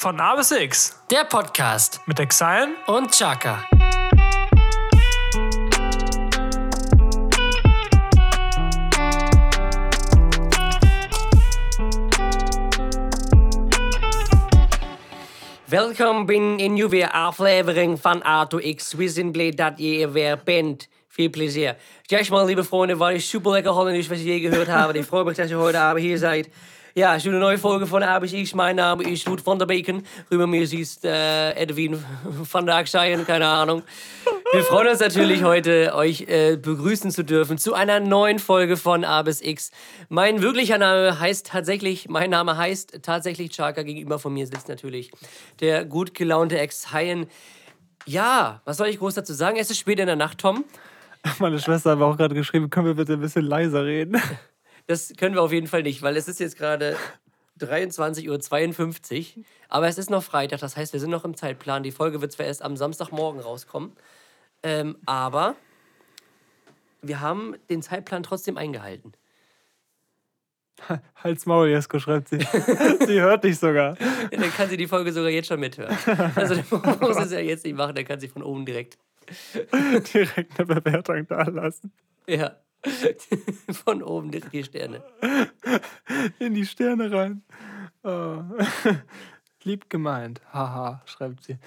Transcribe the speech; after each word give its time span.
Von 0.00 0.20
A 0.20 0.36
bis 0.36 0.52
X 0.52 0.94
Der 1.10 1.24
Podcast 1.24 2.00
mit 2.06 2.20
Exile 2.20 2.68
und 2.86 3.12
Chaka. 3.12 3.68
Welkom 15.64 16.26
bij 16.26 16.36
een 16.36 16.72
nieuwe 16.72 17.12
aflevering 17.12 18.00
van 18.00 18.24
A 18.24 18.46
to 18.46 18.58
X. 18.74 18.92
We 18.92 19.08
zijn 19.08 19.32
blij 19.32 19.50
dat 19.50 19.72
je 19.76 20.02
er 20.02 20.12
weer 20.12 20.40
bent. 20.44 20.88
Viel 21.08 21.30
Plezier. 21.30 21.76
Jetzt 22.02 22.30
mal, 22.30 22.46
liebe 22.46 22.64
Freunde, 22.64 22.96
war 22.96 23.12
ich 23.12 23.28
super 23.28 23.52
lecker 23.52 23.72
holländisch, 23.72 24.08
was 24.08 24.18
ich 24.18 24.24
je 24.24 24.40
gehört 24.40 24.68
habe. 24.68 24.98
Ich 24.98 25.06
freue 25.06 25.24
mich, 25.24 25.36
dass 25.36 25.50
ihr 25.50 25.58
heute 25.58 25.80
Abend 25.80 26.04
hier 26.04 26.18
seid. 26.18 26.48
Ja, 26.98 27.14
es 27.14 27.22
ist 27.22 27.28
eine 27.28 27.38
neue 27.38 27.58
Folge 27.58 27.86
von 27.86 28.02
A 28.02 28.18
bis 28.18 28.32
X. 28.32 28.56
Mein 28.56 28.74
Name 28.74 29.08
ist 29.08 29.28
Ruud 29.28 29.46
van 29.46 29.56
der 29.56 29.66
Beken. 29.66 30.02
Rüber 30.32 30.48
mir 30.48 30.66
siehst 30.66 31.04
äh, 31.04 31.52
Edwin 31.52 32.02
van 32.50 32.66
der 32.66 32.74
Akseien, 32.74 33.24
keine 33.24 33.46
Ahnung. 33.46 33.84
Wir 34.52 34.64
freuen 34.64 34.88
uns 34.88 34.98
natürlich 34.98 35.44
heute, 35.44 35.94
euch 35.94 36.22
äh, 36.22 36.56
begrüßen 36.56 37.12
zu 37.12 37.22
dürfen 37.22 37.56
zu 37.56 37.74
einer 37.74 38.00
neuen 38.00 38.40
Folge 38.40 38.76
von 38.76 39.04
A 39.04 39.22
bis 39.22 39.40
X. 39.40 39.70
Mein 40.08 40.42
wirklicher 40.42 40.76
Name 40.76 41.20
heißt 41.20 41.46
tatsächlich, 41.46 42.08
mein 42.08 42.30
Name 42.30 42.56
heißt 42.56 43.00
tatsächlich 43.02 43.50
Chaka. 43.50 43.84
Gegenüber 43.84 44.18
von 44.18 44.34
mir 44.34 44.48
sitzt 44.48 44.68
natürlich 44.68 45.12
der 45.60 45.84
gut 45.84 46.14
gelaunte 46.14 46.58
Ex-Haien. 46.58 47.28
Ja, 48.06 48.60
was 48.64 48.76
soll 48.76 48.88
ich 48.88 48.98
groß 48.98 49.14
dazu 49.14 49.34
sagen? 49.34 49.56
Es 49.56 49.70
ist 49.70 49.78
spät 49.78 50.00
in 50.00 50.06
der 50.06 50.16
Nacht, 50.16 50.38
Tom. 50.38 50.64
Meine 51.38 51.60
Schwester 51.60 51.92
hat 51.92 52.00
mir 52.00 52.06
auch 52.06 52.16
gerade 52.16 52.34
geschrieben, 52.34 52.70
können 52.70 52.86
wir 52.86 52.94
bitte 52.94 53.12
ein 53.12 53.20
bisschen 53.20 53.44
leiser 53.44 53.84
reden? 53.84 54.20
Das 54.88 55.12
können 55.18 55.34
wir 55.34 55.42
auf 55.42 55.52
jeden 55.52 55.66
Fall 55.66 55.82
nicht, 55.82 56.00
weil 56.00 56.16
es 56.16 56.28
ist 56.28 56.40
jetzt 56.40 56.56
gerade 56.56 56.96
23.52 57.60 59.36
Uhr. 59.36 59.44
Aber 59.68 59.86
es 59.86 59.98
ist 59.98 60.08
noch 60.08 60.22
Freitag, 60.22 60.60
das 60.60 60.78
heißt, 60.78 60.94
wir 60.94 61.00
sind 61.00 61.10
noch 61.10 61.26
im 61.26 61.36
Zeitplan. 61.36 61.82
Die 61.82 61.92
Folge 61.92 62.22
wird 62.22 62.32
zwar 62.32 62.46
erst 62.46 62.62
am 62.62 62.74
Samstagmorgen 62.74 63.40
rauskommen, 63.40 63.92
ähm, 64.62 64.96
aber 65.04 65.56
wir 67.02 67.20
haben 67.20 67.54
den 67.68 67.82
Zeitplan 67.82 68.22
trotzdem 68.22 68.56
eingehalten. 68.56 69.12
Halt's 71.16 71.44
Maul, 71.44 71.68
Jesko, 71.68 71.98
schreibt 71.98 72.28
sie. 72.28 72.38
sie 73.06 73.20
hört 73.20 73.44
dich 73.44 73.58
sogar. 73.58 73.94
Ja, 74.00 74.38
dann 74.38 74.50
kann 74.52 74.70
sie 74.70 74.78
die 74.78 74.86
Folge 74.86 75.12
sogar 75.12 75.30
jetzt 75.30 75.48
schon 75.48 75.60
mithören. 75.60 75.98
Also, 76.34 76.54
man 76.70 76.98
muss 76.98 77.16
es 77.18 77.32
ja 77.32 77.40
jetzt 77.40 77.66
nicht 77.66 77.76
machen, 77.76 77.94
dann 77.94 78.06
kann 78.06 78.20
sie 78.20 78.28
von 78.28 78.42
oben 78.42 78.64
direkt. 78.64 78.96
Direkt 80.14 80.58
eine 80.58 80.80
Bewertung 80.80 81.26
da 81.26 81.42
lassen. 81.42 81.92
Ja. 82.26 82.56
Von 83.84 84.02
oben 84.02 84.30
die 84.30 84.64
Sterne. 84.64 85.02
In 86.38 86.54
die 86.54 86.66
Sterne 86.66 87.10
rein. 87.10 87.42
Oh. 88.02 88.42
Lieb 89.64 89.90
gemeint. 89.90 90.40
Haha, 90.52 91.02
schreibt 91.04 91.44
sie. 91.44 91.58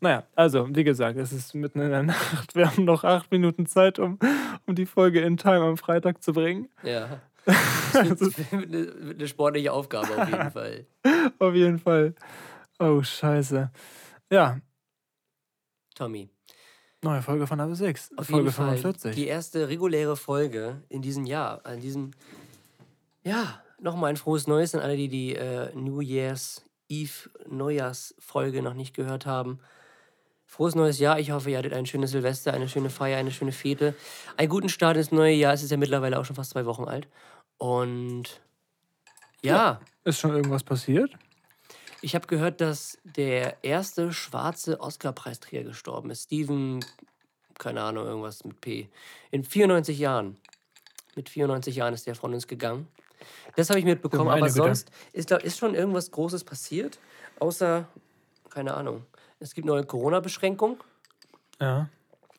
Naja, 0.00 0.24
also, 0.34 0.66
wie 0.74 0.82
gesagt, 0.82 1.18
es 1.18 1.32
ist 1.32 1.54
mitten 1.54 1.80
in 1.80 1.90
der 1.90 2.02
Nacht. 2.02 2.54
Wir 2.56 2.70
haben 2.70 2.84
noch 2.84 3.04
acht 3.04 3.30
Minuten 3.30 3.66
Zeit, 3.66 3.98
um, 3.98 4.18
um 4.66 4.74
die 4.74 4.86
Folge 4.86 5.20
in 5.20 5.36
Time 5.36 5.60
am 5.60 5.76
Freitag 5.76 6.22
zu 6.22 6.32
bringen. 6.32 6.68
Ja. 6.82 7.20
Das 7.92 8.20
wird 8.20 8.52
eine, 8.52 8.92
eine 9.14 9.28
sportliche 9.28 9.72
Aufgabe 9.72 10.20
auf 10.20 10.28
jeden 10.28 10.50
Fall. 10.50 10.86
Auf 11.38 11.54
jeden 11.54 11.78
Fall. 11.78 12.16
Oh, 12.80 13.00
scheiße. 13.00 13.70
Ja, 14.32 14.58
Tommy. 15.94 16.33
Neue 17.04 17.22
Folge 17.22 17.46
von 17.46 17.60
AB 17.60 17.74
6. 17.74 18.10
Auf 18.16 18.26
Folge 18.26 18.44
jeden 18.44 18.54
Fall 18.54 18.76
45. 18.76 19.14
die 19.14 19.26
erste 19.26 19.68
reguläre 19.68 20.16
Folge 20.16 20.82
in 20.88 21.02
diesem 21.02 21.24
Jahr. 21.26 21.60
An 21.64 21.80
diesem, 21.80 22.10
ja, 23.22 23.62
nochmal 23.80 24.10
ein 24.10 24.16
frohes 24.16 24.46
Neues 24.46 24.74
an 24.74 24.80
alle, 24.80 24.96
die 24.96 25.08
die 25.08 25.36
äh, 25.36 25.74
New 25.74 26.00
Year's 26.00 26.64
Eve 26.88 27.30
Neujahrsfolge 27.48 28.62
noch 28.62 28.74
nicht 28.74 28.94
gehört 28.94 29.26
haben. 29.26 29.60
Frohes 30.46 30.74
neues 30.74 30.98
Jahr. 30.98 31.18
Ich 31.18 31.30
hoffe, 31.30 31.50
ihr 31.50 31.58
hattet 31.58 31.72
ein 31.72 31.86
schönes 31.86 32.10
Silvester, 32.10 32.52
eine 32.52 32.68
schöne 32.68 32.90
Feier, 32.90 33.18
eine 33.18 33.30
schöne 33.30 33.52
Fete. 33.52 33.94
Einen 34.36 34.48
guten 34.48 34.68
Start 34.68 34.96
ins 34.96 35.10
neue 35.10 35.34
Jahr. 35.34 35.54
Es 35.54 35.62
ist 35.62 35.70
ja 35.70 35.76
mittlerweile 35.76 36.18
auch 36.18 36.24
schon 36.24 36.36
fast 36.36 36.50
zwei 36.50 36.66
Wochen 36.66 36.84
alt. 36.84 37.08
Und 37.58 38.40
ja, 39.42 39.80
Ist 40.04 40.20
schon 40.20 40.30
irgendwas 40.30 40.62
passiert? 40.62 41.10
Ich 42.04 42.14
habe 42.14 42.26
gehört, 42.26 42.60
dass 42.60 42.98
der 43.04 43.64
erste 43.64 44.12
schwarze 44.12 44.78
Oscar-Preisträger 44.78 45.64
gestorben 45.64 46.10
ist. 46.10 46.24
Steven, 46.24 46.84
keine 47.58 47.82
Ahnung, 47.82 48.06
irgendwas 48.06 48.44
mit 48.44 48.60
P. 48.60 48.90
In 49.30 49.42
94 49.42 49.98
Jahren. 49.98 50.36
Mit 51.16 51.30
94 51.30 51.76
Jahren 51.76 51.94
ist 51.94 52.06
der 52.06 52.14
von 52.14 52.34
uns 52.34 52.46
gegangen. 52.46 52.88
Das 53.56 53.70
habe 53.70 53.78
ich 53.78 53.86
mitbekommen, 53.86 54.28
aber 54.28 54.50
sonst 54.50 54.90
ist, 55.14 55.30
da, 55.30 55.36
ist 55.38 55.58
schon 55.58 55.74
irgendwas 55.74 56.10
Großes 56.10 56.44
passiert. 56.44 56.98
Außer, 57.40 57.88
keine 58.50 58.74
Ahnung, 58.74 59.06
es 59.40 59.54
gibt 59.54 59.66
neue 59.66 59.84
Corona-Beschränkungen. 59.84 60.76
Ja. 61.58 61.88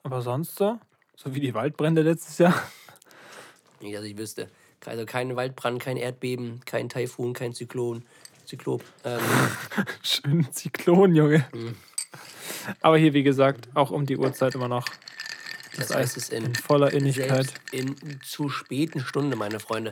Aber 0.04 0.22
sonst 0.22 0.58
so? 0.58 0.78
So 1.16 1.34
wie 1.34 1.40
die 1.40 1.56
Waldbrände 1.56 2.04
letztes 2.04 2.38
Jahr? 2.38 2.54
Nicht, 3.82 3.96
dass 3.96 4.04
ich 4.04 4.16
wüsste. 4.16 4.52
Also 4.86 5.08
kein 5.08 5.36
Waldbrand, 5.36 5.82
kein 5.82 5.98
Erdbeben, 5.98 6.60
kein 6.66 6.88
Taifun, 6.88 7.34
kein 7.34 7.54
Zyklon. 7.54 8.06
Zyklop. 8.46 8.84
Ähm, 9.04 9.20
Schön 10.02 10.52
Zyklon, 10.52 11.16
Junge. 11.16 11.46
Mhm. 11.54 11.76
Aber 12.82 12.98
hier, 12.98 13.14
wie 13.14 13.24
gesagt, 13.24 13.70
auch 13.74 13.92
um 13.92 14.06
die 14.06 14.18
Uhrzeit 14.18 14.56
immer 14.56 14.68
noch. 14.68 14.86
das 15.76 15.88
Das 15.88 15.98
heißt 15.98 16.18
es 16.18 16.30
in 16.30 16.46
in 16.46 16.56
voller 16.56 16.92
Innigkeit. 16.94 17.54
In 17.72 17.96
zu 18.24 18.50
späten 18.50 19.00
Stunde, 19.02 19.36
meine 19.36 19.60
Freunde. 19.60 19.92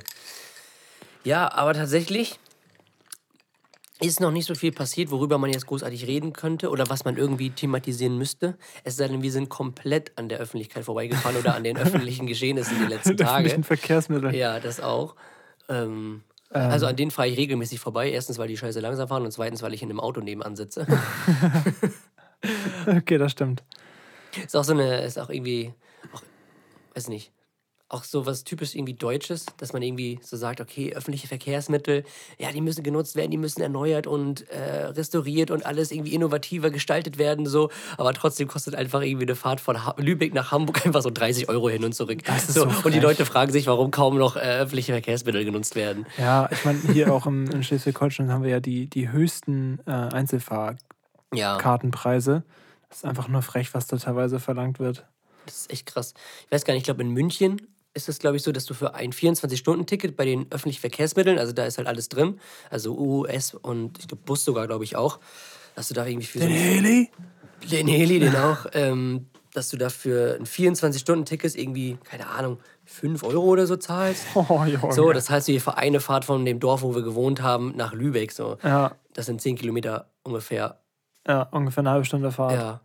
Ja, 1.23 1.51
aber 1.51 1.73
tatsächlich 1.73 2.39
ist 4.01 4.19
noch 4.19 4.31
nicht 4.31 4.45
so 4.45 4.55
viel 4.55 4.71
passiert, 4.71 5.11
worüber 5.11 5.37
man 5.37 5.51
jetzt 5.51 5.65
großartig 5.67 6.07
reden 6.07 6.33
könnte 6.33 6.69
oder 6.69 6.89
was 6.89 7.05
man 7.05 7.15
irgendwie 7.15 7.51
thematisieren 7.51 8.17
müsste. 8.17 8.57
Es 8.83 8.97
sei 8.97 9.07
denn, 9.07 9.21
wir 9.21 9.31
sind 9.31 9.49
komplett 9.49 10.11
an 10.17 10.27
der 10.29 10.39
Öffentlichkeit 10.39 10.83
vorbeigefahren 10.83 11.37
oder 11.37 11.55
an 11.55 11.63
den 11.63 11.77
öffentlichen 11.79 12.27
Geschehnissen 12.27 12.77
die 12.79 12.85
letzten 12.85 13.09
Mit 13.09 13.21
öffentlichen 13.21 13.63
Tage. 13.63 13.77
Verkehrsmitteln. 13.77 14.33
Ja, 14.33 14.59
das 14.59 14.81
auch. 14.81 15.15
Ähm, 15.69 16.23
also 16.59 16.85
an 16.85 16.95
denen 16.95 17.11
fahre 17.11 17.27
ich 17.27 17.37
regelmäßig 17.37 17.79
vorbei. 17.79 18.11
Erstens, 18.11 18.37
weil 18.37 18.47
die 18.47 18.57
Scheiße 18.57 18.79
langsam 18.79 19.07
fahren 19.07 19.23
und 19.23 19.31
zweitens, 19.31 19.61
weil 19.61 19.73
ich 19.73 19.81
in 19.81 19.89
einem 19.89 19.99
Auto 19.99 20.21
nebenan 20.21 20.55
sitze. 20.55 20.87
Okay, 22.85 23.17
das 23.17 23.31
stimmt. 23.31 23.63
Ist 24.45 24.55
auch 24.55 24.63
so 24.63 24.73
eine, 24.73 25.01
ist 25.03 25.17
auch 25.17 25.29
irgendwie, 25.29 25.73
auch, 26.13 26.21
weiß 26.95 27.07
nicht, 27.07 27.31
auch 27.93 28.03
so 28.03 28.25
was 28.25 28.43
typisch 28.43 28.75
irgendwie 28.75 28.95
Deutsches, 28.95 29.45
dass 29.57 29.71
man 29.71 29.81
irgendwie 29.83 30.19
so 30.23 30.35
sagt, 30.35 30.59
okay, 30.59 30.93
öffentliche 30.93 31.27
Verkehrsmittel, 31.27 32.03
ja, 32.39 32.51
die 32.51 32.61
müssen 32.61 32.83
genutzt 32.83 33.15
werden, 33.15 33.29
die 33.31 33.37
müssen 33.37 33.61
erneuert 33.61 34.07
und 34.07 34.49
äh, 34.49 34.85
restauriert 34.85 35.51
und 35.51 35.65
alles 35.65 35.91
irgendwie 35.91 36.13
innovativer 36.13 36.71
gestaltet 36.71 37.17
werden, 37.17 37.45
so. 37.45 37.69
Aber 37.97 38.13
trotzdem 38.13 38.47
kostet 38.47 38.75
einfach 38.75 39.01
irgendwie 39.01 39.25
eine 39.25 39.35
Fahrt 39.35 39.59
von 39.61 39.85
ha 39.85 39.93
Lübeck 39.97 40.33
nach 40.33 40.51
Hamburg 40.51 40.85
einfach 40.85 41.01
so 41.03 41.09
30 41.11 41.49
Euro 41.49 41.69
hin 41.69 41.83
und 41.83 41.93
zurück. 41.93 42.19
So, 42.47 42.69
so 42.69 42.75
und 42.83 42.93
die. 42.93 42.99
Leute 42.99 43.25
fragen 43.25 43.51
sich, 43.51 43.67
warum 43.67 43.91
kaum 43.91 44.17
noch 44.17 44.35
äh, 44.37 44.39
öffentliche 44.39 44.93
Verkehrsmittel 44.93 45.43
genutzt 45.45 45.75
werden. 45.75 46.05
Ja, 46.17 46.49
ich 46.51 46.63
meine, 46.65 46.79
hier 46.93 47.13
auch 47.13 47.25
im, 47.25 47.49
in 47.51 47.63
Schleswig-Holstein 47.63 48.31
haben 48.31 48.43
wir 48.43 48.49
ja 48.49 48.59
die, 48.59 48.87
die 48.87 49.11
höchsten 49.11 49.79
äh, 49.85 49.91
Einzelfahrkartenpreise. 49.91 52.31
Ja, 52.31 52.43
Das 52.89 52.97
ist 52.99 53.05
einfach 53.05 53.27
nur 53.27 53.41
frech, 53.41 53.73
was 53.73 53.87
da 53.87 53.97
teilweise 53.97 54.39
verlangt 54.39 54.79
wird. 54.79 55.05
das 55.45 55.57
ist 55.57 55.71
echt 55.71 55.85
krass. 55.85 56.13
Ich 56.45 56.51
weiß 56.51 56.63
gar 56.63 56.73
nicht, 56.73 56.81
ich 56.81 56.85
glaube 56.85 57.01
in 57.01 57.09
München 57.09 57.61
ist 57.93 58.09
es, 58.09 58.19
glaube 58.19 58.37
ich, 58.37 58.43
so, 58.43 58.51
dass 58.51 58.65
du 58.65 58.73
für 58.73 58.95
ein 58.95 59.11
24-Stunden-Ticket 59.13 60.15
bei 60.17 60.25
den 60.25 60.47
öffentlichen 60.51 60.81
Verkehrsmitteln, 60.81 61.37
also 61.37 61.53
da 61.53 61.65
ist 61.65 61.77
halt 61.77 61.87
alles 61.87 62.09
drin, 62.09 62.39
also 62.69 62.97
US 62.97 63.53
und 63.53 63.99
ich 63.99 64.07
glaube 64.07 64.23
Bus 64.25 64.43
sogar, 64.45 64.65
glaube 64.67 64.83
ich 64.83 64.95
auch, 64.95 65.19
dass 65.75 65.87
du 65.89 65.93
da 65.93 66.05
irgendwie 66.05 66.25
für 66.27 66.39
so 66.39 66.45
Den 66.47 66.55
Heli? 66.55 67.11
den 67.71 67.87
Heli, 67.87 68.19
den 68.19 68.35
auch, 68.35 68.65
ähm, 68.73 69.27
dass 69.53 69.69
du 69.69 69.77
dafür 69.77 70.35
ein 70.39 70.45
24-Stunden-Ticket 70.45 71.55
irgendwie, 71.55 71.97
keine 72.03 72.27
Ahnung, 72.27 72.57
5 72.85 73.23
Euro 73.23 73.45
oder 73.45 73.67
so 73.67 73.75
zahlst. 73.77 74.25
Oh, 74.35 74.63
Junge. 74.65 74.91
So, 74.93 75.11
das 75.13 75.29
du 75.47 75.51
hier 75.53 75.61
für 75.61 75.77
eine 75.77 75.99
Fahrt 75.99 76.25
von 76.25 76.43
dem 76.45 76.59
Dorf, 76.59 76.81
wo 76.81 76.95
wir 76.95 77.03
gewohnt 77.03 77.41
haben, 77.41 77.73
nach 77.75 77.93
Lübeck. 77.93 78.31
So. 78.31 78.57
ja, 78.63 78.95
Das 79.13 79.27
sind 79.27 79.41
10 79.41 79.55
Kilometer 79.57 80.09
ungefähr. 80.23 80.79
ja, 81.27 81.43
ungefähr 81.51 81.81
eine 81.81 81.91
halbe 81.91 82.05
Stunde 82.05 82.31
Fahrt. 82.31 82.53
Ja. 82.53 82.81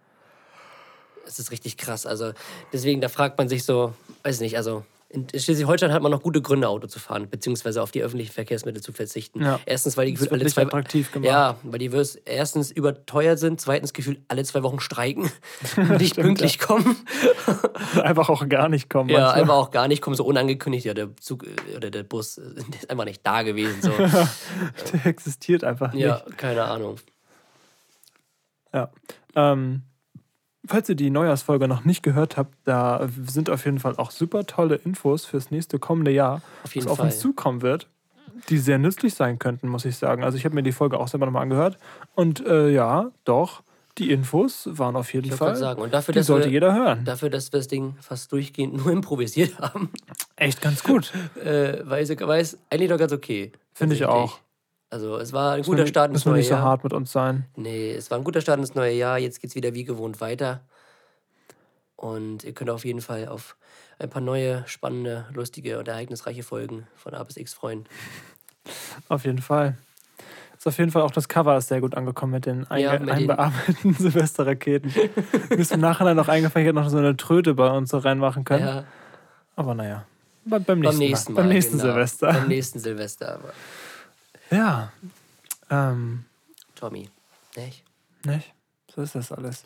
Es 1.27 1.38
ist 1.38 1.50
richtig 1.50 1.77
krass. 1.79 2.06
Also, 2.06 2.33
deswegen, 2.73 3.00
da 3.00 3.09
fragt 3.09 3.37
man 3.38 3.49
sich 3.49 3.65
so, 3.65 3.94
weiß 4.23 4.41
nicht, 4.41 4.56
also. 4.56 4.85
In 5.11 5.27
Schleswig-Holstein 5.27 5.91
hat 5.91 6.03
man 6.03 6.13
noch 6.13 6.23
gute 6.23 6.43
Gründe, 6.43 6.69
Auto 6.69 6.87
zu 6.87 6.99
fahren, 6.99 7.31
beziehungsweise 7.31 7.83
auf 7.83 7.91
die 7.91 8.03
öffentlichen 8.03 8.31
Verkehrsmittel 8.31 8.83
zu 8.83 8.93
verzichten. 8.93 9.43
Ja. 9.43 9.59
Erstens, 9.65 9.97
weil 9.97 10.05
die 10.05 10.13
gefühlt 10.13 10.33
alle 10.33 10.45
zwei 10.45 10.63
attraktiv 10.63 11.11
gemacht. 11.13 11.27
Ja, 11.27 11.57
weil 11.63 11.79
die 11.79 11.93
wirst 11.93 12.21
erstens 12.27 12.71
überteuert 12.71 13.39
sind, 13.39 13.59
zweitens 13.59 13.95
gefühlt 13.95 14.21
alle 14.29 14.45
zwei 14.45 14.63
Wochen 14.63 14.81
streiken, 14.81 15.33
nicht 15.99 16.13
Stimmt, 16.13 16.27
pünktlich 16.27 16.59
kommen. 16.59 16.95
Einfach 18.03 18.29
auch 18.29 18.47
gar 18.51 18.69
nicht 18.69 18.91
kommen. 18.91 19.09
Ja, 19.09 19.21
manchmal. 19.21 19.41
einfach 19.41 19.55
auch 19.55 19.71
gar 19.71 19.89
nicht 19.89 20.03
kommen, 20.03 20.15
so 20.15 20.27
unangekündigt. 20.27 20.85
Ja, 20.85 20.93
der 20.93 21.17
Zug 21.17 21.47
äh, 21.47 21.77
oder 21.77 21.91
der 21.91 22.03
Bus 22.03 22.37
äh, 22.37 22.43
ist 22.75 22.91
einfach 22.91 23.07
nicht 23.07 23.27
da 23.27 23.43
gewesen. 23.43 23.81
So. 23.81 23.91
Der 23.91 25.07
existiert 25.07 25.65
einfach 25.65 25.95
nicht. 25.95 26.03
ja, 26.03 26.23
keine 26.37 26.65
Ahnung. 26.65 26.97
Ja. 28.75 28.91
Ähm, 29.35 29.85
falls 30.69 30.88
ihr 30.88 30.94
die 30.94 31.11
Neujahrsfolge 31.11 31.67
noch 31.69 31.85
nicht 31.85 32.03
gehört 32.03 32.37
habt, 32.37 32.55
da 32.65 33.09
sind 33.26 33.50
auf 33.50 33.65
jeden 33.65 33.79
Fall 33.81 33.97
auch 33.97 34.11
super 34.11 34.47
tolle 34.47 34.76
Infos 34.76 35.25
fürs 35.25 35.50
nächste 35.50 35.79
kommende 35.79 36.11
Jahr, 36.12 36.43
Auf 36.65 36.76
was 36.76 36.87
auf 36.87 36.97
Fall. 36.99 37.06
uns 37.06 37.19
zukommen 37.19 37.62
wird. 37.62 37.88
die 38.49 38.59
sehr 38.59 38.79
nützlich 38.79 39.15
sein 39.15 39.38
könnten, 39.38 39.69
muss 39.69 39.85
ich 39.85 39.97
sagen. 39.97 40.23
Also 40.23 40.38
ich 40.38 40.44
habe 40.44 40.55
mir 40.55 40.62
die 40.62 40.73
Folge 40.73 40.99
auch 41.00 41.09
selber 41.09 41.26
nochmal 41.26 41.43
angehört. 41.43 41.76
Und 42.15 42.44
äh, 42.47 42.69
ja, 42.70 43.11
doch, 43.25 43.62
die 43.99 44.12
Infos 44.12 44.69
waren 44.70 44.94
auf 44.94 45.12
jeden 45.12 45.26
Ich 45.26 45.35
Fall. 45.35 45.56
sagen. 45.56 45.82
Und 45.82 45.93
dafür, 45.93 46.15
die 46.15 46.23
sollte 46.23 46.47
wir, 46.47 46.53
jeder 46.53 46.73
hören. 46.73 47.05
dafür, 47.05 47.31
dass 47.31 47.53
wir 47.53 47.59
das 47.59 47.67
Ding 47.67 47.97
fast 48.00 48.31
durchgehend 48.31 48.76
nur 48.76 48.93
improvisiert 48.93 49.59
haben, 49.59 49.91
Echt 50.37 50.61
ganz 50.62 50.85
gut. 50.85 51.12
äh, 51.44 51.79
es, 51.81 52.11
war 52.21 52.37
es 52.38 52.59
eigentlich 52.71 52.91
doch 52.91 52.99
ganz 52.99 53.12
okay. 53.12 53.50
Finde 53.75 53.97
ich 53.97 54.05
auch. 54.05 54.38
Also 54.90 55.19
es 55.19 55.32
war 55.32 55.52
ein 55.55 55.62
guter 55.62 55.87
Start 55.87 56.11
ins 56.11 56.20
Müssen 56.20 56.26
wir 56.26 56.31
neue 56.32 56.38
nicht 56.38 56.49
so 56.49 56.55
Jahr. 56.55 56.62
hart 56.62 56.85
mit 56.85 56.93
uns 56.93 57.12
sein. 57.12 57.44
Nee, 57.56 57.93
es 57.93 58.11
war 58.11 58.19
ein 58.19 58.25
guter 58.25 58.40
Start 58.40 58.58
ins 58.58 58.75
neue 58.75 58.94
Jahr. 58.94 59.19
Jetzt 59.19 59.40
geht's 59.40 59.55
wieder 59.55 59.75
wie 59.75 59.85
gewohnt 59.85 60.20
weiter. 60.20 60.62
Und 61.96 62.44
ihr 62.44 62.52
könnt 62.52 62.70
auf 62.70 62.85
jeden 62.85 63.00
Fall 63.00 63.29
auf 63.29 63.56
ein 63.99 64.08
paar 64.08 64.23
neue, 64.23 64.62
spannende, 64.67 65.26
lustige 65.35 65.79
und 65.79 65.88
ereignisreiche 65.88 66.43
Folgen 66.43 66.87
von 66.94 67.14
A 67.14 67.23
bis 67.25 67.37
X 67.37 67.52
freuen. 67.52 67.87
Auf 69.08 69.25
jeden 69.25 69.43
Fall. 69.43 69.76
Ist 70.56 70.67
auf 70.67 70.79
jeden 70.79 70.90
Fall 70.90 71.02
auch 71.02 71.11
das 71.11 71.29
Cover 71.29 71.56
ist 71.56 71.69
sehr 71.69 71.81
gut 71.81 71.94
angekommen 71.94 72.32
mit 72.32 72.46
den, 72.46 72.69
einge 72.69 72.85
Ja, 72.85 72.99
mit 72.99 73.11
einbearbeiteten 73.11 73.94
Silvesterraketen. 73.99 74.93
Mir 75.50 75.56
ist 75.56 75.70
im 75.70 75.81
Nachhinein 75.81 76.17
noch 76.17 76.29
eingefallen, 76.29 76.67
ich 76.67 76.69
hätte 76.69 76.81
noch 76.81 76.88
so 76.88 76.99
eine 76.99 77.17
Tröte 77.17 77.55
bei 77.55 77.70
uns 77.70 77.90
so 77.90 77.99
reinmachen 77.99 78.44
können. 78.44 78.67
Ja, 78.67 78.85
Aber 79.55 79.75
naja. 79.75 80.05
Be 80.44 80.58
beim 80.61 80.81
nächsten, 80.81 80.94
beim 80.94 80.99
nächsten 80.99 81.32
Mal. 81.32 81.43
Beim 81.43 81.49
nächsten 81.49 81.79
genau. 81.79 81.93
Silvester. 81.93 82.32
Beim 82.32 82.49
nächsten 82.49 82.79
Silvester. 82.81 83.35
Aber 83.35 83.52
Ja. 84.50 84.93
Ähm, 85.71 86.25
Tommy, 86.75 87.11
nicht? 87.56 87.85
nicht? 88.25 88.55
So 88.95 89.03
ist 89.03 89.15
das 89.15 89.33
alles. 89.33 89.65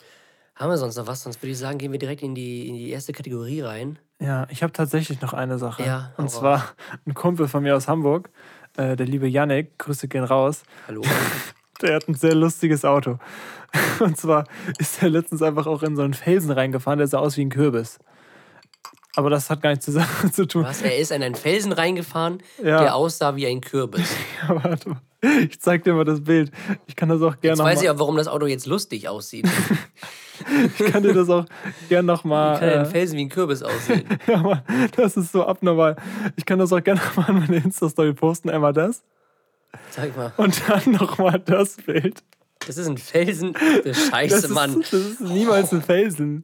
Haben 0.55 0.69
wir 0.69 0.77
sonst 0.77 0.97
noch 0.97 1.07
was? 1.07 1.23
Sonst 1.23 1.41
würde 1.41 1.51
ich 1.51 1.57
sagen, 1.57 1.77
gehen 1.77 1.91
wir 1.91 1.99
direkt 1.99 2.21
in 2.21 2.35
die, 2.35 2.67
in 2.67 2.75
die 2.75 2.89
erste 2.91 3.13
Kategorie 3.13 3.61
rein. 3.61 3.97
Ja, 4.19 4.47
ich 4.49 4.61
habe 4.61 4.71
tatsächlich 4.71 5.21
noch 5.21 5.33
eine 5.33 5.57
Sache. 5.57 5.83
Ja, 5.83 6.13
Und 6.17 6.29
zwar 6.29 6.73
ein 7.05 7.13
Kumpel 7.13 7.47
von 7.47 7.63
mir 7.63 7.75
aus 7.75 7.87
Hamburg, 7.87 8.29
äh, 8.77 8.95
der 8.95 9.05
liebe 9.05 9.27
Yannick, 9.27 9.77
Grüße 9.79 10.07
gehen 10.07 10.23
raus, 10.23 10.63
Hallo? 10.87 11.01
der 11.81 11.95
hat 11.95 12.07
ein 12.07 12.13
sehr 12.13 12.35
lustiges 12.35 12.85
Auto. 12.85 13.17
Und 13.99 14.17
zwar 14.17 14.45
ist 14.77 15.01
er 15.01 15.09
letztens 15.09 15.41
einfach 15.41 15.65
auch 15.65 15.81
in 15.83 15.95
so 15.95 16.03
einen 16.03 16.13
Felsen 16.13 16.51
reingefahren, 16.51 16.99
der 16.99 17.07
sah 17.07 17.19
aus 17.19 17.37
wie 17.37 17.41
ein 17.41 17.49
Kürbis. 17.49 17.99
Aber 19.15 19.29
das 19.29 19.49
hat 19.49 19.61
gar 19.61 19.69
nichts 19.69 19.85
zur 19.85 19.93
Sache 19.95 20.31
zu 20.31 20.47
tun. 20.47 20.63
Was? 20.63 20.81
Er 20.81 20.97
ist 20.97 21.11
in 21.11 21.21
einen 21.21 21.35
Felsen 21.35 21.71
reingefahren, 21.71 22.41
Ja. 22.63 22.81
der 22.81 22.95
aussah 22.95 23.35
wie 23.35 23.45
ein 23.47 23.61
Kürbis. 23.61 24.09
Ja, 24.47 24.63
warte 24.63 24.89
mal. 24.89 25.01
Ich 25.49 25.61
zeig 25.61 25.83
dir 25.85 25.93
mal 25.93 26.03
das 26.03 26.21
Bild. 26.21 26.51
Ich 26.85 26.97
kann 26.97 27.07
das 27.07 27.21
auch 27.21 27.39
gerne 27.39 27.55
Jetzt 27.55 27.63
weiß 27.63 27.81
ich 27.83 27.89
auch, 27.89 27.97
warum 27.99 28.17
das 28.17 28.27
Auto 28.27 28.45
jetzt 28.45 28.65
lustig 28.65 29.07
aussieht. 29.07 29.47
ich 30.79 30.85
kann 30.91 31.01
dir 31.03 31.13
das 31.13 31.29
auch 31.29 31.45
gerne 31.87 32.05
noch 32.05 32.23
mal. 32.25 32.59
Kann 32.59 32.67
ja 32.69 32.75
ein 32.79 32.85
Äh, 32.85 32.89
Felsen 32.89 33.17
wie 33.17 33.21
ein 33.25 33.29
Kürbis 33.29 33.63
aussehen. 33.63 34.03
ja, 34.27 34.37
Mann, 34.37 34.61
das 34.97 35.15
ist 35.15 35.31
so 35.31 35.45
abnormal. 35.45 35.95
Ich 36.35 36.45
kann 36.45 36.59
das 36.59 36.73
auch 36.73 36.83
gerne 36.83 36.99
noch 36.99 37.15
mal 37.15 37.25
an 37.27 37.39
meine 37.39 37.57
Insta-Story 37.63 38.13
posten. 38.13 38.49
Einmal 38.49 38.73
das 38.73 39.01
Sag 39.91 40.15
mal, 40.17 40.33
und 40.37 40.61
dann 40.67 40.91
noch 40.91 41.17
mal 41.19 41.39
das 41.39 41.77
Bild. 41.77 42.21
das 42.67 42.77
ist 42.77 42.87
ein 42.87 42.97
Felsen. 42.97 43.53
Das 43.53 43.83
Das 43.83 44.07
Scheiße, 44.09 44.35
ist, 44.35 44.49
Mann. 44.49 44.81
das 44.81 44.91
ist 44.93 45.21
niemals 45.21 45.71
ein 45.71 45.81
Felsen. 45.81 46.43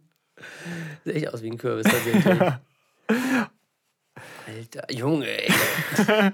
Sieht 1.05 1.15
echt 1.15 1.33
aus 1.33 1.41
wie 1.43 1.51
ein 1.51 1.57
Kürbis 1.57 1.85
tatsächlich. 1.85 2.25
Alter, 4.47 4.91
Junge, 4.91 5.27
ey. 5.27 5.51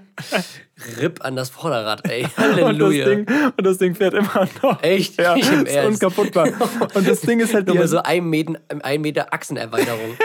Ripp 1.02 1.24
an 1.24 1.36
das 1.36 1.50
Vorderrad, 1.50 2.10
ey. 2.10 2.24
Und 2.24 2.31
das, 2.38 2.38
Halleluja. 2.38 3.06
Ding, 3.06 3.28
und 3.57 3.66
das 3.66 3.78
Ding 3.78 3.96
fährt 3.96 4.13
immer 4.13 4.48
noch. 4.63 4.81
Echt? 4.81 5.18
Ja, 5.19 5.36
Nicht 5.36 5.52
im 5.52 5.66
ist 5.66 5.74
Ernst. 5.75 6.04
unkaputtbar. 6.04 6.48
Und 6.94 7.07
das 7.07 7.22
Ding 7.22 7.40
ist 7.40 7.54
halt 7.54 7.68
Nur 7.68 7.88
so 7.88 8.00
ein 8.02 8.25
Meter, 8.30 8.60
ein 8.84 9.02
Meter 9.02 9.34
Achsenerweiterung. 9.34 10.16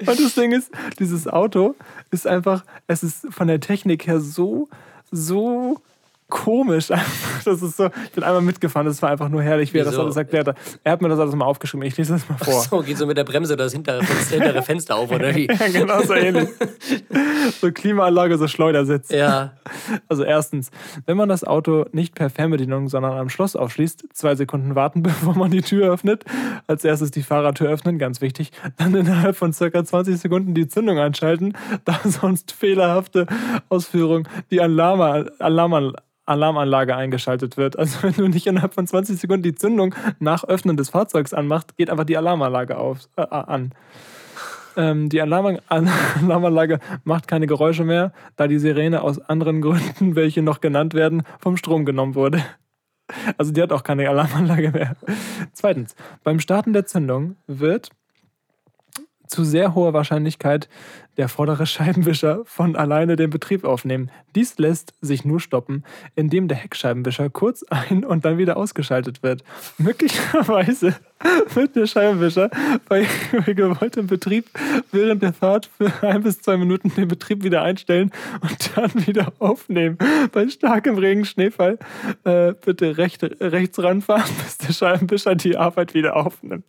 Und 0.00 0.20
das 0.20 0.34
Ding 0.34 0.52
ist, 0.52 0.70
dieses 0.98 1.26
Auto 1.26 1.74
ist 2.10 2.26
einfach, 2.26 2.64
es 2.86 3.02
ist 3.02 3.26
von 3.30 3.48
der 3.48 3.60
Technik 3.60 4.06
her 4.06 4.20
so, 4.20 4.68
so 5.10 5.80
komisch. 6.30 6.88
Das 7.44 7.62
ist 7.62 7.76
so, 7.78 7.86
ich 8.04 8.12
bin 8.12 8.22
einmal 8.22 8.42
mitgefahren, 8.42 8.86
das 8.86 9.00
war 9.02 9.10
einfach 9.10 9.28
nur 9.28 9.42
herrlich, 9.42 9.72
wie 9.72 9.78
er 9.78 9.84
das 9.84 9.94
Wieso? 9.94 10.02
alles 10.02 10.16
erklärt 10.16 10.48
hat. 10.48 10.56
Er 10.84 10.92
hat 10.92 11.02
mir 11.02 11.08
das 11.08 11.18
alles 11.18 11.34
mal 11.34 11.46
aufgeschrieben, 11.46 11.86
ich 11.86 11.96
lese 11.96 12.12
das 12.14 12.28
mal 12.28 12.36
vor. 12.38 12.60
So, 12.60 12.82
geht 12.82 12.98
so 12.98 13.06
mit 13.06 13.16
der 13.16 13.24
Bremse 13.24 13.56
das 13.56 13.72
hintere, 13.72 14.00
das 14.00 14.28
hintere 14.28 14.62
Fenster 14.62 14.96
auf, 14.96 15.10
oder 15.10 15.34
wie? 15.34 15.48
Ja, 15.60 15.68
genau 15.68 16.02
so 16.02 16.14
ähnlich. 16.14 16.48
So 17.60 17.70
Klimaanlage, 17.72 18.38
so 18.38 18.46
Schleudersitz. 18.46 19.10
Ja. 19.10 19.52
Also 20.08 20.24
erstens, 20.24 20.70
wenn 21.06 21.16
man 21.16 21.28
das 21.28 21.44
Auto 21.44 21.86
nicht 21.92 22.14
per 22.14 22.30
Fernbedienung, 22.30 22.88
sondern 22.88 23.18
am 23.18 23.28
Schloss 23.28 23.56
aufschließt, 23.56 24.04
zwei 24.12 24.34
Sekunden 24.34 24.74
warten, 24.74 25.02
bevor 25.02 25.36
man 25.36 25.50
die 25.50 25.62
Tür 25.62 25.92
öffnet. 25.92 26.24
Als 26.66 26.84
erstes 26.84 27.10
die 27.10 27.22
Fahrertür 27.22 27.68
öffnen, 27.68 27.98
ganz 27.98 28.20
wichtig. 28.20 28.52
Dann 28.76 28.94
innerhalb 28.94 29.36
von 29.36 29.52
circa 29.52 29.84
20 29.84 30.18
Sekunden 30.18 30.54
die 30.54 30.68
Zündung 30.68 30.98
einschalten, 30.98 31.54
da 31.84 31.98
sonst 32.04 32.52
fehlerhafte 32.52 33.26
Ausführung 33.68 34.28
die 34.50 34.60
Alarm, 34.60 35.00
Alarm, 35.38 35.94
Alarmanlage 36.26 36.96
eingeschaltet 36.96 37.56
wird. 37.56 37.78
Also 37.78 38.02
wenn 38.02 38.12
du 38.14 38.28
nicht 38.28 38.46
innerhalb 38.46 38.74
von 38.74 38.86
20 38.86 39.18
Sekunden 39.18 39.42
die 39.42 39.54
Zündung 39.54 39.94
nach 40.18 40.44
Öffnen 40.44 40.76
des 40.76 40.90
Fahrzeugs 40.90 41.34
anmachst, 41.34 41.76
geht 41.76 41.90
einfach 41.90 42.04
die 42.04 42.16
Alarmanlage 42.16 42.78
auf, 42.78 43.08
äh, 43.16 43.22
an. 43.22 43.72
Ähm, 44.76 45.08
die 45.08 45.20
Alarm 45.20 45.58
Alarmanlage 45.68 46.78
macht 47.04 47.28
keine 47.28 47.46
Geräusche 47.46 47.84
mehr, 47.84 48.12
da 48.36 48.46
die 48.46 48.58
Sirene 48.58 49.02
aus 49.02 49.18
anderen 49.20 49.60
Gründen, 49.60 50.14
welche 50.16 50.42
noch 50.42 50.60
genannt 50.60 50.94
werden, 50.94 51.22
vom 51.38 51.56
Strom 51.56 51.84
genommen 51.84 52.14
wurde. 52.14 52.42
Also 53.36 53.52
die 53.52 53.60
hat 53.60 53.72
auch 53.72 53.82
keine 53.82 54.08
Alarmanlage 54.08 54.70
mehr. 54.70 54.96
Zweitens, 55.52 55.96
beim 56.22 56.38
Starten 56.38 56.72
der 56.72 56.86
Zündung 56.86 57.36
wird 57.48 57.90
zu 59.30 59.44
sehr 59.44 59.74
hoher 59.74 59.92
Wahrscheinlichkeit 59.92 60.68
der 61.16 61.28
vordere 61.28 61.66
Scheibenwischer 61.66 62.42
von 62.44 62.76
alleine 62.76 63.16
den 63.16 63.30
Betrieb 63.30 63.64
aufnehmen. 63.64 64.10
Dies 64.34 64.58
lässt 64.58 64.94
sich 65.00 65.24
nur 65.24 65.40
stoppen, 65.40 65.84
indem 66.14 66.48
der 66.48 66.56
Heckscheibenwischer 66.56 67.30
kurz 67.30 67.62
ein- 67.68 68.04
und 68.04 68.24
dann 68.24 68.38
wieder 68.38 68.56
ausgeschaltet 68.56 69.22
wird. 69.22 69.44
Möglicherweise 69.78 70.96
wird 71.54 71.76
der 71.76 71.86
Scheibenwischer 71.86 72.50
bei, 72.88 73.06
gewolltem 73.46 74.06
Betrieb 74.06 74.46
während 74.92 75.22
der 75.22 75.32
Fahrt 75.32 75.66
für 75.66 75.92
ein 76.02 76.22
bis 76.22 76.40
zwei 76.40 76.56
Minuten 76.56 76.92
den 76.94 77.08
Betrieb 77.08 77.44
wieder 77.44 77.62
einstellen 77.62 78.10
und 78.40 78.76
dann 78.76 79.06
wieder 79.06 79.32
aufnehmen. 79.38 79.98
Bei 80.32 80.48
starkem 80.48 80.98
Regen, 80.98 81.24
Schneefall 81.24 81.78
äh, 82.24 82.54
bitte 82.64 82.96
recht, 82.96 83.22
rechts 83.40 83.82
ranfahren, 83.82 84.30
bis 84.42 84.58
der 84.58 84.72
Scheibenwischer 84.72 85.34
die 85.34 85.56
Arbeit 85.56 85.94
wieder 85.94 86.16
aufnimmt. 86.16 86.64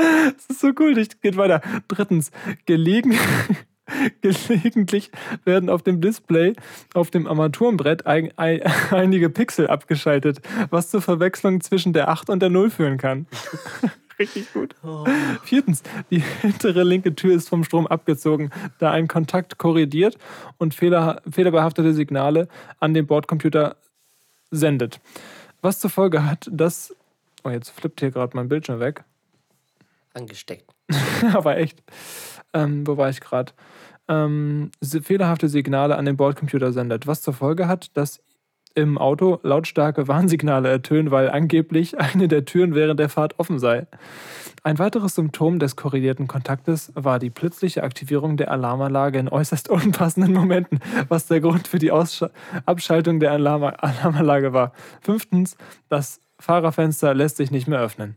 Das 0.00 0.46
ist 0.48 0.60
so 0.60 0.72
cool, 0.78 0.94
das 0.94 1.20
geht 1.20 1.36
weiter. 1.36 1.60
Drittens, 1.88 2.30
gelegen, 2.66 3.16
gelegentlich 4.20 5.10
werden 5.44 5.68
auf 5.68 5.82
dem 5.82 6.00
Display 6.00 6.54
auf 6.94 7.10
dem 7.10 7.26
Armaturenbrett 7.26 8.06
ein, 8.06 8.32
ein, 8.36 8.62
einige 8.90 9.30
Pixel 9.30 9.68
abgeschaltet, 9.68 10.40
was 10.70 10.90
zur 10.90 11.02
Verwechslung 11.02 11.60
zwischen 11.60 11.92
der 11.92 12.08
8 12.08 12.30
und 12.30 12.40
der 12.40 12.50
0 12.50 12.70
führen 12.70 12.98
kann. 12.98 13.26
Richtig 14.18 14.52
gut. 14.52 14.74
Viertens, 15.44 15.82
die 16.10 16.22
hintere 16.42 16.82
linke 16.82 17.14
Tür 17.14 17.34
ist 17.34 17.48
vom 17.48 17.64
Strom 17.64 17.86
abgezogen, 17.86 18.50
da 18.78 18.90
ein 18.90 19.08
Kontakt 19.08 19.56
korrigiert 19.56 20.18
und 20.58 20.74
fehler, 20.74 21.22
fehlerbehaftete 21.30 21.94
Signale 21.94 22.46
an 22.80 22.92
den 22.92 23.06
Bordcomputer 23.06 23.76
sendet. 24.50 25.00
Was 25.62 25.80
zur 25.80 25.88
Folge 25.88 26.26
hat, 26.26 26.50
dass. 26.52 26.94
Oh, 27.44 27.48
jetzt 27.48 27.70
flippt 27.70 28.00
hier 28.00 28.10
gerade 28.10 28.36
mein 28.36 28.50
Bildschirm 28.50 28.80
weg. 28.80 29.04
Angesteckt. 30.14 30.70
Aber 31.34 31.56
echt. 31.56 31.82
Ähm, 32.52 32.86
wo 32.86 32.96
war 32.96 33.10
ich 33.10 33.20
gerade? 33.20 33.52
Ähm, 34.08 34.70
fehlerhafte 34.82 35.48
Signale 35.48 35.96
an 35.96 36.04
den 36.04 36.16
Bordcomputer 36.16 36.72
sendet. 36.72 37.06
Was 37.06 37.22
zur 37.22 37.34
Folge 37.34 37.68
hat, 37.68 37.96
dass 37.96 38.20
im 38.74 38.98
Auto 38.98 39.40
lautstarke 39.42 40.08
Warnsignale 40.08 40.68
ertönen, 40.68 41.10
weil 41.10 41.30
angeblich 41.30 41.98
eine 41.98 42.28
der 42.28 42.44
Türen 42.44 42.74
während 42.74 43.00
der 43.00 43.08
Fahrt 43.08 43.38
offen 43.38 43.58
sei. 43.58 43.86
Ein 44.62 44.78
weiteres 44.78 45.14
Symptom 45.14 45.58
des 45.58 45.74
korrelierten 45.74 46.26
Kontaktes 46.26 46.92
war 46.94 47.18
die 47.18 47.30
plötzliche 47.30 47.82
Aktivierung 47.82 48.36
der 48.36 48.50
Alarmanlage 48.50 49.18
in 49.18 49.28
äußerst 49.28 49.68
unpassenden 49.70 50.32
Momenten, 50.32 50.80
was 51.08 51.26
der 51.26 51.40
Grund 51.40 51.66
für 51.66 51.78
die 51.78 51.90
Aussch 51.90 52.24
Abschaltung 52.66 53.20
der 53.20 53.32
Alarm 53.32 53.64
Alarmanlage 53.64 54.52
war. 54.52 54.72
Fünftens, 55.00 55.56
das 55.88 56.20
Fahrerfenster 56.38 57.14
lässt 57.14 57.36
sich 57.36 57.50
nicht 57.50 57.68
mehr 57.68 57.80
öffnen. 57.80 58.16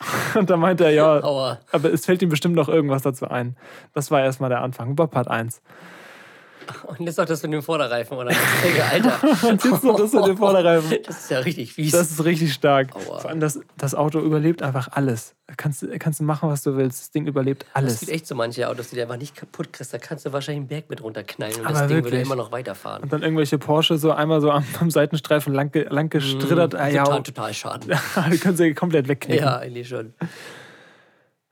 Und 0.34 0.50
da 0.50 0.56
meinte 0.56 0.84
er, 0.84 0.90
ja, 0.90 1.22
Aua. 1.22 1.58
aber 1.72 1.92
es 1.92 2.06
fällt 2.06 2.22
ihm 2.22 2.28
bestimmt 2.28 2.54
noch 2.54 2.68
irgendwas 2.68 3.02
dazu 3.02 3.28
ein. 3.28 3.56
Das 3.94 4.10
war 4.10 4.22
erstmal 4.22 4.50
der 4.50 4.62
Anfang, 4.62 4.90
über 4.90 5.06
Part 5.06 5.28
1. 5.28 5.60
Und 6.86 7.00
jetzt 7.00 7.18
noch 7.18 7.24
das 7.24 7.42
mit 7.42 7.52
dem 7.52 7.62
Vorderreifen, 7.62 8.16
oder? 8.16 8.30
Alter. 8.92 9.48
Und 9.48 9.64
jetzt 9.64 9.84
noch 9.84 9.96
das 9.96 10.12
mit 10.12 10.26
dem 10.26 10.36
Vorderreifen. 10.36 10.98
Das 11.06 11.18
ist 11.24 11.30
ja 11.30 11.38
richtig 11.40 11.72
fies. 11.72 11.92
Das 11.92 12.10
ist 12.10 12.24
richtig 12.24 12.52
stark. 12.52 12.94
Aua. 12.94 13.18
Vor 13.18 13.30
allem 13.30 13.40
das, 13.40 13.60
das 13.76 13.94
Auto 13.94 14.20
überlebt 14.20 14.62
einfach 14.62 14.88
alles. 14.92 15.34
Kannst, 15.56 15.82
du- 15.82 15.98
kannst 15.98 16.20
du 16.20 16.24
machen, 16.24 16.48
was 16.50 16.62
du 16.62 16.76
willst. 16.76 17.00
Das 17.00 17.10
Ding 17.10 17.26
überlebt 17.26 17.64
Es 17.70 17.74
alles. 17.74 18.00
gibt 18.00 18.12
echt 18.12 18.26
so 18.26 18.34
manche 18.34 18.68
Autos, 18.68 18.90
die 18.90 18.96
du 18.96 19.02
einfach 19.02 19.16
nicht 19.16 19.34
kaputt 19.34 19.72
kriegst. 19.72 19.92
Da 19.94 19.98
kannst 19.98 20.26
du 20.26 20.32
wahrscheinlich 20.32 20.60
einen 20.60 20.68
Berg 20.68 20.90
mit 20.90 21.02
runterknallen 21.02 21.54
und 21.60 21.64
Aber 21.66 21.78
das 21.78 21.86
Ding 21.88 22.04
würde 22.04 22.20
immer 22.20 22.36
noch 22.36 22.52
weiterfahren. 22.52 23.02
Und 23.02 23.12
dann 23.12 23.22
irgendwelche 23.22 23.58
Porsche 23.58 23.96
so 23.98 24.12
einmal 24.12 24.40
so 24.40 24.50
am, 24.50 24.64
am 24.80 24.90
Seitenstreifen 24.90 25.54
lang, 25.54 25.70
lang 25.88 26.10
gestrittert. 26.10 26.74
ah, 26.74 26.88
ja, 26.88 27.04
Total, 27.04 27.22
total 27.22 27.54
Schaden. 27.54 27.92
die 28.32 28.38
können 28.38 28.56
sie 28.56 28.74
komplett 28.74 29.08
wegknicken. 29.08 29.44
Ja, 29.44 29.56
eigentlich 29.58 29.88
schon. 29.88 30.12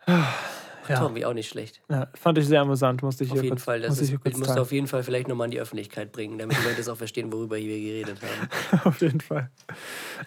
Ja. 0.89 1.01
Tommy 1.01 1.25
auch 1.25 1.35
nicht 1.35 1.49
schlecht. 1.49 1.81
Ja, 1.89 2.09
fand 2.15 2.39
ich 2.39 2.47
sehr 2.47 2.61
amüsant, 2.61 3.03
musste 3.03 3.25
ich 3.25 3.31
Auf 3.31 3.37
jeden 3.37 3.51
kurz, 3.51 3.65
Fall. 3.65 3.81
Das 3.81 3.91
musste 3.91 4.05
ist, 4.05 4.11
ich 4.13 4.21
kurz 4.21 4.37
musst 4.37 4.59
auf 4.59 4.73
jeden 4.73 4.87
Fall 4.87 5.03
vielleicht 5.03 5.29
nochmal 5.29 5.47
in 5.47 5.51
die 5.53 5.61
Öffentlichkeit 5.61 6.13
bringen, 6.13 6.39
damit 6.39 6.59
die 6.59 6.63
Leute 6.63 6.77
das 6.77 6.89
auch 6.89 6.97
verstehen, 6.97 7.33
worüber 7.33 7.57
wir 7.57 7.65
geredet 7.67 8.19
haben. 8.23 8.81
auf 8.85 9.01
jeden 9.01 9.21
Fall. 9.21 9.51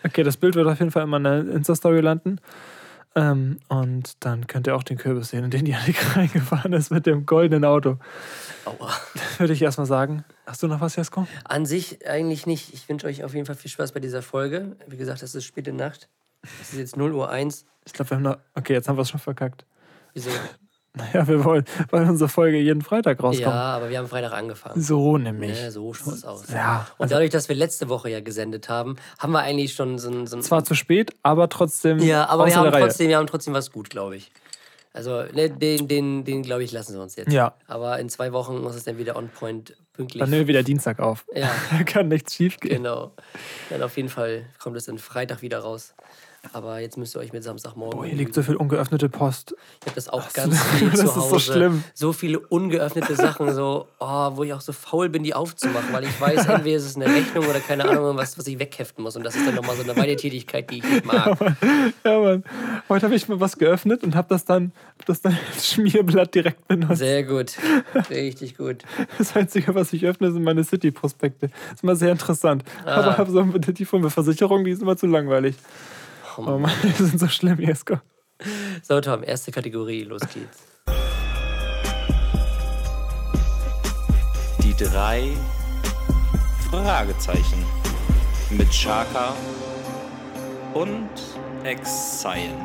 Okay, 0.06 0.24
das 0.24 0.38
Bild 0.38 0.56
wird 0.56 0.68
auf 0.68 0.80
jeden 0.80 0.92
Fall 0.92 1.04
in 1.04 1.10
meiner 1.10 1.39
Insta-Story 1.39 2.01
landen. 2.01 2.39
Ähm, 3.16 3.60
und 3.70 4.24
dann 4.24 4.46
könnt 4.48 4.68
ihr 4.68 4.75
auch 4.75 4.84
den 4.84 4.98
Kürbis 4.98 5.30
sehen, 5.30 5.44
in 5.44 5.50
den 5.50 5.66
Janik 5.66 5.98
reingefahren 6.16 6.74
ist 6.74 6.92
mit 6.92 7.06
dem 7.06 7.25
goldenen 7.25 7.66
Auto. 7.66 7.98
Aua. 8.66 8.94
Würde 9.38 9.54
ich 9.54 9.62
erstmal 9.62 9.88
sagen. 9.88 10.24
Hast 10.46 10.62
du 10.62 10.68
noch 10.68 10.80
was, 10.80 10.96
Jasko? 10.96 11.28
An 11.44 11.66
sich 11.66 12.08
eigentlich 12.08 12.46
nicht. 12.46 12.74
Ich 12.74 12.88
wünsche 12.88 13.08
euch 13.08 13.24
auf 13.24 13.34
jeden 13.34 13.46
Fall 13.46 13.56
viel 13.56 13.72
Spaß 13.72 13.94
bei 13.94 14.00
dieser 14.00 14.22
Folge. 14.22 14.75
Wie 14.88 14.98
gesagt, 14.98 15.24
es 15.24 15.34
ist 15.34 15.46
späte 15.46 15.74
Nacht. 15.74 16.08
Es 16.62 16.72
ist 16.72 16.80
jetzt 16.80 16.98
0 16.98 17.13
Uhr 17.13 17.30
1. 17.30 17.66
Ich 17.86 17.94
glaube, 17.94 18.12
wir 18.12 18.18
haben 18.18 18.24
noch. 18.24 18.38
Okay, 18.54 18.74
jetzt 18.74 18.88
haben 18.88 18.98
wir 18.98 19.01
es 19.01 19.10
schon 19.10 19.20
verkackt. 19.20 19.66
Wieso? 20.25 20.29
Naja, 20.95 21.27
wir 21.27 21.45
wollen, 21.45 21.65
weil 21.91 22.09
unsere 22.09 22.27
Folge 22.27 22.57
jeden 22.57 22.81
Freitag 22.81 23.21
rauskommt. 23.21 23.45
Ja, 23.47 23.75
aber 23.77 23.89
wir 23.91 23.99
haben 23.99 24.07
Freitag 24.07 24.33
angefangen. 24.33 24.81
So 24.81 25.19
nämlich. 25.19 25.57
Ja, 25.61 25.69
so 25.69 25.93
schaut 25.93 26.15
es 26.15 26.25
aus. 26.25 26.45
Ja, 26.51 26.88
Und 26.97 27.03
also- 27.03 27.13
dadurch, 27.13 27.29
dass 27.29 27.47
wir 27.47 27.55
letzte 27.55 27.89
Woche 27.89 28.09
ja 28.09 28.21
gesendet 28.21 28.69
haben, 28.69 28.95
haben 29.19 29.31
wir 29.31 29.39
eigentlich 29.39 29.73
schon 29.73 29.99
so 29.99 30.09
ein. 30.09 30.25
So 30.25 30.35
ein 30.35 30.41
Zwar 30.41 30.63
zu 30.65 30.73
spät, 30.73 31.13
aber 31.21 31.47
trotzdem. 31.47 31.99
ja, 31.99 32.25
aber 32.27 32.47
wir 32.47 32.55
haben, 32.55 32.67
Reihe. 32.69 32.81
trotzdem, 32.81 33.07
wir 33.07 33.17
haben 33.17 33.27
trotzdem 33.27 33.53
was 33.53 33.71
gut, 33.71 33.91
glaube 33.91 34.15
ich. 34.17 34.31
Also, 34.91 35.21
ne, 35.31 35.51
den, 35.51 35.88
den, 35.88 36.25
den 36.25 36.41
glaube 36.41 36.63
ich, 36.63 36.71
lassen 36.71 36.93
sie 36.93 36.99
uns 36.99 37.15
jetzt. 37.15 37.31
Ja. 37.31 37.53
Aber 37.67 37.99
in 37.99 38.09
zwei 38.09 38.33
Wochen 38.33 38.59
muss 38.59 38.73
es 38.75 38.83
dann 38.83 38.97
wieder 38.97 39.15
on 39.15 39.29
point 39.29 39.77
pünktlich. 39.93 40.19
Dann 40.19 40.31
nehmen 40.31 40.41
wir 40.41 40.47
wieder 40.47 40.63
Dienstag 40.63 40.99
auf. 40.99 41.23
Ja. 41.33 41.51
Da 41.77 41.83
kann 41.83 42.07
nichts 42.07 42.33
schief 42.33 42.59
gehen. 42.59 42.77
Genau. 42.77 43.13
Dann 43.69 43.83
auf 43.83 43.95
jeden 43.95 44.09
Fall 44.09 44.47
kommt 44.57 44.75
es 44.75 44.85
dann 44.85 44.97
Freitag 44.97 45.43
wieder 45.43 45.59
raus. 45.59 45.93
Aber 46.53 46.79
jetzt 46.79 46.98
müsst 46.98 47.15
ihr 47.15 47.19
euch 47.19 47.34
mit 47.34 47.43
Samstagmorgen. 47.43 48.00
Oh, 48.00 48.03
hier 48.03 48.15
liegt 48.15 48.34
so 48.34 48.41
viel 48.41 48.55
ungeöffnete 48.55 49.10
Post. 49.10 49.55
Ich 49.81 49.88
habe 49.88 49.96
das 49.96 50.10
auch 50.10 50.31
ganz 50.34 50.62
viel 50.63 50.89
das 50.91 51.00
zu 51.01 51.05
ist 51.05 51.13
so 51.13 51.22
Hause. 51.22 51.39
schlimm. 51.39 51.84
So 51.93 52.13
viele 52.13 52.39
ungeöffnete 52.39 53.15
Sachen, 53.15 53.53
so, 53.53 53.88
oh, 54.00 54.31
wo 54.36 54.43
ich 54.43 54.53
auch 54.53 54.62
so 54.62 54.72
faul 54.72 55.10
bin, 55.10 55.24
die 55.24 55.34
aufzumachen, 55.34 55.91
weil 55.91 56.05
ich 56.05 56.22
weiß, 56.22 56.46
entweder 56.48 56.77
ist 56.77 56.86
es 56.86 56.96
eine 56.96 57.08
Rechnung 57.08 57.46
oder 57.46 57.60
keine 57.60 57.88
Ahnung, 57.88 58.15
was, 58.15 58.38
was 58.38 58.48
ich 58.48 58.58
wegheften 58.58 59.03
muss. 59.03 59.15
Und 59.15 59.24
das 59.24 59.36
ist 59.36 59.46
dann 59.46 59.55
nochmal 59.55 59.75
so 59.75 59.84
eine 59.84 59.96
Weitertätigkeit, 59.98 60.69
die 60.72 60.77
ich 60.77 60.84
nicht 60.84 61.05
mag. 61.05 61.38
Ja, 62.05 62.19
Mann. 62.19 62.43
Heute 62.88 63.05
habe 63.05 63.15
ich 63.15 63.27
mal 63.27 63.39
was 63.39 63.58
geöffnet 63.58 64.03
und 64.03 64.15
habe 64.15 64.29
das 64.29 64.46
dann, 64.46 64.72
hab 64.98 65.05
das 65.05 65.22
dann 65.22 65.38
als 65.53 65.67
Schmierblatt 65.67 66.34
direkt 66.34 66.67
benutzt. 66.67 66.98
Sehr 67.00 67.24
gut. 67.24 67.58
Richtig 68.10 68.58
gut. 68.58 68.84
Das 69.17 69.36
Einzige, 69.36 69.75
was 69.75 69.91
ich 69.93 70.05
öffne, 70.05 70.31
sind 70.31 70.43
meine 70.43 70.63
City-Prospekte. 70.63 71.50
ist 71.74 71.84
immer 71.84 71.96
sehr 71.96 72.12
interessant. 72.12 72.63
Ah. 72.86 72.96
Aber 72.96 73.17
hab 73.17 73.27
so 73.29 73.43
die 73.43 73.86
von 73.86 74.01
der 74.01 74.12
Versicherung, 74.12 74.63
die 74.63 74.72
ist 74.72 74.81
immer 74.81 74.98
zu 74.98 75.08
langweilig. 75.08 75.55
Oh 76.39 76.43
Oh 76.46 76.58
Mann. 76.58 76.62
Mann, 76.62 76.72
die 76.84 77.03
sind 77.03 77.19
so 77.19 77.27
schlimm, 77.27 77.60
Jesko. 77.60 78.00
So, 78.81 79.01
Tom, 79.01 79.24
erste 79.24 79.51
Kategorie, 79.51 80.03
los 80.03 80.22
geht's. 80.22 80.63
Die 84.63 84.74
drei 84.74 85.36
Fragezeichen 86.72 87.65
mit 88.51 88.69
Chaka 88.72 89.36
und 90.74 91.10
Exile. 91.65 92.55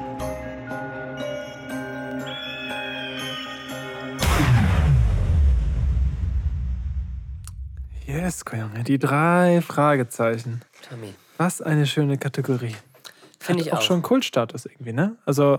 Jesko, 8.07 8.57
Junge, 8.57 8.85
die 8.85 8.99
drei 8.99 9.61
Fragezeichen. 9.63 10.61
Tommy. 10.89 11.15
Was 11.39 11.61
eine 11.61 11.87
schöne 11.87 12.19
Kategorie. 12.19 12.77
Finde 13.47 13.63
ich 13.63 13.73
auch 13.73 13.79
auch. 13.79 13.83
schon 13.83 14.03
Kultstatus 14.03 14.67
irgendwie, 14.67 14.93
ne? 14.93 15.17
Also 15.27 15.59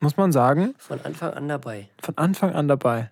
muss 0.00 0.16
man 0.16 0.32
sagen, 0.32 0.74
Von 0.78 1.00
Anfang 1.02 1.32
an 1.34 1.48
dabei. 1.48 1.88
von 2.02 2.16
Anfang 2.18 2.54
an 2.54 2.68
dabei. 2.68 3.10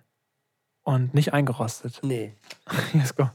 Und 0.83 1.13
nicht 1.13 1.33
eingerostet. 1.33 1.99
Nee. 2.03 2.33
Jesko, 2.93 3.29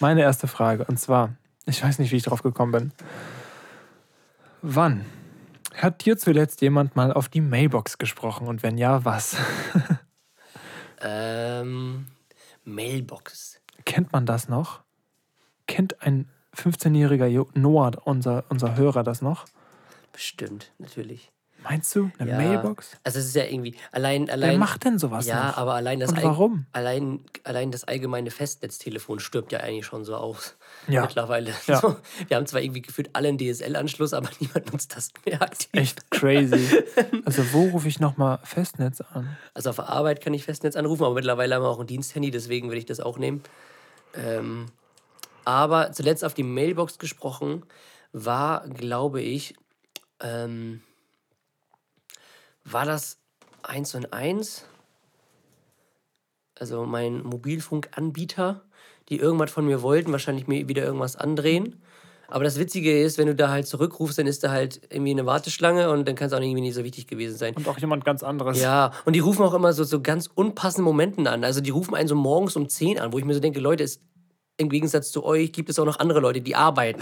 meine 0.00 0.22
erste 0.22 0.48
Frage. 0.48 0.84
Und 0.84 0.98
zwar, 0.98 1.34
ich 1.66 1.82
weiß 1.84 1.98
nicht, 2.00 2.10
wie 2.12 2.16
ich 2.16 2.24
drauf 2.24 2.42
gekommen 2.42 2.72
bin. 2.72 2.92
Wann 4.62 5.04
hat 5.76 6.04
dir 6.04 6.18
zuletzt 6.18 6.60
jemand 6.60 6.96
mal 6.96 7.12
auf 7.12 7.28
die 7.28 7.40
Mailbox 7.40 7.98
gesprochen? 7.98 8.48
Und 8.48 8.62
wenn 8.64 8.78
ja, 8.78 9.04
was? 9.04 9.36
Ähm, 11.00 12.06
Mailbox. 12.64 13.60
Kennt 13.84 14.12
man 14.12 14.26
das 14.26 14.48
noch? 14.48 14.80
Kennt 15.66 16.02
ein 16.02 16.28
15-jähriger 16.56 17.26
Jo- 17.26 17.48
Noah, 17.54 17.92
unser, 18.04 18.44
unser 18.48 18.76
Hörer, 18.76 19.04
das 19.04 19.22
noch? 19.22 19.44
Bestimmt, 20.18 20.72
natürlich. 20.78 21.30
Meinst 21.62 21.94
du? 21.94 22.10
Eine 22.18 22.30
Ja. 22.32 22.36
Mailbox? 22.38 22.96
Also 23.04 23.20
es 23.20 23.26
ist 23.26 23.36
ja 23.36 23.44
irgendwie 23.44 23.76
allein 23.92 24.28
allein 24.30 24.50
Wer 24.50 24.58
macht 24.58 24.84
denn 24.84 24.98
sowas 24.98 25.26
Ja, 25.26 25.48
noch? 25.48 25.56
aber 25.58 25.74
allein 25.74 26.00
das 26.00 26.10
Und 26.10 26.22
warum? 26.24 26.66
allein 26.72 27.20
allein 27.44 27.70
das 27.70 27.84
allgemeine 27.84 28.32
Festnetztelefon 28.32 29.20
stirbt 29.20 29.52
ja 29.52 29.60
eigentlich 29.60 29.86
schon 29.86 30.04
so 30.04 30.16
aus. 30.16 30.56
Ja. 30.88 31.02
Mittlerweile. 31.02 31.52
Ja. 31.68 31.78
So, 31.80 31.96
wir 32.26 32.36
haben 32.36 32.46
zwar 32.46 32.62
irgendwie 32.62 32.82
gefühlt 32.82 33.10
alle 33.12 33.28
einen 33.28 33.38
DSL-Anschluss, 33.38 34.12
aber 34.12 34.28
niemand 34.40 34.72
nutzt 34.72 34.96
das 34.96 35.10
mehr 35.24 35.40
aktiv. 35.40 35.68
Echt 35.72 36.10
crazy. 36.10 36.82
Also 37.24 37.52
wo 37.52 37.68
rufe 37.68 37.86
ich 37.86 38.00
nochmal 38.00 38.40
Festnetz 38.42 39.00
an? 39.00 39.36
Also 39.54 39.70
auf 39.70 39.76
der 39.76 39.88
Arbeit 39.88 40.20
kann 40.20 40.34
ich 40.34 40.42
Festnetz 40.42 40.74
anrufen, 40.74 41.04
aber 41.04 41.14
mittlerweile 41.14 41.54
haben 41.54 41.62
wir 41.62 41.68
auch 41.68 41.78
ein 41.80 41.86
Diensthandy, 41.86 42.32
deswegen 42.32 42.68
würde 42.68 42.78
ich 42.78 42.86
das 42.86 42.98
auch 42.98 43.18
nehmen. 43.18 43.42
Ähm, 44.14 44.66
aber 45.44 45.92
zuletzt 45.92 46.24
auf 46.24 46.34
die 46.34 46.42
Mailbox 46.42 46.98
gesprochen 46.98 47.64
war, 48.12 48.66
glaube 48.68 49.22
ich, 49.22 49.54
ähm, 50.20 50.82
war 52.64 52.84
das 52.84 53.18
1 53.62 53.94
und 53.94 54.12
1? 54.12 54.64
Also 56.58 56.84
mein 56.84 57.22
Mobilfunkanbieter, 57.22 58.62
die 59.08 59.18
irgendwas 59.18 59.50
von 59.50 59.66
mir 59.66 59.82
wollten, 59.82 60.12
wahrscheinlich 60.12 60.46
mir 60.46 60.68
wieder 60.68 60.82
irgendwas 60.82 61.16
andrehen. 61.16 61.80
Aber 62.30 62.44
das 62.44 62.58
Witzige 62.58 63.00
ist, 63.02 63.16
wenn 63.16 63.26
du 63.26 63.34
da 63.34 63.48
halt 63.48 63.66
zurückrufst, 63.66 64.18
dann 64.18 64.26
ist 64.26 64.44
da 64.44 64.50
halt 64.50 64.82
irgendwie 64.90 65.12
eine 65.12 65.24
Warteschlange 65.24 65.90
und 65.90 66.06
dann 66.06 66.14
kann 66.14 66.26
es 66.26 66.34
auch 66.34 66.40
irgendwie 66.40 66.60
nicht 66.60 66.74
so 66.74 66.84
wichtig 66.84 67.06
gewesen 67.06 67.38
sein. 67.38 67.54
Und 67.54 67.66
auch 67.66 67.78
jemand 67.78 68.04
ganz 68.04 68.22
anderes. 68.22 68.60
Ja, 68.60 68.92
und 69.06 69.14
die 69.14 69.20
rufen 69.20 69.42
auch 69.42 69.54
immer 69.54 69.72
so, 69.72 69.82
so 69.82 70.02
ganz 70.02 70.28
unpassenden 70.34 70.84
Momenten 70.84 71.26
an. 71.26 71.42
Also 71.42 71.62
die 71.62 71.70
rufen 71.70 71.94
einen 71.94 72.08
so 72.08 72.14
morgens 72.14 72.54
um 72.54 72.68
10 72.68 73.00
an, 73.00 73.14
wo 73.14 73.18
ich 73.18 73.24
mir 73.24 73.32
so 73.32 73.40
denke, 73.40 73.60
Leute, 73.60 73.82
es, 73.82 74.00
im 74.58 74.68
Gegensatz 74.68 75.10
zu 75.10 75.24
euch 75.24 75.52
gibt 75.52 75.70
es 75.70 75.78
auch 75.78 75.84
noch 75.86 75.98
andere 75.98 76.20
Leute, 76.20 76.40
die 76.42 76.54
arbeiten. 76.54 77.00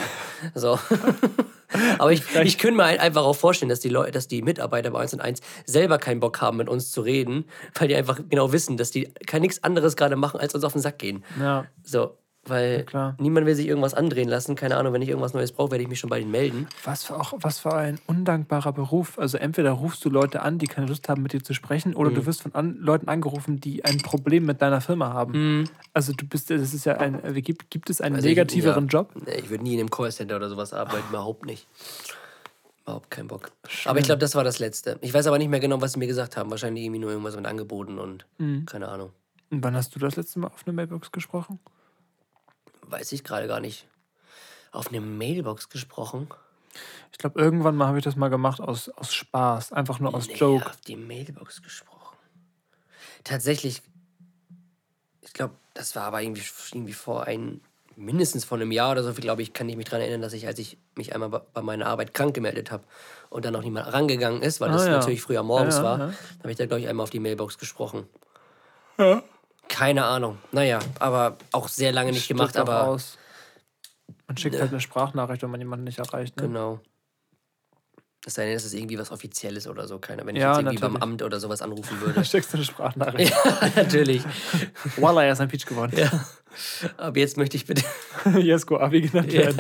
So. 0.55 0.79
Aber 1.99 2.13
ich, 2.13 2.23
ich 2.45 2.59
könnte 2.59 2.77
mir 2.77 2.85
ein- 2.85 3.01
einfach 3.01 3.25
auch 3.25 3.35
vorstellen, 3.35 3.69
dass 3.69 3.81
die 3.81 3.89
Leute, 3.89 4.13
dass 4.13 4.29
die 4.29 4.41
Mitarbeiter 4.43 4.91
bei 4.91 5.01
1 5.01 5.15
und 5.15 5.21
1 5.21 5.41
selber 5.65 5.99
keinen 5.99 6.21
Bock 6.21 6.41
haben, 6.41 6.59
mit 6.59 6.69
uns 6.69 6.93
zu 6.93 7.01
reden, 7.01 7.45
weil 7.79 7.89
die 7.89 7.97
einfach 7.97 8.21
genau 8.29 8.53
wissen, 8.53 8.77
dass 8.77 8.91
die 8.93 9.13
kein 9.27 9.43
nichts 9.43 9.65
anderes 9.65 9.97
gerade 9.97 10.17
machen, 10.17 10.39
als 10.39 10.55
uns 10.55 10.63
auf 10.65 10.73
den 10.73 10.81
Sack 10.83 10.99
gehen. 10.99 11.25
Ja. 11.41 11.67
So, 11.83 12.17
weil 12.47 12.85
klar. 12.85 13.15
niemand 13.19 13.47
will 13.47 13.55
sich 13.55 13.67
irgendwas 13.67 13.95
andrehen 13.95 14.29
lassen. 14.29 14.55
Keine 14.57 14.77
Ahnung, 14.77 14.93
wenn 14.93 15.03
ich 15.03 15.09
irgendwas 15.09 15.35
Neues 15.35 15.53
brauche, 15.53 15.71
werde 15.73 15.83
ich 15.83 15.89
mich 15.89 15.99
schon 16.01 16.11
bei 16.11 16.19
denen 16.21 16.31
melden. 16.31 16.67
Was 16.85 17.05
für, 17.05 17.17
auch, 17.19 17.33
was 17.41 17.59
für 17.59 17.75
ein 17.75 17.99
undankbarer 18.07 18.73
Beruf. 18.73 19.19
Also 19.19 19.39
entweder 19.39 19.73
rufst 19.73 20.05
du 20.05 20.11
Leute 20.11 20.43
an, 20.43 20.59
die 20.59 20.67
keine 20.67 20.87
Lust 20.87 21.09
haben, 21.09 21.23
mit 21.23 21.33
dir 21.33 21.43
zu 21.43 21.55
sprechen, 21.55 21.95
oder 21.95 22.11
Mhm. 22.11 22.15
du 22.15 22.27
wirst 22.27 22.43
von 22.43 22.55
an, 22.55 22.77
Leuten 22.79 23.09
angerufen, 23.09 23.61
die 23.61 23.85
ein 23.85 23.99
Problem 23.99 24.47
mit 24.47 24.63
deiner 24.63 24.81
Firma 24.81 25.13
haben. 25.13 25.69
Also 25.93 26.13
du 26.13 26.27
bist, 26.27 26.51
das 26.51 26.73
ist 26.75 26.85
ja 26.87 26.97
ein, 26.99 27.21
wie 27.35 27.43
gibt, 27.43 27.71
gibt 27.71 27.91
es 27.91 28.01
einen 28.01 28.13
Mhm. 28.13 28.17
Also 28.17 28.29
ich- 28.29 28.37
negativeren 28.37 28.85
ja, 28.87 28.91
Job? 29.01 29.11
Ich 29.37 29.51
würde 29.51 29.65
nie 29.65 29.75
in 29.75 29.81
einem 29.81 29.91
Callcenter 29.91 30.37
oder 30.37 30.49
sowas 30.49 30.73
arbeiten, 30.73 31.05
überhaupt 31.11 31.47
nicht. 31.47 31.67
Überhaupt 32.85 33.11
keinen 33.11 33.27
Bock. 33.27 33.51
Aber 33.85 33.99
ich 33.99 34.05
glaube, 34.05 34.21
das 34.21 34.37
war 34.37 34.45
das 34.45 34.61
Letzte. 34.61 34.97
Ich 35.01 35.13
weiß 35.13 35.27
aber 35.27 35.39
nicht 35.39 35.49
mehr 35.49 35.59
genau, 35.59 35.81
was 35.81 35.95
sie 35.95 35.99
mir 35.99 36.07
gesagt 36.07 36.37
haben. 36.37 36.51
Wahrscheinlich 36.51 36.85
irgendwie 36.85 37.01
nur 37.01 37.11
irgendwas 37.11 37.35
mit 37.35 37.45
Angeboten 37.45 37.99
und 37.99 38.25
Mhm. 38.39 38.65
keine 38.67 38.87
Ahnung. 38.89 39.11
Und 39.51 39.65
wann 39.65 39.75
hast 39.75 39.95
du 39.95 39.99
das 39.99 40.15
letzte 40.17 40.39
Mal 40.39 40.49
auf 40.49 40.63
eine 40.67 40.73
Mailbox 40.73 41.11
gesprochen? 41.11 41.59
Weiß 42.89 43.13
ich 43.13 43.25
gerade 43.25 43.47
gar 43.49 43.61
nicht. 43.61 43.87
Auf 44.73 44.89
eine 44.89 45.01
Mailbox 45.01 45.69
gesprochen? 45.69 46.29
Ich 47.13 47.19
glaube, 47.19 47.41
irgendwann 47.41 47.77
mal 47.77 47.87
habe 47.89 47.99
ich 47.99 48.05
das 48.05 48.17
mal 48.17 48.29
gemacht 48.29 48.61
aus, 48.61 48.89
aus 48.91 49.15
Spaß, 49.15 49.73
einfach 49.73 49.99
nur 49.99 50.15
aus 50.15 50.29
Nee, 50.29 50.35
Joke. 50.35 50.67
auf 50.67 50.81
die 50.83 50.97
Mailbox 50.97 51.63
gesprochen. 51.63 52.17
Tatsächlich, 53.25 53.83
ich 55.23 55.33
glaube, 55.33 55.55
das 55.75 55.97
war 55.97 56.05
aber 56.05 56.21
irgendwie, 56.23 56.43
irgendwie 56.73 56.93
vor 56.93 57.25
ein, 57.25 57.61
mindestens 57.97 58.45
vor 58.45 58.59
einem 58.59 58.71
Jahr 58.71 58.93
oder 58.93 59.03
so, 59.03 59.13
glaube 59.15 59.41
ich, 59.43 59.53
kann 59.55 59.69
ich 59.69 59.77
mich 59.77 59.87
daran 59.87 60.03
erinnern, 60.03 60.21
dass 60.21 60.35
ich, 60.35 60.47
als 60.47 60.59
ich 60.59 60.77
mich 60.95 61.15
einmal 61.15 61.31
bei- 61.31 61.63
meiner 61.63 61.87
Arbeit 61.87 62.13
krank 62.13 62.35
gemeldet 62.35 62.71
habe 62.71 62.85
und 63.31 63.45
dann 63.47 63.55
noch 63.55 63.63
niemand 63.63 63.91
rangegangen 63.93 64.43
ist, 64.43 64.61
weil 64.61 64.71
das 64.71 64.83
Ah, 64.83 64.87
ja. 64.87 64.93
natürlich 64.99 65.23
früher 65.23 65.43
morgens 65.43 65.77
Ja, 65.77 65.83
ja, 65.83 65.89
war, 65.89 65.99
habe 66.41 66.51
ich 66.51 66.57
da, 66.59 66.67
glaube 66.67 66.81
ich, 66.83 66.89
einmal 66.89 67.05
auf 67.05 67.11
die 67.11 67.21
Mailbox 67.21 67.57
gesprochen. 67.59 68.07
Ja. 68.99 69.23
Keine 69.69 70.05
Ahnung. 70.05 70.39
Naja, 70.53 70.79
aber 70.99 71.37
auch 71.53 71.69
sehr 71.69 71.93
lange 71.93 72.13
nicht 72.13 72.29
gemacht, 72.29 72.51
Stirbt 72.51 72.69
auch 72.69 72.73
aber 72.75 72.89
aus. 72.89 73.19
Man 74.29 74.37
schickt 74.37 74.59
halt 74.61 74.71
eine 74.71 74.81
Sprachnachricht, 74.81 75.43
wenn 75.43 75.51
man 75.51 75.61
jemanden 75.61 75.85
nicht 75.85 75.99
erreicht. 75.99 76.37
Ne? 76.37 76.45
genau. 76.49 76.81
Es 78.29 78.35
sei 78.35 78.45
denn, 78.47 78.57
es 78.57 78.65
ist 78.65 78.75
irgendwie 78.75 78.99
was 78.99 79.13
Offizielles 79.13 79.69
oder 79.69 79.87
so. 79.87 80.01
Keiner, 80.01 80.27
wenn 80.27 80.35
ich 80.35 80.43
Ja, 80.43 80.51
jetzt 80.51 80.59
irgendwie 80.59 80.79
beim 80.79 80.93
natürlich. 80.95 81.03
Amt 81.13 81.23
oder 81.23 81.39
sowas 81.39 81.63
anrufen 81.63 82.01
würde. 82.01 82.25
schickst 82.25 82.53
du 82.53 82.57
eine 82.57 82.65
Sprachnachricht. 82.65 83.33
ja, 83.33 83.71
natürlich. 83.77 84.23
Voila, 84.97 85.23
er 85.25 85.33
ist 85.35 85.41
ein 85.41 85.47
Peach 85.49 85.65
geworden. 85.65 85.93
Ja. 85.97 86.11
Aber 86.97 87.17
jetzt 87.19 87.37
möchte 87.37 87.57
ich 87.57 87.67
bitte 87.67 87.85
Jesko 88.37 88.79
Abi 88.79 89.03
genannt 89.03 89.33
werden. 89.33 89.57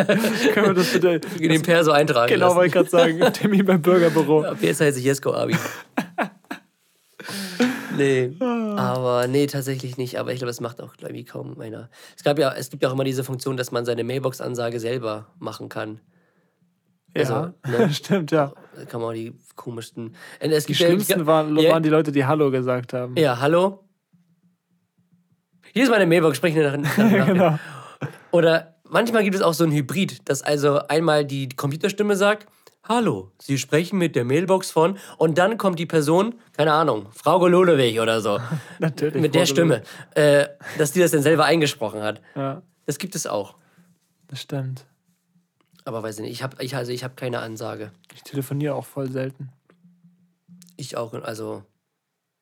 Können 0.52 0.66
wir 0.66 0.74
das 0.74 0.92
bitte. 0.92 1.20
den 1.20 1.62
Perso 1.62 1.92
eintragen 1.92 2.32
Genau, 2.32 2.46
lassen. 2.46 2.56
wollte 2.56 2.66
ich 2.66 2.72
gerade 2.72 2.88
sagen. 2.90 3.32
Termin 3.34 3.64
beim 3.64 3.80
Bürgerbüro. 3.82 4.42
Ab 4.44 4.56
jetzt 4.60 4.80
heiße 4.80 4.98
ich 4.98 5.04
Jesko 5.04 5.32
Abi. 5.32 5.56
Nee, 7.96 8.36
aber 8.40 9.26
nee, 9.26 9.46
tatsächlich 9.46 9.96
nicht. 9.96 10.18
Aber 10.18 10.32
ich 10.32 10.38
glaube, 10.38 10.50
es 10.50 10.60
macht 10.60 10.80
auch 10.80 10.94
irgendwie 11.00 11.24
kaum 11.24 11.58
einer. 11.60 11.88
Es 12.16 12.22
gab 12.24 12.38
ja, 12.38 12.52
es 12.52 12.70
gibt 12.70 12.82
ja 12.82 12.88
auch 12.88 12.92
immer 12.94 13.04
diese 13.04 13.24
Funktion, 13.24 13.56
dass 13.56 13.72
man 13.72 13.84
seine 13.84 14.04
Mailbox-Ansage 14.04 14.80
selber 14.80 15.26
machen 15.38 15.68
kann. 15.68 16.00
Also, 17.14 17.32
Ja, 17.32 17.54
ne? 17.66 17.90
stimmt, 17.92 18.30
ja. 18.30 18.52
Da 18.76 18.84
kann 18.84 19.00
man 19.00 19.10
auch 19.10 19.14
die 19.14 19.32
komischsten. 19.54 20.08
Und 20.42 20.50
Es 20.52 20.64
Die 20.66 20.72
gibt 20.72 20.80
ja- 20.80 20.86
schlimmsten 20.88 21.26
waren, 21.26 21.56
ja, 21.58 21.70
waren 21.72 21.82
die 21.82 21.88
Leute, 21.88 22.12
die 22.12 22.24
Hallo 22.26 22.50
gesagt 22.50 22.92
haben. 22.92 23.16
Ja, 23.16 23.40
hallo? 23.40 23.82
Hier 25.72 25.84
ist 25.84 25.90
meine 25.90 26.06
Mailbox, 26.06 26.36
sprich 26.38 26.54
nach, 26.54 26.76
nach, 26.76 26.96
nach 26.98 27.26
genau. 27.26 27.58
Oder 28.30 28.76
manchmal 28.88 29.22
gibt 29.24 29.34
es 29.36 29.42
auch 29.42 29.54
so 29.54 29.64
ein 29.64 29.72
Hybrid, 29.72 30.28
dass 30.28 30.42
also 30.42 30.78
einmal 30.88 31.24
die 31.24 31.48
Computerstimme 31.48 32.16
sagt, 32.16 32.46
Hallo, 32.88 33.32
Sie 33.40 33.58
sprechen 33.58 33.98
mit 33.98 34.14
der 34.14 34.24
Mailbox 34.24 34.70
von 34.70 34.96
und 35.18 35.38
dann 35.38 35.58
kommt 35.58 35.78
die 35.78 35.86
Person, 35.86 36.36
keine 36.52 36.72
Ahnung, 36.72 37.08
Frau 37.12 37.40
Gololewig 37.40 37.98
oder 37.98 38.20
so, 38.20 38.38
Natürlich. 38.78 39.20
mit 39.20 39.34
der 39.34 39.42
Frau 39.46 39.52
Stimme, 39.52 39.82
äh, 40.14 40.46
dass 40.78 40.92
die 40.92 41.00
das 41.00 41.10
dann 41.10 41.22
selber 41.22 41.44
eingesprochen 41.46 42.02
hat. 42.02 42.22
Ja, 42.36 42.62
Das 42.84 42.98
gibt 42.98 43.16
es 43.16 43.26
auch. 43.26 43.56
das 44.28 44.40
stimmt. 44.40 44.86
Aber 45.84 46.02
weiß 46.02 46.16
ich 46.18 46.22
nicht, 46.22 46.32
ich 46.32 46.42
habe 46.42 46.62
ich, 46.62 46.76
also 46.76 46.92
ich 46.92 47.02
hab 47.04 47.16
keine 47.16 47.40
Ansage. 47.40 47.92
Ich 48.14 48.22
telefoniere 48.22 48.74
auch 48.74 48.84
voll 48.86 49.10
selten. 49.10 49.50
Ich 50.76 50.96
auch, 50.96 51.12
also, 51.14 51.62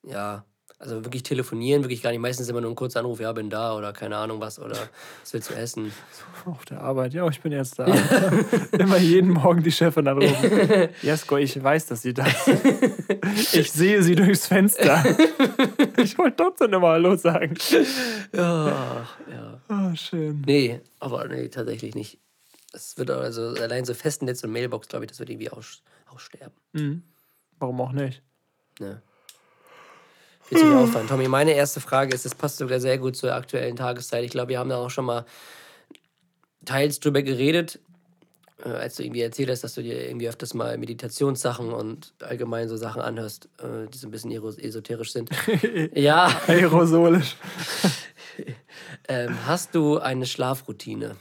ja, 0.06 0.44
also 0.78 1.04
wirklich 1.04 1.22
telefonieren, 1.22 1.82
wirklich 1.82 2.02
gar 2.02 2.10
nicht. 2.10 2.20
Meistens 2.20 2.48
immer 2.48 2.60
nur 2.60 2.70
ein 2.70 2.74
kurzer 2.74 3.00
Anruf, 3.00 3.20
ja, 3.20 3.32
bin 3.32 3.48
da 3.48 3.76
oder 3.76 3.92
keine 3.92 4.16
Ahnung 4.16 4.40
was 4.40 4.58
oder 4.58 4.76
was 5.22 5.32
willst 5.32 5.50
du 5.50 5.54
essen? 5.54 5.92
Auf 6.44 6.64
der 6.64 6.80
Arbeit. 6.80 7.14
Ja, 7.14 7.26
ich 7.28 7.40
bin 7.40 7.52
jetzt 7.52 7.78
da. 7.78 7.86
Immer 8.72 8.98
jeden 8.98 9.30
Morgen 9.30 9.62
die 9.62 9.72
Chefin 9.72 10.06
anrufen. 10.08 10.88
Jesko, 11.02 11.38
ich 11.38 11.62
weiß, 11.62 11.86
dass 11.86 12.02
Sie 12.02 12.12
da 12.12 12.26
sind. 12.26 12.60
Ich 13.52 13.72
sehe 13.72 14.02
Sie 14.02 14.14
durchs 14.14 14.46
Fenster. 14.46 15.02
Ich 15.96 16.18
wollte 16.18 16.36
trotzdem 16.36 16.72
immer 16.72 16.88
Hallo 16.88 17.16
sagen. 17.16 17.54
Ja, 18.32 19.06
ja. 19.30 19.60
Oh, 19.68 19.94
schön. 19.94 20.42
Nee, 20.46 20.80
aber 21.00 21.26
nee, 21.28 21.48
tatsächlich 21.48 21.94
nicht. 21.94 22.18
Es 22.72 22.98
wird 22.98 23.10
also 23.10 23.48
allein 23.60 23.84
so 23.84 23.94
Festnetz 23.94 24.44
und 24.44 24.52
Mailbox, 24.52 24.88
glaube 24.88 25.04
ich, 25.04 25.10
das 25.10 25.20
wird 25.20 25.30
irgendwie 25.30 25.50
aus, 25.50 25.82
aussterben. 26.06 26.56
Mhm. 26.72 27.02
Warum 27.58 27.80
auch 27.80 27.92
nicht? 27.92 28.22
Ne? 28.80 29.00
Viel 29.00 29.13
zu 30.48 30.56
viel 30.56 30.72
Aufwand. 30.74 31.08
Tommy, 31.08 31.28
meine 31.28 31.52
erste 31.52 31.80
Frage 31.80 32.14
ist, 32.14 32.24
das 32.24 32.34
passt 32.34 32.58
sogar 32.58 32.80
sehr 32.80 32.98
gut 32.98 33.16
zur 33.16 33.34
aktuellen 33.34 33.76
Tageszeit. 33.76 34.24
Ich 34.24 34.30
glaube, 34.30 34.50
wir 34.50 34.58
haben 34.58 34.68
da 34.70 34.76
auch 34.76 34.90
schon 34.90 35.04
mal 35.04 35.24
teils 36.64 37.00
drüber 37.00 37.22
geredet, 37.22 37.80
äh, 38.64 38.68
als 38.68 38.96
du 38.96 39.02
irgendwie 39.02 39.22
erzählt 39.22 39.50
hast, 39.50 39.64
dass 39.64 39.74
du 39.74 39.82
dir 39.82 40.06
irgendwie 40.06 40.28
öfters 40.28 40.54
mal 40.54 40.76
Meditationssachen 40.78 41.72
und 41.72 42.14
allgemein 42.20 42.68
so 42.68 42.76
Sachen 42.76 43.02
anhörst, 43.02 43.48
äh, 43.58 43.88
die 43.92 43.98
so 43.98 44.08
ein 44.08 44.10
bisschen 44.10 44.32
esoterisch 44.32 45.12
sind. 45.12 45.30
ja, 45.94 46.28
Aerosolisch. 46.46 47.36
ähm, 49.08 49.36
hast 49.46 49.74
du 49.74 49.98
eine 49.98 50.26
Schlafroutine? 50.26 51.16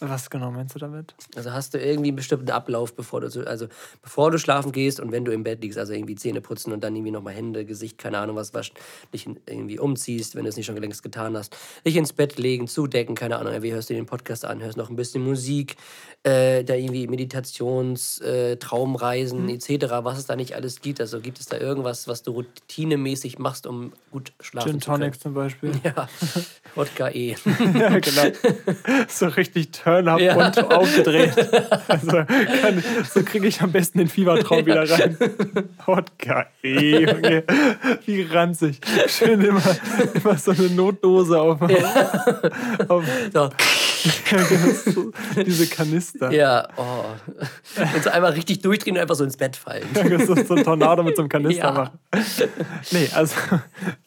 Was 0.00 0.30
genau 0.30 0.52
meinst 0.52 0.74
du 0.76 0.78
damit? 0.78 1.14
Also 1.34 1.52
hast 1.52 1.74
du 1.74 1.78
irgendwie 1.78 2.08
einen 2.10 2.16
bestimmten 2.16 2.50
Ablauf, 2.50 2.94
bevor 2.94 3.20
du, 3.20 3.30
so- 3.30 3.42
also 3.44 3.66
bevor 4.00 4.30
du 4.30 4.38
schlafen 4.38 4.70
gehst 4.70 5.00
und 5.00 5.10
wenn 5.10 5.24
du 5.24 5.32
im 5.32 5.42
Bett 5.42 5.60
liegst, 5.60 5.76
also 5.76 5.92
irgendwie 5.92 6.14
Zähne 6.14 6.40
putzen 6.40 6.72
und 6.72 6.84
dann 6.84 6.94
irgendwie 6.94 7.10
nochmal 7.10 7.34
Hände, 7.34 7.64
Gesicht, 7.64 7.98
keine 7.98 8.18
Ahnung 8.18 8.36
was 8.36 8.54
waschen, 8.54 8.76
dich 9.12 9.26
irgendwie 9.46 9.78
umziehst, 9.80 10.36
wenn 10.36 10.44
du 10.44 10.50
es 10.50 10.56
nicht 10.56 10.66
schon 10.66 10.76
längst 10.76 11.02
getan 11.02 11.36
hast, 11.36 11.56
dich 11.84 11.96
ins 11.96 12.12
Bett 12.12 12.38
legen, 12.38 12.68
zudecken, 12.68 13.16
keine 13.16 13.38
Ahnung, 13.38 13.60
wie 13.62 13.72
hörst 13.72 13.90
du 13.90 13.94
den 13.94 14.06
Podcast 14.06 14.44
an, 14.44 14.62
hörst 14.62 14.76
noch 14.76 14.88
ein 14.88 14.94
bisschen 14.96 15.24
Musik, 15.24 15.74
äh, 16.22 16.62
da 16.62 16.74
irgendwie 16.74 17.08
Meditations, 17.08 18.20
äh, 18.20 18.56
Traumreisen 18.56 19.48
etc., 19.48 19.86
was 20.02 20.18
es 20.18 20.26
da 20.26 20.36
nicht 20.36 20.54
alles 20.54 20.80
gibt. 20.80 21.00
Also 21.00 21.20
gibt 21.20 21.40
es 21.40 21.46
da 21.46 21.58
irgendwas, 21.58 22.06
was 22.06 22.22
du 22.22 22.30
routinemäßig 22.32 23.38
machst, 23.38 23.66
um 23.66 23.92
gut 24.12 24.32
schlafen 24.40 24.70
Gin 24.72 24.80
zu 24.80 24.90
können? 24.90 25.00
Tonic 25.02 25.20
zum 25.20 25.34
Beispiel. 25.34 25.72
Ja, 25.82 26.08
Wodka 26.76 27.08
E. 27.10 27.34
Ja, 27.74 27.98
genau. 27.98 28.22
So 29.08 29.26
richtig 29.26 29.72
turn-up 29.88 30.20
Ja. 30.20 30.36
und 30.36 30.72
aufgedreht. 30.72 31.32
Also 31.88 32.06
kann, 32.08 32.82
so 33.12 33.22
kriege 33.22 33.46
ich 33.46 33.60
am 33.62 33.72
besten 33.72 33.98
den 33.98 34.08
Fiebertraum 34.08 34.64
wieder 34.66 34.88
rein. 34.88 35.16
Wodka, 35.86 36.46
ey, 36.62 37.06
Junge. 37.06 37.44
Wie 38.04 38.22
ranzig. 38.22 38.80
Schön 39.08 39.40
immer, 39.40 39.62
immer 40.14 40.36
so 40.36 40.50
eine 40.52 40.68
Notdose 40.70 41.40
auf, 41.40 41.60
auf 42.88 43.04
So. 43.32 43.50
diese 45.44 45.66
Kanister. 45.66 46.30
Ja, 46.30 46.68
oh. 46.76 47.04
Und 47.94 48.02
so 48.04 48.10
einmal 48.10 48.32
richtig 48.32 48.60
durchdrehen 48.60 48.96
und 48.96 49.02
einfach 49.02 49.14
so 49.16 49.24
ins 49.24 49.36
Bett 49.36 49.56
fallen. 49.56 49.86
So 50.26 50.54
ein 50.54 50.64
Tornado 50.64 51.02
mit 51.02 51.16
so 51.16 51.22
einem 51.22 51.28
Kanister 51.28 51.64
Ja. 51.64 51.72
machen. 51.72 51.98
Nee, 52.92 53.08
also 53.14 53.34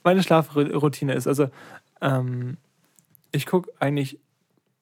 meine 0.03 0.23
Schlafroutine 0.23 1.13
ist, 1.13 1.27
also 1.27 1.49
ähm, 2.01 2.57
ich 3.31 3.45
gucke 3.45 3.71
eigentlich 3.79 4.19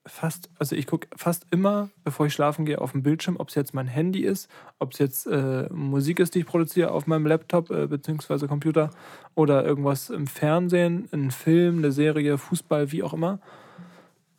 fast, 0.10 0.50
also 0.60 0.76
ich 0.76 0.88
gucke 0.88 1.08
fast 1.15 1.45
immer, 1.52 1.89
bevor 2.04 2.26
ich 2.26 2.34
schlafen 2.34 2.65
gehe, 2.65 2.82
auf 2.82 2.91
dem 2.91 3.04
Bildschirm, 3.04 3.38
ob 3.38 3.50
es 3.50 3.56
jetzt 3.56 3.74
mein 3.74 3.88
Handy 3.88 4.22
ist, 4.22 4.50
ob 4.80 4.93
es 4.93 5.00
jetzt 5.00 5.28
äh, 5.28 5.67
Musik 5.72 6.19
ist, 6.19 6.36
die 6.36 6.39
ich 6.39 6.45
produziere 6.45 6.91
auf 6.91 7.08
meinem 7.08 7.26
Laptop 7.26 7.69
äh, 7.69 7.88
bzw. 7.88 8.48
Computer 8.48 8.89
oder 9.36 9.63
irgendwas 9.65 10.10
im 10.10 10.28
Fernsehen, 10.28 11.08
ein 11.12 11.32
Film, 11.32 11.78
eine 11.78 11.91
Serie, 11.91 12.38
Fußball, 12.38 12.91
wie 12.91 13.04
auch 13.04 13.13
immer. 13.13 13.39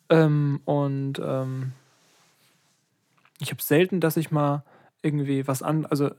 Ähm, 0.08 0.60
und 0.64 1.20
ähm, 1.24 1.72
ich 3.38 3.50
habe 3.50 3.62
selten, 3.62 4.00
dass 4.00 4.16
ich 4.16 4.30
mal 4.30 4.64
irgendwie 5.02 5.46
was 5.46 5.62
an, 5.62 5.86
also 5.86 6.10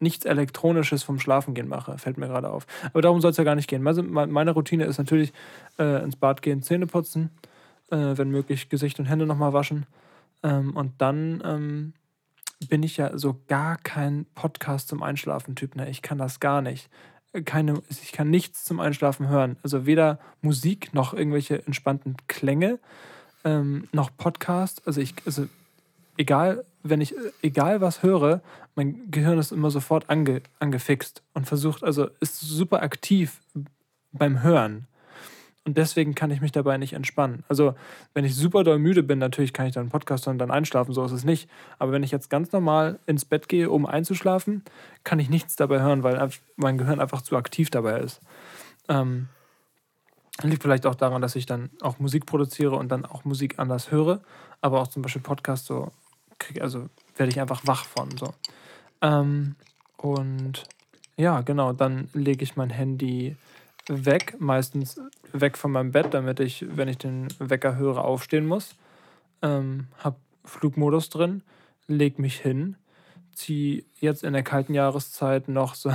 nichts 0.00 0.24
Elektronisches 0.24 1.02
vom 1.02 1.20
Schlafengehen 1.20 1.68
mache, 1.68 1.96
fällt 1.98 2.18
mir 2.18 2.26
gerade 2.26 2.50
auf. 2.50 2.66
Aber 2.86 3.02
darum 3.02 3.20
soll 3.20 3.30
es 3.30 3.36
ja 3.36 3.44
gar 3.44 3.54
nicht 3.54 3.68
gehen. 3.68 3.82
Me- 3.82 4.26
meine 4.26 4.50
Routine 4.50 4.84
ist 4.84 4.98
natürlich 4.98 5.32
äh, 5.78 6.02
ins 6.02 6.16
Bad 6.16 6.42
gehen, 6.42 6.62
Zähne 6.62 6.86
putzen, 6.86 7.30
äh, 7.90 8.16
wenn 8.16 8.30
möglich 8.30 8.68
Gesicht 8.68 8.98
und 8.98 9.06
Hände 9.06 9.26
nochmal 9.26 9.52
waschen. 9.52 9.86
Ähm, 10.42 10.76
und 10.76 11.00
dann 11.00 11.42
ähm, 11.44 11.92
bin 12.68 12.82
ich 12.82 12.96
ja 12.96 13.16
so 13.16 13.40
gar 13.48 13.76
kein 13.78 14.26
Podcast 14.34 14.88
zum 14.88 15.02
Einschlafen-Typ. 15.02 15.76
Ne? 15.76 15.88
Ich 15.90 16.02
kann 16.02 16.18
das 16.18 16.40
gar 16.40 16.62
nicht. 16.62 16.88
Keine, 17.44 17.82
ich 17.88 18.12
kann 18.12 18.30
nichts 18.30 18.64
zum 18.64 18.78
Einschlafen 18.78 19.28
hören. 19.28 19.56
Also 19.62 19.86
weder 19.86 20.20
Musik 20.40 20.94
noch 20.94 21.14
irgendwelche 21.14 21.66
entspannten 21.66 22.16
Klänge, 22.28 22.78
ähm, 23.44 23.88
noch 23.92 24.16
Podcast. 24.16 24.82
Also 24.86 25.00
ich, 25.00 25.14
also 25.26 25.46
egal, 26.16 26.64
wenn 26.82 27.00
ich, 27.00 27.14
egal 27.42 27.80
was 27.80 28.02
höre, 28.02 28.40
mein 28.76 29.10
Gehirn 29.10 29.38
ist 29.38 29.52
immer 29.52 29.70
sofort 29.70 30.10
ange, 30.10 30.42
angefixt 30.58 31.22
und 31.32 31.46
versucht, 31.46 31.82
also 31.82 32.08
ist 32.20 32.40
super 32.40 32.82
aktiv 32.82 33.40
beim 34.12 34.42
Hören. 34.42 34.86
Und 35.66 35.78
deswegen 35.78 36.14
kann 36.14 36.30
ich 36.30 36.42
mich 36.42 36.52
dabei 36.52 36.76
nicht 36.76 36.92
entspannen. 36.92 37.42
Also, 37.48 37.74
wenn 38.12 38.24
ich 38.24 38.34
super 38.34 38.64
doll 38.64 38.78
müde 38.78 39.02
bin, 39.02 39.18
natürlich 39.18 39.54
kann 39.54 39.66
ich 39.66 39.72
dann 39.72 39.84
einen 39.84 39.90
Podcast 39.90 40.26
hören 40.26 40.34
und 40.34 40.38
dann 40.38 40.50
einschlafen, 40.50 40.92
so 40.92 41.04
ist 41.04 41.12
es 41.12 41.24
nicht. 41.24 41.48
Aber 41.78 41.92
wenn 41.92 42.02
ich 42.02 42.10
jetzt 42.10 42.28
ganz 42.28 42.52
normal 42.52 42.98
ins 43.06 43.24
Bett 43.24 43.48
gehe, 43.48 43.70
um 43.70 43.86
einzuschlafen, 43.86 44.62
kann 45.04 45.18
ich 45.18 45.30
nichts 45.30 45.56
dabei 45.56 45.80
hören, 45.80 46.02
weil 46.02 46.28
mein 46.56 46.76
Gehirn 46.76 47.00
einfach 47.00 47.22
zu 47.22 47.36
aktiv 47.36 47.70
dabei 47.70 48.00
ist. 48.00 48.20
Ähm, 48.88 49.28
liegt 50.42 50.62
vielleicht 50.62 50.84
auch 50.84 50.94
daran, 50.94 51.22
dass 51.22 51.36
ich 51.36 51.46
dann 51.46 51.70
auch 51.80 51.98
Musik 51.98 52.26
produziere 52.26 52.76
und 52.76 52.90
dann 52.90 53.06
auch 53.06 53.24
Musik 53.24 53.58
anders 53.58 53.90
höre, 53.90 54.20
aber 54.60 54.80
auch 54.80 54.88
zum 54.88 55.02
Beispiel 55.02 55.22
Podcast 55.22 55.66
so 55.66 55.92
krieg, 56.38 56.60
also 56.60 56.88
werde 57.16 57.30
ich 57.30 57.40
einfach 57.40 57.62
wach 57.66 57.84
von 57.84 58.10
so. 58.18 58.34
Ähm, 59.00 59.54
und 59.96 60.64
ja, 61.16 61.40
genau, 61.42 61.72
dann 61.72 62.08
lege 62.12 62.42
ich 62.42 62.56
mein 62.56 62.70
Handy 62.70 63.36
weg, 63.88 64.36
meistens 64.38 65.00
weg 65.32 65.58
von 65.58 65.72
meinem 65.72 65.92
Bett, 65.92 66.14
damit 66.14 66.40
ich, 66.40 66.64
wenn 66.68 66.88
ich 66.88 66.98
den 66.98 67.28
Wecker 67.38 67.76
höre, 67.76 68.04
aufstehen 68.04 68.46
muss. 68.46 68.76
Ähm, 69.42 69.88
hab 70.02 70.18
Flugmodus 70.44 71.10
drin, 71.10 71.42
leg 71.86 72.18
mich 72.18 72.38
hin, 72.38 72.76
zieh 73.32 73.84
jetzt 74.00 74.24
in 74.24 74.32
der 74.32 74.42
kalten 74.42 74.74
Jahreszeit 74.74 75.48
noch 75.48 75.74
so 75.74 75.92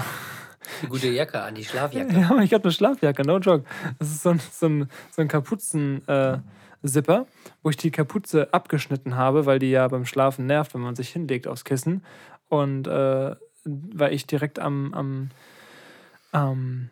Die 0.82 0.88
gute 0.88 1.08
Jacke 1.08 1.42
an, 1.42 1.56
die 1.56 1.66
Schlafjacke. 1.66 2.14
ja, 2.14 2.40
ich 2.42 2.54
habe 2.54 2.66
eine 2.66 2.74
Schlafjacke, 2.74 3.24
no 3.24 3.38
joke. 3.38 3.66
Das 3.98 4.10
ist 4.10 4.24
so 4.24 4.30
ein, 4.30 4.40
so 4.52 4.68
ein, 4.68 4.90
so 5.12 5.22
ein 5.22 5.28
Kapuzen-Zipper, 5.28 7.26
wo 7.64 7.70
ich 7.70 7.78
die 7.78 7.92
Kapuze 7.92 8.54
abgeschnitten 8.54 9.16
habe, 9.16 9.46
weil 9.46 9.60
die 9.60 9.72
ja 9.72 9.88
beim 9.88 10.06
Schlafen 10.06 10.46
nervt, 10.46 10.74
wenn 10.74 10.82
man 10.82 10.96
sich 10.96 11.10
hinlegt 11.10 11.48
aufs 11.48 11.64
Kissen. 11.64 12.04
Und 12.50 12.88
äh, 12.88 13.36
weil 13.64 14.14
ich 14.14 14.26
direkt 14.26 14.60
am, 14.60 14.94
am, 14.94 15.30
am 16.32 16.90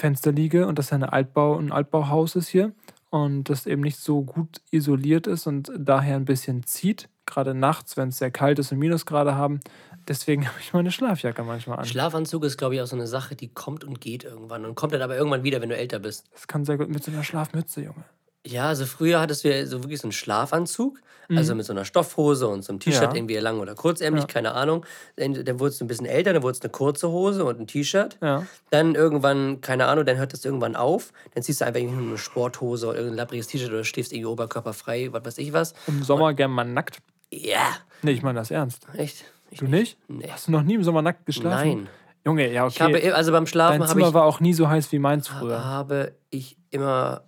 Fenster 0.00 0.32
liege 0.32 0.66
und 0.66 0.78
das 0.78 0.90
ja 0.90 0.96
eine 0.96 1.12
Altbau, 1.12 1.58
ein 1.58 1.72
Altbauhaus 1.72 2.34
ist 2.34 2.48
hier 2.48 2.72
und 3.10 3.44
das 3.50 3.66
eben 3.66 3.82
nicht 3.82 3.98
so 3.98 4.22
gut 4.22 4.60
isoliert 4.70 5.26
ist 5.26 5.46
und 5.46 5.70
daher 5.76 6.16
ein 6.16 6.24
bisschen 6.24 6.62
zieht, 6.64 7.08
gerade 7.26 7.54
nachts, 7.54 7.96
wenn 7.96 8.08
es 8.08 8.18
sehr 8.18 8.30
kalt 8.30 8.58
ist 8.58 8.72
und 8.72 8.78
Minusgrade 8.78 9.34
haben. 9.34 9.60
Deswegen 10.08 10.46
habe 10.48 10.58
ich 10.60 10.72
meine 10.72 10.90
Schlafjacke 10.90 11.42
manchmal 11.42 11.80
an. 11.80 11.84
Schlafanzug 11.84 12.44
ist, 12.44 12.56
glaube 12.56 12.76
ich, 12.76 12.80
auch 12.80 12.86
so 12.86 12.96
eine 12.96 13.06
Sache, 13.06 13.36
die 13.36 13.48
kommt 13.48 13.84
und 13.84 14.00
geht 14.00 14.24
irgendwann 14.24 14.64
und 14.64 14.74
kommt 14.74 14.94
dann 14.94 15.02
aber 15.02 15.16
irgendwann 15.16 15.44
wieder, 15.44 15.60
wenn 15.60 15.68
du 15.68 15.76
älter 15.76 15.98
bist. 15.98 16.30
Das 16.32 16.48
kann 16.48 16.64
sehr 16.64 16.78
gut 16.78 16.88
mit 16.88 17.04
so 17.04 17.10
einer 17.10 17.22
Schlafmütze, 17.22 17.82
Junge. 17.82 18.04
Ja, 18.46 18.68
also 18.68 18.86
früher 18.86 19.20
hattest 19.20 19.44
du 19.44 19.54
ja 19.54 19.66
so 19.66 19.82
wirklich 19.82 20.00
so 20.00 20.06
einen 20.06 20.12
Schlafanzug, 20.12 20.98
also 21.32 21.54
mit 21.54 21.64
so 21.64 21.72
einer 21.72 21.84
Stoffhose 21.84 22.48
und 22.48 22.62
so 22.64 22.72
einem 22.72 22.80
T-Shirt, 22.80 23.02
Mhm. 23.02 23.08
Ja. 23.10 23.14
irgendwie 23.14 23.36
lang 23.36 23.60
oder 23.60 23.76
kurzärmlich, 23.76 24.26
keine 24.26 24.52
Ahnung. 24.54 24.84
Dann, 25.14 25.44
dann 25.44 25.60
wurdest 25.60 25.80
du 25.80 25.84
ein 25.84 25.88
bisschen 25.88 26.06
älter, 26.06 26.32
dann 26.32 26.42
wurdest 26.42 26.64
du 26.64 26.66
eine 26.66 26.72
kurze 26.72 27.08
Hose 27.10 27.44
und 27.44 27.60
ein 27.60 27.66
T-Shirt. 27.68 28.18
Ja. 28.20 28.46
Dann 28.70 28.96
irgendwann, 28.96 29.60
keine 29.60 29.86
Ahnung, 29.86 30.04
dann 30.06 30.16
hört 30.16 30.32
das 30.32 30.44
irgendwann 30.44 30.74
auf. 30.74 31.12
Dann 31.34 31.44
ziehst 31.44 31.60
du 31.60 31.66
einfach 31.66 31.78
irgendwie 31.80 31.98
nur 32.00 32.08
eine 32.08 32.18
Sporthose 32.18 32.88
oder 32.88 32.96
irgendein 32.96 33.18
lappriges 33.18 33.46
T-Shirt 33.46 33.70
oder 33.70 33.84
stehst 33.84 34.12
irgendwie 34.12 34.26
oberkörperfrei, 34.26 35.12
was 35.12 35.24
weiß 35.24 35.38
ich 35.38 35.52
was. 35.52 35.74
Im 35.86 36.02
Sommer 36.02 36.34
gern 36.34 36.50
mal 36.50 36.64
nackt. 36.64 36.98
Ja, 37.32 37.76
Nee, 38.02 38.12
ich 38.12 38.22
meine 38.22 38.40
das 38.40 38.50
ernst. 38.50 38.86
echt? 38.96 39.24
Ich 39.52 39.58
Du 39.60 39.66
nicht? 39.66 39.98
Nee. 40.08 40.28
Hast 40.30 40.48
du 40.48 40.52
noch 40.52 40.62
nie 40.64 40.74
im 40.74 40.82
Sommer 40.82 41.02
nackt 41.02 41.26
geschlafen? 41.26 41.68
Nein. 41.84 41.88
Junge, 42.24 42.52
ja, 42.52 42.64
okay. 42.64 42.72
Ich 42.74 42.80
habe, 42.80 43.14
also 43.14 43.30
beim 43.30 43.46
Schlafen 43.46 43.74
Dein 43.78 43.82
habe 43.88 43.92
Zimmer 43.92 44.08
ich, 44.08 44.14
war 44.14 44.24
auch 44.24 44.40
nie 44.40 44.52
so 44.52 44.68
heiß 44.68 44.90
wie 44.90 44.98
meins 44.98 45.28
früher. 45.28 45.64
habe 45.64 46.12
ich 46.30 46.56
immer 46.70 47.22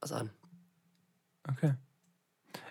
was 0.00 0.12
an. 0.12 0.30
Okay. 1.48 1.74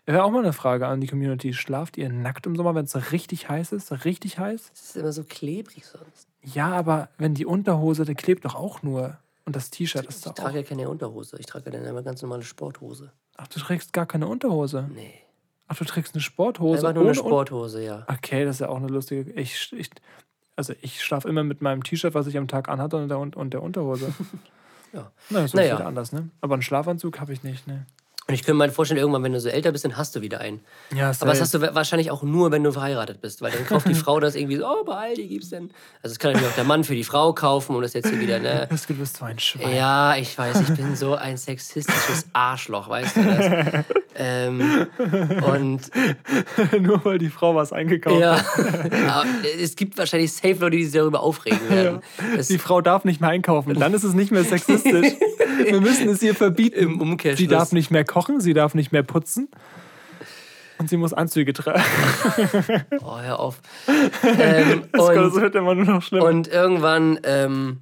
Wäre 0.05 0.23
auch 0.23 0.31
mal 0.31 0.39
eine 0.39 0.53
Frage 0.53 0.87
an 0.87 1.01
die 1.01 1.07
Community. 1.07 1.53
Schlaft 1.53 1.97
ihr 1.97 2.09
nackt 2.09 2.45
im 2.47 2.55
Sommer, 2.55 2.73
wenn 2.73 2.85
es 2.85 3.11
richtig 3.11 3.47
heiß 3.49 3.71
ist? 3.73 4.05
Richtig 4.05 4.39
heiß? 4.39 4.71
Es 4.73 4.81
ist 4.81 4.97
immer 4.97 5.11
so 5.11 5.23
klebrig 5.23 5.85
sonst. 5.85 6.27
Ja, 6.43 6.71
aber 6.71 7.09
wenn 7.17 7.35
die 7.35 7.45
Unterhose, 7.45 8.05
die 8.05 8.15
klebt 8.15 8.45
doch 8.45 8.55
auch 8.55 8.81
nur. 8.81 9.17
Und 9.45 9.55
das 9.55 9.69
T-Shirt 9.69 10.05
ist 10.05 10.17
Ich 10.19 10.23
doch 10.23 10.31
auch. 10.31 10.35
trage 10.35 10.57
ja 10.59 10.63
keine 10.63 10.89
Unterhose. 10.89 11.37
Ich 11.39 11.45
trage 11.45 11.69
dann 11.69 11.85
immer 11.85 12.01
ganz 12.01 12.21
normale 12.21 12.43
Sporthose. 12.43 13.11
Ach, 13.37 13.47
du 13.47 13.59
trägst 13.59 13.93
gar 13.93 14.05
keine 14.05 14.27
Unterhose. 14.27 14.89
Nee. 14.93 15.13
Ach, 15.67 15.77
du 15.77 15.85
trägst 15.85 16.15
eine 16.15 16.21
Sporthose. 16.21 16.87
Einfach 16.87 16.93
nur 16.95 17.03
eine 17.05 17.15
Sporthose, 17.15 17.83
ja. 17.83 18.05
Okay, 18.07 18.45
das 18.45 18.55
ist 18.55 18.59
ja 18.61 18.69
auch 18.69 18.77
eine 18.77 18.87
lustige. 18.87 19.31
Ich, 19.33 19.71
ich, 19.73 19.89
also 20.55 20.73
ich 20.81 21.03
schlafe 21.03 21.29
immer 21.29 21.43
mit 21.43 21.61
meinem 21.61 21.83
T-Shirt, 21.83 22.15
was 22.15 22.25
ich 22.27 22.37
am 22.37 22.47
Tag 22.47 22.69
anhatte, 22.69 22.97
und 22.97 23.09
der, 23.09 23.19
und 23.19 23.53
der 23.53 23.61
Unterhose. 23.61 24.11
Ja. 24.93 25.11
Na, 25.29 25.41
das 25.41 25.51
ist 25.51 25.55
Naja. 25.55 25.75
wieder 25.75 25.87
anders, 25.87 26.11
ne? 26.11 26.29
Aber 26.41 26.53
einen 26.55 26.61
Schlafanzug 26.63 27.19
habe 27.19 27.33
ich 27.33 27.43
nicht, 27.43 27.67
ne? 27.67 27.85
Und 28.29 28.35
ich 28.35 28.43
könnte 28.43 28.53
mir 28.59 28.65
halt 28.65 28.73
vorstellen, 28.73 28.99
irgendwann, 28.99 29.23
wenn 29.23 29.33
du 29.33 29.39
so 29.39 29.49
älter 29.49 29.71
bist, 29.71 29.83
dann 29.85 29.97
hast 29.97 30.15
du 30.15 30.21
wieder 30.21 30.39
einen. 30.39 30.59
Ja, 30.95 31.11
Aber 31.19 31.31
das 31.31 31.41
hast 31.41 31.51
du 31.55 31.61
wa- 31.61 31.71
wahrscheinlich 31.73 32.11
auch 32.11 32.21
nur, 32.21 32.51
wenn 32.51 32.63
du 32.63 32.71
verheiratet 32.71 33.21
bist. 33.21 33.41
Weil 33.41 33.51
dann 33.51 33.65
kauft 33.65 33.87
die 33.87 33.93
Frau 33.95 34.19
das 34.19 34.35
irgendwie 34.35 34.57
so, 34.57 34.67
oh, 34.67 34.83
bei 34.85 34.93
Aldi 34.93 35.27
gibt's 35.27 35.49
denn. 35.49 35.71
Also 36.03 36.13
das 36.13 36.19
kann 36.19 36.33
natürlich 36.33 36.51
auch 36.51 36.55
der 36.55 36.63
Mann 36.63 36.83
für 36.83 36.93
die 36.93 37.03
Frau 37.03 37.33
kaufen 37.33 37.75
und 37.75 37.81
das 37.81 37.93
jetzt 37.93 38.07
hier 38.09 38.19
wieder, 38.19 38.37
ne? 38.37 38.67
Das 38.69 38.85
du 38.85 38.93
bist 38.93 39.17
so 39.17 39.25
ein 39.25 39.39
Schwein. 39.39 39.75
Ja, 39.75 40.15
ich 40.15 40.37
weiß, 40.37 40.61
ich 40.61 40.75
bin 40.75 40.95
so 40.95 41.15
ein 41.15 41.37
sexistisches 41.37 42.27
Arschloch, 42.33 42.87
weißt 42.87 43.17
du 43.17 43.23
das? 43.23 43.85
ähm, 44.15 44.85
und 45.43 45.81
Nur 46.79 47.03
weil 47.05 47.17
die 47.17 47.29
Frau 47.29 47.55
was 47.55 47.73
eingekauft 47.73 48.19
ja, 48.21 48.35
hat. 48.37 48.93
aber 49.09 49.25
es 49.59 49.75
gibt 49.75 49.97
wahrscheinlich 49.97 50.31
safe 50.33 50.55
Leute, 50.59 50.77
die 50.77 50.83
sich 50.85 50.93
darüber 50.93 51.21
aufregen 51.21 51.67
werden. 51.69 52.01
Das, 52.35 52.47
Die 52.47 52.59
Frau 52.59 52.81
darf 52.81 53.05
nicht 53.05 53.21
mehr 53.21 53.31
einkaufen. 53.31 53.73
Dann 53.79 53.93
ist 53.93 54.03
es 54.03 54.13
nicht 54.13 54.31
mehr 54.31 54.43
sexistisch. 54.43 55.13
Wir 55.65 55.81
müssen 55.81 56.09
es 56.09 56.21
ihr 56.21 56.35
verbieten. 56.35 56.79
Im 56.79 57.01
Umkehrschluss. 57.01 57.39
Sie 57.39 57.47
darf 57.47 57.71
nicht 57.71 57.91
mehr 57.91 58.05
kochen, 58.05 58.41
sie 58.41 58.53
darf 58.53 58.73
nicht 58.73 58.91
mehr 58.91 59.03
putzen. 59.03 59.49
Und 60.77 60.89
sie 60.89 60.95
muss 60.95 61.13
Anzüge 61.13 61.51
tragen. 61.51 61.83
oh, 63.01 63.19
hör 63.19 63.39
auf. 63.39 63.61
Ähm, 64.23 64.83
Das 64.93 65.09
und, 65.09 65.35
wird 65.41 65.55
immer 65.55 65.75
nur 65.75 65.85
noch 65.85 66.01
schlimmer. 66.01 66.25
Und 66.25 66.47
irgendwann 66.47 67.19
ähm, 67.23 67.81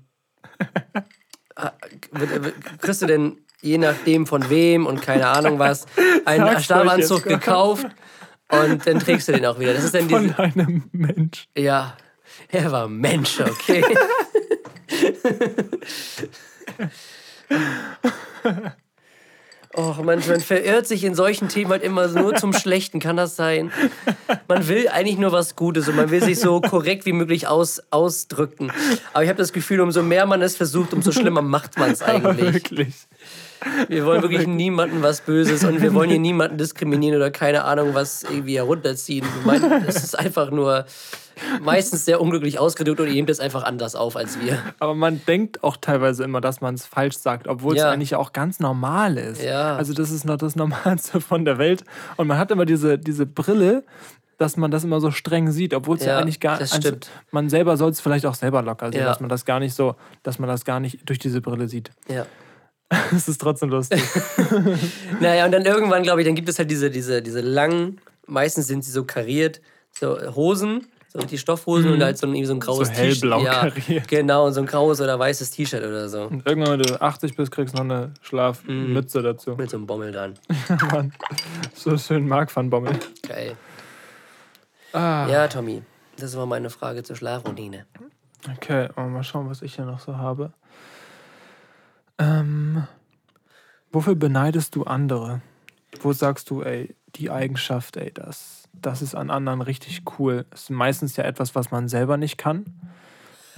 äh, 1.55 1.69
wird, 2.11 2.43
wird, 2.43 2.81
kriegst 2.81 3.03
du 3.03 3.05
denn, 3.05 3.37
je 3.61 3.77
nachdem 3.77 4.25
von 4.25 4.49
wem 4.49 4.87
und 4.87 5.01
keine 5.01 5.27
Ahnung 5.27 5.59
was, 5.59 5.85
einen 6.25 6.59
Schlafanzug 6.59 7.25
jetzt. 7.25 7.45
gekauft 7.45 7.87
und 8.51 8.87
dann 8.87 8.99
trägst 8.99 9.27
du 9.27 9.33
den 9.33 9.45
auch 9.45 9.59
wieder. 9.59 9.73
Das 9.73 9.83
ist 9.83 9.93
dann 9.93 10.09
Von 10.09 10.23
diese. 10.23 10.39
einem 10.39 10.89
Mensch. 10.91 11.47
Ja, 11.55 11.97
er 12.49 12.71
war 12.71 12.87
Mensch, 12.87 13.39
okay. 13.41 13.83
Och, 19.77 19.97
man, 19.99 20.23
man 20.27 20.39
verirrt 20.39 20.87
sich 20.87 21.03
in 21.03 21.13
solchen 21.13 21.49
Themen 21.49 21.69
halt 21.69 21.83
immer 21.83 22.07
nur 22.07 22.33
zum 22.33 22.51
Schlechten, 22.51 22.99
kann 22.99 23.15
das 23.15 23.35
sein? 23.35 23.71
Man 24.47 24.67
will 24.67 24.87
eigentlich 24.87 25.19
nur 25.19 25.31
was 25.31 25.55
Gutes 25.55 25.87
und 25.87 25.95
man 25.95 26.09
will 26.09 26.23
sich 26.23 26.39
so 26.39 26.61
korrekt 26.61 27.05
wie 27.05 27.11
möglich 27.11 27.47
aus, 27.47 27.83
ausdrücken. 27.91 28.71
Aber 29.13 29.23
ich 29.23 29.29
habe 29.29 29.37
das 29.37 29.53
Gefühl, 29.53 29.81
umso 29.81 30.01
mehr 30.01 30.25
man 30.25 30.41
es 30.41 30.57
versucht, 30.57 30.93
umso 30.93 31.11
schlimmer 31.11 31.43
macht 31.43 31.77
man 31.77 31.91
es 31.91 32.01
eigentlich. 32.01 32.53
wirklich. 32.53 32.95
Wir 33.87 34.05
wollen 34.05 34.23
wirklich 34.23 34.47
niemandem 34.47 35.03
was 35.03 35.21
Böses 35.21 35.63
und 35.63 35.79
wir 35.79 35.93
wollen 35.93 36.09
hier 36.09 36.19
niemanden 36.19 36.57
diskriminieren 36.57 37.17
oder 37.17 37.29
keine 37.29 37.63
Ahnung 37.63 37.93
was 37.93 38.23
irgendwie 38.23 38.55
herunterziehen. 38.55 39.27
Wir 39.43 39.59
meinen, 39.59 39.85
es 39.87 40.03
ist 40.03 40.17
einfach 40.17 40.49
nur 40.49 40.85
meistens 41.61 42.05
sehr 42.05 42.21
unglücklich 42.21 42.59
ausgedrückt 42.59 42.99
und 42.99 43.07
ihr 43.07 43.13
nehmt 43.13 43.29
es 43.29 43.39
einfach 43.39 43.63
anders 43.63 43.95
auf 43.95 44.15
als 44.15 44.39
wir. 44.39 44.57
Aber 44.79 44.95
man 44.95 45.21
denkt 45.27 45.63
auch 45.63 45.77
teilweise 45.77 46.23
immer, 46.23 46.41
dass 46.41 46.61
man 46.61 46.75
es 46.75 46.85
falsch 46.85 47.17
sagt, 47.17 47.47
obwohl 47.47 47.75
es 47.75 47.81
Ja. 47.81 47.91
eigentlich 47.91 48.15
auch 48.15 48.33
ganz 48.33 48.59
normal 48.59 49.17
ist. 49.17 49.41
Ja. 49.43 49.75
Also 49.75 49.93
das 49.93 50.11
ist 50.11 50.25
noch 50.25 50.37
das 50.37 50.55
Normalste 50.55 51.21
von 51.21 51.45
der 51.45 51.57
Welt. 51.57 51.83
Und 52.17 52.27
man 52.27 52.37
hat 52.37 52.51
immer 52.51 52.65
diese, 52.65 52.97
diese 52.97 53.25
Brille, 53.25 53.83
dass 54.37 54.55
man 54.55 54.69
das 54.69 54.83
immer 54.83 54.99
so 55.01 55.09
streng 55.09 55.51
sieht, 55.51 55.73
obwohl 55.73 55.97
es 55.97 56.03
ja, 56.05 56.13
Ja, 56.13 56.19
eigentlich 56.19 56.39
gar 56.39 56.59
das 56.59 56.71
also 56.73 56.89
stimmt. 56.89 57.09
Man 57.31 57.49
selber 57.49 57.75
soll 57.75 57.89
es 57.89 58.01
vielleicht 58.01 58.25
auch 58.27 58.35
selber 58.35 58.61
locker 58.61 58.91
sehen, 58.91 59.01
Ja. 59.01 59.07
dass 59.07 59.19
man 59.19 59.29
das 59.29 59.45
gar 59.45 59.59
nicht 59.59 59.73
so, 59.73 59.95
dass 60.23 60.37
man 60.37 60.47
das 60.47 60.63
gar 60.63 60.79
nicht 60.79 61.09
durch 61.09 61.17
diese 61.19 61.41
Brille 61.41 61.67
sieht. 61.67 61.91
Ja. 62.07 62.25
Es 63.15 63.27
ist 63.27 63.41
trotzdem 63.41 63.69
lustig. 63.69 64.01
Naja, 65.19 65.45
und 65.45 65.51
dann 65.51 65.65
irgendwann, 65.65 66.03
glaube 66.03 66.21
ich, 66.21 66.27
dann 66.27 66.35
gibt 66.35 66.49
es 66.49 66.59
halt 66.59 66.69
diese, 66.71 66.89
diese, 66.89 67.21
diese 67.21 67.41
langen, 67.41 67.99
meistens 68.27 68.67
sind 68.67 68.83
sie 68.85 68.91
so 68.91 69.03
kariert, 69.05 69.61
so 69.91 70.17
Hosen, 70.35 70.87
so 71.19 71.25
die 71.25 71.37
Stoffhosen 71.37 71.91
und 71.91 72.03
halt 72.03 72.17
so 72.17 72.27
ein, 72.27 72.45
so 72.45 72.53
ein 72.53 72.59
graues 72.59 72.89
T-Shirt. 72.89 73.21
hellblau 73.23 73.41
ja. 73.43 73.69
Genau, 74.07 74.45
und 74.45 74.53
so 74.53 74.59
ein 74.61 74.65
graues 74.67 75.01
oder 75.01 75.17
weißes 75.17 75.49
T-Shirt 75.51 75.83
oder 75.83 76.07
so. 76.09 76.23
Und 76.23 76.45
irgendwann, 76.45 76.79
wenn 76.79 76.85
du 76.85 77.01
80 77.01 77.35
bist, 77.35 77.51
kriegst 77.51 77.77
du 77.77 77.83
noch 77.83 77.95
eine 77.95 78.13
Schlafmütze 78.21 79.21
dazu. 79.21 79.55
Mit 79.55 79.69
so 79.69 79.77
einem 79.77 79.87
Bommel 79.87 80.11
dran. 80.11 80.35
Mann. 80.91 81.13
So 81.73 81.97
schön 81.97 82.27
Mark 82.27 82.55
van 82.55 82.69
Bommel. 82.69 82.99
Geil. 83.27 83.55
Ah, 84.93 85.27
Ja, 85.27 85.47
Tommy, 85.47 85.81
das 86.17 86.35
war 86.37 86.45
meine 86.45 86.69
Frage 86.69 87.03
zur 87.03 87.15
Schlafroutine. 87.15 87.85
okay, 88.55 88.89
mal 88.95 89.23
schauen, 89.23 89.49
was 89.49 89.61
ich 89.61 89.75
hier 89.75 89.85
noch 89.85 89.99
so 89.99 90.17
habe. 90.17 90.53
Ähm, 92.19 92.87
wofür 93.91 94.15
beneidest 94.15 94.75
du 94.75 94.83
andere? 94.83 95.41
Wo 96.01 96.13
sagst 96.13 96.49
du, 96.49 96.61
ey, 96.61 96.95
die 97.15 97.29
Eigenschaft, 97.31 97.97
ey, 97.97 98.11
das, 98.11 98.56
das 98.81 99.01
ist 99.01 99.15
an 99.15 99.29
anderen 99.29 99.61
richtig 99.61 100.01
cool. 100.19 100.45
Das 100.51 100.63
ist 100.63 100.69
meistens 100.69 101.15
ja 101.17 101.23
etwas, 101.23 101.55
was 101.55 101.71
man 101.71 101.87
selber 101.87 102.17
nicht 102.17 102.37
kann. 102.37 102.65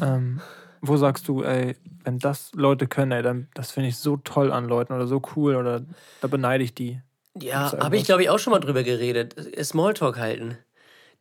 Ähm, 0.02 0.42
wo 0.82 0.96
sagst 0.98 1.28
du, 1.28 1.44
ey, 1.44 1.76
wenn 2.04 2.20
das 2.20 2.52
Leute 2.54 2.88
können, 2.88 3.12
ey, 3.12 3.22
dann 3.22 3.48
das 3.54 3.72
finde 3.72 3.90
ich 3.90 3.98
so 3.98 4.18
toll 4.18 4.52
an 4.52 4.66
Leuten 4.68 4.94
oder 4.94 5.08
so 5.08 5.22
cool 5.36 5.56
oder 5.56 5.82
da 6.22 6.28
beneide 6.28 6.64
ich 6.64 6.74
die. 6.74 7.02
Ja, 7.38 7.72
habe 7.80 7.98
ich 7.98 8.06
glaube 8.06 8.24
ich 8.24 8.30
auch 8.30 8.40
schon 8.40 8.52
mal 8.52 8.60
drüber 8.60 8.84
geredet. 8.84 9.36
Smalltalk 9.62 10.18
halten. 10.18 10.58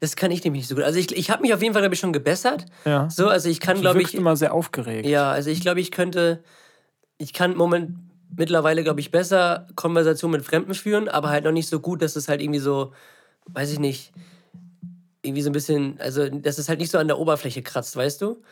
Das 0.01 0.15
kann 0.15 0.31
ich 0.31 0.45
nämlich 0.45 0.61
nicht 0.61 0.69
so 0.69 0.77
gut. 0.77 0.85
Also 0.85 0.99
ich, 1.01 1.15
ich 1.17 1.29
habe 1.31 1.43
mich 1.43 1.53
auf 1.53 1.61
jeden 1.61 1.73
Fall, 1.75 1.83
glaube 1.83 1.95
ich, 1.95 2.01
schon 2.01 2.13
gebessert. 2.13 2.67
Ja. 2.85 3.11
So, 3.11 3.29
also 3.29 3.49
ich 3.49 3.59
kann, 3.59 3.77
Du 3.77 3.81
glaube 3.83 4.01
ich, 4.01 4.15
immer 4.15 4.37
sehr 4.37 4.55
aufgeregt. 4.55 5.07
ja, 5.09 5.33
also 5.33 5.51
ich 5.51 5.61
glaube, 5.61 5.81
ich 5.81 5.91
könnte, 5.91 6.45
ich 7.19 7.33
kann 7.33 7.53
im 7.53 7.59
Moment 7.59 7.97
mittlerweile, 8.37 8.85
glaube 8.85 9.01
ich, 9.01 9.11
besser 9.11 9.67
Konversation 9.75 10.31
mit 10.31 10.45
Fremden 10.45 10.75
führen, 10.75 11.09
aber 11.09 11.31
halt 11.31 11.45
noch 11.45 11.51
nicht 11.53 11.69
so 11.69 11.81
gut, 11.81 12.01
dass 12.01 12.15
es 12.15 12.29
halt 12.29 12.41
irgendwie 12.41 12.61
so, 12.61 12.93
weiß 13.53 13.73
ich 13.73 13.79
nicht, 13.79 14.13
irgendwie 15.23 15.43
so 15.43 15.51
ein 15.51 15.53
bisschen, 15.53 15.99
also 16.01 16.29
dass 16.29 16.59
es 16.59 16.69
halt 16.69 16.79
nicht 16.79 16.91
so 16.91 16.99
an 16.99 17.09
der 17.09 17.19
Oberfläche 17.19 17.63
kratzt, 17.63 17.97
weißt 17.97 18.23
du? 18.23 18.43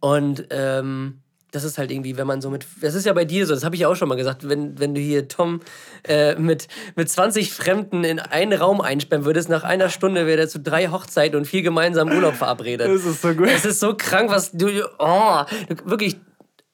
Und 0.00 0.46
ähm, 0.50 1.20
das 1.54 1.62
ist 1.64 1.78
halt 1.78 1.90
irgendwie, 1.90 2.16
wenn 2.16 2.26
man 2.26 2.40
so 2.40 2.50
mit, 2.50 2.66
das 2.80 2.94
ist 2.94 3.06
ja 3.06 3.12
bei 3.12 3.24
dir 3.24 3.46
so, 3.46 3.54
das 3.54 3.64
habe 3.64 3.76
ich 3.76 3.82
ja 3.82 3.88
auch 3.88 3.94
schon 3.94 4.08
mal 4.08 4.16
gesagt, 4.16 4.48
wenn, 4.48 4.78
wenn 4.80 4.94
du 4.94 5.00
hier 5.00 5.28
Tom 5.28 5.60
äh, 6.06 6.34
mit, 6.34 6.66
mit 6.96 7.08
20 7.08 7.52
Fremden 7.52 8.02
in 8.02 8.18
einen 8.18 8.52
Raum 8.52 8.80
einsperren 8.80 9.24
würdest, 9.24 9.48
nach 9.48 9.62
einer 9.62 9.88
Stunde 9.88 10.26
wäre 10.26 10.40
er 10.40 10.48
zu 10.48 10.58
drei 10.58 10.88
Hochzeiten 10.88 11.38
und 11.38 11.44
vier 11.44 11.62
gemeinsamen 11.62 12.12
Urlaub 12.14 12.34
verabredet. 12.34 12.88
Das 12.88 13.04
ist 13.04 13.22
so 13.22 13.34
gut. 13.34 13.48
Es 13.48 13.64
ist 13.64 13.80
so 13.80 13.94
krank, 13.96 14.30
was 14.30 14.50
du, 14.52 14.66
oh, 14.98 15.44
wirklich, 15.84 16.16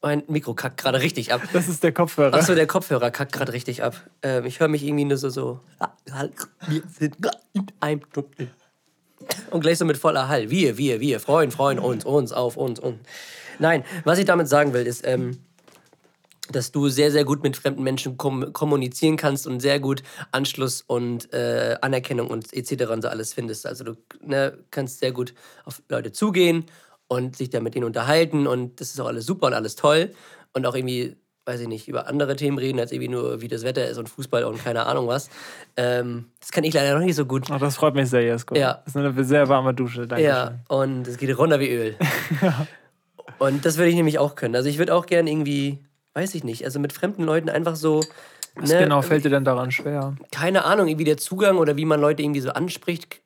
mein 0.02 0.22
Mikro 0.28 0.54
kackt 0.54 0.78
gerade 0.78 1.00
richtig 1.00 1.32
ab. 1.32 1.42
Das 1.52 1.68
ist 1.68 1.82
der 1.82 1.92
Kopfhörer. 1.92 2.34
Achso, 2.34 2.54
der 2.54 2.66
Kopfhörer 2.66 3.10
kackt 3.10 3.32
gerade 3.32 3.52
richtig 3.52 3.82
ab. 3.82 3.96
Ähm, 4.22 4.46
ich 4.46 4.60
höre 4.60 4.68
mich 4.68 4.82
irgendwie 4.82 5.04
nur 5.04 5.18
so, 5.18 5.28
so. 5.28 5.60
Wir 6.66 6.82
sind 6.88 7.16
in 7.52 7.66
einem 7.80 8.10
Tunnel. 8.10 8.50
Und 9.50 9.60
gleich 9.60 9.78
so 9.78 9.84
mit 9.84 9.98
voller 9.98 10.28
Hall. 10.28 10.50
Wir, 10.50 10.78
wir, 10.78 11.00
wir, 11.00 11.20
freuen, 11.20 11.50
freuen 11.50 11.78
uns, 11.78 12.04
uns, 12.04 12.32
auf 12.32 12.56
uns, 12.56 12.80
uns. 12.80 12.98
Nein, 13.58 13.84
was 14.04 14.18
ich 14.18 14.24
damit 14.24 14.48
sagen 14.48 14.72
will, 14.72 14.86
ist, 14.86 15.06
ähm, 15.06 15.38
dass 16.50 16.72
du 16.72 16.88
sehr, 16.88 17.12
sehr 17.12 17.24
gut 17.24 17.42
mit 17.42 17.56
fremden 17.56 17.82
Menschen 17.82 18.16
kom 18.16 18.52
kommunizieren 18.54 19.16
kannst 19.16 19.46
und 19.46 19.60
sehr 19.60 19.78
gut 19.78 20.02
Anschluss 20.32 20.82
und 20.82 21.32
äh, 21.34 21.76
Anerkennung 21.82 22.28
und 22.28 22.52
etc. 22.54 22.90
und 22.90 23.02
so 23.02 23.08
alles 23.08 23.34
findest. 23.34 23.66
Also 23.66 23.84
du 23.84 23.96
ne, 24.22 24.58
kannst 24.70 25.00
sehr 25.00 25.12
gut 25.12 25.34
auf 25.64 25.82
Leute 25.88 26.10
zugehen 26.10 26.64
und 27.10 27.36
sich 27.36 27.50
dann 27.50 27.64
mit 27.64 27.74
denen 27.74 27.84
unterhalten 27.84 28.46
und 28.46 28.80
das 28.80 28.90
ist 28.90 29.00
auch 29.00 29.08
alles 29.08 29.26
super 29.26 29.48
und 29.48 29.54
alles 29.54 29.74
toll 29.74 30.12
und 30.52 30.64
auch 30.64 30.76
irgendwie, 30.76 31.16
weiß 31.44 31.60
ich 31.60 31.66
nicht, 31.66 31.88
über 31.88 32.06
andere 32.06 32.36
Themen 32.36 32.56
reden, 32.56 32.78
als 32.78 32.92
irgendwie 32.92 33.08
nur, 33.08 33.40
wie 33.40 33.48
das 33.48 33.64
Wetter 33.64 33.88
ist 33.88 33.98
und 33.98 34.08
Fußball 34.08 34.44
und 34.44 34.62
keine 34.62 34.86
Ahnung 34.86 35.08
was. 35.08 35.28
Ähm, 35.76 36.26
das 36.38 36.52
kann 36.52 36.62
ich 36.62 36.72
leider 36.72 36.96
noch 36.96 37.04
nicht 37.04 37.16
so 37.16 37.26
gut. 37.26 37.48
Ach, 37.50 37.58
das 37.58 37.74
freut 37.74 37.96
mich 37.96 38.08
sehr, 38.08 38.22
Jesko. 38.22 38.54
Ja. 38.54 38.82
Das 38.84 38.94
ist 38.94 38.96
eine 38.96 39.24
sehr 39.24 39.48
warme 39.48 39.74
Dusche. 39.74 40.06
Danke. 40.06 40.24
Ja, 40.24 40.60
und 40.68 41.08
es 41.08 41.18
geht 41.18 41.36
runter 41.36 41.58
wie 41.58 41.70
Öl. 41.70 41.96
Und 43.38 43.64
das 43.64 43.78
würde 43.78 43.88
ich 43.88 43.96
nämlich 43.96 44.18
auch 44.18 44.34
können. 44.34 44.54
Also 44.54 44.68
ich 44.68 44.76
würde 44.76 44.94
auch 44.94 45.06
gern 45.06 45.26
irgendwie, 45.26 45.78
weiß 46.12 46.34
ich 46.34 46.44
nicht, 46.44 46.64
also 46.64 46.78
mit 46.78 46.92
fremden 46.92 47.24
Leuten 47.24 47.48
einfach 47.48 47.74
so 47.74 48.04
Was 48.54 48.70
ne, 48.70 48.80
genau 48.80 49.00
fällt 49.00 49.24
dir 49.24 49.30
denn 49.30 49.44
daran 49.44 49.70
schwer? 49.70 50.14
keine 50.30 50.64
Ahnung, 50.66 50.88
irgendwie 50.88 51.04
der 51.06 51.16
Zugang 51.16 51.56
oder 51.56 51.76
wie 51.78 51.86
man 51.86 52.00
Leute 52.00 52.22
irgendwie 52.22 52.40
so 52.40 52.50
anspricht, 52.50 53.22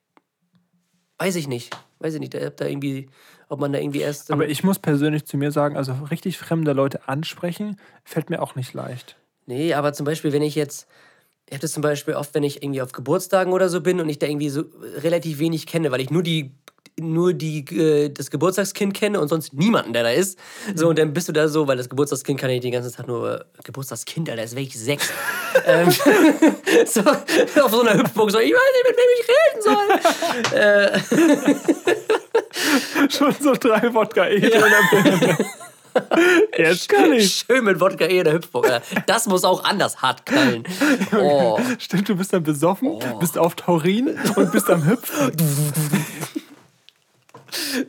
weiß 1.17 1.35
ich 1.35 1.49
nicht. 1.49 1.75
Weiß 1.99 2.13
ich 2.13 2.19
nicht, 2.21 2.33
ob 2.33 2.55
da 2.55 2.65
irgendwie, 2.65 3.09
ob 3.49 3.59
man 3.59 3.73
da 3.73 3.79
irgendwie 3.79 4.01
erst. 4.01 4.31
Aber 4.31 4.47
ich 4.47 4.63
muss 4.63 4.79
persönlich 4.79 5.25
zu 5.25 5.37
mir 5.37 5.51
sagen, 5.51 5.77
also 5.77 5.93
richtig 6.11 6.37
fremde 6.37 6.73
Leute 6.73 7.07
ansprechen, 7.07 7.77
fällt 8.03 8.29
mir 8.29 8.41
auch 8.41 8.55
nicht 8.55 8.73
leicht. 8.73 9.17
Nee, 9.45 9.73
aber 9.73 9.93
zum 9.93 10.05
Beispiel, 10.05 10.33
wenn 10.33 10.41
ich 10.41 10.55
jetzt, 10.55 10.87
ich 11.47 11.53
habe 11.53 11.61
das 11.61 11.71
zum 11.71 11.83
Beispiel 11.83 12.15
oft, 12.15 12.33
wenn 12.33 12.43
ich 12.43 12.63
irgendwie 12.63 12.81
auf 12.81 12.91
Geburtstagen 12.91 13.53
oder 13.53 13.69
so 13.69 13.81
bin 13.81 13.99
und 14.01 14.09
ich 14.09 14.19
da 14.19 14.27
irgendwie 14.27 14.49
so 14.49 14.63
relativ 14.97 15.39
wenig 15.39 15.67
kenne, 15.67 15.91
weil 15.91 16.01
ich 16.01 16.09
nur 16.09 16.23
die 16.23 16.51
nur 16.99 17.33
die, 17.33 17.59
äh, 17.75 18.09
das 18.09 18.31
Geburtstagskind 18.31 18.93
kenne 18.93 19.19
und 19.19 19.27
sonst 19.27 19.53
niemanden, 19.53 19.93
der 19.93 20.03
da 20.03 20.11
ist. 20.11 20.39
So, 20.75 20.89
und 20.89 20.97
dann 20.97 21.13
bist 21.13 21.27
du 21.27 21.33
da 21.33 21.47
so, 21.47 21.67
weil 21.67 21.77
das 21.77 21.89
Geburtstagskind 21.89 22.39
kann 22.39 22.49
ich 22.49 22.61
den 22.61 22.71
ganzen 22.71 22.93
Tag 22.93 23.07
nur, 23.07 23.41
äh, 23.41 23.43
Geburtstagskind, 23.63 24.29
Alter, 24.29 24.43
ist 24.43 24.55
wirklich 24.55 24.79
sechs. 24.79 25.09
ähm, 25.65 25.91
so, 26.85 27.01
auf 27.01 27.71
so 27.71 27.81
einer 27.81 27.95
Hüpfburg, 27.95 28.31
so, 28.31 28.39
ich 28.39 28.53
weiß 28.53 28.61
nicht, 28.73 28.87
mit 28.87 28.97
wem 28.97 29.11
ich 29.19 29.27
reden 29.29 29.61
soll. 30.41 30.57
äh, 30.57 32.13
Schon 33.09 33.35
so 33.39 33.53
drei 33.53 33.93
Wodka 33.93 34.23
am 34.23 35.03
Birne. 35.03 35.37
Jetzt 36.57 36.89
kann 36.89 37.13
ich. 37.13 37.45
Schön 37.47 37.63
mit 37.63 37.79
Wodka 37.79 38.05
eher 38.05 38.23
der 38.23 38.33
Hüpfburg. 38.33 38.69
Alter. 38.69 39.01
Das 39.05 39.27
muss 39.27 39.43
auch 39.43 39.63
anders 39.63 40.01
hart 40.01 40.25
knallen. 40.25 40.63
Oh. 41.17 41.59
Stimmt, 41.79 42.09
du 42.09 42.15
bist 42.15 42.33
dann 42.33 42.43
besoffen, 42.43 42.99
bist 43.19 43.37
auf 43.37 43.55
Taurin 43.55 44.17
und 44.35 44.51
bist 44.51 44.69
am 44.69 44.85
Hüpfen. 44.85 45.31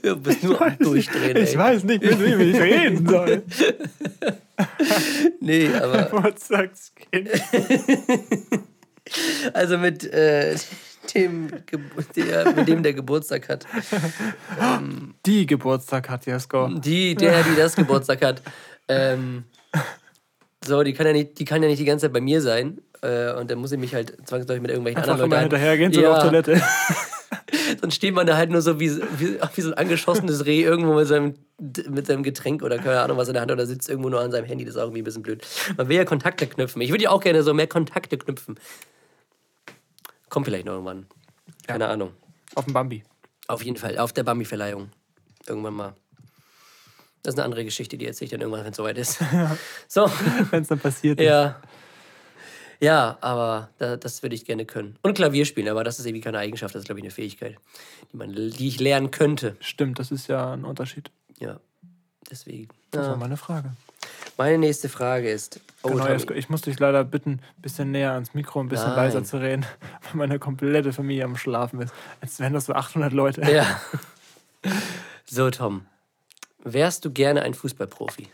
Du 0.03 0.17
bist 0.17 0.45
nur 0.45 0.61
am 0.61 0.79
Durchdrehen, 0.79 1.37
ey. 1.37 1.43
Ich 1.43 1.57
weiß 1.57 1.85
nicht, 1.85 2.03
mit 2.03 2.21
wem 2.21 2.41
ich 2.41 2.57
reden 2.57 3.09
soll. 3.09 3.43
Nee, 5.41 5.71
aber 5.75 6.05
Geburtstagskind. 6.05 7.29
also 9.53 9.79
mit 9.79 10.05
äh, 10.05 10.57
dem, 11.15 11.49
der, 12.17 12.53
mit 12.53 12.69
dem 12.69 12.83
der 12.83 12.95
Geburtstag 12.95 13.49
hat. 13.49 13.67
Die 15.25 15.47
Geburtstag 15.47 16.09
hat 16.09 16.27
Jesko. 16.27 16.69
Die, 16.69 17.15
der, 17.15 17.43
die 17.43 17.57
das 17.57 17.77
Geburtstag 17.77 18.23
hat. 18.23 18.43
Ähm, 18.89 19.45
so, 20.65 20.83
die 20.83 20.93
kann, 20.93 21.07
ja 21.07 21.13
nicht, 21.13 21.39
die 21.39 21.45
kann 21.45 21.63
ja 21.63 21.69
nicht 21.69 21.81
die 21.81 21.85
ganze 21.85 22.07
Zeit 22.07 22.13
bei 22.13 22.21
mir 22.21 22.41
sein. 22.41 22.81
Äh, 23.03 23.33
und 23.35 23.51
dann 23.51 23.59
muss 23.59 23.73
ich 23.73 23.79
mich 23.79 23.95
halt 23.95 24.17
zwangsläufig 24.27 24.63
mit 24.63 24.71
irgendwelchen 24.71 24.99
Einfach 24.99 25.15
anderen 25.15 25.31
Leuten. 25.31 25.43
hinterhergehen, 25.43 25.93
so 25.93 26.01
ja, 26.01 26.17
auf 26.17 26.23
Toilette. 26.23 26.61
Dann 27.81 27.91
steht 27.91 28.15
man 28.15 28.27
da 28.27 28.37
halt 28.37 28.51
nur 28.51 28.63
so 28.63 28.81
wie, 28.81 28.91
wie, 29.19 29.39
wie 29.55 29.61
so 29.61 29.71
ein 29.71 29.75
angeschossenes 29.75 30.47
Reh 30.47 30.63
irgendwo 30.63 30.95
mit 30.95 31.07
seinem, 31.07 31.35
mit 31.89 32.07
seinem 32.07 32.23
Getränk 32.23 32.63
oder 32.63 32.79
keine 32.79 33.01
Ahnung 33.01 33.17
was 33.17 33.29
in 33.29 33.35
der 33.35 33.43
Hand 33.43 33.53
oder 33.53 33.67
sitzt 33.67 33.89
irgendwo 33.89 34.09
nur 34.09 34.21
an 34.21 34.31
seinem 34.31 34.45
Handy. 34.45 34.65
Das 34.65 34.75
ist 34.75 34.81
auch 34.81 34.85
irgendwie 34.85 35.03
ein 35.03 35.05
bisschen 35.05 35.23
blöd. 35.23 35.47
Man 35.77 35.89
will 35.89 35.97
ja 35.97 36.05
Kontakte 36.05 36.47
knüpfen. 36.47 36.81
Ich 36.83 36.91
würde 36.91 37.05
ja 37.05 37.11
auch 37.11 37.21
gerne 37.21 37.43
so 37.43 37.55
mehr 37.55 37.67
Kontakte 37.67 38.19
knüpfen. 38.19 38.59
Kommt 40.29 40.47
vielleicht 40.47 40.67
noch 40.67 40.73
irgendwann. 40.73 41.07
Keine 41.67 41.89
Ahnung. 41.89 42.13
Auf 42.55 42.65
dem 42.65 42.75
Bambi. 42.75 43.03
Auf 43.49 43.63
jeden 43.65 43.77
Fall, 43.77 43.99
auf 43.99 44.13
der 44.13 44.25
Bambi-Verleihung. 44.25 44.91
Irgendwann 45.47 45.75
mal. 45.75 45.95
Das 47.23 47.35
ist 47.35 47.39
eine 47.39 47.45
andere 47.45 47.65
Geschichte, 47.65 47.97
die 47.99 48.07
erzähle 48.07 48.27
ich 48.27 48.31
dann 48.33 48.41
irgendwann, 48.41 48.65
wenn 48.65 48.71
es 48.71 48.77
soweit 48.77 48.99
ist. 48.99 49.19
So, 49.89 50.11
Wenn 50.51 50.63
es 50.63 50.69
dann 50.69 50.79
passiert 50.81 51.19
ist. 51.21 51.27
ja. 51.27 51.61
Ja, 52.79 53.17
aber 53.23 53.71
da, 53.79 53.97
das 53.97 54.23
würde 54.23 54.35
ich 54.37 54.45
gerne 54.45 54.67
können. 54.67 54.99
Und 55.03 55.15
Klavier 55.15 55.47
spielen, 55.47 55.69
aber 55.69 55.83
das 55.83 55.99
ist 55.99 56.05
irgendwie 56.05 56.21
keine 56.21 56.39
Eigenschaft, 56.39 56.75
das 56.75 56.81
ist, 56.81 56.87
glaube 56.87 56.99
ich, 57.01 57.05
eine 57.05 57.11
Fähigkeit, 57.11 57.57
die, 58.13 58.17
man, 58.19 58.33
die 58.35 58.69
ich 58.69 58.79
lernen 58.81 59.11
könnte. 59.11 59.57
Stimmt, 59.61 59.99
das 59.99 60.11
ist 60.11 60.27
ja 60.29 60.53
ein 60.53 60.65
Unterschied. 60.67 61.11
Ja, 61.39 61.59
deswegen. 62.31 62.69
Das 62.91 63.07
war 63.07 63.13
Ja. 63.13 63.17
meine 63.17 63.39
Frage. 63.39 63.73
Meine 64.37 64.59
nächste 64.59 64.89
Frage 64.89 65.31
ist. 65.31 65.61
Oh, 65.83 65.89
Genau, 65.89 66.07
Tommy. 66.07 66.39
Ich 66.39 66.49
muss 66.49 66.61
dich 66.63 66.79
leider 66.79 67.05
bitten, 67.05 67.41
ein 67.57 67.63
bisschen 67.63 67.91
näher 67.91 68.13
ans 68.13 68.35
Mikro, 68.35 68.61
ein 68.61 68.69
bisschen 68.69 68.89
Nein. 68.89 68.97
leiser 68.97 69.25
zu 69.25 69.39
reden, 69.41 69.65
weil 70.03 70.15
meine 70.15 70.39
komplette 70.39 70.93
Familie 70.93 71.25
am 71.25 71.37
Schlafen 71.37 71.81
ist. 71.81 71.95
Als 72.21 72.39
wären 72.39 72.53
das 72.53 72.67
so 72.67 72.75
800 72.75 73.13
Leute. 73.13 73.43
Ja. 73.51 73.81
So, 75.29 75.51
Tom. 75.51 75.87
Wärst 76.63 77.05
du 77.05 77.11
gerne 77.13 77.43
ein 77.43 77.55
Fußballprofi? 77.55 78.29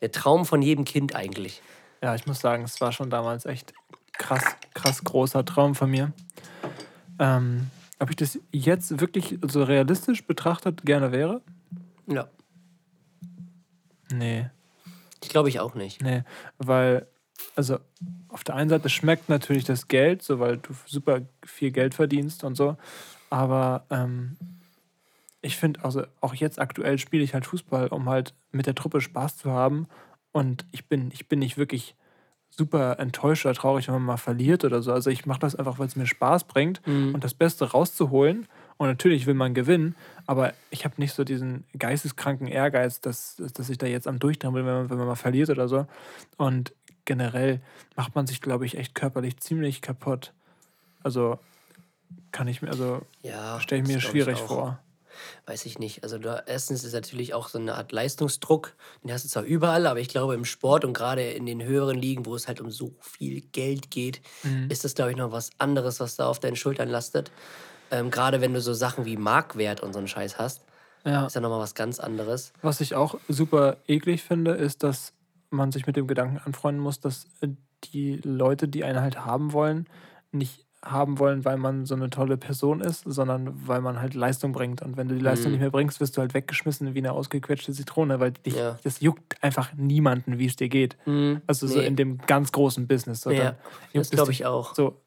Der 0.00 0.10
Traum 0.10 0.46
von 0.46 0.62
jedem 0.62 0.84
Kind 0.86 1.14
eigentlich. 1.14 1.62
Ja, 2.02 2.14
ich 2.14 2.26
muss 2.26 2.40
sagen, 2.40 2.64
es 2.64 2.80
war 2.80 2.90
schon 2.92 3.10
damals 3.10 3.44
echt 3.44 3.74
krass, 4.12 4.42
krass 4.74 5.04
großer 5.04 5.44
Traum 5.44 5.74
von 5.74 5.90
mir. 5.90 6.12
Ähm, 7.18 7.70
ob 7.98 8.10
ich 8.10 8.16
das 8.16 8.38
jetzt 8.50 9.00
wirklich 9.00 9.38
so 9.42 9.62
realistisch 9.62 10.26
betrachtet 10.26 10.84
gerne 10.84 11.12
wäre? 11.12 11.42
Ja. 12.06 12.28
Nee, 14.12 14.50
Ich 15.22 15.28
glaube 15.28 15.48
ich 15.48 15.60
auch 15.60 15.74
nicht. 15.74 16.02
nee, 16.02 16.22
weil, 16.58 17.06
also 17.56 17.78
auf 18.28 18.44
der 18.44 18.54
einen 18.54 18.70
Seite 18.70 18.88
schmeckt 18.88 19.28
natürlich 19.28 19.64
das 19.64 19.88
Geld, 19.88 20.22
so 20.22 20.38
weil 20.38 20.58
du 20.58 20.72
super 20.86 21.20
viel 21.44 21.70
Geld 21.70 21.94
verdienst 21.94 22.44
und 22.44 22.56
so, 22.56 22.76
aber 23.30 23.86
ähm, 23.90 24.36
ich 25.40 25.56
finde, 25.56 25.84
also 25.84 26.04
auch 26.20 26.34
jetzt 26.34 26.60
aktuell 26.60 26.98
spiele 26.98 27.24
ich 27.24 27.34
halt 27.34 27.46
Fußball, 27.46 27.88
um 27.88 28.08
halt 28.08 28.34
mit 28.52 28.66
der 28.66 28.74
Truppe 28.74 29.00
Spaß 29.00 29.38
zu 29.38 29.50
haben 29.50 29.88
und 30.32 30.64
ich 30.70 30.88
bin, 30.88 31.10
ich 31.12 31.28
bin 31.28 31.40
nicht 31.40 31.56
wirklich 31.58 31.96
super 32.50 32.98
enttäuscht 32.98 33.46
oder 33.46 33.54
traurig, 33.54 33.88
wenn 33.88 33.94
man 33.94 34.02
mal 34.04 34.16
verliert 34.18 34.62
oder 34.64 34.82
so. 34.82 34.92
Also 34.92 35.08
ich 35.08 35.24
mache 35.24 35.40
das 35.40 35.54
einfach, 35.56 35.78
weil 35.78 35.86
es 35.86 35.96
mir 35.96 36.06
Spaß 36.06 36.44
bringt 36.44 36.82
und 37.14 37.24
das 37.24 37.32
Beste 37.32 37.70
rauszuholen. 37.70 38.46
Und 38.78 38.88
natürlich 38.88 39.26
will 39.26 39.34
man 39.34 39.54
gewinnen, 39.54 39.94
aber 40.26 40.54
ich 40.70 40.84
habe 40.84 40.94
nicht 40.98 41.12
so 41.14 41.24
diesen 41.24 41.64
geisteskranken 41.78 42.46
Ehrgeiz, 42.48 43.00
dass, 43.00 43.36
dass 43.54 43.68
ich 43.70 43.78
da 43.78 43.86
jetzt 43.86 44.08
am 44.08 44.18
Durchdrehen 44.18 44.54
bin, 44.54 44.66
wenn 44.66 44.74
man, 44.74 44.90
wenn 44.90 44.98
man 44.98 45.06
mal 45.06 45.14
verliert 45.14 45.50
oder 45.50 45.68
so. 45.68 45.86
Und 46.36 46.72
generell 47.04 47.60
macht 47.96 48.14
man 48.14 48.26
sich, 48.26 48.40
glaube 48.40 48.66
ich, 48.66 48.76
echt 48.78 48.94
körperlich 48.94 49.38
ziemlich 49.38 49.82
kaputt. 49.82 50.32
Also 51.02 51.38
kann 52.32 52.48
ich 52.48 52.62
mir, 52.62 52.70
also 52.70 53.02
Ja. 53.22 53.60
stelle 53.60 53.82
ich 53.82 53.88
mir 53.88 54.00
schwierig 54.00 54.38
auch. 54.42 54.46
vor. 54.46 54.78
Weiß 55.46 55.66
ich 55.66 55.78
nicht. 55.78 56.02
Also 56.04 56.18
da, 56.18 56.42
erstens 56.46 56.84
ist 56.84 56.94
natürlich 56.94 57.34
auch 57.34 57.48
so 57.48 57.58
eine 57.58 57.74
Art 57.74 57.92
Leistungsdruck. 57.92 58.74
Den 59.04 59.12
hast 59.12 59.24
du 59.24 59.28
zwar 59.28 59.42
überall, 59.42 59.86
aber 59.86 60.00
ich 60.00 60.08
glaube 60.08 60.34
im 60.34 60.44
Sport 60.44 60.84
und 60.84 60.94
gerade 60.94 61.22
in 61.22 61.44
den 61.46 61.62
höheren 61.62 61.98
Ligen, 61.98 62.24
wo 62.24 62.34
es 62.34 62.48
halt 62.48 62.60
um 62.60 62.70
so 62.70 62.94
viel 63.00 63.42
Geld 63.52 63.90
geht, 63.90 64.22
Mhm. 64.42 64.70
ist 64.70 64.84
das, 64.84 64.94
glaube 64.94 65.10
ich, 65.10 65.16
noch 65.16 65.30
was 65.30 65.50
anderes, 65.58 66.00
was 66.00 66.16
da 66.16 66.26
auf 66.26 66.40
deinen 66.40 66.56
Schultern 66.56 66.88
lastet. 66.88 67.30
Ähm, 67.92 68.10
gerade 68.10 68.40
wenn 68.40 68.54
du 68.54 68.60
so 68.60 68.72
Sachen 68.72 69.04
wie 69.04 69.16
Markwert 69.16 69.80
und 69.82 69.92
so 69.92 69.98
einen 69.98 70.08
Scheiß 70.08 70.38
hast, 70.38 70.64
Ja. 71.04 71.26
ist 71.26 71.34
ja 71.34 71.40
nochmal 71.40 71.60
was 71.60 71.74
ganz 71.74 72.00
anderes. 72.00 72.52
Was 72.62 72.80
ich 72.80 72.94
auch 72.94 73.16
super 73.28 73.76
eklig 73.86 74.22
finde, 74.22 74.52
ist, 74.52 74.82
dass 74.82 75.12
man 75.50 75.70
sich 75.70 75.86
mit 75.86 75.96
dem 75.96 76.06
Gedanken 76.06 76.38
anfreunden 76.38 76.82
muss, 76.82 76.98
dass 77.00 77.26
äh, 77.42 77.48
die 77.92 78.16
Leute, 78.24 78.66
die 78.68 78.82
einen 78.84 79.00
halt 79.00 79.24
haben 79.24 79.52
wollen, 79.52 79.86
nicht 80.30 80.64
haben 80.84 81.18
wollen, 81.20 81.44
weil 81.44 81.58
man 81.58 81.84
so 81.86 81.94
eine 81.94 82.10
tolle 82.10 82.36
Person 82.36 82.80
ist, 82.80 83.04
sondern 83.06 83.68
weil 83.68 83.80
man 83.80 84.00
halt 84.00 84.14
Leistung 84.14 84.50
bringt. 84.52 84.82
Und 84.82 84.96
wenn 84.96 85.06
du 85.08 85.14
die 85.14 85.20
Leistung 85.20 85.50
Mhm. 85.50 85.52
nicht 85.52 85.60
mehr 85.60 85.70
bringst, 85.70 86.00
wirst 86.00 86.16
du 86.16 86.20
halt 86.22 86.34
weggeschmissen 86.34 86.94
wie 86.94 86.98
eine 86.98 87.12
ausgequetschte 87.12 87.72
Zitrone, 87.72 88.18
weil 88.18 88.32
dich, 88.32 88.54
Ja. 88.56 88.78
das 88.82 89.00
juckt 89.00 89.40
einfach 89.44 89.72
niemanden, 89.74 90.38
wie 90.38 90.46
es 90.46 90.56
dir 90.56 90.68
geht. 90.68 90.96
Also 91.46 91.66
so 91.68 91.78
Nee. 91.78 91.86
in 91.86 91.94
dem 91.96 92.18
ganz 92.18 92.50
großen 92.50 92.88
Business. 92.88 93.20
So, 93.20 93.30
Ja, 93.30 93.44
dann 93.44 93.56
das 93.92 94.10
glaube 94.10 94.32
ich 94.32 94.44
auch. 94.46 94.74
so, 94.74 95.00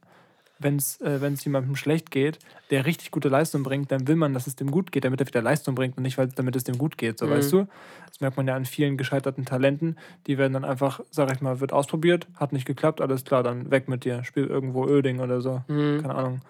wenn 0.59 0.77
es 0.77 0.99
äh, 1.01 1.21
wenn's 1.21 1.43
jemandem 1.43 1.75
schlecht 1.75 2.11
geht, 2.11 2.39
der 2.71 2.85
richtig 2.85 3.11
gute 3.11 3.29
Leistung 3.29 3.63
bringt, 3.63 3.91
dann 3.91 4.07
will 4.07 4.15
man, 4.15 4.33
dass 4.33 4.47
es 4.47 4.55
dem 4.55 4.71
gut 4.71 4.91
geht, 4.91 5.05
damit 5.05 5.19
er 5.19 5.27
wieder 5.27 5.41
Leistung 5.41 5.75
bringt 5.75 5.97
und 5.97 6.03
nicht, 6.03 6.17
weil, 6.17 6.27
damit 6.29 6.55
es 6.55 6.63
dem 6.63 6.77
gut 6.77 6.97
geht. 6.97 7.19
So, 7.19 7.29
weißt 7.29 7.51
du? 7.51 7.67
Das 8.07 8.21
merkt 8.21 8.37
man 8.37 8.47
ja 8.47 8.55
an 8.55 8.65
vielen 8.65 8.97
gescheiterten 8.97 9.45
Talenten. 9.45 9.97
Die 10.27 10.37
werden 10.37 10.53
dann 10.53 10.65
einfach, 10.65 11.01
sag 11.11 11.31
ich 11.33 11.41
mal, 11.41 11.59
wird 11.59 11.73
ausprobiert, 11.73 12.27
hat 12.35 12.53
nicht 12.53 12.65
geklappt, 12.65 13.01
alles 13.01 13.25
klar, 13.25 13.43
dann 13.43 13.71
weg 13.71 13.87
mit 13.87 14.05
dir. 14.05 14.23
Spiel 14.23 14.45
irgendwo 14.45 14.87
Öding 14.87 15.19
oder 15.19 15.41
so. 15.41 15.63
Keine 16.01 16.15
Ahnung. 16.15 16.41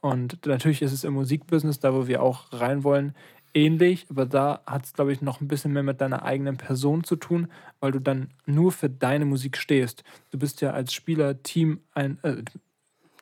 Und 0.00 0.44
natürlich 0.46 0.82
ist 0.82 0.92
es 0.92 1.04
im 1.04 1.14
Musikbusiness, 1.14 1.78
da 1.78 1.94
wo 1.94 2.08
wir 2.08 2.22
auch 2.22 2.46
rein 2.52 2.82
wollen, 2.82 3.14
ähnlich, 3.54 4.06
aber 4.10 4.26
da 4.26 4.62
hat 4.66 4.84
es, 4.84 4.94
glaube 4.94 5.12
ich, 5.12 5.22
noch 5.22 5.40
ein 5.40 5.48
bisschen 5.48 5.72
mehr 5.72 5.82
mit 5.82 6.00
deiner 6.00 6.24
eigenen 6.24 6.56
Person 6.56 7.04
zu 7.04 7.16
tun, 7.16 7.48
weil 7.80 7.92
du 7.92 8.00
dann 8.00 8.30
nur 8.46 8.72
für 8.72 8.90
deine 8.90 9.24
Musik 9.24 9.56
stehst. 9.56 10.04
Du 10.30 10.38
bist 10.38 10.60
ja 10.60 10.72
als 10.72 10.92
Spieler 10.92 11.42
Team 11.42 11.80
ein, 11.94 12.18
äh, 12.22 12.42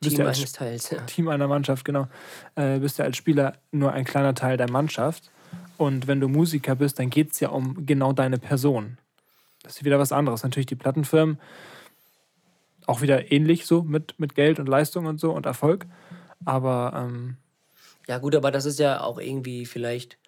Team 0.03 0.19
ja 0.19 0.27
eines 0.27 0.53
Teils. 0.53 0.91
Ja. 0.91 0.99
Team 1.03 1.29
einer 1.29 1.49
Mannschaft, 1.49 1.85
genau. 1.85 2.09
Äh, 2.55 2.79
bist 2.79 2.99
ja 2.99 3.05
als 3.05 3.17
Spieler 3.17 3.55
nur 3.71 3.93
ein 3.93 4.05
kleiner 4.05 4.35
Teil 4.35 4.57
der 4.57 4.71
Mannschaft. 4.71 5.31
Und 5.77 6.07
wenn 6.07 6.21
du 6.21 6.29
Musiker 6.29 6.75
bist, 6.75 6.99
dann 6.99 7.11
geht 7.11 7.33
es 7.33 7.41
ja 7.41 7.51
um 7.51 7.87
genau 7.87 8.13
deine 8.13 8.39
Person. 8.39 8.99
Das 9.63 9.77
ist 9.77 9.85
wieder 9.85 9.99
was 9.99 10.13
anderes. 10.13 10.43
Natürlich 10.43 10.67
die 10.67 10.77
Plattenfirmen 10.77 11.39
auch 12.87 13.03
wieder 13.03 13.31
ähnlich 13.31 13.67
so 13.67 13.83
mit, 13.83 14.19
mit 14.19 14.35
Geld 14.35 14.59
und 14.59 14.69
Leistung 14.69 15.07
und 15.07 15.21
so 15.21 15.33
und 15.33 15.47
Erfolg. 15.47 15.87
Aber 16.45 16.93
ähm, 16.97 17.37
Ja, 18.09 18.19
gut, 18.19 18.35
aber 18.35 18.51
das 18.51 18.65
ist 18.65 18.79
ja 18.79 19.01
auch 19.01 19.19
irgendwie 19.19 19.67
vielleicht 19.67 20.19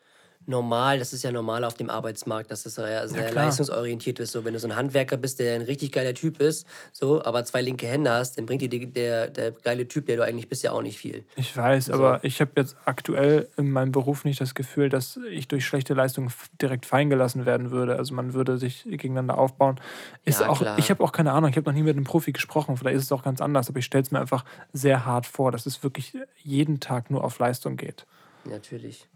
normal, 0.47 0.99
das 0.99 1.13
ist 1.13 1.23
ja 1.23 1.33
normal 1.33 1.65
auf 1.65 1.75
dem 1.75 1.91
Arbeitsmarkt, 1.91 2.51
dass 2.51 2.65
das 2.65 2.75
sehr, 2.75 3.09
sehr 3.09 3.31
klar. 3.31 3.47
leistungsorientiert 3.47 4.19
ist. 4.21 4.33
So, 4.33 4.45
wenn 4.45 4.53
du 4.55 4.59
so 4.59 4.69
ein 4.69 4.77
Handwerker 4.77 5.17
bist, 5.17 5.39
der 5.39 5.55
ein 5.55 5.63
richtig 5.63 5.93
geiler 5.93 6.15
Typ 6.15 6.41
ist, 6.41 6.67
so, 6.93 7.25
aber 7.25 7.45
zwei 7.45 7.63
linke 7.63 7.87
Hände 7.87 8.11
hast, 8.11 8.39
dann 8.39 8.47
bringt 8.47 8.63
dir 8.63 8.69
die, 8.69 8.87
der, 8.87 9.29
der 9.29 9.53
geile 9.53 9.87
Typ, 9.87 10.07
der 10.07 10.17
du 10.17 10.25
eigentlich 10.25 10.49
bist, 10.49 10.63
ja 10.63 10.73
auch 10.73 10.83
nicht 10.83 10.99
viel. 10.99 11.25
Ich 11.37 11.57
weiß, 11.57 11.91
aber 11.91 12.25
ich 12.25 12.41
habe 12.41 12.53
jetzt 12.57 12.77
aktuell 12.85 13.49
in 13.57 13.71
meinem 13.71 13.93
Beruf 13.93 14.25
nicht 14.25 14.41
das 14.41 14.55
Gefühl, 14.55 14.89
dass 14.89 15.19
ich 15.31 15.49
durch 15.49 15.65
schlechte 15.65 15.95
Leistung 15.95 16.31
direkt 16.61 16.87
fallen 16.87 17.11
gelassen 17.11 17.47
werden 17.47 17.71
würde. 17.71 17.97
Also 17.97 18.15
man 18.15 18.35
würde 18.35 18.59
sich 18.59 18.85
gegeneinander 18.85 19.39
aufbauen. 19.39 19.81
Ist 20.25 20.41
Ja, 20.41 20.49
auch, 20.49 20.59
klar. 20.59 20.79
ich 20.79 20.91
habe 20.91 21.03
auch 21.05 21.13
keine 21.13 21.33
Ahnung, 21.33 21.51
ich 21.51 21.57
habe 21.57 21.69
noch 21.71 21.75
nie 21.75 21.83
mit 21.83 21.97
einem 21.97 22.05
Profi 22.05 22.33
gesprochen, 22.33 22.77
vielleicht 22.77 22.97
ist 22.97 23.05
es 23.05 23.13
auch 23.13 23.23
ganz 23.23 23.41
anders, 23.41 23.69
aber 23.69 23.79
ich 23.79 23.85
stelle 23.85 24.03
es 24.03 24.11
mir 24.11 24.21
einfach 24.21 24.45
sehr 24.73 25.07
hart 25.07 25.27
vor, 25.27 25.53
dass 25.53 25.67
es 25.67 25.83
wirklich 25.83 26.17
jeden 26.43 26.81
Tag 26.81 27.11
nur 27.11 27.25
auf 27.25 27.39
Leistung 27.39 27.77
geht. 27.77 28.07
Natürlich. 28.45 29.07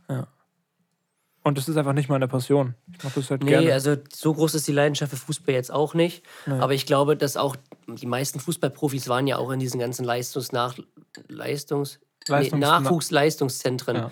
Und 1.46 1.56
das 1.58 1.68
ist 1.68 1.76
einfach 1.76 1.92
nicht 1.92 2.08
meine 2.08 2.26
Passion. 2.26 2.74
Ich 2.96 3.04
mache 3.04 3.20
das 3.20 3.30
halt 3.30 3.44
Nee, 3.44 3.50
gerne. 3.50 3.72
also 3.72 3.94
so 4.12 4.34
groß 4.34 4.56
ist 4.56 4.66
die 4.66 4.72
Leidenschaft 4.72 5.10
für 5.10 5.16
Fußball 5.16 5.54
jetzt 5.54 5.70
auch 5.70 5.94
nicht. 5.94 6.24
Nee. 6.44 6.54
Aber 6.54 6.74
ich 6.74 6.86
glaube, 6.86 7.16
dass 7.16 7.36
auch 7.36 7.54
die 7.86 8.06
meisten 8.06 8.40
Fußballprofis 8.40 9.06
waren 9.08 9.28
ja 9.28 9.36
auch 9.36 9.52
in 9.52 9.60
diesen 9.60 9.78
ganzen 9.78 10.04
Leistungsnach 10.04 10.74
Leistungs 11.28 12.00
nee, 12.28 12.34
Leistungs- 12.34 12.58
Nachwuchsleistungszentren. 12.58 13.96
Ja. 13.96 14.10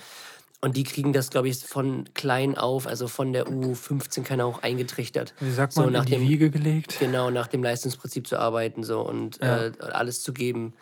Und 0.60 0.76
die 0.76 0.84
kriegen 0.84 1.12
das, 1.12 1.30
glaube 1.30 1.48
ich, 1.48 1.58
von 1.58 2.04
klein 2.14 2.56
auf, 2.56 2.86
also 2.86 3.08
von 3.08 3.32
der 3.32 3.46
U15 3.48 4.22
kann 4.22 4.40
auch 4.40 4.62
eingetrichtert. 4.62 5.34
Wie 5.40 5.50
sagt 5.50 5.72
so 5.72 5.82
man, 5.82 5.92
nach 5.92 6.00
in 6.04 6.06
die 6.06 6.12
dem- 6.12 6.22
Wiege 6.28 6.50
gelegt? 6.50 6.96
Genau, 7.00 7.30
nach 7.30 7.48
dem 7.48 7.64
Leistungsprinzip 7.64 8.28
zu 8.28 8.38
arbeiten 8.38 8.84
so 8.84 9.00
und 9.00 9.40
Ja. 9.42 9.66
äh, 9.66 9.72
alles 9.80 10.22
zu 10.22 10.32
geben. 10.32 10.72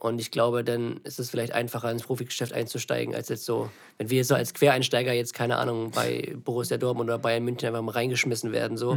Und 0.00 0.18
ich 0.20 0.30
glaube, 0.30 0.64
dann 0.64 0.98
ist 1.04 1.20
es 1.20 1.30
vielleicht 1.30 1.52
einfacher, 1.52 1.90
ins 1.90 2.02
Profigeschäft 2.02 2.54
einzusteigen, 2.54 3.14
als 3.14 3.28
jetzt 3.28 3.44
so, 3.44 3.70
wenn 3.98 4.08
wir 4.08 4.24
so 4.24 4.34
als 4.34 4.54
Quereinsteiger 4.54 5.12
jetzt, 5.12 5.34
keine 5.34 5.58
Ahnung, 5.58 5.90
bei 5.90 6.34
Borussia 6.42 6.78
Dortmund 6.78 7.10
oder 7.10 7.18
Bayern 7.18 7.44
München 7.44 7.68
einfach 7.68 7.82
mal 7.82 7.92
reingeschmissen 7.92 8.50
werden. 8.50 8.78
So. 8.78 8.96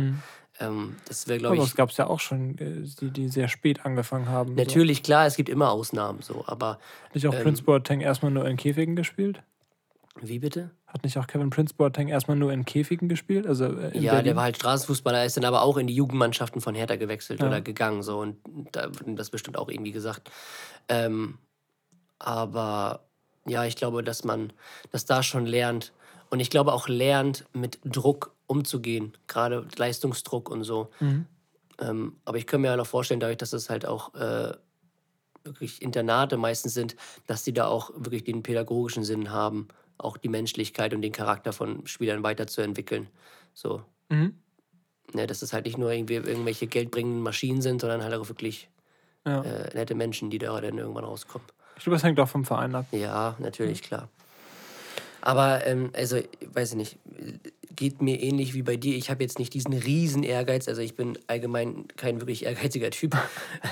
Ähm, 0.60 0.96
das 1.08 1.28
wäre, 1.28 1.40
glaube 1.40 1.56
Mhm. 1.56 1.60
Aber 1.60 1.66
ich, 1.66 1.72
es 1.72 1.76
gab 1.76 1.90
es 1.90 1.98
ja 1.98 2.08
auch 2.08 2.20
schon, 2.20 2.58
äh, 2.58 2.88
die, 3.02 3.12
die 3.12 3.28
sehr 3.28 3.50
spät 3.50 3.86
angefangen 3.86 4.30
haben. 4.30 4.56
natürlich, 4.56 5.04
klar, 5.04 5.26
es 5.26 5.36
gibt 5.36 5.50
immer 5.50 5.72
Ausnahmen, 5.72 6.22
so, 6.22 6.44
aber 6.48 6.80
So. 6.80 7.06
Hat 7.06 7.16
nicht 7.16 7.28
auch 7.28 7.34
ähm, 7.34 7.44
Prince 7.44 7.64
Boateng 7.64 8.02
erstmal 8.02 8.32
nur 8.32 8.48
in 8.48 8.58
Käfigen 8.58 8.96
gespielt? 8.96 9.44
Wie 10.22 10.40
bitte? 10.40 10.72
Hat 10.88 11.04
nicht 11.04 11.18
auch 11.18 11.28
Kevin 11.28 11.50
Prince 11.50 11.74
Boateng 11.74 12.08
erstmal 12.08 12.38
nur 12.38 12.54
in 12.54 12.66
Käfigen 12.66 13.10
gespielt? 13.10 13.48
Also 13.48 13.66
äh, 13.66 13.98
Ja, 13.98 14.12
Berlin? 14.14 14.26
der 14.26 14.36
war 14.36 14.44
halt 14.44 14.58
Straßenfußballer, 14.58 15.26
ist 15.26 15.38
dann 15.38 15.46
aber 15.46 15.64
auch 15.64 15.78
in 15.78 15.88
die 15.88 15.96
Jugendmannschaften 15.96 16.62
von 16.62 16.76
Hertha 16.76 16.96
gewechselt 16.96 17.40
Ja. 17.40 17.48
oder 17.48 17.62
gegangen. 17.62 18.04
So, 18.04 18.20
und 18.20 18.38
da 18.72 18.86
wird 18.94 19.18
das 19.20 19.30
bestimmt 19.32 19.58
auch 19.58 19.70
irgendwie 19.70 19.92
gesagt. 19.92 20.30
Ähm, 20.88 21.40
aber 22.20 23.04
ja, 23.46 23.66
ich 23.66 23.76
glaube, 23.76 24.04
dass 24.04 24.24
man 24.24 24.54
das 24.92 25.06
da 25.06 25.24
schon 25.24 25.46
lernt. 25.46 25.94
Und 26.30 26.40
ich 26.40 26.50
glaube 26.50 26.74
auch 26.74 26.88
lernt, 26.88 27.46
mit 27.54 27.80
Druck 27.84 28.34
umzugehen, 28.48 29.18
gerade 29.28 29.68
Leistungsdruck 29.78 30.50
und 30.50 30.64
so. 30.64 30.90
Mhm. 31.00 31.26
Ähm, 31.80 32.16
aber 32.26 32.38
ich 32.38 32.48
kann 32.48 32.62
mir 32.62 32.68
ja 32.68 32.78
noch 32.78 32.88
vorstellen, 32.88 33.20
dadurch, 33.20 33.38
dass 33.38 33.54
es 33.54 33.70
halt 33.70 33.86
auch 33.86 34.14
äh, 34.16 34.54
wirklich 35.44 35.82
Internate 35.82 36.38
meistens 36.38 36.74
sind, 36.74 36.96
dass 37.28 37.44
die 37.44 37.54
da 37.54 37.68
auch 37.68 37.92
wirklich 37.96 38.24
den 38.24 38.44
pädagogischen 38.44 39.04
Sinn 39.04 39.32
haben, 39.32 39.68
auch 40.04 40.18
die 40.18 40.30
Menschlichkeit 40.30 40.94
und 40.94 41.02
den 41.02 41.12
Charakter 41.12 41.54
von 41.54 41.86
Spielern 41.88 42.24
weiterzuentwickeln. 42.24 43.08
So, 43.54 43.84
Mhm. 44.10 44.38
ne, 45.14 45.28
dass 45.28 45.42
es 45.42 45.54
halt 45.54 45.66
nicht 45.66 45.78
nur 45.78 45.92
irgendwie 45.92 46.16
irgendwelche 46.16 46.68
geldbringenden 46.68 47.22
Maschinen 47.22 47.62
sind, 47.62 47.82
sondern 47.82 48.04
halt 48.04 48.14
auch 48.14 48.28
wirklich 48.30 48.70
Ja. 49.26 49.42
äh, 49.44 49.74
nette 49.74 49.96
Menschen, 49.96 50.30
die 50.30 50.38
da 50.38 50.60
dann 50.60 50.78
irgendwann 50.78 51.06
rauskommen. 51.06 51.48
Ich 51.78 51.84
glaube, 51.84 51.96
das 51.96 52.04
hängt 52.04 52.20
auch 52.20 52.28
vom 52.28 52.46
Verein 52.46 52.76
ab. 52.76 52.86
Ja, 52.92 53.36
natürlich, 53.40 53.82
klar. 53.82 54.10
Aber, 55.26 55.66
ähm, 55.66 55.90
also, 55.94 56.18
weiß 56.54 56.72
ich 56.72 56.76
nicht, 56.76 56.98
geht 57.78 58.02
mir 58.02 58.22
ähnlich 58.22 58.54
wie 58.54 58.62
bei 58.62 58.76
dir. 58.76 58.98
Ich 58.98 59.10
habe 59.10 59.24
jetzt 59.24 59.40
nicht 59.40 59.54
diesen 59.54 59.72
riesen 59.74 60.22
Ehrgeiz. 60.24 60.68
Also, 60.68 60.82
ich 60.82 60.98
bin 60.98 61.18
allgemein 61.28 61.86
kein 61.96 62.20
wirklich 62.20 62.44
ehrgeiziger 62.44 62.92
Typ. 62.92 63.16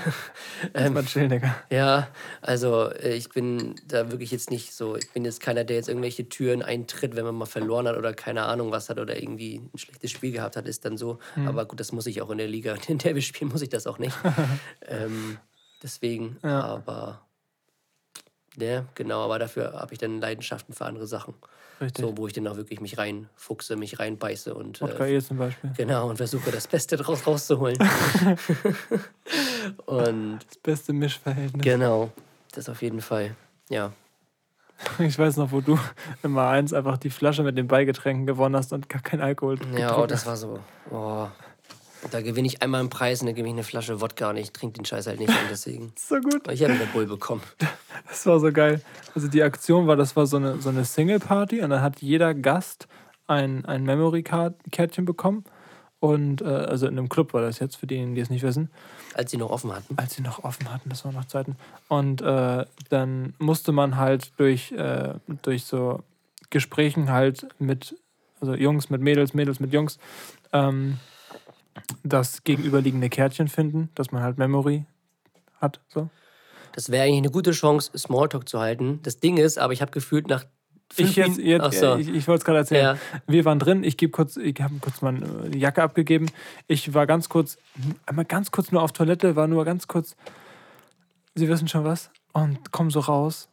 Ist 0.74 0.94
mal 0.94 1.04
chill, 1.04 1.28
Digga. 1.28 1.54
Ja, 1.70 2.08
also 2.42 2.90
äh, 2.90 3.16
ich 3.16 3.30
bin 3.30 3.76
da 3.86 4.10
wirklich 4.12 4.32
jetzt 4.32 4.50
nicht 4.50 4.74
so, 4.74 4.96
ich 4.96 5.12
bin 5.12 5.26
jetzt 5.26 5.42
keiner, 5.42 5.66
der 5.66 5.76
jetzt 5.76 5.90
irgendwelche 5.90 6.30
Türen 6.30 6.62
eintritt, 6.62 7.18
wenn 7.18 7.26
man 7.26 7.36
mal 7.36 7.46
verloren 7.46 7.86
hat 7.86 7.98
oder 7.98 8.14
keine 8.14 8.44
Ahnung 8.44 8.72
was 8.72 8.90
hat 8.90 8.98
oder 8.98 9.22
irgendwie 9.22 9.58
ein 9.74 9.78
schlechtes 9.78 10.12
Spiel 10.12 10.32
gehabt 10.32 10.56
hat, 10.56 10.68
ist 10.70 10.86
dann 10.86 10.98
so. 10.98 11.20
Aber 11.46 11.66
gut, 11.66 11.82
das 11.82 11.92
muss 11.92 12.08
ich 12.08 12.22
auch 12.22 12.30
in 12.30 12.38
der 12.38 12.48
Liga, 12.48 12.76
in 12.88 12.98
der 12.98 13.14
wir 13.14 13.22
spielen, 13.22 13.52
muss 13.52 13.62
ich 13.62 13.70
das 13.70 13.88
auch 13.88 14.00
nicht. 14.00 14.18
ähm, 14.88 15.38
deswegen, 15.84 16.38
Ja. 16.44 16.62
aber 16.64 17.28
ja, 18.58 18.86
genau, 18.96 19.24
aber 19.24 19.40
dafür 19.40 19.74
habe 19.74 19.94
ich 19.94 20.00
dann 20.00 20.20
Leidenschaften 20.20 20.74
für 20.74 20.86
andere 20.86 21.08
Sachen. 21.08 21.34
Richtig. 21.80 22.06
So, 22.06 22.16
wo 22.16 22.28
ich 22.28 22.34
dann 22.34 22.48
auch 22.48 22.58
wirklich 22.58 22.80
mich 22.80 23.00
reinfuchse, 23.00 23.76
mich 23.76 23.98
reinbeiße 23.98 24.54
und 24.54 24.82
Wodka 24.82 25.08
äh, 25.08 25.20
zum 25.20 25.38
Beispiel. 25.38 25.72
genau 25.76 26.10
und 26.10 26.18
versuche 26.18 26.52
das 26.52 26.68
Beste 26.68 26.96
daraus 26.96 27.26
rauszuholen. 27.26 27.78
und 29.88 30.40
Das 30.48 30.58
beste 30.62 30.94
Mischverhältnis. 30.94 31.64
Genau, 31.64 32.12
das 32.52 32.70
auf 32.70 32.84
jeden 32.84 33.02
Fall. 33.02 33.36
Ja. 33.70 33.94
Ich 35.00 35.18
weiß 35.18 35.38
noch, 35.38 35.52
wo 35.52 35.62
du 35.62 35.80
immer 36.24 36.50
eins 36.50 36.74
einfach 36.74 36.98
die 36.98 37.10
Flasche 37.10 37.44
mit 37.44 37.58
den 37.58 37.68
Beigetränken 37.68 38.26
gewonnen 38.26 38.56
hast 38.56 38.74
und 38.74 38.90
gar 38.90 39.02
kein 39.02 39.22
Alkohol. 39.22 39.60
Ja, 39.78 39.98
oh, 39.98 40.06
das 40.06 40.26
war 40.26 40.36
so. 40.36 40.60
Oh. 40.92 41.28
Da 42.10 42.22
gewinne 42.22 42.48
ich 42.48 42.62
einmal 42.62 42.80
einen 42.80 42.90
Preis 42.90 43.22
und 43.22 43.28
dann 43.28 43.36
gebe 43.36 43.48
ich 43.48 43.54
eine 43.54 43.64
Flasche 43.64 44.02
Wodka 44.02 44.32
und 44.32 44.38
ich 44.38 44.52
trinke 44.52 44.80
den 44.80 44.86
Scheiß 44.86 45.08
halt 45.08 45.20
nicht. 45.20 45.30
Und 45.30 45.50
deswegen. 45.50 45.94
So 46.00 46.20
gut. 46.20 46.48
Ich 46.52 46.64
habe 46.64 46.74
eine 46.74 46.86
Bull 46.86 47.06
bekommen. 47.06 47.42
Das 48.10 48.26
war 48.26 48.40
so 48.40 48.52
geil. 48.52 48.82
Also 49.16 49.28
die 49.28 49.44
Aktion 49.44 49.88
war, 49.88 49.96
das 49.96 50.16
war 50.16 50.26
so 50.26 50.38
eine, 50.38 50.60
so 50.60 50.70
eine 50.70 50.84
Single-Party 50.84 51.62
und 51.62 51.70
dann 51.70 51.82
hat 51.82 52.02
jeder 52.02 52.34
Gast 52.34 52.88
ein, 53.28 53.64
ein 53.66 53.84
Memory-Kärtchen 53.84 55.06
bekommen. 55.06 55.46
Und 56.02 56.42
äh, 56.42 56.46
also 56.46 56.88
in 56.88 56.98
einem 56.98 57.10
Club 57.10 57.34
war 57.34 57.42
das 57.42 57.60
jetzt, 57.60 57.76
für 57.76 57.86
diejenigen, 57.86 58.16
die 58.16 58.22
es 58.22 58.32
nicht 58.32 58.42
wissen. 58.42 58.72
Als 59.14 59.32
sie 59.32 59.38
noch 59.38 59.52
offen 59.52 59.72
hatten. 59.72 59.96
als 59.98 60.16
sie 60.16 60.24
noch 60.24 60.44
offen 60.44 60.74
hatten, 60.74 60.90
das 60.90 61.06
waren 61.06 61.14
noch 61.14 61.26
Zeiten. 61.26 61.56
Und 61.88 62.22
äh, 62.22 62.66
dann 62.90 63.36
musste 63.38 63.72
man 63.72 63.98
halt 63.98 64.32
durch, 64.38 64.72
äh, 64.72 65.14
durch 65.44 65.66
so 65.66 66.04
Gesprächen 66.50 67.12
halt 67.12 67.48
mit, 67.60 67.96
also 68.40 68.56
Jungs 68.56 68.90
mit 68.90 69.02
Mädels, 69.02 69.36
Mädels 69.36 69.60
mit 69.60 69.74
Jungs, 69.74 70.00
ähm, 70.54 70.98
das 72.03 72.43
gegenüberliegende 72.43 73.10
Kärtchen 73.10 73.47
finden, 73.47 73.89
dass 73.95 74.12
man 74.12 74.23
halt 74.23 74.38
Memory 74.38 74.86
hat. 75.60 75.79
So. 75.88 76.10
Das 76.73 76.89
wäre 76.89 77.03
eigentlich 77.03 77.17
eine 77.17 77.31
gute 77.31 77.51
Chance, 77.51 77.91
Smalltalk 77.97 78.47
zu 78.47 78.60
halten. 78.60 78.99
Das 79.03 79.19
Ding 79.19 79.38
ist, 79.38 79.57
aber 79.57 79.73
ich 79.73 79.81
habe 79.81 79.91
gefühlt 79.91 80.27
nach. 80.27 80.45
Ich, 80.97 81.15
jetzt, 81.15 81.38
jetzt, 81.38 81.62
Ach 81.62 81.71
so. 81.71 81.95
ich, 81.95 82.10
ich 82.10 82.27
wollte 82.27 82.39
es 82.39 82.45
gerade 82.45 82.57
erzählen. 82.60 82.97
Ja. 82.97 83.21
Wir 83.25 83.45
waren 83.45 83.60
drin, 83.60 83.84
ich 83.84 83.95
gebe 83.95 84.12
kurz, 84.12 84.36
ich 84.36 84.60
habe 84.60 84.75
kurz 84.81 85.01
meine 85.01 85.55
Jacke 85.55 85.81
abgegeben. 85.81 86.25
Ich 86.67 86.93
war 86.93 87.07
ganz 87.07 87.29
kurz, 87.29 87.57
einmal 88.05 88.25
ganz 88.25 88.51
kurz 88.51 88.73
nur 88.73 88.81
auf 88.81 88.91
Toilette, 88.91 89.38
war 89.38 89.47
nur 89.47 89.63
ganz 89.63 89.88
kurz, 89.88 90.17
Sie 91.34 91.47
wissen 91.47 91.69
schon 91.69 91.86
was, 91.86 92.12
und 92.34 92.73
komm 92.73 92.91
so 92.91 92.99
raus. 92.99 93.47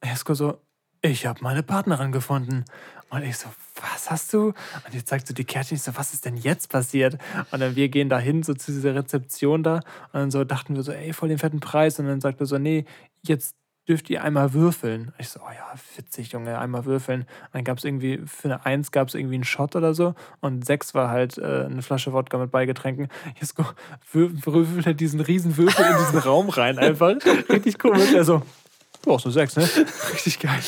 Esko 0.00 0.34
so, 0.34 0.58
ich 1.02 1.26
habe 1.26 1.40
meine 1.42 1.62
Partnerin 1.62 2.10
gefunden. 2.10 2.64
Und 3.08 3.22
ich 3.22 3.36
so, 3.36 3.48
was 3.80 4.10
hast 4.10 4.32
du? 4.32 4.46
Und 4.48 4.92
jetzt 4.92 5.08
sagt 5.08 5.28
so 5.28 5.34
die 5.34 5.44
Kärtchen, 5.44 5.76
ich 5.76 5.82
so, 5.82 5.96
was 5.96 6.12
ist 6.12 6.24
denn 6.24 6.36
jetzt 6.36 6.68
passiert? 6.70 7.18
Und 7.52 7.60
dann 7.60 7.76
wir 7.76 7.88
gehen 7.88 8.08
da 8.08 8.18
hin, 8.18 8.42
so 8.42 8.52
zu 8.54 8.72
dieser 8.72 8.94
Rezeption 8.94 9.62
da. 9.62 9.76
Und 9.76 9.82
dann 10.14 10.30
so 10.30 10.44
dachten 10.44 10.74
wir 10.74 10.82
so, 10.82 10.92
ey, 10.92 11.12
voll 11.12 11.28
den 11.28 11.38
fetten 11.38 11.60
Preis. 11.60 11.98
Und 12.00 12.06
dann 12.06 12.20
sagt 12.20 12.40
er 12.40 12.46
so, 12.46 12.58
nee, 12.58 12.84
jetzt 13.22 13.54
dürft 13.88 14.10
ihr 14.10 14.24
einmal 14.24 14.52
würfeln. 14.52 15.12
Ich 15.18 15.28
so, 15.28 15.38
oh 15.38 15.52
ja, 15.52 15.72
witzig, 15.96 16.32
Junge, 16.32 16.58
einmal 16.58 16.84
würfeln. 16.86 17.20
Und 17.20 17.28
dann 17.52 17.62
gab 17.62 17.78
es 17.78 17.84
irgendwie, 17.84 18.20
für 18.26 18.48
eine 18.48 18.66
Eins 18.66 18.90
gab 18.90 19.06
es 19.06 19.14
irgendwie 19.14 19.36
einen 19.36 19.44
Shot 19.44 19.76
oder 19.76 19.94
so. 19.94 20.16
Und 20.40 20.66
sechs 20.66 20.92
war 20.92 21.08
halt 21.08 21.38
äh, 21.38 21.66
eine 21.66 21.82
Flasche 21.82 22.12
Wodka 22.12 22.36
mit 22.38 22.50
Beigetränken. 22.50 23.06
Wür- 24.12 24.44
würfelt 24.44 24.86
er 24.86 24.94
diesen 24.94 25.20
riesen 25.20 25.56
Würfel 25.56 25.84
in 25.84 25.96
diesen 25.98 26.18
Raum 26.18 26.48
rein 26.48 26.78
einfach. 26.80 27.14
Richtig 27.48 27.78
komisch. 27.78 28.12
Er 29.06 29.10
so, 29.10 29.10
du 29.10 29.10
brauchst 29.10 29.24
nur 29.26 29.32
sechs, 29.32 29.56
ne? 29.56 29.68
Richtig 30.14 30.40
geil. 30.40 30.58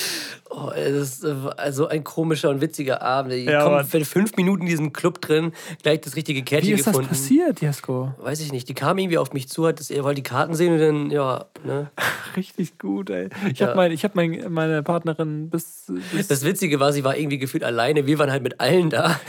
Oh, 0.51 0.71
es 0.75 0.93
ist 1.21 1.25
äh, 1.25 1.35
also 1.59 1.89
ein 1.89 2.05
komischer 2.05 2.49
und 2.49 2.61
witziger 2.63 3.03
Abend. 3.03 3.33
Ich 3.35 3.45
Ja, 3.45 3.63
komme 3.65 3.85
für 3.85 4.03
fünf 4.05 4.35
Minuten 4.37 4.63
in 4.63 4.69
diesem 4.69 4.93
Club 4.95 5.21
drin, 5.21 5.53
gleich 5.83 6.01
das 6.01 6.17
richtige 6.17 6.41
Wie 6.41 6.45
Kärtchen 6.45 6.73
ist 6.75 6.87
das 6.87 6.93
gefunden. 6.93 7.11
passiert, 7.11 7.61
Jesko? 7.61 8.15
Weiß 8.19 8.41
ich 8.41 8.51
nicht. 8.51 8.67
Die 8.69 8.75
kam 8.75 8.97
irgendwie 8.99 9.19
auf 9.19 9.35
mich 9.35 9.49
zu, 9.49 9.67
hat 9.67 9.79
das, 9.79 9.91
er 9.91 10.05
wollte 10.05 10.17
die 10.23 10.29
Karten 10.29 10.55
sehen 10.55 10.73
und 10.73 10.79
dann, 10.79 11.11
ja, 11.11 11.45
ne? 11.65 11.91
Richtig 12.37 12.79
gut, 12.79 13.11
ey. 13.11 13.29
Ich 13.53 13.59
Ja. 13.59 13.69
habe 13.69 13.77
mein, 13.77 13.93
ich 13.93 14.05
hab 14.05 14.15
mein, 14.15 14.47
meine 14.49 14.83
Partnerin 14.83 15.51
bis, 15.51 15.93
bis 16.13 16.29
Das 16.29 16.45
Witzige 16.45 16.81
war, 16.81 16.93
sie 16.95 17.05
war 17.05 17.17
irgendwie 17.17 17.39
gefühlt 17.39 17.63
alleine. 17.63 18.07
Wir 18.07 18.19
waren 18.19 18.31
halt 18.31 18.43
mit 18.43 18.59
allen 18.61 18.89
da. 18.91 19.21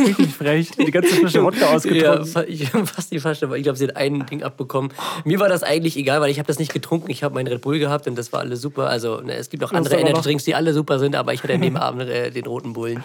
richtig 0.00 0.34
frech. 0.34 0.70
Die 0.72 0.90
ganze 0.90 1.14
Flasche 1.14 1.44
Wodka 1.44 1.60
Ja, 1.66 1.74
ausgetrunken. 1.74 2.26
fa- 2.26 2.44
ich 2.44 2.68
fast 2.70 3.12
die 3.12 3.20
Flasche, 3.20 3.46
aber 3.46 3.56
ich 3.56 3.62
glaube, 3.62 3.78
sie 3.78 3.86
hat 3.86 3.96
ein 3.96 4.26
Ding 4.26 4.42
abbekommen. 4.42 4.92
Mir 5.24 5.38
war 5.38 5.48
das 5.48 5.62
eigentlich 5.62 5.96
egal, 5.96 6.20
weil 6.20 6.30
ich 6.30 6.38
habe 6.38 6.46
das 6.48 6.58
nicht 6.58 6.72
getrunken. 6.72 7.10
Ich 7.10 7.22
habe 7.22 7.34
meinen 7.34 7.46
Red 7.46 7.60
Bull 7.60 7.78
gehabt 7.78 8.06
und 8.08 8.16
das 8.16 8.32
war 8.32 8.44
alles 8.46 8.60
super. 8.60 8.88
Also 8.88 9.20
ne, 9.20 9.34
es 9.34 9.50
gibt 9.50 9.62
auch 9.64 9.72
andere 9.72 9.96
Energy 9.96 10.20
Drinks, 10.22 10.44
die 10.44 10.54
alle 10.54 10.72
super 10.72 10.98
sind, 10.98 11.14
aber 11.14 11.34
ich 11.34 11.42
hatte 11.42 11.54
an 11.54 11.60
dem 11.60 11.76
Abend 11.76 12.02
äh, 12.02 12.30
den 12.30 12.46
roten 12.46 12.72
Bullen. 12.72 13.02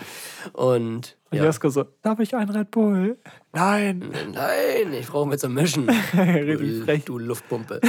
Und 0.53 1.17
Und 1.31 1.37
ja. 1.37 1.45
Jesko 1.45 1.69
so, 1.69 1.85
darf 2.01 2.19
ich 2.19 2.35
einen 2.35 2.49
Red 2.49 2.71
Bull? 2.71 3.17
Nein. 3.53 4.11
Nein, 4.33 4.93
ich 4.93 5.07
brauche 5.07 5.27
mit 5.27 5.39
zum 5.39 5.53
Mischen. 5.53 5.87
Du, 6.13 6.83
frech. 6.83 7.05
du 7.05 7.17
Luftpumpe. 7.17 7.79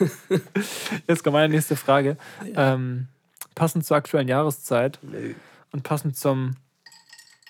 Jesko, 1.08 1.30
meine 1.30 1.52
nächste 1.52 1.76
Frage. 1.76 2.16
Ähm, 2.54 3.08
passend 3.54 3.84
zur 3.84 3.96
aktuellen 3.96 4.28
Jahreszeit. 4.28 4.98
Nö. 5.02 5.34
Und 5.72 5.82
passend 5.82 6.16
zum 6.16 6.56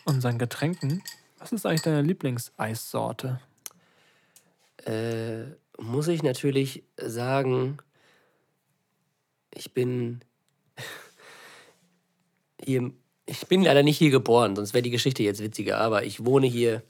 unseren 0.05 0.39
Getränken, 0.39 1.03
was 1.39 1.53
ist 1.53 1.67
eigentlich 1.67 1.83
deine 1.83 2.03
Lieblingseissorte? 2.03 3.41
Äh, 4.85 5.45
muss 5.79 6.09
ich 6.09 6.23
natürlich 6.23 6.85
sagen, 6.97 7.79
ich 9.57 9.73
bin 9.73 10.21
hier, 12.63 12.91
ich 13.27 13.47
bin 13.47 13.63
leider 13.63 13.83
nicht 13.83 13.99
hier 13.99 14.11
geboren, 14.11 14.57
sonst 14.57 14.75
wäre 14.75 14.83
die 14.83 14.91
Geschichte 14.91 15.23
jetzt 15.23 15.43
witziger, 15.43 15.79
aber 15.79 16.05
ich 16.05 16.25
wohne 16.25 16.47
hier, 16.47 16.83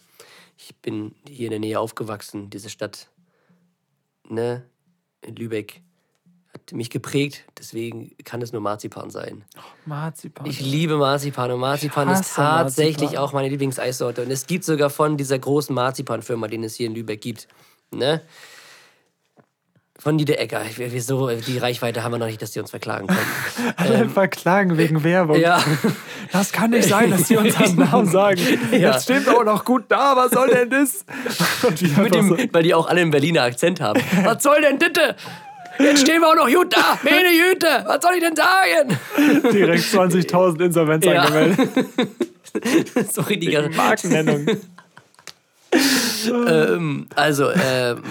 ich 0.59 0.75
bin 0.77 1.15
hier 1.29 1.47
in 1.47 1.51
der 1.51 1.61
Nähe 1.61 1.81
aufgewachsen, 1.81 2.51
diese 2.51 2.71
Stadt, 2.71 3.09
ne, 4.29 4.65
in 5.23 5.37
Lübeck, 5.37 5.83
hat 6.53 6.73
mich 6.73 6.91
geprägt, 6.91 7.45
deswegen 7.59 8.17
kann 8.25 8.41
es 8.41 8.53
nur 8.53 8.63
Marzipan 8.63 9.11
sein. 9.11 9.45
Marzipan. 9.85 10.47
Ich 10.47 10.61
liebe 10.61 10.97
Marzipan 10.97 11.51
und 11.51 11.61
Marzipan 11.61 12.09
ist 12.09 12.35
tatsächlich 12.35 13.11
Marzipan. 13.11 13.25
auch 13.25 13.33
meine 13.33 13.49
Lieblingseissorte. 13.51 14.23
Und 14.23 14.31
es 14.31 14.47
gibt 14.47 14.65
sogar 14.65 14.89
von 14.89 15.19
dieser 15.19 15.39
großen 15.39 15.75
Marzipanfirma, 15.75 16.49
den 16.49 16.65
es 16.65 16.75
hier 16.75 16.87
in 16.87 16.95
Lübeck 16.95 17.21
gibt, 17.21 17.47
ne? 17.91 18.23
Von 19.99 20.17
Niederegger. 20.17 20.63
Wieso? 20.77 21.31
Die 21.31 21.59
Reichweite 21.59 22.03
haben 22.03 22.13
wir 22.13 22.19
noch 22.19 22.27
nicht, 22.27 22.41
dass 22.43 22.51
die 22.53 22.61
uns 22.61 22.71
verklagen 22.71 23.07
können. 23.07 23.19
Alle 23.77 24.09
verklagen 24.09 24.77
wegen 24.77 25.03
Werbung. 25.03 25.39
ja, 25.41 25.63
Das 26.33 26.53
kann 26.53 26.71
nicht 26.71 26.89
sein, 26.89 27.11
dass 27.11 27.25
die 27.29 27.37
unseren 27.37 27.77
Namen 27.77 28.07
sagen. 28.07 28.41
Ja. 28.73 28.93
Jetzt 28.93 29.05
steht 29.05 29.29
auch 29.29 29.45
noch 29.45 29.65
gut 29.65 29.85
da, 29.89 30.15
was 30.17 30.33
soll 30.33 30.49
denn 30.51 30.71
das? 30.71 31.05
Dem, 31.81 32.29
so, 32.29 32.37
weil 32.53 32.63
die 32.63 32.75
auch 32.75 32.89
alle 32.89 33.01
einen 33.01 33.11
Berliner 33.11 33.43
Akzent 33.43 33.81
haben. 33.81 34.01
Was 34.25 34.43
soll 34.43 34.61
denn 34.61 34.79
bitte? 34.79 35.17
Jetzt 35.79 36.01
stehen 36.03 36.21
wir 36.21 36.29
auch 36.29 36.37
noch 36.37 36.51
gut 36.53 36.73
da. 36.75 36.99
Meine 37.03 37.31
Jüte, 37.33 37.67
was 37.87 37.99
soll 38.03 38.15
ich 38.15 38.21
denn 38.23 38.35
sagen? 38.37 38.99
direkt 39.53 39.85
20.000 39.85 40.65
Insolvenz 40.65 41.05
Ja. 41.05 41.23
angemeldet. 41.23 41.69
so 43.13 43.23
richtiger. 43.23 43.69
Markennennung. 43.71 44.47
Ähm, 46.27 47.07
also, 47.15 47.51
ähm, 47.51 48.03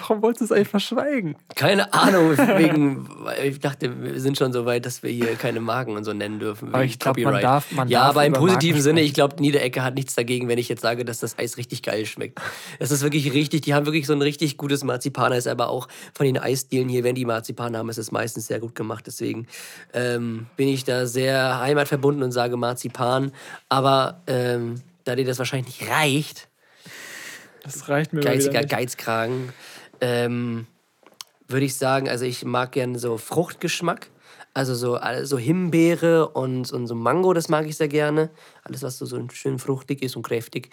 Warum 0.00 0.22
wolltest 0.22 0.40
du 0.42 0.44
es 0.46 0.52
eigentlich 0.52 0.68
verschweigen? 0.68 1.36
keine 1.54 1.92
Ahnung, 1.92 2.36
wegen, 2.36 3.08
ich 3.42 3.60
dachte, 3.60 3.90
wir 4.02 4.20
sind 4.20 4.36
schon 4.38 4.52
so 4.52 4.66
weit, 4.66 4.84
dass 4.86 5.02
wir 5.02 5.10
hier 5.10 5.34
keine 5.36 5.60
Marken 5.60 5.96
und 5.96 6.04
so 6.04 6.12
nennen 6.12 6.38
dürfen. 6.38 6.74
Aber 6.74 6.84
ich 6.84 6.98
glaub, 6.98 7.16
man 7.18 7.40
darf- 7.40 7.70
man 7.72 7.88
ja, 7.88 8.00
darf 8.00 8.10
aber 8.10 8.26
im 8.26 8.32
positiven 8.32 8.72
Marken 8.74 8.82
Sinne, 8.82 9.00
ich 9.02 9.14
glaube, 9.14 9.36
Niederecke 9.40 9.82
hat 9.82 9.94
nichts 9.94 10.14
dagegen, 10.14 10.48
wenn 10.48 10.58
ich 10.58 10.68
jetzt 10.68 10.82
sage, 10.82 11.04
dass 11.04 11.20
das 11.20 11.38
Eis 11.38 11.56
richtig 11.56 11.82
geil 11.82 12.06
schmeckt. 12.06 12.40
Das 12.78 12.90
ist 12.90 13.02
wirklich 13.02 13.32
richtig, 13.32 13.62
die 13.62 13.74
haben 13.74 13.86
wirklich 13.86 14.06
so 14.06 14.12
ein 14.12 14.22
richtig 14.22 14.56
gutes 14.56 14.84
Marzipan-Eis, 14.84 15.46
aber 15.46 15.68
auch 15.68 15.88
von 16.12 16.26
den 16.26 16.38
Eisdielen 16.38 16.88
hier, 16.88 17.04
wenn 17.04 17.14
die 17.14 17.24
Marzipan 17.24 17.76
haben, 17.76 17.88
ist 17.88 17.98
es 17.98 18.12
meistens 18.12 18.46
sehr 18.46 18.60
gut 18.60 18.74
gemacht. 18.74 19.04
Deswegen 19.06 19.46
ähm, 19.92 20.46
bin 20.56 20.68
ich 20.68 20.84
da 20.84 21.06
sehr 21.06 21.60
heimatverbunden 21.60 22.22
und 22.22 22.32
sage 22.32 22.56
Marzipan. 22.56 23.32
Aber 23.68 24.20
ähm, 24.26 24.76
da 25.04 25.14
dir 25.16 25.24
das 25.24 25.38
wahrscheinlich 25.38 25.80
nicht 25.80 25.90
reicht, 25.90 26.48
Das 27.64 27.88
reicht 27.88 28.12
mir 28.12 28.20
geiziger. 28.20 28.62
Geizkragen. 28.62 29.52
Ähm, 30.00 30.66
würde 31.48 31.66
ich 31.66 31.76
sagen, 31.76 32.08
also 32.08 32.24
ich 32.24 32.44
mag 32.44 32.72
gern 32.72 32.96
so 32.96 33.18
Fruchtgeschmack. 33.18 34.10
Also 34.56 34.76
so, 34.76 34.96
so 35.24 35.36
Himbeere 35.36 36.28
und, 36.28 36.72
und 36.72 36.86
so 36.86 36.94
Mango, 36.94 37.32
das 37.32 37.48
mag 37.48 37.66
ich 37.66 37.76
sehr 37.76 37.88
gerne. 37.88 38.30
Alles, 38.62 38.84
was 38.84 38.98
so, 38.98 39.04
so 39.04 39.20
schön 39.32 39.58
fruchtig 39.58 40.00
ist 40.00 40.14
und 40.14 40.22
kräftig. 40.22 40.70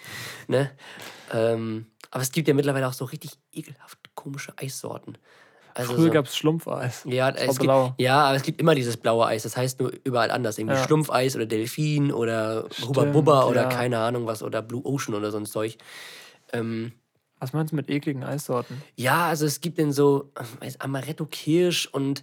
Ne? 0.48 0.70
Ähm, 1.34 1.88
aber 2.12 2.22
es 2.22 2.32
gibt 2.32 2.48
ja 2.48 2.54
mittlerweile 2.54 2.88
auch 2.88 2.94
so 2.94 3.06
richtig 3.06 3.32
ekelhaft 3.52 3.98
komische 4.14 4.54
Eissorten. 4.58 5.18
Also 5.74 5.94
Früher 5.94 6.08
so, 6.08 6.12
gab 6.12 6.26
es 6.26 6.36
Schlumpfeis. 6.36 7.04
ja, 7.06 7.30
es 7.30 7.58
gibt, 7.58 7.74
ja, 7.98 8.26
aber 8.26 8.36
es 8.36 8.44
gibt 8.44 8.60
immer 8.60 8.76
dieses 8.76 8.98
blaue 8.98 9.26
Eis. 9.26 9.44
Das 9.44 9.56
heißt 9.58 9.80
nur 9.80 9.92
überall 10.04 10.30
anders. 10.30 10.58
Irgendwie 10.58 10.76
Ja. 10.76 10.84
Schlumpfeis 10.84 11.36
oder 11.36 11.46
Delfin 11.46 12.12
oder 12.12 12.66
Hubba 12.82 13.02
Stimmt, 13.02 13.14
Bubba 13.14 13.46
oder 13.46 13.64
ja. 13.64 13.70
keine 13.70 13.98
Ahnung 14.00 14.28
was 14.28 14.44
oder 14.44 14.62
Blue 14.62 14.84
Ocean 14.86 15.16
oder 15.16 15.32
so 15.32 15.38
ein 15.38 15.46
Zeug. 15.46 15.78
Ähm, 16.54 16.92
Was 17.40 17.54
meinst 17.54 17.72
du 17.72 17.76
mit 17.76 17.90
ekligen 17.90 18.24
Eissorten? 18.24 18.82
ja, 18.96 19.28
also 19.28 19.46
es 19.46 19.62
gibt 19.62 19.78
denn 19.78 19.92
so 19.92 20.32
weiß, 20.60 20.80
Amaretto 20.82 21.26
Kirsch 21.26 21.88
und 21.88 22.22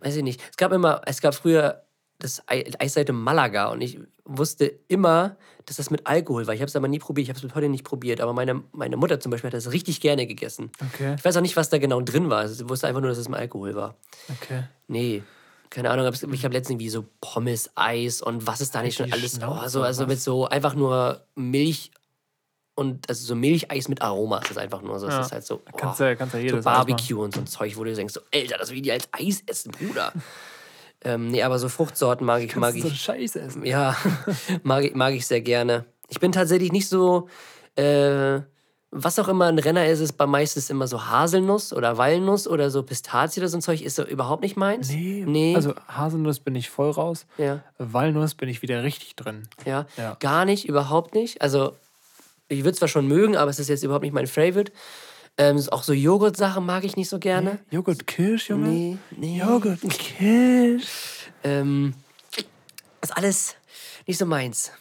weiß 0.00 0.16
ich 0.16 0.22
nicht. 0.22 0.40
Es 0.50 0.56
gab 0.56 0.72
immer, 0.72 1.02
es 1.06 1.20
gab 1.20 1.34
früher 1.34 1.82
das 2.18 2.42
Ei- 2.48 2.64
Eisseite 2.78 3.12
Malaga 3.12 3.66
und 3.68 3.82
ich 3.82 3.98
wusste 4.24 4.64
immer, 4.88 5.36
dass 5.66 5.76
das 5.76 5.90
mit 5.90 6.06
Alkohol 6.06 6.46
war. 6.46 6.54
Ich 6.54 6.60
habe 6.60 6.68
es 6.68 6.74
aber 6.76 6.88
nie 6.88 6.98
probiert. 6.98 7.24
Ich 7.24 7.28
habe 7.28 7.36
es 7.38 7.42
bis 7.42 7.54
heute 7.54 7.68
nicht 7.68 7.84
probiert. 7.84 8.20
Aber 8.22 8.32
meine, 8.32 8.62
meine 8.72 8.96
Mutter 8.96 9.20
zum 9.20 9.30
Beispiel 9.30 9.48
hat 9.48 9.54
das 9.54 9.70
richtig 9.72 10.00
gerne 10.00 10.26
gegessen. 10.26 10.70
Okay, 10.92 11.14
Ich 11.18 11.24
weiß 11.24 11.36
auch 11.36 11.42
nicht, 11.42 11.56
was 11.56 11.68
da 11.68 11.76
genau 11.78 12.00
drin 12.00 12.30
war. 12.30 12.50
Ich 12.50 12.66
wusste 12.68 12.86
einfach 12.86 13.00
nur, 13.02 13.10
dass 13.10 13.18
es 13.18 13.28
mit 13.28 13.38
Alkohol 13.38 13.74
war. 13.74 13.96
okay. 14.30 14.64
Nee. 14.88 15.22
Keine 15.68 15.90
Ahnung, 15.90 16.06
ich 16.06 16.44
habe 16.44 16.54
letztens 16.54 16.70
irgendwie 16.70 16.88
so 16.88 17.04
Pommes, 17.20 17.70
Eis 17.74 18.22
und 18.22 18.46
was 18.46 18.60
ist 18.60 18.74
da 18.74 18.82
nicht 18.82 18.96
schon 18.96 19.12
alles. 19.12 19.38
Oh, 19.46 19.66
so, 19.68 19.82
also 19.82 20.06
mit 20.06 20.20
so 20.20 20.46
einfach 20.46 20.74
nur 20.74 21.26
Milch 21.34 21.90
und 22.76 23.08
also 23.08 23.26
so 23.26 23.34
Milcheis 23.34 23.88
mit 23.88 24.00
Aroma. 24.02 24.38
Das 24.40 24.52
ist 24.52 24.58
einfach 24.58 24.82
nur 24.82 24.98
so. 25.00 25.08
Es 25.08 25.14
Ja. 25.14 25.20
ist 25.22 25.32
halt 25.32 25.44
so. 25.44 25.62
oh, 25.72 25.76
Kannst 25.76 25.98
ja, 25.98 26.14
kannst 26.14 26.34
ja 26.34 26.40
so 26.40 26.46
jedes 26.46 26.64
Barbecue 26.64 27.20
und 27.20 27.34
so 27.34 27.40
ein 27.40 27.46
Zeug, 27.48 27.76
wo 27.76 27.82
du 27.82 27.92
denkst, 27.92 28.14
so, 28.14 28.20
Alter, 28.32 28.58
das 28.58 28.70
will 28.70 28.80
die 28.82 28.92
als 28.92 29.08
Eis 29.12 29.42
essen, 29.46 29.72
Bruder. 29.72 30.12
ähm, 31.04 31.28
nee, 31.28 31.42
aber 31.42 31.58
so 31.58 31.68
Fruchtsorten 31.68 32.24
mag 32.26 32.42
ich, 32.42 32.54
mag 32.54 32.72
Mag 32.74 32.82
so 32.82 32.88
ich. 32.88 33.00
Scheiße 33.00 33.40
essen. 33.40 33.64
Ja, 33.66 33.96
mag, 34.62 34.84
ich- 34.84 34.94
mag 34.94 35.12
ich 35.14 35.26
sehr 35.26 35.40
gerne. 35.40 35.84
Ich 36.08 36.20
bin 36.20 36.30
tatsächlich 36.32 36.70
nicht 36.70 36.88
so. 36.88 37.28
Äh, 37.76 38.40
was 38.92 39.18
auch 39.18 39.28
immer 39.28 39.46
ein 39.46 39.58
Renner 39.58 39.84
ist, 39.88 40.00
ist 40.00 40.12
bei 40.12 40.26
meistens 40.26 40.70
immer 40.70 40.86
so 40.86 41.06
Haselnuss 41.06 41.72
oder 41.72 41.98
Walnuss 41.98 42.46
oder 42.48 42.70
so 42.70 42.82
Pistazie 42.84 43.40
oder 43.40 43.48
so 43.48 43.58
ein 43.58 43.60
Zeug. 43.60 43.82
Ist 43.82 43.96
so 43.96 44.04
überhaupt 44.04 44.42
nicht 44.42 44.56
meins. 44.56 44.88
Nee, 44.90 45.24
Nee. 45.26 45.54
also 45.56 45.74
Haselnuss 45.88 46.38
bin 46.40 46.54
ich 46.54 46.70
voll 46.70 46.90
raus. 46.92 47.26
Ja, 47.36 47.62
Walnuss 47.78 48.34
bin 48.36 48.48
ich 48.48 48.62
wieder 48.62 48.84
richtig 48.84 49.16
drin. 49.16 49.48
ja, 49.66 49.86
Ja. 49.98 50.16
Gar 50.20 50.44
nicht, 50.44 50.66
überhaupt 50.68 51.14
nicht. 51.14 51.42
Also, 51.42 51.74
ich 52.48 52.64
würde 52.64 52.76
zwar 52.76 52.88
schon 52.88 53.06
mögen, 53.06 53.36
aber 53.36 53.50
es 53.50 53.58
ist 53.58 53.68
jetzt 53.68 53.82
überhaupt 53.82 54.04
nicht 54.04 54.14
mein 54.14 54.26
Favorite. 54.26 54.72
Ähm, 55.38 55.62
auch 55.70 55.82
so 55.82 55.92
Joghurt-Sachen 55.92 56.64
mag 56.64 56.84
ich 56.84 56.96
nicht 56.96 57.08
so 57.08 57.18
gerne. 57.18 57.58
Joghurt 57.70 58.06
Kirsch, 58.06 58.48
Junge? 58.48 58.68
Nee, 58.68 58.98
nee. 59.16 59.38
Joghurt 59.38 59.80
Kirsch. 59.80 61.28
Ähm, 61.44 61.94
ist 63.02 63.16
alles 63.16 63.56
nicht 64.06 64.18
so 64.18 64.24
meins. 64.24 64.72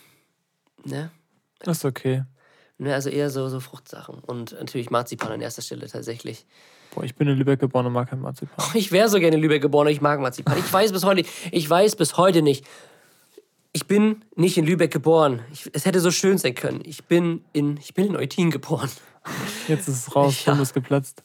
Ne? 0.85 1.11
Das 1.59 1.79
ist 1.79 1.85
okay. 1.85 2.23
Ne, 2.77 2.93
also 2.93 3.09
eher 3.09 3.29
so, 3.29 3.47
so 3.49 3.59
Fruchtsachen. 3.59 4.19
Und 4.19 4.53
natürlich 4.53 4.89
Marzipan 4.89 5.31
an 5.31 5.41
erster 5.41 5.61
Stelle 5.61 5.87
tatsächlich. 5.87 6.45
Boah, 6.93 7.03
ich 7.03 7.15
bin 7.15 7.27
in 7.27 7.37
Lübeck 7.37 7.59
geboren 7.59 7.85
und 7.85 7.93
mag 7.93 8.09
kein 8.09 8.19
Marzipan. 8.19 8.65
Ich 8.73 8.91
wäre 8.91 9.09
so 9.09 9.19
gerne 9.19 9.35
in 9.35 9.41
Lübeck 9.41 9.61
geboren, 9.61 9.87
aber 9.87 9.91
ich 9.91 10.01
mag 10.01 10.19
Marzipan. 10.19 10.57
Ich 10.57 10.71
weiß 10.71 10.91
bis 10.91 11.03
heute, 11.03 11.25
ich 11.51 11.69
weiß 11.69 11.95
bis 11.95 12.17
heute 12.17 12.41
nicht. 12.41 12.65
Ich 13.75 13.87
bin 13.87 14.23
nicht 14.37 14.57
in 14.57 14.65
Lübeck 14.65 14.89
geboren. 14.89 15.41
Ich, 15.51 15.69
es 15.73 15.85
hätte 15.85 15.99
so 15.99 16.09
schön 16.09 16.37
sein 16.37 16.55
können. 16.55 16.79
Ich 16.85 17.03
bin 17.03 17.43
in, 17.51 17.75
ich 17.75 17.93
bin 17.93 18.05
in 18.05 18.15
Eutin 18.15 18.49
geboren. 18.49 18.89
Jetzt 19.67 19.89
ist 19.89 20.07
es 20.07 20.15
raus, 20.15 20.45
Ja. 20.45 20.57
Ist 20.61 20.73
geplatzt. 20.73 21.23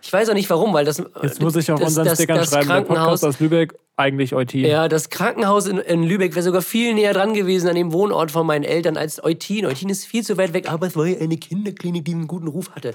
Ich 0.00 0.12
weiß 0.12 0.28
auch 0.28 0.34
nicht 0.34 0.48
warum, 0.50 0.72
weil 0.72 0.84
das. 0.84 1.02
Jetzt 1.20 1.42
muss 1.42 1.56
ich 1.56 1.72
auf 1.72 1.80
das, 1.80 1.88
unseren 1.88 2.04
das, 2.04 2.18
Stickern 2.18 2.36
das 2.36 2.50
schreiben, 2.50 2.68
der 2.68 2.76
Krankenhaus, 2.76 3.22
Podcast 3.22 3.24
aus 3.24 3.40
Lübeck, 3.40 3.74
eigentlich 3.96 4.36
Eutin. 4.36 4.64
Ja, 4.64 4.86
das 4.86 5.10
Krankenhaus 5.10 5.66
in, 5.66 5.78
in 5.78 6.04
Lübeck 6.04 6.36
wäre 6.36 6.44
sogar 6.44 6.62
viel 6.62 6.94
näher 6.94 7.12
dran 7.12 7.34
gewesen 7.34 7.68
an 7.68 7.74
dem 7.74 7.92
Wohnort 7.92 8.30
von 8.30 8.46
meinen 8.46 8.62
Eltern 8.62 8.96
als 8.96 9.24
Eutin. 9.24 9.66
Eutin 9.66 9.88
ist 9.88 10.04
viel 10.04 10.22
zu 10.22 10.36
weit 10.36 10.52
weg, 10.52 10.70
aber 10.70 10.86
es 10.86 10.94
war 10.94 11.06
ja 11.06 11.18
eine 11.18 11.38
Kinderklinik, 11.38 12.04
die 12.04 12.12
einen 12.12 12.28
guten 12.28 12.46
Ruf 12.46 12.70
hatte. 12.76 12.94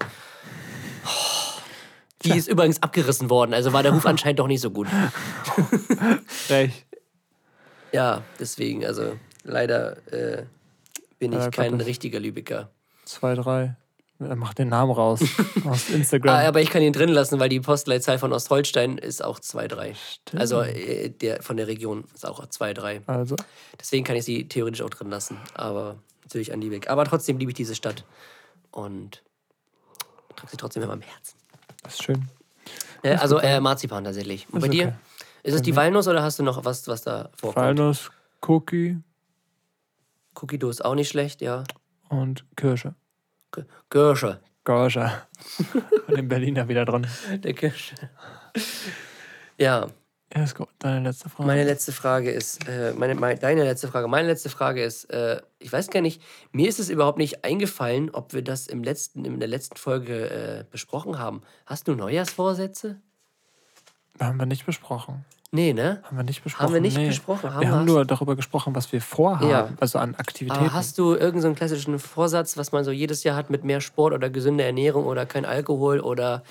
Die 2.24 2.32
ist 2.32 2.48
übrigens 2.48 2.82
abgerissen 2.82 3.30
worden, 3.30 3.54
also 3.54 3.74
war 3.74 3.84
der 3.84 3.92
Ruf 3.92 4.06
anscheinend 4.06 4.40
doch 4.40 4.48
nicht 4.48 4.62
so 4.62 4.72
gut. 4.72 4.88
Recht. 6.50 6.86
Ja, 7.92 8.24
deswegen, 8.40 8.86
also 8.86 9.18
leider 9.44 9.98
äh, 10.12 10.44
bin 11.18 11.34
ich 11.34 11.40
Ja, 11.40 11.50
kein 11.50 11.72
Gottes. 11.72 11.88
richtiger 11.88 12.20
Lübecker. 12.20 12.70
2, 13.06 13.36
3. 13.36 13.76
Er 14.22 14.36
macht 14.36 14.58
den 14.60 14.68
Namen 14.68 14.92
raus. 14.92 15.22
aus 15.66 15.90
Instagram. 15.90 16.36
Ah, 16.36 16.48
aber 16.48 16.62
ich 16.62 16.70
kann 16.70 16.82
ihn 16.82 16.92
drin 16.92 17.10
lassen, 17.10 17.40
weil 17.40 17.48
die 17.48 17.62
Postleitzahl 17.62 18.20
von 18.20 18.34
Ostholstein 18.34 18.98
ist 18.98 19.24
auch 19.24 19.40
2-3. 19.40 19.96
Stimmt. 19.96 20.42
Also 20.42 20.62
äh, 20.62 21.10
der 21.10 21.42
von 21.42 21.56
der 21.56 21.68
Region 21.68 22.04
ist 22.14 22.26
auch 22.26 22.46
2-3. 22.46 23.02
also, 23.08 23.38
Deswegen 23.80 24.04
kann 24.04 24.18
ich 24.18 24.26
sie 24.26 24.48
theoretisch 24.50 24.82
auch 24.82 24.90
drin 24.90 25.10
lassen. 25.10 25.38
Aber 25.54 25.96
natürlich 26.24 26.52
an 26.52 26.62
Lübeck. 26.62 26.90
Aber 26.90 27.06
trotzdem 27.06 27.38
liebe 27.38 27.52
ich 27.52 27.56
diese 27.56 27.76
Stadt. 27.76 28.04
Und 28.72 29.24
trage 30.36 30.52
sie 30.52 30.58
trotzdem 30.58 30.84
in 30.84 30.90
meinem 30.90 31.02
Herzen. 31.02 31.38
das 31.84 31.94
ist 31.94 32.04
schön. 32.04 32.28
Äh, 33.04 33.16
also 33.16 33.38
äh, 33.40 33.62
Marzipan 33.62 34.04
tatsächlich. 34.04 34.48
Und 34.52 34.60
bei 34.60 34.68
dir? 34.68 35.00
Ist 35.44 35.54
es 35.56 35.62
die 35.62 35.76
Walnuss 35.76 36.08
oder 36.08 36.22
hast 36.24 36.40
du 36.40 36.44
noch 36.44 36.64
was, 36.66 36.88
was 36.88 37.02
da 37.02 37.30
vorkommt? 37.36 37.66
Walnuss, 37.66 38.12
Cookie 38.48 38.98
Cookie 40.36 40.58
Dough 40.58 40.70
ist 40.70 40.84
auch 40.86 40.96
nicht 40.96 41.10
schlecht, 41.10 41.42
ja. 41.42 41.64
und 42.10 42.46
Kirsche. 42.56 42.96
G- 43.52 43.64
Kirsche. 43.90 44.40
Kirsche. 44.64 45.12
Von 46.06 46.16
den 46.16 46.28
Berliner 46.28 46.68
wieder 46.68 46.86
dran. 46.86 47.08
Der 47.44 47.54
Kirsche. 47.54 47.96
Ja, 49.58 49.88
Ja, 50.34 50.44
ist 50.44 50.56
gut. 50.56 50.70
Deine 50.80 51.02
letzte 51.10 51.28
Frage. 51.30 51.48
meine 51.48 51.64
letzte 51.66 51.92
Frage 51.92 52.32
ist, 52.32 52.68
äh, 52.70 52.94
meine, 52.96 53.16
meine, 53.16 53.40
deine 53.40 53.64
letzte 53.64 53.88
Frage, 53.88 54.08
meine 54.08 54.28
letzte 54.28 54.50
Frage 54.50 54.84
ist, 54.84 55.06
äh, 55.12 55.42
ich 55.58 55.72
weiß 55.74 55.90
gar 55.90 56.02
nicht, 56.02 56.22
mir 56.52 56.70
ist 56.70 56.80
es 56.80 56.90
überhaupt 56.90 57.18
nicht 57.18 57.44
eingefallen, 57.44 58.10
ob 58.12 58.34
wir 58.34 58.44
das 58.44 58.68
im 58.68 58.84
letzten, 58.84 59.26
in 59.26 59.40
der 59.40 59.50
letzten 59.50 59.76
Folge 59.78 60.30
äh, 60.30 60.66
besprochen 60.70 61.18
haben. 61.20 61.42
Hast 61.66 61.88
du 61.88 61.96
Neujahrsvorsätze? 61.96 63.02
Haben 64.20 64.40
wir 64.40 64.46
nicht 64.46 64.66
besprochen. 64.66 65.26
Nee, 65.52 65.74
ne? 65.74 66.04
Haben 66.04 66.18
wir 66.18 66.24
nicht 66.24 66.44
besprochen. 66.44 66.74
wir 66.74 66.82
nicht 66.82 66.96
besprochen, 66.96 67.52
haben 67.52 67.62
wir 67.62 67.72
haben 67.72 67.86
nur 67.86 68.06
darüber 68.06 68.36
gesprochen, 68.36 68.76
was 68.76 68.92
wir 68.92 69.02
vorhaben. 69.02 69.50
Ja. 69.50 69.70
Also 69.80 69.98
an 69.98 70.14
Aktivitäten. 70.14 70.66
Aber 70.66 70.74
hast 70.74 71.00
du 71.00 71.16
irgendeinen 71.16 71.56
so 71.56 71.58
klassischen 71.58 71.98
Vorsatz, 71.98 72.56
was 72.56 72.72
man 72.72 72.84
so 72.84 72.92
jedes 72.92 73.24
Jahr 73.24 73.36
hat 73.36 73.50
mit 73.50 73.64
mehr 73.64 73.82
Sport 73.82 74.14
oder 74.14 74.30
gesünder 74.30 74.66
Ernährung 74.66 75.08
oder 75.08 75.26
kein 75.26 75.46
Alkohol 75.46 76.02
oder 76.02 76.44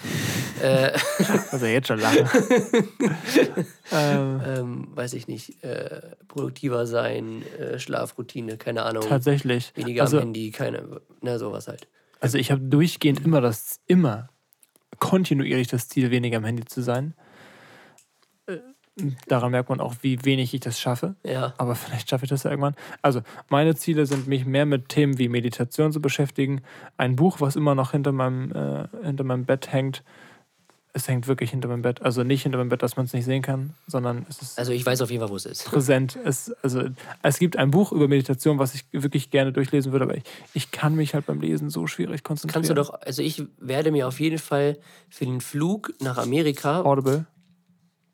Also 1.53 1.67
jetzt 1.67 1.89
schon 1.89 2.01
lachen. 2.01 2.29
ähm, 3.93 4.41
ähm, 4.47 4.89
weiß 4.95 5.13
ich 5.15 5.29
nicht, 5.29 5.63
äh, 5.63 6.01
produktiver 6.27 6.87
sein, 6.87 7.43
äh, 7.59 7.79
Schlafroutine, 7.79 8.57
keine 8.57 8.83
Ahnung, 8.83 9.05
tatsächlich. 9.09 9.73
weniger 9.77 10.03
also, 10.03 10.19
am 10.19 10.25
Handy, 10.25 10.51
keine, 10.51 11.01
ne, 11.21 11.39
sowas 11.39 11.69
halt. 11.69 11.87
also 12.21 12.39
ich 12.39 12.51
habe 12.51 12.61
durchgehend 12.61 13.25
immer 13.25 13.41
das, 13.41 13.81
immer 13.87 14.29
kontinuierlich 14.99 15.69
das 15.69 15.89
Ziel, 15.89 16.11
weniger 16.11 16.39
am 16.39 16.45
Handy 16.45 16.65
zu 16.65 16.83
sein. 16.83 17.15
Daran 19.27 19.51
merkt 19.53 19.69
man 19.69 19.81
auch, 19.81 19.95
wie 20.03 20.25
wenig 20.25 20.55
ich 20.55 20.61
das 20.61 20.81
schaffe. 20.81 21.15
Ja. 21.25 21.55
Aber 21.59 21.75
vielleicht 21.75 22.11
schaffe 22.11 22.25
ich 22.25 22.31
das 22.31 22.43
ja 22.43 22.51
irgendwann. 22.51 22.75
Also, 23.03 23.21
meine 23.49 23.75
Ziele 23.75 24.07
sind, 24.07 24.27
mich 24.27 24.45
mehr 24.45 24.67
mit 24.67 24.89
Themen 24.89 25.19
wie 25.19 25.29
Meditation 25.29 25.93
zu 25.93 26.01
beschäftigen. 26.01 26.63
Ein 26.97 27.17
Buch, 27.17 27.41
was 27.41 27.57
immer 27.57 27.75
noch 27.75 27.93
hinter 27.93 28.13
meinem, 28.13 28.51
äh, 28.53 28.89
hinter 29.05 29.25
meinem 29.25 29.45
Bett 29.45 29.73
hängt. 29.73 30.03
Es 30.95 31.07
hängt 31.07 31.29
wirklich 31.29 31.51
hinter 31.51 31.69
meinem 31.69 31.83
Bett. 31.83 32.03
Also 32.03 32.25
nicht 32.25 32.43
hinter 32.43 32.59
meinem 32.59 32.71
Bett, 32.71 32.83
dass 32.83 32.97
man 32.97 33.07
es 33.07 33.13
nicht 33.13 33.27
sehen 33.27 33.43
kann, 33.43 33.75
sondern 33.87 34.27
es 34.29 34.43
ist 34.43 34.59
Also 34.59 34.73
ich 34.73 34.85
weiß 34.85 35.01
auf 35.03 35.11
jeden 35.11 35.21
Fall, 35.21 35.31
wo 35.31 35.37
es 35.37 35.47
ist. 35.47 35.67
präsent. 35.67 36.19
Es, 36.25 36.51
also, 36.63 36.85
es 37.23 37.39
gibt 37.39 37.57
ein 37.57 37.71
Buch 37.71 37.93
über 37.93 38.09
Meditation, 38.09 38.59
was 38.59 38.75
ich 38.75 38.85
wirklich 38.91 39.31
gerne 39.31 39.53
durchlesen 39.53 39.93
würde, 39.93 40.07
aber 40.07 40.17
ich, 40.17 40.25
ich 40.55 40.71
kann 40.73 40.97
mich 40.97 41.15
halt 41.15 41.27
beim 41.27 41.41
Lesen 41.41 41.71
so 41.71 41.87
schwierig 41.87 42.25
konzentrieren. 42.25 42.55
Kannst 42.65 42.71
du 42.71 42.75
doch, 42.75 43.01
also 43.03 43.23
ich 43.23 43.45
werde 43.59 43.93
mir 43.93 44.09
auf 44.09 44.19
jeden 44.19 44.39
Fall 44.39 44.79
für 45.09 45.27
den 45.27 45.41
Flug 45.41 45.93
nach 46.01 46.19
Amerika 46.19 46.81
Audible. 46.81 47.27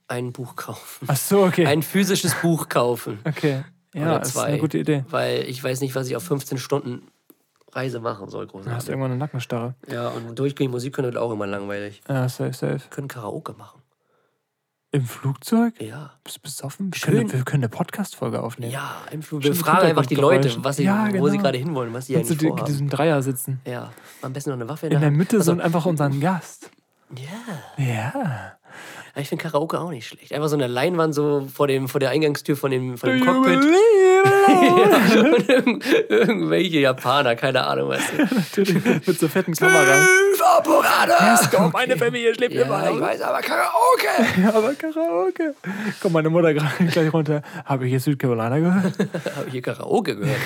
Ein 0.09 0.33
Buch 0.33 0.57
kaufen. 0.57 1.07
Ach 1.09 1.17
so, 1.17 1.45
okay. 1.45 1.67
Ein 1.67 1.83
physisches 1.83 2.35
Buch 2.43 2.69
kaufen. 2.69 3.19
okay. 3.25 3.65
Ja, 3.95 4.03
Oder 4.17 4.23
ist 4.23 4.37
eine 4.37 4.59
gute 4.59 4.79
Idee. 4.79 5.05
Weil 5.11 5.43
ich 5.49 5.63
weiß 5.63 5.81
nicht, 5.81 5.95
was 5.95 6.09
ich 6.09 6.17
auf 6.17 6.25
15 6.25 6.59
Stunden 6.59 7.03
Reise 7.73 8.01
machen 8.01 8.29
soll, 8.29 8.47
Du 8.47 8.55
hast 8.59 8.65
großartig. 8.65 8.89
irgendwann 8.89 9.11
eine 9.13 9.19
Nackenstarre. 9.19 9.75
Ja, 9.89 10.09
und 10.09 10.37
durchgehend 10.39 10.73
Musik 10.73 10.95
können 10.95 11.07
wird 11.07 11.17
auch 11.17 11.31
immer 11.33 11.47
langweilig. 11.47 12.03
Ja, 12.09 12.29
safe, 12.29 12.53
safe. 12.53 12.81
Wir 12.81 12.91
können 12.91 13.09
Karaoke 13.09 13.53
machen. 13.53 13.81
Im 14.91 15.05
Flugzeug? 15.07 15.81
Ja. 15.81 16.13
Bist 16.23 16.37
du 16.37 16.41
besoffen? 16.43 16.93
Wir 16.93 16.99
Schön. 16.99 17.15
können, 17.15 17.33
wir 17.33 17.45
können 17.45 17.65
eine 17.65 17.69
Podcast-Folge 17.69 18.41
aufnehmen. 18.43 18.71
Ja, 18.73 18.97
im 19.11 19.23
Flug. 19.23 19.43
Schön 19.43 19.53
Wir 19.55 19.61
fragen 19.61 19.87
einfach 19.87 20.07
die 20.07 20.15
Leute, 20.15 20.53
was 20.63 20.77
sie, 20.77 20.85
Ja, 20.85 21.07
wo 21.15 21.27
sie 21.29 21.33
genau. 21.33 21.43
gerade 21.43 21.59
hinwollen, 21.59 21.93
was 21.95 22.07
sie 22.07 22.13
so 22.15 22.19
eigentlich 22.21 22.39
vorhaben. 22.49 22.67
diesem 22.67 22.89
Dreier 22.91 23.21
sitzen. 23.23 23.61
Ja, 23.67 23.93
am 24.23 24.33
besten 24.33 24.51
noch 24.51 24.57
eine 24.57 24.69
Waffe 24.69 24.87
in, 24.87 24.93
In 24.93 25.01
der. 25.01 25.11
Mitte 25.11 25.39
Also, 25.39 25.51
sind 25.53 25.61
einfach 25.61 25.85
unseren 25.87 26.21
Gast. 26.21 26.71
Ja. 27.17 27.85
Ja. 27.85 28.53
Aber 29.15 29.23
Ich 29.23 29.29
finde 29.29 29.45
Karaoke 29.45 29.79
auch 29.79 29.91
nicht 29.91 30.09
schlecht. 30.09 30.33
Einfach 30.33 30.49
so 30.49 30.57
eine 30.57 30.67
Leinwand 30.67 31.15
so 31.15 31.47
vor, 31.55 31.69
dem, 31.69 31.89
vor 31.89 32.01
der 32.01 32.11
Eingangstür 32.11 32.57
von 32.57 32.73
dem, 32.73 32.99
von 32.99 33.11
dem 33.11 33.25
Cockpit. 33.25 33.61
Ja, 34.25 35.21
und 35.21 35.49
irgend, 35.49 35.85
irgendwelche 36.09 36.79
Japaner, 36.79 37.37
keine 37.37 37.65
Ahnung 37.67 37.91
was. 37.91 38.01
Natürlich, 38.35 38.83
mit 39.07 39.19
so 39.19 39.29
fetten 39.29 39.53
Kameras. 39.57 40.09
Apparate! 40.57 41.71
Meine 41.73 41.97
Familie 41.97 42.35
schläft 42.35 42.55
Ja, 42.55 42.91
ich 42.91 43.01
weiß, 43.01 43.21
aber 43.23 43.41
Karaoke! 43.41 44.09
Ja, 44.43 44.55
aber 44.55 44.75
Karaoke. 44.75 45.55
Kommt 46.01 46.15
meine 46.15 46.31
Mutter 46.31 46.55
gerade 46.55 46.85
gleich 46.91 47.13
runter. 47.13 47.43
Habe 47.65 47.87
ich 47.87 47.93
jetzt 47.93 48.05
Südcarolina 48.05 48.59
gehört? 48.59 48.99
Habe 49.37 49.47
ich 49.47 49.53
hier 49.53 49.63
Karaoke 49.63 50.17
gehört? 50.17 50.39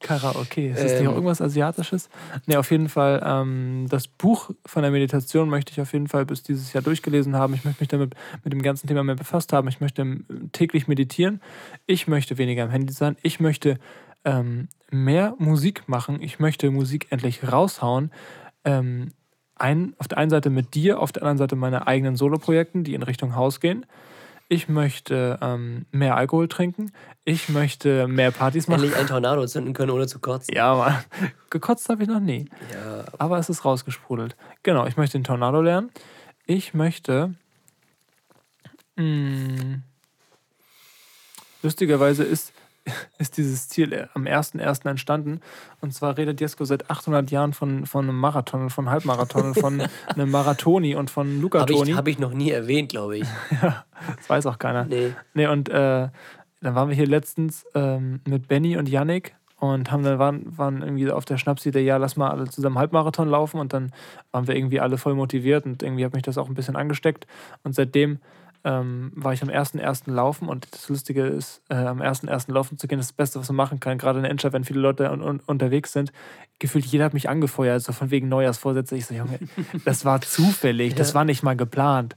Karaoke. 0.00 0.68
Ist 0.68 0.82
das 0.82 0.92
nicht 0.92 1.02
Ähm. 1.02 1.08
auch 1.08 1.14
irgendwas 1.14 1.40
Asiatisches? 1.40 2.08
Ne, 2.46 2.58
auf 2.58 2.70
jeden 2.70 2.88
Fall. 2.88 3.22
Ähm, 3.24 3.86
das 3.88 4.08
Buch 4.08 4.50
von 4.66 4.82
der 4.82 4.90
Meditation 4.90 5.48
möchte 5.48 5.72
ich 5.72 5.80
auf 5.80 5.92
jeden 5.92 6.08
Fall 6.08 6.26
bis 6.26 6.42
dieses 6.42 6.72
Jahr 6.72 6.82
durchgelesen 6.82 7.36
haben. 7.36 7.54
Ich 7.54 7.64
möchte 7.64 7.82
mich 7.82 7.88
damit 7.88 8.14
mit 8.44 8.52
dem 8.52 8.62
ganzen 8.62 8.86
Thema 8.86 9.02
mehr 9.04 9.16
befasst 9.16 9.52
haben. 9.52 9.68
Ich 9.68 9.80
möchte 9.80 10.02
ähm, 10.02 10.26
täglich 10.52 10.88
meditieren. 10.88 11.40
Ich 11.86 12.08
möchte 12.08 12.38
weniger 12.38 12.64
am 12.64 12.70
Handy 12.70 12.92
sein. 12.92 13.16
Ich 13.22 13.40
möchte 13.40 13.78
ähm, 14.24 14.68
mehr 14.90 15.34
Musik 15.38 15.88
machen. 15.88 16.20
Ich 16.20 16.38
möchte 16.38 16.70
Musik 16.70 17.06
endlich 17.10 17.50
raushauen. 17.50 18.10
Ähm, 18.64 19.12
ein, 19.56 19.94
auf 19.98 20.08
der 20.08 20.18
einen 20.18 20.30
Seite 20.30 20.50
mit 20.50 20.74
dir, 20.74 21.00
auf 21.00 21.12
der 21.12 21.22
anderen 21.22 21.38
Seite 21.38 21.56
meine 21.56 21.86
eigenen 21.86 22.16
Soloprojekten, 22.16 22.84
die 22.84 22.94
in 22.94 23.02
Richtung 23.02 23.36
Haus 23.36 23.60
gehen. 23.60 23.86
Ich 24.52 24.68
möchte 24.68 25.38
ähm, 25.40 25.86
mehr 25.92 26.14
Alkohol 26.14 26.46
trinken. 26.46 26.92
Ich 27.24 27.48
möchte 27.48 28.06
mehr 28.06 28.30
Partys 28.32 28.68
machen. 28.68 28.82
Endlich 28.82 29.00
ein 29.00 29.06
Tornado 29.06 29.46
zünden 29.46 29.72
können, 29.72 29.90
ohne 29.90 30.06
zu 30.06 30.18
kotzen. 30.18 30.54
Ja, 30.54 30.74
Mann. 30.74 31.02
Gekotzt 31.48 31.88
habe 31.88 32.02
ich 32.02 32.08
noch 32.10 32.20
nie. 32.20 32.50
Ja. 32.70 33.06
Aber 33.16 33.38
es 33.38 33.48
ist 33.48 33.64
rausgesprudelt. 33.64 34.36
Genau, 34.62 34.84
ich 34.86 34.98
möchte 34.98 35.16
den 35.16 35.24
Tornado 35.24 35.62
lernen. 35.62 35.90
Ich 36.44 36.74
möchte. 36.74 37.32
Mh, 38.96 39.78
lustigerweise 41.62 42.22
ist, 42.22 42.52
ist 43.18 43.36
dieses 43.36 43.68
Ziel 43.68 43.92
äh, 43.92 44.06
am 44.14 44.24
1.1. 44.24 44.88
entstanden. 44.88 45.40
Und 45.80 45.94
zwar 45.94 46.16
redet 46.16 46.40
Jesko 46.40 46.64
seit 46.64 46.90
800 46.90 47.30
Jahren 47.30 47.52
von, 47.52 47.86
von 47.86 48.08
einem 48.08 48.18
Marathon, 48.18 48.62
und 48.62 48.70
von 48.70 48.90
Halbmarathon, 48.90 49.46
und 49.46 49.58
von 49.58 49.82
einem 50.08 50.30
Marathoni 50.30 50.94
und 50.94 51.10
von 51.10 51.28
Habe 51.28 51.40
Lugatoni. 51.40 51.90
ich, 51.90 51.96
hab 51.96 52.08
ich 52.08 52.18
noch 52.18 52.32
nie 52.32 52.50
erwähnt, 52.50 52.90
glaube 52.90 53.18
ich. 53.18 53.28
Das 54.16 54.28
weiß 54.28 54.46
auch 54.46 54.58
keiner. 54.58 54.84
Nee. 54.86 55.14
Nee, 55.32 55.46
und 55.46 55.68
äh, 55.68 56.08
dann 56.60 56.74
waren 56.74 56.88
wir 56.88 56.96
hier 56.96 57.06
letztens 57.06 57.64
ähm, 57.76 58.20
mit 58.26 58.48
Benny 58.48 58.76
und 58.76 58.88
Yannick 58.88 59.36
und 59.62 59.92
haben 59.92 60.02
dann 60.02 60.18
waren, 60.18 60.58
waren 60.58 60.82
irgendwie 60.82 61.08
auf 61.08 61.24
der 61.24 61.38
Schnapsidee, 61.38 61.84
ja, 61.84 61.98
lass 61.98 62.16
mal 62.16 62.30
alle 62.30 62.48
zusammen 62.48 62.78
Halbmarathon 62.78 63.28
laufen 63.28 63.60
und 63.60 63.72
dann 63.72 63.92
waren 64.32 64.48
wir 64.48 64.56
irgendwie 64.56 64.80
alle 64.80 64.98
voll 64.98 65.14
motiviert 65.14 65.66
und 65.66 65.84
irgendwie 65.84 66.04
hat 66.04 66.14
mich 66.14 66.24
das 66.24 66.36
auch 66.36 66.48
ein 66.48 66.54
bisschen 66.54 66.74
angesteckt 66.74 67.28
und 67.62 67.72
seitdem 67.76 68.18
ähm, 68.64 69.10
war 69.14 69.32
ich 69.32 69.42
am 69.42 69.48
1.1. 69.48 70.10
laufen 70.10 70.48
und 70.48 70.66
das 70.72 70.88
Lustige 70.88 71.24
ist, 71.26 71.62
äh, 71.68 71.74
am 71.74 72.00
1.1. 72.00 72.52
laufen 72.52 72.78
zu 72.78 72.86
gehen, 72.86 72.98
ist 73.00 73.10
das 73.10 73.16
Beste, 73.16 73.40
was 73.40 73.48
man 73.48 73.56
machen 73.56 73.80
kann, 73.80 73.98
gerade 73.98 74.18
in 74.18 74.22
der 74.22 74.30
Innenstadt, 74.30 74.52
wenn 74.52 74.64
viele 74.64 74.80
Leute 74.80 75.10
un 75.10 75.20
un 75.22 75.40
unterwegs 75.46 75.92
sind. 75.92 76.12
Gefühlt 76.58 76.84
jeder 76.86 77.04
hat 77.06 77.14
mich 77.14 77.28
angefeuert, 77.28 77.82
so 77.82 77.92
von 77.92 78.10
wegen 78.10 78.28
Neujahrsvorsätze. 78.28 78.96
Ich 78.96 79.06
so, 79.06 79.14
Junge, 79.14 79.38
das 79.84 80.04
war 80.04 80.20
zufällig, 80.20 80.94
das 80.94 81.08
Ja. 81.10 81.14
war 81.16 81.24
nicht 81.24 81.42
mal 81.42 81.56
geplant. 81.56 82.16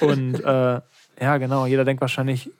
Und 0.00 0.34
äh, 0.44 0.80
ja, 1.22 1.36
genau. 1.36 1.66
Jeder 1.66 1.84
denkt 1.84 2.00
wahrscheinlich, 2.00 2.50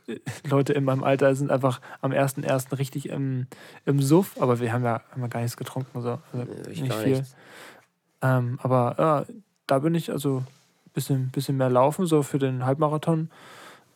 Leute 0.49 0.75
in 0.75 0.85
meinem 0.85 1.03
Alter 1.03 1.35
sind 1.35 1.51
einfach 1.51 1.81
am 2.03 2.11
1.1. 2.13 2.77
richtig 2.79 3.09
im, 3.09 3.47
im 3.87 4.03
Suff, 4.03 4.37
aber 4.39 4.61
wir 4.61 4.73
haben 4.73 4.85
ja, 4.85 5.01
haben 5.13 5.23
ja 5.23 5.29
gar 5.29 5.41
nichts 5.41 5.57
getrunken. 5.57 6.03
So. 6.03 6.19
Also 6.33 6.47
Ich 6.71 6.83
nicht 6.83 6.95
viel. 6.95 7.25
Ähm, 8.23 8.59
aber 8.63 8.97
ja, 8.99 9.25
da 9.67 9.79
bin 9.79 9.95
ich 9.95 10.11
also 10.11 10.43
bisschen, 10.95 11.31
bisschen 11.31 11.57
mehr 11.57 11.71
laufen, 11.71 12.07
so 12.07 12.23
für 12.23 12.39
den 12.39 12.65
Halbmarathon 12.65 13.31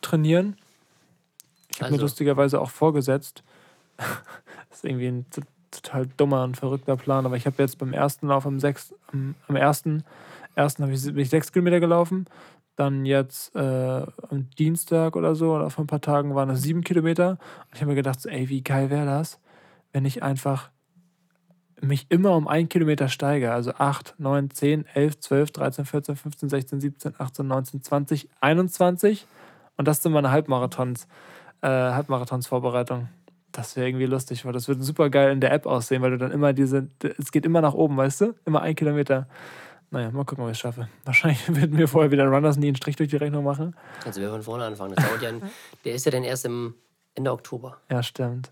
trainieren. 0.01 0.57
Ich 1.69 1.81
habe 1.81 1.91
mir 1.91 1.95
Also- 1.95 2.05
lustigerweise 2.05 2.61
auch 2.61 2.69
vorgesetzt, 2.69 3.43
das 3.97 4.07
ist 4.71 4.85
irgendwie 4.85 5.07
ein 5.07 5.25
total 5.71 6.07
dummer 6.17 6.43
und 6.43 6.55
verrückter 6.57 6.95
Plan, 6.95 7.25
aber 7.25 7.35
ich 7.37 7.45
habe 7.45 7.61
jetzt 7.61 7.77
beim 7.77 7.91
ersten 7.93 8.27
Lauf 8.27 8.45
am 8.45 8.59
6. 8.59 8.93
am, 9.11 9.35
am 9.47 9.55
ersten, 9.55 10.03
ersten 10.55 10.83
habe 10.83 10.93
ich, 10.93 11.03
bin 11.03 11.17
ich 11.17 11.29
sechs 11.29 11.51
Kilometer 11.51 11.79
gelaufen. 11.79 12.25
Dann 12.77 13.05
jetzt 13.05 13.55
äh, 13.55 13.59
am 13.59 14.49
Dienstag 14.59 15.15
oder 15.15 15.33
so 15.35 15.55
oder 15.55 15.69
vor 15.69 15.85
ein 15.85 15.87
paar 15.87 16.01
Tagen 16.01 16.35
waren 16.35 16.49
es 16.49 16.61
sieben 16.61 16.83
Kilometer. 16.83 17.31
Und 17.31 17.73
ich 17.73 17.81
habe 17.81 17.91
mir 17.91 17.95
gedacht, 17.95 18.19
so, 18.21 18.27
ey, 18.29 18.49
wie 18.49 18.61
geil 18.63 18.89
wäre 18.89 19.05
das, 19.05 19.39
wenn 19.93 20.03
ich 20.03 20.23
einfach 20.23 20.69
mich 21.81 22.05
immer 22.09 22.35
um 22.35 22.47
einen 22.47 22.69
Kilometer 22.69 23.09
steige. 23.09 23.51
Also 23.51 23.73
8, 23.73 24.15
9, 24.17 24.49
10, 24.49 24.85
11, 24.93 25.19
12, 25.19 25.51
13, 25.51 25.85
14, 25.85 26.15
15, 26.15 26.49
16, 26.49 26.81
17, 26.81 27.13
18, 27.17 27.47
19, 27.47 27.83
20, 27.83 28.29
21. 28.41 29.27
Und 29.77 29.87
das 29.87 30.01
sind 30.01 30.11
meine 30.11 30.31
Halbmarathons, 30.31 31.07
äh, 31.61 31.67
Halbmarathons-Vorbereitung. 31.67 33.09
Das 33.51 33.75
wäre 33.75 33.87
irgendwie 33.87 34.05
lustig, 34.05 34.45
weil 34.45 34.53
das 34.53 34.67
wird 34.67 34.83
super 34.83 35.09
geil 35.09 35.31
in 35.31 35.39
der 35.39 35.53
App 35.53 35.65
aussehen, 35.65 36.01
weil 36.01 36.11
du 36.11 36.17
dann 36.17 36.31
immer 36.31 36.53
diese, 36.53 36.89
es 37.17 37.31
geht 37.31 37.45
immer 37.45 37.61
nach 37.61 37.73
oben, 37.73 37.95
weißt 37.95 38.21
du? 38.21 38.35
Immer 38.45 38.61
ein 38.61 38.75
Kilometer. 38.75 39.27
Naja, 39.91 40.11
mal 40.11 40.25
gucken, 40.25 40.43
ob 40.43 40.49
ich 40.49 40.57
es 40.57 40.59
schaffe. 40.59 40.89
Wahrscheinlich 41.05 41.55
werden 41.55 41.77
wir 41.77 41.87
vorher 41.87 42.11
wieder 42.11 42.25
Runners 42.25 42.57
nie 42.57 42.67
einen 42.67 42.75
Strich 42.75 42.95
durch 42.97 43.09
die 43.09 43.15
Rechnung 43.15 43.43
machen. 43.43 43.75
Kannst 44.01 44.17
du 44.17 44.21
wieder 44.21 44.31
von 44.31 44.43
vorne 44.43 44.65
anfangen. 44.65 44.93
Das 44.95 45.05
dauert 45.05 45.21
ja 45.21 45.29
ein, 45.29 45.41
der 45.85 45.95
ist 45.95 46.05
ja 46.05 46.11
dann 46.11 46.23
erst 46.23 46.45
im 46.45 46.75
Ende 47.13 47.31
Oktober. 47.31 47.77
Ja, 47.89 48.03
stimmt. 48.03 48.51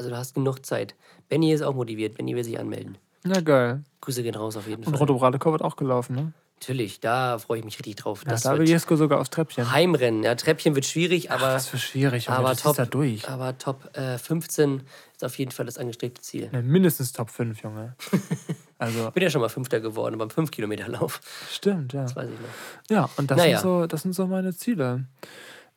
Also 0.00 0.08
du 0.08 0.16
hast 0.16 0.32
genug 0.34 0.64
Zeit. 0.64 0.94
Benny 1.28 1.52
ist 1.52 1.60
auch 1.60 1.74
motiviert. 1.74 2.16
Benny 2.16 2.34
will 2.34 2.42
sich 2.42 2.58
anmelden. 2.58 2.96
Na 3.22 3.38
geil. 3.42 3.84
Grüße 4.00 4.22
gehen 4.22 4.34
raus 4.34 4.56
auf 4.56 4.66
jeden 4.66 4.82
Und 4.82 4.92
Fall. 4.92 4.98
Roto 4.98 5.18
Bradekor 5.18 5.52
wird 5.52 5.60
auch 5.60 5.76
gelaufen, 5.76 6.16
ne? 6.16 6.32
Natürlich, 6.58 7.00
da 7.00 7.38
freue 7.38 7.58
ich 7.58 7.64
mich 7.66 7.74
richtig 7.78 7.96
drauf. 7.96 8.22
Ja, 8.24 8.30
Das 8.30 8.40
da 8.44 8.52
will 8.52 8.60
wird 8.60 8.70
Jesko 8.70 8.96
sogar 8.96 9.20
aufs 9.20 9.28
Treppchen. 9.28 9.70
Heimrennen. 9.70 10.22
Ja, 10.22 10.34
Treppchen 10.36 10.74
wird 10.74 10.86
schwierig, 10.86 11.30
aber, 11.30 11.48
Das 11.48 11.70
wird 11.70 11.82
schwierig, 11.82 12.30
aber, 12.30 12.38
aber 12.38 12.48
das 12.48 12.62
top. 12.62 12.70
ist 12.72 12.78
da 12.78 12.84
durch. 12.86 13.28
Aber 13.28 13.58
Top 13.58 13.94
äh, 13.94 14.16
15 14.16 14.82
ist 15.16 15.22
auf 15.22 15.38
jeden 15.38 15.50
Fall 15.50 15.66
das 15.66 15.76
angestrebte 15.76 16.22
Ziel. 16.22 16.48
Ja, 16.50 16.62
mindestens 16.62 17.12
Top 17.12 17.28
5, 17.28 17.62
Junge. 17.62 17.94
Also, 18.78 19.10
Bin 19.10 19.22
ja 19.22 19.28
schon 19.28 19.42
mal 19.42 19.50
Fünfter 19.50 19.78
geworden 19.80 20.16
beim 20.16 20.28
5-Kilometer-Lauf. 20.28 21.20
stimmt, 21.50 21.92
ja. 21.92 22.04
Das 22.04 22.16
weiß 22.16 22.30
ich 22.30 22.40
noch. 22.40 22.96
Ja, 22.96 23.10
und 23.18 23.30
das, 23.30 23.36
Naja. 23.36 23.58
sind, 23.58 23.62
so, 23.68 23.86
das 23.86 24.00
sind 24.00 24.14
so 24.14 24.26
meine 24.26 24.54
Ziele. 24.54 25.04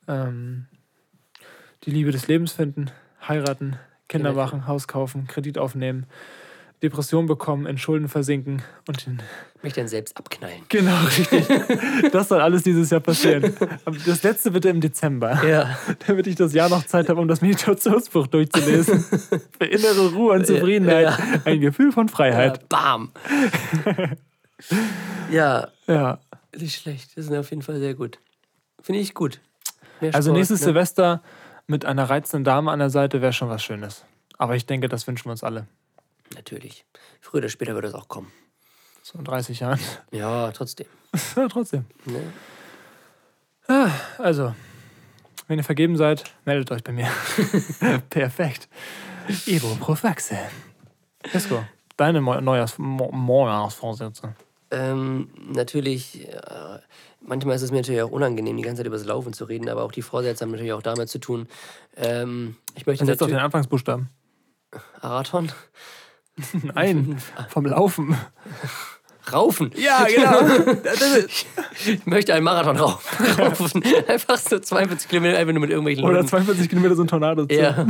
Ähm, 0.07 0.67
die 1.84 1.91
Liebe 1.91 2.13
des 2.13 2.28
Lebens 2.30 2.53
finden, 2.53 2.91
heiraten, 3.28 3.78
Kinder 4.10 4.30
Kinder 4.30 4.41
machen, 4.43 4.68
Haus 4.68 4.88
kaufen, 4.88 5.28
Kredit 5.28 5.58
aufnehmen, 5.58 6.06
Depression 6.84 7.28
bekommen, 7.28 7.66
in 7.66 7.78
Schulden 7.78 8.10
versinken 8.10 8.62
und 8.88 9.08
Mich 9.62 9.72
dann 9.74 9.88
selbst 9.88 10.18
abknallen. 10.18 10.64
Genau, 10.68 10.97
richtig. 11.18 11.47
Das 12.12 12.28
soll 12.28 12.41
alles 12.41 12.64
dieses 12.64 12.89
Jahr 12.89 12.99
passieren. 12.99 13.56
Aber 13.86 13.95
das 14.06 14.22
letzte 14.24 14.51
bitte 14.51 14.68
im 14.68 14.82
Dezember. 14.82 15.41
Ja. 15.47 15.78
Damit 16.06 16.28
ich 16.28 16.36
das 16.36 16.54
Jahr 16.54 16.68
noch 16.68 16.84
Zeit 16.86 17.08
habe, 17.08 17.22
um 17.22 17.30
das 17.30 17.41
Meditationsbuch 17.41 18.28
durchzulesen. 18.28 18.99
Für 19.58 19.66
innere 19.66 20.12
Ruhe 20.14 20.34
und 20.34 20.45
Zufriedenheit. 20.45 21.06
Ja. 21.06 21.18
Ein 21.45 21.62
Gefühl 21.62 21.93
von 21.93 22.08
ja. 22.08 22.14
Freiheit. 22.14 22.68
Bam. 22.68 23.12
ja, 25.32 25.70
Ja. 25.88 26.20
nicht 26.58 26.82
schlecht. 26.82 27.18
Das 27.18 27.26
ist 27.26 27.32
auf 27.32 27.49
jeden 27.49 27.62
Fall 27.62 27.80
sehr 27.80 27.93
gut. 27.93 28.20
Finde 28.82 28.99
ich 28.99 29.14
gut. 29.14 29.39
Mehr 30.01 30.14
Also 30.14 30.28
Sport, 30.32 30.38
nächstes 30.38 30.60
ne? 30.60 30.66
Silvester 30.66 31.22
mit 31.68 31.86
einer 31.86 32.09
reizenden 32.09 32.43
Dame 32.43 32.72
an 32.72 32.80
der 32.80 32.89
Seite 32.89 33.22
wäre 33.22 33.34
schon 33.34 33.49
was 33.49 33.64
Schönes. 33.64 34.05
Aber 34.38 34.55
ich 34.55 34.66
denke, 34.66 34.89
das 34.89 35.07
wünschen 35.07 35.26
wir 35.26 35.32
uns 35.32 35.43
alle. 35.43 35.68
Natürlich. 36.36 36.86
Früher 37.22 37.39
oder 37.39 37.49
später 37.49 37.76
wird 37.76 37.86
es 37.86 37.93
auch 37.93 38.07
kommen. 38.07 38.32
So 39.01 39.20
in 39.20 39.26
30 39.26 39.59
Jahren. 39.59 39.80
Ja, 40.11 40.51
trotzdem. 40.51 40.88
ja, 41.36 41.47
trotzdem. 41.47 41.86
Ne? 42.05 42.34
Also, 44.18 44.55
wenn 45.47 45.57
ihr 45.57 45.64
vergeben 45.64 45.97
seid, 45.97 46.24
meldet 46.45 46.72
euch 46.72 46.84
bei 46.84 46.91
mir. 46.91 47.09
Perfekt. 48.09 48.68
Ivo 49.45 49.76
Profaxe. 49.76 50.38
Jesko, 51.32 51.64
deine 51.95 52.22
Neujahrsvorsätze. 52.22 54.36
Ähm, 54.74 55.30
natürlich, 55.53 56.28
äh, 56.28 56.80
manchmal 57.21 57.55
ist 57.55 57.61
es 57.61 57.71
mir 57.71 57.78
natürlich 57.78 58.01
auch 58.01 58.11
unangenehm, 58.11 58.57
die 58.57 58.63
ganze 58.63 58.80
Zeit 58.80 58.88
über 58.88 58.97
das 58.97 59.05
Laufen 59.05 59.32
zu 59.34 59.45
reden, 59.45 59.69
aber 59.69 59.84
auch 59.84 59.91
die 59.91 60.01
Vorsätze 60.01 60.43
haben 60.43 60.51
natürlich 60.51 60.74
auch 60.74 60.82
damit 60.82 61.09
zu 61.09 61.19
tun. 61.19 61.47
Ähm, 61.95 62.55
ich 62.76 62.86
möchte 62.86 63.03
Und 63.03 63.09
jetzt 63.09 63.21
auf 63.21 63.30
den. 63.30 63.38
Anfangsbuchstaben. 63.38 64.09
Marathon? 65.01 65.51
Nein, 66.63 67.17
vom 67.49 67.65
Laufen. 67.65 68.17
Raufen! 69.32 69.71
Ja, 69.78 70.05
genau. 70.05 70.74
Ich 71.86 72.05
möchte 72.05 72.34
einen 72.34 72.43
Marathon 72.43 72.78
rau- 72.78 72.99
raufen. 73.39 73.84
Einfach 74.07 74.38
so 74.38 74.59
42 74.59 75.09
Kilometer, 75.09 75.38
einfach 75.38 75.53
nur 75.53 75.61
mit 75.61 75.69
irgendwelchen 75.69 76.03
Oder 76.03 76.15
Leuten. 76.15 76.28
42 76.28 76.69
Kilometer 76.69 76.95
so 76.95 77.03
ein 77.03 77.07
Tornado. 77.07 77.45
zu. 77.45 77.53
Ja. 77.55 77.86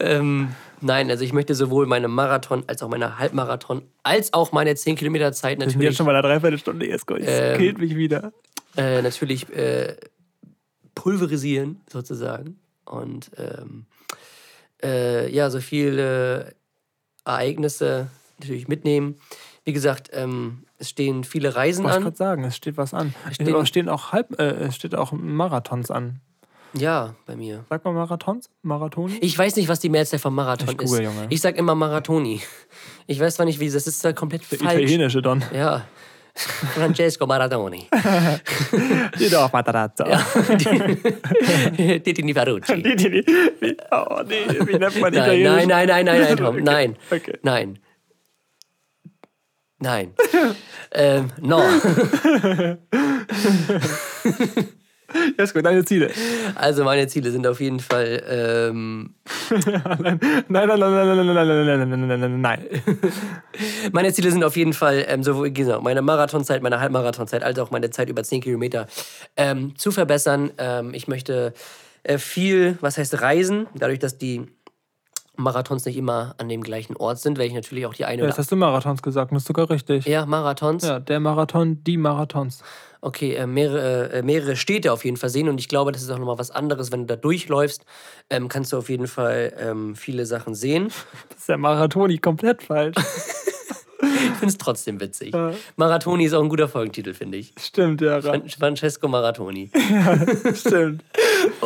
ähm, 0.00 0.54
nein, 0.80 1.10
also 1.10 1.24
ich 1.24 1.32
möchte 1.32 1.54
sowohl 1.54 1.86
meine 1.86 2.08
Marathon 2.08 2.64
als 2.66 2.82
auch 2.82 2.88
meine 2.88 3.18
Halbmarathon 3.18 3.82
als 4.02 4.32
auch 4.32 4.52
meine 4.52 4.74
10 4.74 4.96
Kilometer 4.96 5.32
Zeit 5.32 5.58
Wir 5.58 5.64
sind 5.64 5.70
jetzt 5.70 5.76
natürlich, 5.76 5.96
schon 5.96 6.06
bei 6.06 6.12
der 6.12 6.22
Dreiviertelstunde. 6.22 6.86
Jesko, 6.86 7.14
es 7.16 7.24
Ähm, 7.26 7.58
killt 7.58 7.78
mich 7.78 7.96
wieder. 7.96 8.32
äh, 8.76 9.00
natürlich 9.02 9.48
äh, 9.54 9.96
pulverisieren, 10.94 11.80
sozusagen. 11.90 12.58
Und 12.84 13.30
ähm, 13.38 13.86
äh, 14.82 15.30
ja, 15.32 15.50
so 15.50 15.60
viele 15.60 16.54
Ereignisse 17.24 18.08
natürlich 18.38 18.68
mitnehmen. 18.68 19.16
Wie 19.64 19.72
gesagt, 19.72 20.10
ähm, 20.12 20.64
es 20.78 20.90
stehen 20.90 21.24
viele 21.24 21.54
Reisen 21.56 21.84
Wollte 21.84 21.94
ich 21.94 21.96
an. 21.98 22.02
gerade 22.04 22.16
sagen, 22.16 22.44
es 22.44 22.56
steht 22.56 22.76
was 22.76 22.92
an. 22.92 23.14
Es 23.28 23.36
stehen- 23.36 23.46
stehen, 23.48 23.66
stehen 23.66 23.88
auch 23.88 24.12
Halb, 24.12 24.38
äh, 24.38 24.44
es 24.66 24.76
steht 24.76 24.94
auch 24.94 25.12
Marathons 25.12 25.90
an. 25.90 26.20
Ja, 26.76 27.14
bei 27.26 27.36
mir. 27.36 27.64
Sag 27.70 27.84
mal 27.84 27.92
Marathons? 27.92 28.50
Marathoni? 28.62 29.18
Ich 29.20 29.38
weiß 29.38 29.54
nicht, 29.56 29.68
was 29.68 29.78
die 29.80 29.88
Mehrzahl 29.88 30.18
von 30.18 30.34
Marathon 30.34 30.70
Ich 30.70 30.76
google, 30.78 31.00
ist. 31.02 31.06
Junge. 31.06 31.26
Ich 31.30 31.40
sag 31.40 31.56
immer 31.56 31.74
Marathoni. 31.74 32.40
Ich 33.06 33.20
weiß 33.20 33.36
zwar 33.36 33.46
nicht, 33.46 33.60
wie 33.60 33.70
das 33.70 33.86
ist, 33.86 34.04
da 34.04 34.12
komplett 34.12 34.42
Der 34.50 34.58
falsch. 34.58 34.72
italienische 34.80 35.22
Don. 35.22 35.44
Ja. 35.54 35.84
Francesco 36.74 37.26
Maradoni. 37.28 37.86
Auch 39.36 39.52
Matarazzo. 39.52 40.02
Titini 41.76 42.34
Ferrucci. 42.34 42.82
Wie, 42.82 43.76
oh 43.92 44.20
nee, 44.26 44.44
wie 44.66 44.76
nennt 44.76 45.00
man 45.00 45.12
Nein, 45.12 45.22
Italienisch? 45.22 45.66
nein, 45.66 45.68
nein, 45.68 45.86
nein, 45.86 46.04
nein, 46.06 46.20
nein, 46.22 46.36
Tom. 46.36 46.46
Okay, 46.56 46.62
Nein. 46.62 46.96
okay. 47.12 47.38
Nein. 47.42 47.78
Nein. 49.78 50.14
ähm, 50.92 51.30
no. 51.40 51.62
Jesko, 55.38 55.60
deine 55.62 55.84
Ziele. 55.84 56.10
Also 56.54 56.84
meine 56.84 57.06
Ziele 57.06 57.30
sind 57.30 57.46
auf 57.46 57.60
jeden 57.60 57.80
Fall, 57.80 58.22
ähm, 58.28 59.14
Nein, 59.50 60.18
nein, 60.48 60.48
nein, 60.48 60.78
nein, 60.78 60.78
nein, 60.78 61.26
nein, 61.26 61.34
nein, 61.34 61.88
nein, 61.88 61.98
nein, 61.98 62.08
nein, 62.08 62.20
nein, 62.20 62.40
nein. 62.40 62.66
meine 63.92 64.12
Ziele 64.12 64.30
sind 64.30 64.44
auf 64.44 64.56
jeden 64.56 64.72
Fall 64.72 65.04
ähm, 65.08 65.22
sowohl 65.22 65.50
genau, 65.50 65.80
meine 65.80 66.02
Marathonzeit, 66.02 66.62
meine 66.62 66.80
Halbmarathonzeit, 66.80 67.42
als 67.42 67.58
auch 67.58 67.70
meine 67.70 67.90
Zeit 67.90 68.08
über 68.08 68.22
10 68.22 68.40
Kilometer 68.40 68.86
ähm, 69.36 69.76
zu 69.76 69.90
verbessern. 69.90 70.50
Ähm, 70.58 70.94
ich 70.94 71.08
möchte 71.08 71.54
äh, 72.02 72.18
viel, 72.18 72.78
was 72.80 72.98
heißt 72.98 73.20
reisen, 73.20 73.66
dadurch, 73.74 73.98
dass 73.98 74.18
die 74.18 74.46
Marathons 75.36 75.84
nicht 75.84 75.96
immer 75.96 76.34
an 76.38 76.48
dem 76.48 76.62
gleichen 76.62 76.96
Ort 76.96 77.18
sind, 77.18 77.38
werde 77.38 77.48
ich 77.48 77.54
natürlich 77.54 77.86
auch 77.86 77.94
die 77.94 78.04
eine 78.04 78.22
Jetzt 78.22 78.32
oder 78.34 78.38
hast 78.38 78.52
du 78.52 78.56
Marathons 78.56 79.02
gesagt, 79.02 79.32
das 79.32 79.42
ist 79.42 79.48
sogar 79.48 79.68
richtig. 79.68 80.06
ja, 80.06 80.26
Marathons. 80.26 80.84
Ja, 80.84 81.00
der 81.00 81.18
Marathon, 81.18 81.82
die 81.82 81.96
Marathons. 81.96 82.62
Okay, 83.04 83.34
äh, 83.34 83.46
mehrere, 83.46 84.10
äh, 84.12 84.22
mehrere 84.22 84.56
Städte 84.56 84.90
auf 84.92 85.04
jeden 85.04 85.16
Fall 85.18 85.28
sehen 85.28 85.48
und 85.48 85.58
ich 85.60 85.68
glaube, 85.68 85.92
das 85.92 86.02
ist 86.02 86.10
auch 86.10 86.18
nochmal 86.18 86.38
was 86.38 86.50
anderes, 86.50 86.90
wenn 86.90 87.00
du 87.00 87.06
da 87.06 87.16
durchläufst, 87.16 87.84
ähm, 88.30 88.48
kannst 88.48 88.72
du 88.72 88.78
auf 88.78 88.88
jeden 88.88 89.06
Fall 89.08 89.52
ähm, 89.58 89.94
viele 89.94 90.24
Sachen 90.26 90.54
sehen. 90.54 90.88
Das 91.28 91.38
ist 91.40 91.48
der 91.48 91.58
Marathoni 91.58 92.18
komplett 92.18 92.62
falsch. 92.62 92.96
Ich 94.00 94.38
finde 94.38 94.46
es 94.52 94.58
trotzdem 94.58 95.00
witzig. 95.00 95.32
Ja. 95.34 95.52
Marathoni 95.76 96.24
ist 96.24 96.34
auch 96.34 96.42
ein 96.42 96.48
guter 96.48 96.68
Folgentitel, 96.68 97.14
finde 97.14 97.38
ich. 97.38 97.54
Stimmt, 97.58 98.00
ja. 98.02 98.16
Ra- 98.16 98.20
Fran- 98.22 98.48
Francesco 98.48 99.08
Marathoni. 99.08 99.70
Stimmt. 100.54 101.04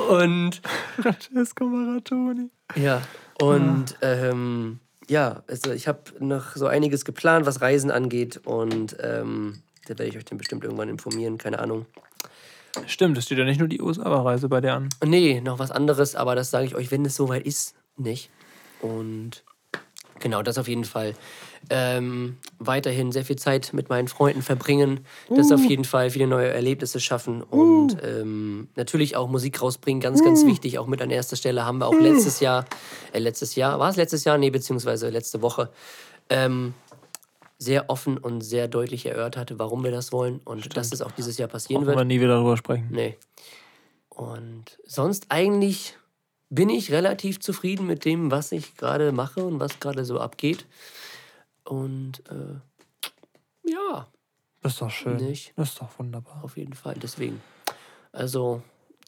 Und 0.09 0.61
Francesco 1.01 1.65
Marathoni. 1.65 2.51
ja, 2.77 3.03
und 3.41 3.97
ähm, 4.03 4.79
ja, 5.09 5.43
also 5.49 5.73
ich 5.73 5.89
habe 5.89 6.01
noch 6.21 6.55
so 6.55 6.67
einiges 6.67 7.05
geplant, 7.05 7.47
was 7.47 7.61
Reisen 7.61 7.91
angeht 7.91 8.41
und 8.45 8.97
ähm, 9.01 9.63
da 9.89 9.99
werde 9.99 10.11
ich 10.11 10.17
euch 10.17 10.25
dann 10.25 10.39
bestimmt 10.39 10.65
irgendwann 10.65 10.89
informieren, 10.89 11.39
keine 11.39 11.59
Ahnung. 11.59 11.87
Stimmt, 12.87 13.19
es 13.19 13.25
steht 13.25 13.39
ja 13.39 13.45
nicht 13.45 13.59
nur 13.59 13.69
die 13.69 13.81
USA-Reise 13.81 14.49
bei 14.49 14.61
dir 14.61 14.75
an. 14.75 14.89
Nee, 15.05 15.41
noch 15.41 15.59
was 15.59 15.71
anderes, 15.71 16.15
aber 16.15 16.35
das 16.35 16.51
sage 16.51 16.67
ich 16.67 16.75
euch, 16.75 16.91
wenn 16.91 17.05
es 17.05 17.17
soweit 17.17 17.47
ist, 17.47 17.75
nicht. 17.97 18.31
Und 18.81 19.43
genau, 20.21 20.43
das 20.43 20.59
auf 20.59 20.69
jeden 20.69 20.85
Fall. 20.85 21.15
Ähm, 21.71 22.37
weiterhin 22.59 23.11
sehr 23.11 23.25
viel 23.25 23.37
Zeit 23.37 23.73
mit 23.73 23.89
meinen 23.89 24.09
Freunden 24.09 24.43
verbringen. 24.43 25.01
Das 25.29 25.51
auf 25.51 25.65
jeden 25.65 25.85
Fall 25.85 26.11
viele 26.11 26.27
neue 26.27 26.49
Erlebnisse 26.49 27.01
schaffen 27.01 27.43
und 27.43 27.97
ähm, 28.03 28.69
natürlich 28.77 29.17
auch 29.17 29.29
Musik 29.29 29.61
rausbringen. 29.61 30.01
Ganz, 30.01 30.23
ganz 30.23 30.47
wichtig. 30.47 30.79
Auch 30.79 30.87
mit 30.87 31.03
an 31.03 31.11
erster 31.11 31.37
Stelle 31.37 31.65
haben 31.65 31.79
wir 31.79 31.87
auch 31.87 31.99
letztes 31.99 32.41
Jahr, 32.41 32.65
äh, 33.13 33.19
letztes 33.19 33.55
Jahr, 33.57 33.79
war 33.81 33.91
es 33.91 33.97
letztes 33.97 34.25
Jahr? 34.25 34.39
Nee, 34.39 34.51
beziehungsweise 34.51 35.11
letzte 35.11 35.43
Woche. 35.43 35.71
Ähm, 36.31 36.75
sehr 37.59 37.91
offen 37.91 38.19
und 38.19 38.41
sehr 38.41 38.69
deutlich 38.69 39.07
erörtert, 39.07 39.59
warum 39.59 39.83
wir 39.85 39.91
das 39.91 40.13
wollen 40.13 40.41
und 40.45 40.77
dass 40.77 40.93
es 40.93 41.03
auch 41.03 41.11
dieses 41.13 41.39
Jahr 41.39 41.49
passieren 41.49 41.83
Brauchen 41.83 41.89
wird. 41.89 41.99
wir 41.99 42.05
nie 42.05 42.21
wieder 42.21 42.37
drüber 42.37 42.57
sprechen. 42.57 42.89
Nee. 42.91 43.17
Und 44.09 44.79
sonst 44.85 45.27
eigentlich 45.29 45.97
bin 46.51 46.71
ich 46.71 46.93
relativ 46.93 47.41
zufrieden 47.41 47.87
mit 47.87 48.05
dem, 48.05 48.31
was 48.31 48.53
ich 48.53 48.77
gerade 48.77 49.13
mache 49.13 49.45
und 49.45 49.61
was 49.61 49.81
gerade 49.81 50.05
so 50.05 50.19
abgeht. 50.21 50.67
Und 51.65 52.23
äh, 52.31 53.69
ja, 53.71 54.07
Das 54.63 54.73
ist 54.75 54.81
doch 54.81 54.91
schön. 54.91 55.17
Nicht? 55.17 55.53
Das 55.57 55.71
ist 55.71 55.81
doch 55.81 55.99
wunderbar. 55.99 56.43
auf 56.43 56.57
jeden 56.57 56.73
Fall. 56.75 56.95
Deswegen. 56.95 57.41
Also, 58.13 58.63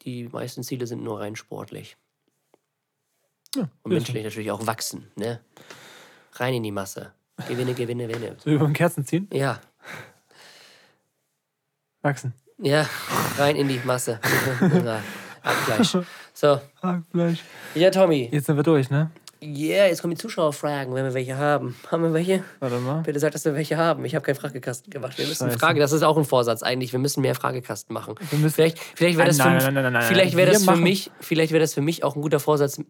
die 0.04 0.28
meisten 0.28 0.62
Ziele 0.62 0.86
sind 0.86 1.02
nur 1.02 1.20
rein 1.20 1.34
sportlich. 1.36 1.96
Ja, 3.56 3.68
Und 3.82 3.92
menschlich 3.92 4.22
natürlich 4.22 4.50
auch 4.50 4.66
wachsen, 4.66 5.10
ne? 5.16 5.40
Rein 6.34 6.54
in 6.54 6.62
die 6.62 6.70
Masse. 6.70 7.12
Gewinne, 7.48 7.74
gewinne, 7.74 8.06
gewinne. 8.06 8.36
So 8.42 8.50
über 8.50 8.66
den 8.66 8.72
Kerzen 8.74 9.04
ziehen, 9.04 9.28
Ja, 9.32 9.60
wachsen. 12.02 12.34
ja, 12.58 12.86
rein 13.38 13.56
in 13.56 13.68
die 13.68 13.80
Masse. 13.84 14.20
Abgleich. 15.42 15.96
So, 16.34 16.60
Hackfleisch. 16.82 17.40
ja, 17.74 17.90
Tommy. 17.90 18.28
Jetzt 18.30 18.46
sind 18.46 18.56
wir 18.56 18.62
durch, 18.62 18.90
ne? 18.90 19.10
Yeah, 19.42 19.86
jetzt 19.86 20.02
kommen 20.02 20.14
die 20.14 20.20
Zuschauerfragen, 20.20 20.92
wenn 20.94 21.02
wir 21.04 21.14
welche 21.14 21.38
haben. 21.38 21.74
Haben 21.90 22.02
wir 22.02 22.12
welche? 22.12 22.44
Warte 22.58 22.76
mal. 22.78 23.00
Bitte 23.02 23.18
sag, 23.20 23.32
dass 23.32 23.46
wir 23.46 23.54
welche 23.54 23.78
haben. 23.78 24.04
Ich 24.04 24.14
habe 24.14 24.22
keinen 24.22 24.34
Fragekasten 24.34 24.90
gemacht. 24.90 25.16
Wir 25.16 25.26
müssen 25.26 25.46
Scheiße. 25.46 25.58
Frage, 25.58 25.80
das 25.80 25.92
ist 25.92 26.02
auch 26.02 26.18
ein 26.18 26.26
Vorsatz 26.26 26.62
eigentlich. 26.62 26.92
Wir 26.92 26.98
müssen 26.98 27.22
mehr 27.22 27.34
Fragekasten 27.34 27.94
machen. 27.94 28.16
Wir 28.28 28.38
müssen- 28.38 28.54
vielleicht 28.54 28.78
vielleicht 28.78 29.16
wäre 29.16 29.28
das, 29.28 29.38
Nein, 29.38 29.58
für, 29.58 29.64
nein, 29.66 29.74
nein, 29.74 29.82
nein, 29.84 29.92
nein, 29.94 30.02
vielleicht 30.02 30.32
nein. 30.34 30.38
wär 30.38 30.46
Wir 30.48 30.52
das 30.52 30.64
für 30.64 30.70
machen- 30.72 30.82
mich, 30.82 31.10
vielleicht 31.20 31.52
wäre 31.52 31.60
das 31.62 31.72
für 31.72 31.80
mich 31.80 32.04
auch 32.04 32.16
ein 32.16 32.20
guter 32.22 32.38
Vorsatz, 32.38 32.82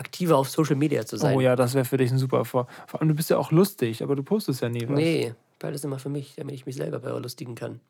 aktiver 0.00 0.36
auf 0.36 0.50
Social 0.50 0.76
Media 0.76 1.06
zu 1.06 1.16
sein. 1.16 1.36
Oh 1.36 1.40
ja, 1.40 1.54
das 1.54 1.74
wäre 1.74 1.84
für 1.84 1.96
dich 1.96 2.10
ein 2.10 2.18
super 2.18 2.44
Vor. 2.44 2.66
Vor 2.86 3.00
allem, 3.00 3.08
du 3.08 3.14
bist 3.14 3.30
ja 3.30 3.38
auch 3.38 3.52
lustig, 3.52 4.02
aber 4.02 4.16
du 4.16 4.22
postest 4.22 4.62
ja 4.62 4.68
nie 4.68 4.88
was. 4.88 4.96
Nee, 4.96 5.34
beide 5.60 5.74
ist 5.74 5.84
immer 5.84 5.98
für 5.98 6.08
mich, 6.08 6.34
damit 6.36 6.54
ich 6.54 6.66
mich 6.66 6.74
selber 6.74 6.98
belustigen 6.98 7.54
kann. 7.54 7.80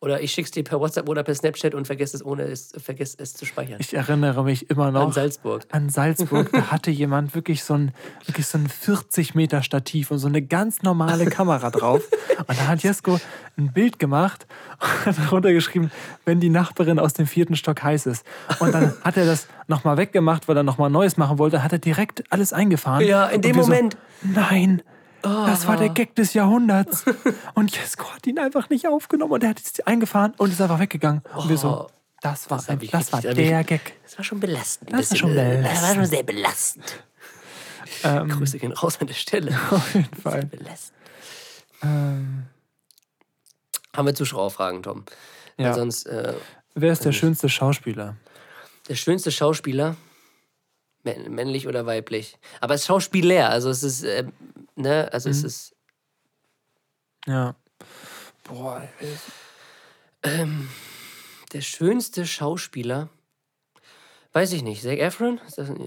Oder 0.00 0.20
ich 0.20 0.32
schick's 0.32 0.50
dir 0.50 0.64
per 0.64 0.80
WhatsApp 0.80 1.08
oder 1.08 1.22
per 1.22 1.34
Snapchat 1.34 1.74
und 1.74 1.86
vergesse 1.86 2.16
es, 2.16 2.24
ohne 2.24 2.42
es, 2.44 2.72
vergesse 2.76 3.18
es 3.20 3.34
zu 3.34 3.44
speichern. 3.44 3.76
Ich 3.78 3.94
erinnere 3.94 4.42
mich 4.42 4.68
immer 4.70 4.90
noch 4.90 5.06
An 5.06 5.12
Salzburg. 5.12 5.62
an 5.70 5.88
Salzburg. 5.90 6.50
Da 6.52 6.62
hatte 6.70 6.90
jemand 6.90 7.34
wirklich 7.34 7.62
so 7.62 7.74
ein, 7.74 7.92
wirklich 8.26 8.46
so 8.46 8.58
ein 8.58 8.68
40 8.68 9.34
Meter 9.34 9.62
Stativ 9.62 10.10
und 10.10 10.18
so 10.18 10.28
eine 10.28 10.42
ganz 10.42 10.82
normale 10.82 11.26
Kamera 11.26 11.70
drauf. 11.70 12.02
Und 12.38 12.58
da 12.58 12.66
hat 12.66 12.82
Jesko 12.82 13.20
ein 13.56 13.72
Bild 13.72 13.98
gemacht 13.98 14.46
und 14.80 15.06
hat 15.06 15.18
darunter 15.18 15.52
geschrieben, 15.52 15.90
wenn 16.24 16.40
die 16.40 16.48
Nachbarin 16.48 16.98
aus 16.98 17.12
dem 17.12 17.26
vierten 17.26 17.54
Stock 17.54 17.82
heiß 17.82 18.06
ist. 18.06 18.24
Und 18.58 18.72
dann 18.74 18.94
hat 19.02 19.16
er 19.16 19.26
das 19.26 19.46
nochmal 19.68 19.98
weggemacht, 19.98 20.48
weil 20.48 20.56
er 20.56 20.62
nochmal 20.62 20.90
Neues 20.90 21.18
machen 21.18 21.38
wollte, 21.38 21.62
hat 21.62 21.72
er 21.72 21.78
direkt 21.78 22.24
alles 22.30 22.52
eingefahren. 22.52 23.06
Ja, 23.06 23.26
in 23.26 23.42
dem 23.42 23.56
Moment. 23.56 23.96
So, 24.22 24.28
nein, 24.40 24.82
Das 25.22 25.66
war 25.66 25.76
der 25.76 25.88
Gag 25.90 26.14
des 26.14 26.34
Jahrhunderts. 26.34 27.04
und 27.54 27.74
Jesko 27.76 28.04
hat 28.14 28.26
ihn 28.26 28.38
einfach 28.38 28.70
nicht 28.70 28.86
aufgenommen 28.86 29.32
und 29.32 29.42
er 29.44 29.50
hat 29.50 29.60
es 29.60 29.80
eingefahren 29.86 30.34
und 30.38 30.50
ist 30.52 30.60
einfach 30.60 30.78
weggegangen. 30.78 31.22
Und 31.36 31.48
wir 31.48 31.58
so, 31.58 31.88
das 32.22 32.50
war, 32.50 32.58
Oh. 32.58 32.62
Das 32.62 32.68
ein, 32.68 32.78
das 32.90 33.12
war 33.12 33.20
der 33.20 33.64
Gag. 33.64 33.94
Das 34.04 34.18
war 34.18 34.24
schon 34.24 34.40
belastend. 34.40 34.92
Das 34.92 35.10
war 35.10 35.16
schon 35.16 35.36
äh, 35.36 35.62
Das 35.62 35.72
war 35.82 35.88
schon 35.88 35.88
belastend. 35.94 36.08
sehr 36.10 36.22
belastend. 36.22 37.04
Ähm, 38.04 38.28
Grüße 38.28 38.58
gehen 38.58 38.72
raus 38.72 38.98
an 39.00 39.06
der 39.08 39.14
Stelle. 39.14 39.50
auf 39.70 39.94
jeden 39.94 40.14
Fall. 40.14 40.44
Belastend. 40.46 40.94
Ähm, 41.82 42.44
Haben 43.96 44.06
wir 44.06 44.14
Zuschauerfragen, 44.14 44.82
Tom? 44.82 45.04
Ja. 45.58 45.74
sonst, 45.74 46.06
äh, 46.06 46.34
Wer 46.74 46.92
ist 46.92 47.04
der 47.04 47.12
schönste 47.12 47.48
Schauspieler? 47.48 48.16
der 48.88 48.94
schönste 48.96 49.30
Schauspieler, 49.30 49.96
mä- 51.04 51.28
männlich 51.28 51.68
oder 51.68 51.84
weiblich? 51.86 52.38
Aber 52.60 52.74
es 52.74 52.80
ist 52.82 52.86
Schauspieler, 52.88 53.50
also 53.50 53.70
es 53.70 53.82
ist, 53.82 54.02
äh, 54.02 54.24
ne, 54.80 55.08
also 55.12 55.28
Mhm. 55.28 55.34
es 55.34 55.44
ist, 55.44 55.76
Ja. 57.26 57.54
Boah, 58.44 58.88
der 61.52 61.60
schönste 61.60 62.26
Schauspieler, 62.26 63.08
weiß 64.32 64.52
ich 64.52 64.62
nicht, 64.62 64.82
Zac 64.82 64.98
Efron? 64.98 65.38
Ist 65.46 65.58
das, 65.58 65.68
ist 65.68 65.78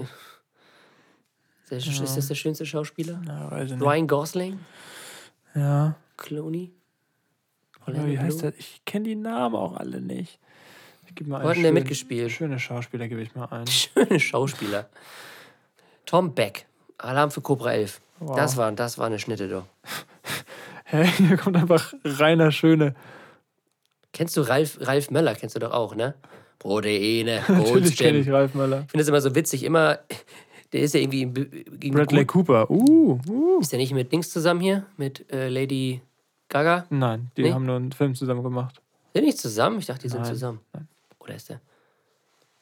das, 1.70 1.88
ist 1.88 2.18
das 2.18 2.28
der 2.28 2.36
schönste 2.36 2.66
Schauspieler? 2.66 3.22
ja. 3.26 3.48
Ryan 3.50 4.08
Gosling? 4.08 4.60
Ja. 5.56 5.96
Clooney? 6.18 6.72
Oder 7.88 8.06
wie 8.08 8.18
heißt 8.18 8.44
der? 8.44 8.58
Ich 8.58 8.84
kenne 8.86 9.06
die 9.06 9.16
Namen 9.16 9.56
auch 9.56 9.76
alle 9.76 10.00
nicht. 10.02 10.40
Ich 11.08 11.16
gebe 11.16 11.30
mal 11.30 11.44
Wo 11.44 11.50
hat 11.50 11.56
denn 11.58 11.64
der 11.64 11.74
mitgespielt? 11.74 12.32
Schöne 12.32 12.60
Schauspieler 12.60 13.08
gebe 13.08 13.22
ich 13.22 13.36
mal 13.36 13.46
ein. 13.48 13.68
Schöne 13.68 14.20
Schauspieler. 14.20 14.90
Tom 16.06 16.34
Beck, 16.34 16.66
Alarm 17.04 17.32
für 17.32 17.42
Cobra 17.42 17.74
11. 17.74 18.02
Das, 18.36 18.56
war, 18.58 18.72
das 18.72 18.98
war 18.98 19.08
eine 19.08 19.20
Schnitte, 19.20 19.50
doch. 19.50 19.66
Hä, 20.86 21.06
hier 21.18 21.38
kommt 21.38 21.58
einfach 21.58 21.94
Rainer 22.06 22.52
Schöne. 22.52 22.96
Kennst 24.14 24.38
du 24.38 24.42
Ralf, 24.42 24.78
Ralf 24.82 25.10
Möller? 25.12 25.36
Kennst 25.36 25.56
du 25.56 25.60
doch 25.60 25.72
auch, 25.72 25.96
ne? 25.96 26.14
Proteine, 26.60 27.42
Natürlich 27.48 27.98
kenne 27.98 28.20
ich. 28.20 28.30
Ralf 28.30 28.54
Möller. 28.54 28.84
Ich 28.86 28.92
finde 28.92 29.02
es 29.02 29.08
immer 29.10 29.20
so 29.20 29.36
witzig, 29.36 29.64
immer, 29.64 30.00
der 30.74 30.82
ist 30.82 30.94
ja 30.94 31.02
irgendwie 31.02 31.26
gegen 31.26 31.94
Bradley 31.96 32.26
Cooper. 32.26 32.70
Uh, 32.70 33.20
uh. 33.28 33.60
Ist 33.60 33.72
der 33.72 33.80
nicht 33.80 33.94
mit 33.94 34.12
Dings 34.12 34.30
zusammen 34.30 34.62
hier? 34.62 34.86
Mit 34.96 35.30
äh, 35.32 35.50
Lady 35.50 36.02
Gaga? 36.48 36.86
Nein, 36.90 37.32
die 37.36 37.44
Nee? 37.44 37.54
haben 37.54 37.66
nur 37.66 37.76
einen 37.76 37.92
Film 37.92 38.16
zusammen 38.16 38.44
gemacht. 38.44 38.82
Sind 39.14 39.24
die 39.24 39.28
nicht 39.28 39.40
zusammen? 39.40 39.80
Ich 39.80 39.88
dachte, 39.88 40.04
die 40.04 40.10
sind 40.10 40.22
Nein, 40.22 40.30
zusammen. 40.32 40.60
Oder 41.20 41.36
ist 41.36 41.50
der? 41.50 41.60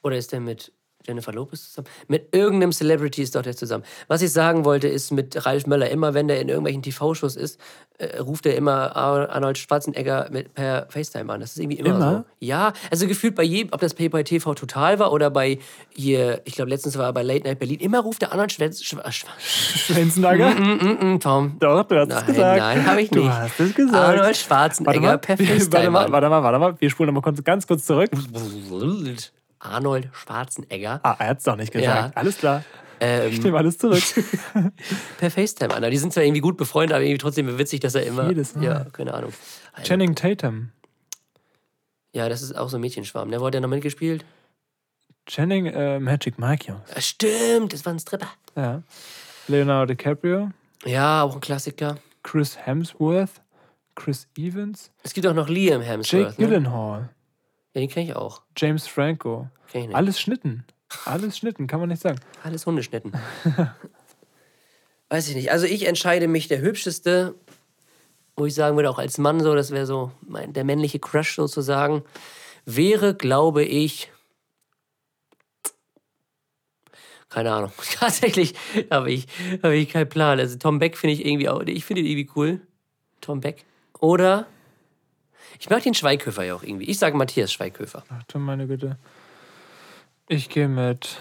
Oder 0.01 0.17
ist 0.17 0.31
der 0.31 0.39
mit 0.39 0.71
Jennifer 1.05 1.33
Lopez 1.33 1.69
zusammen? 1.69 1.87
Mit 2.07 2.33
irgendeinem 2.35 2.71
Celebrity 2.71 3.21
ist 3.21 3.35
doch 3.35 3.41
der 3.41 3.55
zusammen. 3.55 3.83
Was 4.07 4.21
ich 4.21 4.31
sagen 4.31 4.65
wollte, 4.65 4.87
ist 4.87 5.11
mit 5.11 5.45
Ralf 5.45 5.65
Möller, 5.67 5.89
immer 5.89 6.13
wenn 6.13 6.27
der 6.27 6.39
in 6.41 6.49
irgendwelchen 6.49 6.81
TV-Shows 6.81 7.35
ist, 7.35 7.59
äh, 7.97 8.17
ruft 8.19 8.45
er 8.45 8.55
immer 8.55 8.95
Ar- 8.95 9.29
Arnold 9.29 9.57
Schwarzenegger 9.57 10.27
mit, 10.31 10.53
per 10.53 10.87
FaceTime 10.89 11.31
an. 11.31 11.39
Das 11.41 11.51
ist 11.51 11.59
irgendwie 11.59 11.77
immer, 11.79 11.89
Immer? 11.89 12.11
so. 12.17 12.23
Ja, 12.39 12.73
also 12.89 13.07
gefühlt 13.07 13.35
bei 13.35 13.43
jedem, 13.43 13.73
ob 13.73 13.81
das 13.81 13.93
bei 13.93 14.23
TV 14.23 14.53
Total 14.55 14.97
war 14.99 15.11
oder 15.11 15.29
bei 15.29 15.59
hier, 15.93 16.41
ich 16.45 16.55
glaube 16.55 16.69
letztens 16.71 16.97
war 16.97 17.05
er 17.05 17.13
bei 17.13 17.21
Late 17.23 17.43
Night 17.47 17.59
Berlin, 17.59 17.79
immer 17.79 17.99
ruft 17.99 18.21
der 18.21 18.31
Arnold 18.31 18.51
Schwarz, 18.51 18.79
Schwa- 18.81 19.05
Schwa- 19.09 19.27
Schwänzenagger? 19.39 20.49
Mm, 20.55 21.13
mm, 21.13 21.19
Tom. 21.19 21.57
Doch, 21.59 21.83
du 21.83 21.95
hast 21.95 22.09
es 22.09 22.15
Nein, 22.15 22.25
gesagt. 22.27 22.59
nein, 22.59 22.85
habe 22.87 23.01
ich 23.01 23.09
Du 23.09 23.19
nicht. 23.19 23.29
hast 23.31 23.59
es 23.59 23.75
gesagt. 23.75 23.95
Arnold 23.95 24.19
Warte 24.21 24.39
Schwarzenegger 24.39 25.01
mal, 25.01 25.17
per 25.19 25.37
FaceTime 25.37 25.71
warte 25.71 25.89
mal, 25.91 26.11
warte 26.11 26.29
mal, 26.29 26.43
warte 26.43 26.59
mal. 26.59 26.75
Wir 26.79 26.89
spulen 26.89 27.13
nochmal 27.13 27.33
ganz 27.43 27.67
kurz 27.67 27.85
zurück. 27.85 28.09
Arnold 29.61 30.09
Schwarzenegger 30.13 30.99
Ah, 31.03 31.15
er 31.19 31.27
hat 31.27 31.37
es 31.39 31.43
doch 31.43 31.55
nicht 31.55 31.71
gesagt. 31.71 32.15
Ja. 32.15 32.21
Alles 32.21 32.37
klar. 32.37 32.63
ähm, 32.99 33.31
Ich 33.31 33.41
nehme 33.43 33.57
alles 33.57 33.77
zurück. 33.77 34.01
per 35.17 35.31
FaceTime 35.31 35.73
an. 35.73 35.89
Die 35.91 35.97
sind 35.97 36.13
zwar 36.13 36.23
irgendwie 36.23 36.41
gut 36.41 36.57
befreundet, 36.57 36.95
aber 36.95 37.03
irgendwie 37.03 37.19
trotzdem 37.19 37.57
witzig, 37.57 37.79
dass 37.81 37.95
er 37.95 38.05
immer. 38.05 38.27
Jedes 38.27 38.55
Mal. 38.55 38.63
Ja, 38.63 38.83
keine 38.91 39.13
Ahnung. 39.13 39.31
Also, 39.73 39.87
Channing 39.87 40.15
Tatum. 40.15 40.71
ja, 42.13 42.27
das 42.27 42.41
ist 42.41 42.57
auch 42.57 42.69
so 42.69 42.77
ein 42.77 42.81
Mädchenschwarm. 42.81 43.29
Der 43.31 43.39
wurde 43.39 43.57
ja 43.57 43.61
noch 43.61 43.69
mitgespielt. 43.69 44.25
Channing 45.27 45.67
äh, 45.67 45.99
Magic 45.99 46.39
Mike, 46.39 46.67
Jungs. 46.67 46.81
Ja, 46.93 46.99
stimmt, 47.01 47.73
das 47.73 47.85
war 47.85 47.93
ein 47.93 47.99
Stripper. 47.99 48.27
Ja. 48.55 48.81
Leonardo 49.47 49.93
DiCaprio. 49.93 50.49
Ja, 50.85 51.21
auch 51.23 51.35
ein 51.35 51.41
Klassiker. 51.41 51.97
Chris 52.23 52.57
Hemsworth. 52.57 53.41
Chris 53.93 54.27
Evans. 54.37 54.89
Es 55.03 55.13
gibt 55.13 55.27
auch 55.27 55.33
noch 55.33 55.47
Liam 55.49 55.81
Jake 55.81 55.91
Hemsworth. 55.91 56.39
Ne? 56.39 57.09
Ja, 57.73 57.81
den 57.81 57.89
kenne 57.89 58.05
ich 58.05 58.15
auch. 58.15 58.41
James 58.57 58.87
Franco. 58.87 59.49
Kenn 59.71 59.81
ich 59.81 59.87
nicht. 59.87 59.95
Alles 59.95 60.19
Schnitten. 60.19 60.65
Alles 61.05 61.37
Schnitten, 61.37 61.67
kann 61.67 61.79
man 61.79 61.89
nicht 61.89 62.01
sagen. 62.01 62.19
Alles 62.43 62.65
Hundeschnitten. 62.65 63.13
Weiß 65.09 65.27
ich 65.29 65.35
nicht. 65.35 65.51
Also 65.51 65.65
ich 65.65 65.87
entscheide 65.87 66.27
mich 66.27 66.47
der 66.47 66.59
hübscheste, 66.61 67.35
wo 68.35 68.45
ich 68.45 68.53
sagen 68.53 68.75
würde, 68.75 68.89
auch 68.89 68.99
als 68.99 69.17
Mann 69.17 69.39
so, 69.39 69.55
das 69.55 69.71
wäre 69.71 69.85
so 69.85 70.11
mein, 70.21 70.53
der 70.53 70.63
männliche 70.63 70.99
Crush 70.99 71.35
sozusagen, 71.35 72.03
wäre, 72.65 73.15
glaube 73.15 73.63
ich, 73.63 74.11
keine 77.29 77.53
Ahnung. 77.53 77.71
Tatsächlich 77.99 78.53
habe 78.89 79.11
ich, 79.11 79.27
habe 79.63 79.75
ich 79.75 79.89
keinen 79.89 80.09
Plan. 80.09 80.39
Also 80.39 80.57
Tom 80.57 80.79
Beck 80.79 80.97
finde 80.97 81.13
ich 81.13 81.25
irgendwie 81.25 81.49
auch, 81.49 81.61
ich 81.61 81.85
finde 81.85 82.01
ihn 82.01 82.07
irgendwie 82.07 82.29
cool. 82.35 82.61
Tom 83.21 83.39
Beck. 83.39 83.65
Oder 83.99 84.47
ich 85.61 85.69
mag 85.69 85.81
den 85.83 85.93
Schweighöfer 85.93 86.43
ja 86.43 86.55
auch 86.55 86.63
irgendwie. 86.63 86.89
Ich 86.89 86.99
sage 86.99 87.15
Matthias 87.15 87.53
Schweighöfer. 87.53 88.03
Ach 88.09 88.23
du 88.23 88.39
meine 88.39 88.67
Güte. 88.67 88.97
Ich 90.27 90.49
gehe 90.49 90.67
mit. 90.67 91.17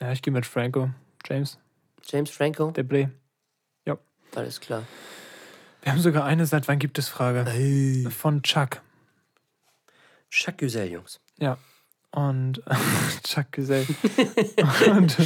Ja, 0.00 0.12
ich 0.12 0.22
gehe 0.22 0.32
mit 0.32 0.46
Franco. 0.46 0.90
James. 1.26 1.58
James 2.04 2.30
Franco. 2.30 2.70
Der 2.70 2.84
Blay. 2.84 3.08
Alles 4.36 4.60
klar. 4.60 4.84
Wir 5.82 5.92
haben 5.92 6.00
sogar 6.00 6.24
eine 6.24 6.46
seit 6.46 6.66
wann 6.68 6.78
gibt 6.78 6.98
es 6.98 7.08
Frage. 7.08 7.44
Von 8.10 8.42
Chuck. 8.42 8.80
Jacques 10.30 10.56
Güzel, 10.58 10.90
Jungs. 10.90 11.20
Ja. 11.38 11.58
Und 12.10 12.62
Chuck 13.24 13.52
Gesell. 13.52 13.86
und, 14.90 15.16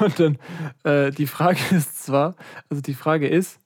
und 0.00 0.20
dann, 0.20 0.38
äh, 0.84 1.10
die 1.10 1.26
Frage 1.26 1.60
ist 1.74 2.04
zwar, 2.04 2.36
also 2.68 2.80
die 2.80 2.94
Frage 2.94 3.28
ist, 3.28 3.58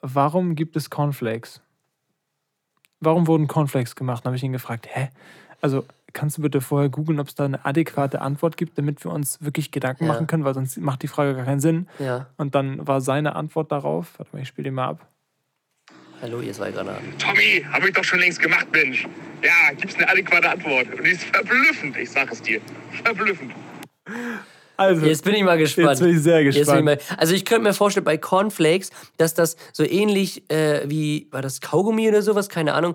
warum 0.00 0.54
gibt 0.54 0.76
es 0.76 0.90
Cornflakes? 0.90 1.60
Warum 3.00 3.26
wurden 3.26 3.46
Cornflakes 3.48 3.96
gemacht? 3.96 4.24
Dann 4.24 4.30
habe 4.30 4.36
ich 4.36 4.42
ihn 4.42 4.52
gefragt, 4.52 4.86
hä? 4.90 5.08
Also 5.60 5.84
kannst 6.12 6.38
du 6.38 6.42
bitte 6.42 6.60
vorher 6.60 6.88
googeln, 6.88 7.20
ob 7.20 7.28
es 7.28 7.34
da 7.34 7.44
eine 7.44 7.64
adäquate 7.64 8.20
Antwort 8.20 8.56
gibt, 8.56 8.76
damit 8.76 9.04
wir 9.04 9.10
uns 9.12 9.38
wirklich 9.42 9.70
Gedanken 9.70 10.04
Ja. 10.06 10.12
machen 10.12 10.26
können, 10.26 10.44
weil 10.44 10.54
sonst 10.54 10.76
macht 10.78 11.02
die 11.02 11.08
Frage 11.08 11.34
gar 11.34 11.44
keinen 11.44 11.60
Sinn. 11.60 11.88
Ja. 11.98 12.26
Und 12.36 12.54
dann 12.54 12.86
war 12.86 13.00
seine 13.00 13.36
Antwort 13.36 13.70
darauf, 13.72 14.18
warte 14.18 14.34
mal, 14.36 14.42
ich 14.42 14.48
spiele 14.48 14.64
die 14.70 14.74
mal 14.74 14.88
ab. 14.88 15.06
Hallo, 16.20 16.40
ihr 16.40 16.52
zwei 16.52 16.70
Granaten. 16.70 17.16
Tommy, 17.18 17.64
habe 17.72 17.88
ich 17.88 17.94
doch 17.94 18.04
schon 18.04 18.18
längst 18.18 18.40
gemacht, 18.40 18.66
Mensch. 18.72 19.08
Ja, 19.42 19.72
gibt's 19.74 19.96
eine 19.96 20.06
adäquate 20.08 20.50
Antwort. 20.50 20.92
Und 20.94 21.02
die 21.04 21.10
ist 21.12 21.24
verblüffend, 21.24 21.96
ich 21.96 22.10
sag 22.10 22.30
es 22.30 22.42
dir. 22.42 22.60
Verblüffend. 23.04 23.52
Also, 24.80 25.06
Jetzt 25.06 25.24
bin 25.24 25.34
ich 25.34 25.42
mal 25.44 25.58
gespannt. 25.58 25.88
Jetzt 25.90 26.00
bin 26.00 26.10
ich 26.16 26.22
sehr 26.22 26.42
gespannt. 26.44 26.78
ich 26.78 26.84
mal, 26.84 26.98
also 27.18 27.34
ich 27.34 27.44
könnte 27.44 27.62
mir 27.64 27.74
vorstellen, 27.74 28.04
bei 28.04 28.16
Cornflakes, 28.16 28.90
dass 29.18 29.34
das 29.34 29.56
so 29.72 29.84
ähnlich 29.84 30.50
äh, 30.50 30.82
wie, 30.88 31.28
war 31.30 31.42
das 31.42 31.60
Kaugummi 31.60 32.08
oder 32.08 32.22
sowas, 32.22 32.48
keine 32.48 32.74
Ahnung, 32.74 32.94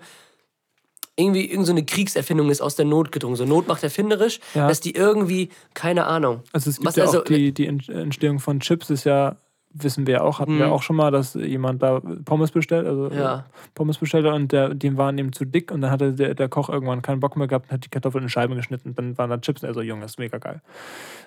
irgendwie 1.18 1.50
irgend 1.50 1.66
so 1.66 1.72
eine 1.72 1.86
Kriegserfindung 1.86 2.50
ist 2.50 2.60
aus 2.62 2.76
der 2.76 2.86
Not 2.86 3.12
gedrungen. 3.12 3.36
So 3.38 3.46
Not 3.46 3.68
macht 3.68 3.84
erfinderisch, 3.84 4.40
Ja. 4.54 4.68
dass 4.68 4.82
die 4.82 4.96
irgendwie, 4.96 5.50
keine 5.74 6.06
Ahnung. 6.08 6.42
Also 6.52 6.70
es 6.70 6.78
gibt 6.78 6.88
Was 6.88 6.96
ja 6.98 7.06
also- 7.06 7.20
auch 7.20 7.24
die, 7.24 7.54
die 7.54 7.68
Ent- 7.68 7.88
Entstehung 7.88 8.40
von 8.40 8.60
Chips 8.60 8.90
ist 8.90 9.06
ja, 9.06 9.38
wissen 9.78 10.08
wir 10.08 10.24
auch, 10.24 10.40
hatten 10.40 10.58
wir 10.58 10.72
auch 10.72 10.82
schon 10.82 10.96
mal, 10.96 11.12
dass 11.12 11.34
jemand 11.34 11.84
da 11.84 12.00
Pommes 12.00 12.52
bestellt, 12.52 12.88
also. 12.88 13.10
Ja. 13.12 13.46
Pommes 13.74 13.98
bestellt 13.98 14.26
und 14.26 14.52
der, 14.52 14.74
die 14.74 14.96
waren 14.98 15.18
ihm 15.18 15.34
zu 15.34 15.44
dick 15.46 15.72
und 15.72 15.82
dann 15.82 15.92
hatte 15.92 16.14
der, 16.14 16.34
der 16.34 16.48
Koch 16.48 16.70
irgendwann 16.70 17.02
keinen 17.02 17.20
Bock 17.20 17.36
mehr 17.36 17.48
gehabt 17.48 17.66
und 17.66 17.74
hat 17.74 17.86
die 17.86 17.90
Kartoffeln 17.90 18.24
in 18.24 18.30
Scheiben 18.30 18.56
geschnitten 18.56 18.90
und 18.90 18.98
dann 18.98 19.18
waren 19.18 19.30
da 19.30 19.38
Chips 19.38 19.64
und 19.64 19.70
er 19.70 19.74
so, 19.74 19.82
Junge, 19.82 20.04
das 20.04 20.12
ist 20.12 20.20
mega 20.20 20.38
geil. 20.38 20.62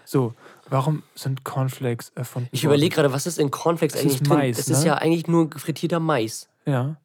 So, 0.04 0.34
warum 0.68 1.02
sind 1.14 1.44
Cornflakes 1.44 2.12
erfunden 2.14 2.48
Ich 2.52 2.64
überlege 2.64 2.94
gerade, 2.94 3.12
was 3.12 3.26
ist 3.26 3.38
in 3.38 3.50
Cornflakes 3.50 3.92
Das 3.94 4.02
eigentlich 4.02 4.22
ist 4.22 4.28
drin? 4.28 4.38
Mais, 4.38 4.56
das 4.56 4.68
ist 4.68 4.80
ne? 4.80 4.86
ja 4.86 4.94
eigentlich 4.94 5.26
nur 5.26 5.50
frittierter 5.50 6.00
Mais. 6.00 6.48
Ja. 6.64 6.96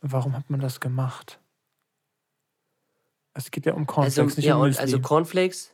Warum 0.00 0.36
hat 0.36 0.48
man 0.48 0.60
das 0.60 0.80
gemacht? 0.80 1.38
Es 3.34 3.50
geht 3.50 3.66
ja 3.66 3.74
um 3.74 3.80
Also, 3.82 3.92
Cornflakes, 3.94 4.36
nicht 4.36 4.46
ja, 4.46 4.54
um 4.54 4.62
und 4.62 4.68
Müsli. 4.68 4.82
also 4.82 5.00
Cornflakes, 5.00 5.72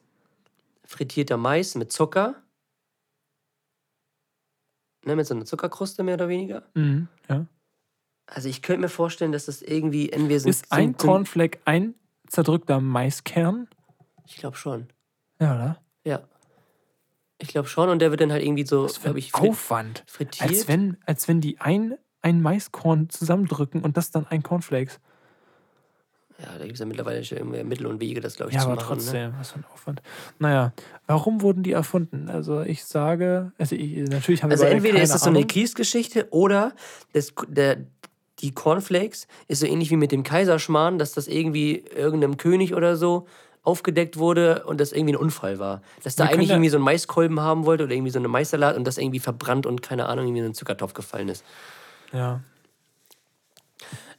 frittierter 0.85 1.37
Mais 1.37 1.74
mit 1.76 1.93
Zucker. 1.93 2.35
Ne, 5.05 5.16
mit 5.16 5.26
so 5.26 5.34
einer 5.34 5.44
Zuckerkruste 5.44 6.02
mehr 6.02 6.14
oder 6.14 6.28
weniger. 6.28 6.62
mhm, 6.74 7.09
ja. 7.28 7.46
Also 8.26 8.48
ich 8.48 8.62
könnte 8.62 8.80
mir 8.80 8.88
vorstellen, 8.88 9.32
dass 9.32 9.44
das 9.46 9.61
irgendwie 9.61 10.11
entweder 10.11 10.40
sind, 10.40 10.48
Ist 10.50 10.72
ein 10.72 10.96
Cornflake 10.96 11.59
ein 11.66 11.94
zerdrückter 12.26 12.80
Maiskern? 12.80 13.68
Ich 14.26 14.36
glaube 14.36 14.57
schon. 14.57 14.88
Ja, 15.38 15.55
oder? 15.55 15.82
Ja. 16.05 16.22
Ich 17.38 17.48
glaube 17.48 17.68
schon 17.68 17.90
und 17.90 17.98
der 17.98 18.11
wird 18.11 18.22
dann 18.22 18.32
halt 18.32 18.42
irgendwie 18.42 18.64
so, 18.64 18.86
glaube 19.02 19.18
ich, 19.18 19.30
frit- 19.30 19.50
Aufwand. 19.50 20.05
frittiert. 20.07 20.48
Als 20.48 20.68
wenn, 20.68 20.96
als 21.05 21.28
wenn 21.28 21.42
die 21.42 21.61
ein, 21.61 21.98
ein 22.22 22.40
Maiskorn 22.40 23.11
zusammendrücken 23.11 23.82
und 23.82 23.98
das 23.98 24.11
dann 24.11 24.26
ein 24.26 24.42
Cornflakes. 24.42 25.00
Ja, 26.39 26.47
da 26.59 26.64
gibt 26.64 26.74
es 26.74 26.80
ja 26.80 26.87
mittlerweile 26.87 27.22
schon 27.22 27.49
Mittel 27.51 27.87
und 27.87 28.01
Wege, 28.01 28.20
das, 28.20 28.35
glaube 28.35 28.51
ich, 28.51 28.57
Ja, 28.57 28.62
zu 28.62 28.66
aber 28.68 28.76
machen. 28.76 28.97
Ne? 28.97 29.03
trotzdem, 29.03 29.35
was 29.39 29.53
für 29.53 29.59
ein 29.61 29.64
Aufwand. 29.72 30.03
Naja, 30.41 30.72
warum 31.07 31.43
wurden 31.43 31.62
die 31.62 31.72
erfunden? 31.72 32.28
Also 32.28 32.62
ich 32.62 32.85
sage, 32.85 33.53
also 33.57 33.76
ich, 33.76 34.09
natürlich 34.09 34.43
haben 34.43 34.51
wir 34.51 34.55
Also 34.55 34.64
entweder 34.64 35.01
ist 35.01 35.14
das 35.14 35.22
so 35.22 35.28
eine 35.28 35.39
Ahnung. 35.39 35.49
Kriegsgeschichte 35.49 36.26
oder 36.30 36.72
das, 37.12 37.32
der, 37.47 37.78
die 38.41 38.53
Cornflakes 38.53 39.28
ist 39.47 39.61
so 39.61 39.66
ähnlich 39.66 39.91
wie 39.91 39.97
mit 39.97 40.11
dem 40.11 40.24
Kaiserschmarrn, 40.24 40.99
dass 40.99 41.12
das 41.12 41.28
irgendwie 41.28 41.85
irgendeinem 41.95 42.37
König 42.37 42.74
oder 42.74 42.97
so 42.97 43.26
aufgedeckt 43.62 44.18
wurde 44.18 44.64
und 44.66 44.80
das 44.80 44.93
irgendwie 44.93 45.14
ein 45.14 45.18
Unfall 45.18 45.59
war. 45.59 45.82
Dass 46.03 46.16
da 46.16 46.24
Wir 46.24 46.32
eigentlich 46.32 46.51
irgendwie 46.51 46.68
so 46.68 46.76
ein 46.78 46.82
Maiskolben 46.82 47.41
haben 47.41 47.64
wollte 47.64 47.85
oder 47.85 47.95
irgendwie 47.95 48.11
so 48.11 48.18
eine 48.18 48.28
Maissalat 48.28 48.76
und 48.76 48.85
das 48.85 48.99
irgendwie 48.99 49.20
verbrannt 49.20 49.66
und 49.66 49.82
keine 49.82 50.07
Ahnung, 50.07 50.26
irgendwie 50.26 50.41
in 50.41 50.45
einen 50.47 50.55
Zuckertopf 50.55 50.95
gefallen 50.95 51.28
ist. 51.28 51.45
Ja, 52.12 52.41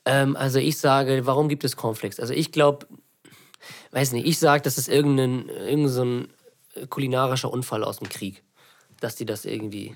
Ähm, 0.06 0.36
also 0.36 0.60
ich 0.60 0.78
sage, 0.78 1.26
warum 1.26 1.49
gibt 1.49 1.64
es 1.64 1.76
Cornflakes? 1.76 2.20
Also 2.20 2.34
ich 2.34 2.51
glaube, 2.51 2.88
weiß 3.91 4.12
nicht, 4.12 4.28
ich 4.28 4.39
sage, 4.39 4.62
das 4.62 4.78
ist 4.78 4.88
irgendein, 4.88 5.49
irgendein 5.49 5.89
so 5.89 6.06
ein 6.06 6.28
kulinarischer 6.89 7.51
Unfall 7.51 7.84
aus 7.84 7.97
dem 7.97 8.10
Krieg. 8.10 8.43
Dass 8.99 9.16
die 9.16 9.26
das 9.26 9.45
irgendwie 9.45 9.95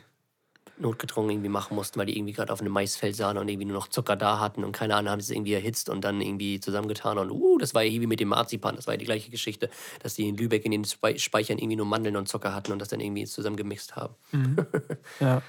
notgedrungen 0.79 1.31
irgendwie 1.31 1.49
machen 1.49 1.75
mussten, 1.75 1.99
weil 1.99 2.05
die 2.05 2.17
irgendwie 2.17 2.33
gerade 2.33 2.51
auf 2.51 2.61
einem 2.61 2.71
Maisfeld 2.71 3.15
sahen 3.15 3.37
und 3.37 3.47
irgendwie 3.49 3.65
nur 3.65 3.75
noch 3.75 3.87
Zucker 3.87 4.15
da 4.15 4.39
hatten 4.39 4.63
und 4.63 4.71
keine 4.71 4.95
Ahnung, 4.95 5.11
haben 5.11 5.21
sie 5.21 5.33
es 5.33 5.35
irgendwie 5.35 5.53
erhitzt 5.53 5.89
und 5.89 6.03
dann 6.03 6.21
irgendwie 6.21 6.59
zusammengetan 6.59 7.17
und 7.17 7.31
uh, 7.31 7.57
das 7.57 7.73
war 7.73 7.83
ja 7.83 7.91
wie 7.91 8.07
mit 8.07 8.19
dem 8.19 8.29
Marzipan, 8.29 8.75
das 8.75 8.87
war 8.87 8.93
ja 8.93 8.97
die 8.97 9.05
gleiche 9.05 9.29
Geschichte, 9.29 9.69
dass 10.01 10.15
die 10.15 10.27
in 10.27 10.37
Lübeck 10.37 10.65
in 10.65 10.71
den 10.71 10.85
Spei- 10.85 11.17
Speichern 11.17 11.57
irgendwie 11.57 11.75
nur 11.75 11.85
Mandeln 11.85 12.15
und 12.15 12.27
Zucker 12.27 12.55
hatten 12.55 12.71
und 12.71 12.79
das 12.79 12.87
dann 12.87 13.01
irgendwie 13.01 13.25
zusammengemixt 13.25 13.95
haben. 13.95 14.15
ja. 15.19 15.41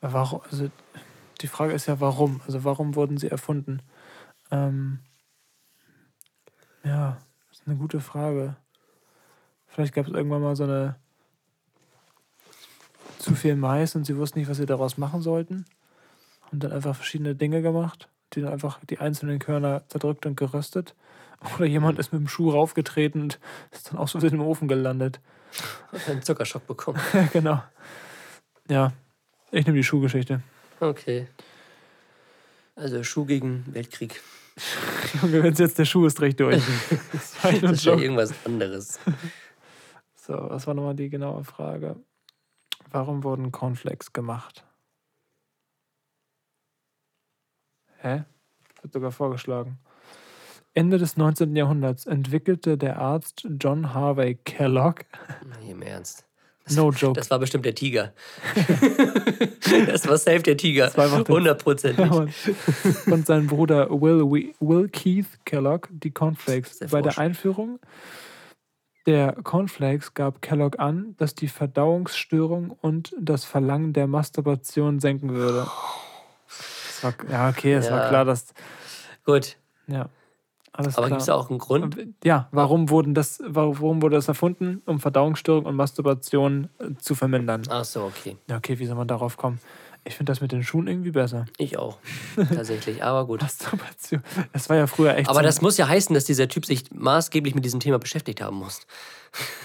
Warum, 0.00 0.40
also 0.50 0.70
die 1.42 1.48
Frage 1.48 1.72
ist 1.72 1.86
ja, 1.86 2.00
warum? 2.00 2.40
Also 2.46 2.64
warum 2.64 2.94
wurden 2.94 3.18
sie 3.18 3.28
erfunden? 3.28 3.82
Ähm, 4.50 5.00
ja, 6.84 7.18
das 7.48 7.60
ist 7.60 7.66
eine 7.66 7.76
gute 7.76 8.00
Frage. 8.00 8.56
Vielleicht 9.66 9.94
gab 9.94 10.06
es 10.06 10.12
irgendwann 10.12 10.42
mal 10.42 10.56
so 10.56 10.64
eine 10.64 10.96
zu 13.18 13.34
viel 13.34 13.56
Mais 13.56 13.94
und 13.94 14.04
sie 14.04 14.16
wussten 14.16 14.38
nicht, 14.38 14.48
was 14.48 14.56
sie 14.56 14.66
daraus 14.66 14.98
machen 14.98 15.22
sollten. 15.22 15.64
Haben 16.42 16.58
dann 16.60 16.72
einfach 16.72 16.96
verschiedene 16.96 17.34
Dinge 17.34 17.62
gemacht, 17.62 18.08
die 18.32 18.40
dann 18.40 18.52
einfach 18.52 18.80
die 18.84 18.98
einzelnen 18.98 19.38
Körner 19.38 19.88
zerdrückt 19.88 20.26
und 20.26 20.36
geröstet. 20.36 20.94
Oder 21.56 21.66
jemand 21.66 21.98
ist 21.98 22.12
mit 22.12 22.20
dem 22.20 22.28
Schuh 22.28 22.50
raufgetreten 22.50 23.22
und 23.22 23.40
ist 23.70 23.90
dann 23.90 23.98
auch 23.98 24.08
so 24.08 24.18
im 24.18 24.40
Ofen 24.40 24.68
gelandet. 24.68 25.20
Und 25.92 26.08
einen 26.08 26.22
Zuckerschock 26.22 26.66
bekommen. 26.66 27.00
Genau. 27.32 27.62
Ja, 28.68 28.92
ich 29.50 29.66
nehme 29.66 29.76
die 29.76 29.84
Schuhgeschichte. 29.84 30.42
Okay. 30.82 31.28
Also 32.74 33.04
Schuh 33.04 33.24
gegen 33.24 33.64
Weltkrieg. 33.72 34.20
Junge, 35.22 35.44
wenn 35.44 35.52
es 35.52 35.60
jetzt 35.60 35.78
der 35.78 35.84
Schuh 35.84 36.06
ist, 36.06 36.20
recht 36.20 36.40
durch. 36.40 36.60
Das 37.12 37.36
ist 37.36 37.84
ja 37.84 37.92
Joke. 37.92 38.02
irgendwas 38.02 38.34
anderes. 38.44 38.98
So, 40.14 40.34
was 40.34 40.68
war 40.68 40.74
nochmal 40.74 40.94
die 40.94 41.10
genaue 41.10 41.42
Frage? 41.42 41.96
Warum 42.92 43.24
wurden 43.24 43.50
Cornflakes 43.50 44.12
gemacht? 44.12 44.64
Hä? 47.98 48.22
Wird 48.82 48.92
sogar 48.92 49.10
vorgeschlagen. 49.10 49.80
Ende 50.74 50.98
des 50.98 51.16
19. 51.16 51.56
Jahrhunderts 51.56 52.06
entwickelte 52.06 52.78
der 52.78 53.00
Arzt 53.00 53.48
John 53.58 53.94
Harvey 53.94 54.36
Kellogg, 54.36 55.06
im 55.68 55.82
Ernst. 55.82 56.24
No 56.70 56.90
joke, 56.90 57.14
Das 57.18 57.30
war 57.30 57.38
bestimmt 57.38 57.64
der 57.64 57.74
Tiger. 57.74 58.12
das 59.86 60.06
war 60.08 60.16
safe 60.18 60.40
der 60.42 60.56
Tiger. 60.56 60.90
war 60.96 61.04
einfach 61.04 61.24
der- 61.24 61.34
Hundertprozentig. 61.34 61.98
Ja, 62.06 62.06
Mann. 62.12 62.32
und 63.06 63.26
sein 63.26 63.46
Bruder 63.46 63.88
Will, 63.90 64.52
Will 64.60 64.88
Keith 64.88 65.26
Kellogg 65.44 65.88
die 65.90 66.10
Cornflakes. 66.10 66.78
Bei 66.90 67.02
der. 67.02 67.18
Einführung 67.18 67.78
der 69.06 69.32
Cornflakes 69.42 70.14
gab 70.14 70.42
Kellogg 70.42 70.78
an, 70.78 71.16
dass 71.18 71.34
die 71.34 71.48
Verdauungsstörung 71.48 72.70
und 72.80 73.12
das 73.20 73.44
Verlangen 73.44 73.92
der 73.92 74.06
Masturbation 74.06 75.00
senken 75.00 75.30
würde. 75.30 75.66
Das 76.46 77.02
war, 77.02 77.14
ja, 77.28 77.48
okay, 77.48 77.72
es 77.74 77.90
war 77.90 78.02
Ja. 78.04 78.08
klar, 78.08 78.24
dass. 78.24 78.54
Gut. 79.24 79.56
Ja, 79.88 80.08
alles 80.72 80.96
Aber 80.96 81.08
gibt 81.08 81.20
es 81.20 81.28
auch 81.28 81.50
einen 81.50 81.58
Grund? 81.58 81.96
ja, 82.24 82.48
warum, 82.50 82.88
wurden 82.88 83.14
das, 83.14 83.42
warum 83.46 84.00
wurde 84.00 84.16
das 84.16 84.28
erfunden? 84.28 84.80
Um 84.86 85.00
Verdauungsstörung 85.00 85.66
und 85.66 85.76
Masturbation 85.76 86.70
äh, 86.78 86.94
zu 86.98 87.14
vermindern. 87.14 87.62
Ach 87.68 87.84
so, 87.84 88.04
okay. 88.04 88.36
Ja, 88.48 88.56
okay, 88.56 88.78
wie 88.78 88.86
soll 88.86 88.96
man 88.96 89.08
darauf 89.08 89.36
kommen? 89.36 89.60
Ich 90.04 90.16
finde 90.16 90.32
das 90.32 90.40
mit 90.40 90.50
den 90.50 90.64
Schuhen 90.64 90.88
irgendwie 90.88 91.12
besser. 91.12 91.44
Ich 91.58 91.78
auch. 91.78 91.98
Tatsächlich. 92.36 93.04
Aber 93.04 93.26
gut. 93.26 93.42
Masturbation. 93.42 94.22
Das 94.52 94.68
war 94.68 94.76
ja 94.76 94.86
früher 94.86 95.14
echt 95.16 95.28
Aber 95.28 95.40
so 95.40 95.44
das 95.44 95.60
muss 95.60 95.76
ja 95.76 95.86
heißen, 95.86 96.12
dass 96.14 96.24
dieser 96.24 96.48
Typ 96.48 96.66
sich 96.66 96.90
maßgeblich 96.92 97.54
mit 97.54 97.64
diesem 97.64 97.78
Thema 97.78 97.98
beschäftigt 97.98 98.40
haben 98.40 98.56
muss. 98.56 98.80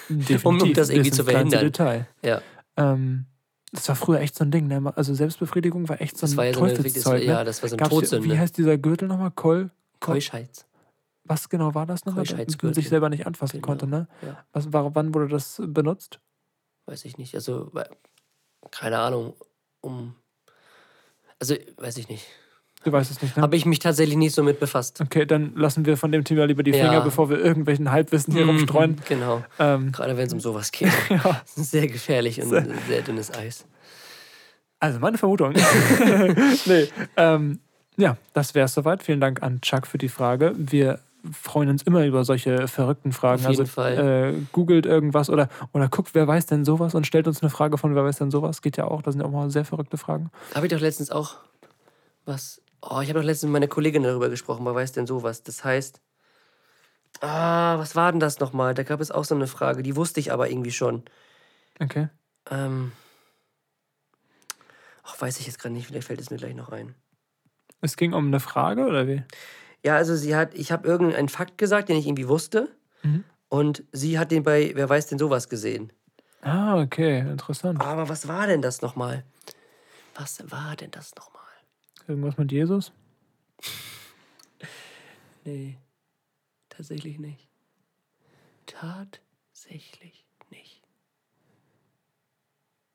Definitiv, 0.10 0.46
um 0.46 0.74
das 0.74 0.90
irgendwie 0.90 1.12
zu 1.12 1.24
verhindern. 1.24 1.62
Detail. 1.62 2.08
Ja. 2.22 2.42
Ähm, 2.76 3.26
das 3.72 3.88
war 3.90 3.96
früher 3.96 4.20
echt 4.20 4.36
so 4.36 4.44
ein 4.44 4.52
Ding. 4.52 4.68
Ne? 4.68 4.94
Also 4.96 5.14
Selbstbefriedigung 5.14 5.90
war 5.90 6.02
echt 6.02 6.18
so 6.18 6.26
ein 6.26 6.30
Das 6.30 6.38
war 6.38 6.46
ja 6.46 6.54
so 6.54 6.64
eine, 6.64 6.74
das, 6.74 6.84
Teufelszeug. 6.84 7.24
ja, 7.24 7.40
ne? 7.40 7.46
das 7.46 7.64
war 7.64 7.70
so 7.70 7.78
Gab's, 7.78 7.90
Todsünde. 7.90 8.30
wie 8.30 8.38
heißt 8.38 8.58
dieser 8.58 8.78
Gürtel 8.78 9.08
nochmal? 9.08 9.32
Kol? 9.32 9.72
Kol 10.00 10.16
Keuschheits. 10.16 10.66
Was 11.28 11.50
genau 11.50 11.74
war 11.76 11.86
das 11.86 12.06
nochmal? 12.06 12.26
Damit 12.26 12.62
man 12.64 12.74
sich 12.74 12.90
selber 12.90 13.10
nicht 13.10 13.28
anfassen 13.28 13.58
Genau. 13.58 13.68
konnte. 13.68 13.88
Ne? 13.88 14.08
Ja. 14.22 14.44
Was, 14.54 14.72
war, 14.74 14.94
wann 14.96 15.14
wurde 15.14 15.28
das 15.28 15.62
benutzt? 15.66 16.20
Weiß 16.86 17.06
ich 17.06 17.18
nicht. 17.18 17.36
Also, 17.36 17.72
keine 18.72 19.00
Ahnung. 19.00 19.34
Um. 19.82 20.16
Also, 21.40 21.56
weiß 21.78 21.98
ich 21.98 22.10
nicht. 22.10 22.26
Du 22.84 22.92
weißt 22.92 23.12
es 23.12 23.22
nicht, 23.22 23.36
ne? 23.36 23.42
Habe 23.44 23.56
ich 23.56 23.66
mich 23.66 23.80
tatsächlich 23.80 24.16
nicht 24.18 24.34
so 24.34 24.44
mit 24.44 24.60
befasst. 24.60 25.02
Okay, 25.02 25.26
dann 25.26 25.56
lassen 25.56 25.86
wir 25.86 25.98
von 25.98 26.12
dem 26.12 26.24
Thema 26.24 26.46
lieber 26.46 26.64
die 26.64 26.72
Ja. 26.72 26.86
Finger, 26.86 27.02
bevor 27.02 27.30
wir 27.30 27.38
irgendwelchen 27.40 27.92
Halbwissen 27.92 28.34
hier 28.34 28.46
rumstreuen. 28.46 28.92
Mhm, 28.92 29.02
Genau. 29.08 29.44
Ähm, 29.60 29.92
Gerade 29.92 30.16
wenn 30.16 30.28
es 30.28 30.34
um 30.34 30.40
sowas 30.40 30.72
geht. 30.72 30.92
ja, 31.10 31.42
Sehr 31.46 31.88
gefährlich 31.88 32.42
und 32.42 32.50
sehr 32.88 33.02
dünnes 33.02 33.34
Eis. 33.34 33.66
also 34.80 35.00
meine 35.00 35.18
Vermutung. 35.18 35.54
nee, 36.66 36.88
ähm, 37.18 37.60
ja, 37.98 38.16
das 38.34 38.54
wäre 38.56 38.66
es 38.66 38.74
soweit. 38.76 39.02
Vielen 39.04 39.20
Dank 39.20 39.42
an 39.42 39.60
Chuck 39.62 39.88
für 39.88 39.98
die 39.98 40.08
Frage. 40.10 40.54
Wir 40.56 41.00
freuen 41.32 41.70
uns 41.70 41.84
immer 41.84 42.06
über 42.06 42.24
solche 42.24 42.68
verrückten 42.68 43.12
Fragen. 43.12 43.46
Auf 43.46 43.52
jeden 43.52 43.62
also 43.62 43.72
Fall. 43.72 44.34
Äh, 44.34 44.42
googelt 44.52 44.86
irgendwas 44.86 45.30
oder, 45.30 45.50
oder 45.74 45.88
guckt, 45.90 46.14
wer 46.14 46.28
weiß 46.28 46.46
denn 46.46 46.66
sowas 46.66 46.96
und 46.96 47.08
stellt 47.08 47.28
uns 47.28 47.42
eine 47.42 47.50
Frage 47.50 47.78
von 47.78 47.96
wer 47.96 48.04
weiß 48.04 48.18
denn 48.18 48.32
sowas. 48.32 48.62
Geht 48.62 48.78
ja 48.78 48.86
auch, 48.86 49.02
das 49.02 49.14
sind 49.14 49.22
ja 49.22 49.28
auch 49.28 49.32
mal 49.32 49.50
sehr 49.50 49.66
verrückte 49.66 49.98
Fragen. 49.98 50.32
Habe 50.56 50.66
ich 50.66 50.72
doch 50.72 50.80
letztens 50.80 51.12
auch 51.12 51.36
was. 52.26 52.62
Oh, 52.82 53.00
ich 53.02 53.10
habe 53.10 53.20
doch 53.20 53.26
letztens 53.26 53.50
mit 53.50 53.54
meiner 53.54 53.68
Kollegin 53.68 54.04
darüber 54.04 54.30
gesprochen. 54.30 54.66
Wer 54.66 54.76
weiß 54.76 54.92
denn 54.92 55.08
sowas? 55.08 55.44
Das 55.44 55.64
heißt. 55.64 56.02
Ah, 57.22 57.80
was 57.80 57.96
war 57.96 58.12
denn 58.12 58.20
das 58.20 58.40
nochmal? 58.40 58.74
Da 58.74 58.84
gab 58.84 59.02
es 59.02 59.10
auch 59.10 59.26
so 59.26 59.34
eine 59.34 59.48
Frage, 59.48 59.82
die 59.82 59.96
wusste 59.96 60.20
ich 60.20 60.32
aber 60.32 60.50
irgendwie 60.50 60.72
schon. 60.72 61.04
Okay. 61.80 62.10
Ähm. 62.52 62.92
Ach, 65.04 65.20
weiß 65.20 65.40
ich 65.40 65.48
jetzt 65.48 65.58
gerade 65.58 65.74
nicht, 65.74 65.88
vielleicht 65.88 66.08
fällt 66.08 66.20
es 66.20 66.30
mir 66.30 66.38
gleich 66.38 66.54
noch 66.54 66.70
ein. 66.70 66.94
Es 67.82 67.96
ging 67.96 68.14
um 68.14 68.28
eine 68.28 68.40
Frage 68.40 68.86
oder 68.86 69.08
wie? 69.08 69.24
Ja, 69.84 69.96
also 69.96 70.16
sie 70.16 70.36
hat, 70.36 70.54
ich 70.54 70.72
habe 70.72 70.88
irgendeinen 70.88 71.30
Fakt 71.30 71.58
gesagt, 71.58 71.90
den 71.90 71.98
ich 71.98 72.08
irgendwie 72.08 72.28
wusste. 72.28 72.70
Mhm. 73.04 73.24
Und 73.50 73.84
sie 73.92 74.20
hat 74.20 74.32
den 74.32 74.44
bei 74.44 74.72
Wer 74.76 74.90
weiß 74.90 75.08
denn 75.08 75.20
sowas 75.20 75.48
gesehen. 75.50 75.94
Ah, 76.42 76.82
okay, 76.82 77.20
interessant. 77.20 77.82
Aber 77.82 78.10
was 78.10 78.28
war 78.28 78.48
denn 78.48 78.62
das 78.62 78.82
nochmal? 78.82 79.24
Was 80.16 80.50
war 80.52 80.76
denn 80.76 80.92
das 80.92 81.16
nochmal? 81.16 81.42
Irgendwas 82.08 82.38
mit 82.38 82.52
Jesus? 82.52 82.92
Nee, 85.44 85.78
tatsächlich 86.68 87.20
nicht. 87.20 87.48
Tatsächlich 88.66 90.26
nicht. 90.50 90.82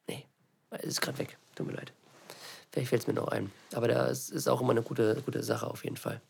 Nee, 0.06 0.26
es 0.68 0.84
ist 0.84 1.00
gerade 1.00 1.16
weg. 1.16 1.38
Tut 1.54 1.66
mir 1.66 1.72
leid. 1.72 1.94
Vielleicht 2.70 2.90
fällt 2.90 3.00
es 3.02 3.08
mir 3.08 3.14
noch 3.14 3.28
ein. 3.28 3.50
Aber 3.72 3.88
das 3.88 4.28
ist 4.28 4.48
auch 4.48 4.60
immer 4.60 4.72
eine 4.72 4.82
gute, 4.82 5.22
gute 5.24 5.42
Sache 5.42 5.66
auf 5.66 5.84
jeden 5.84 5.96
Fall. 5.96 6.20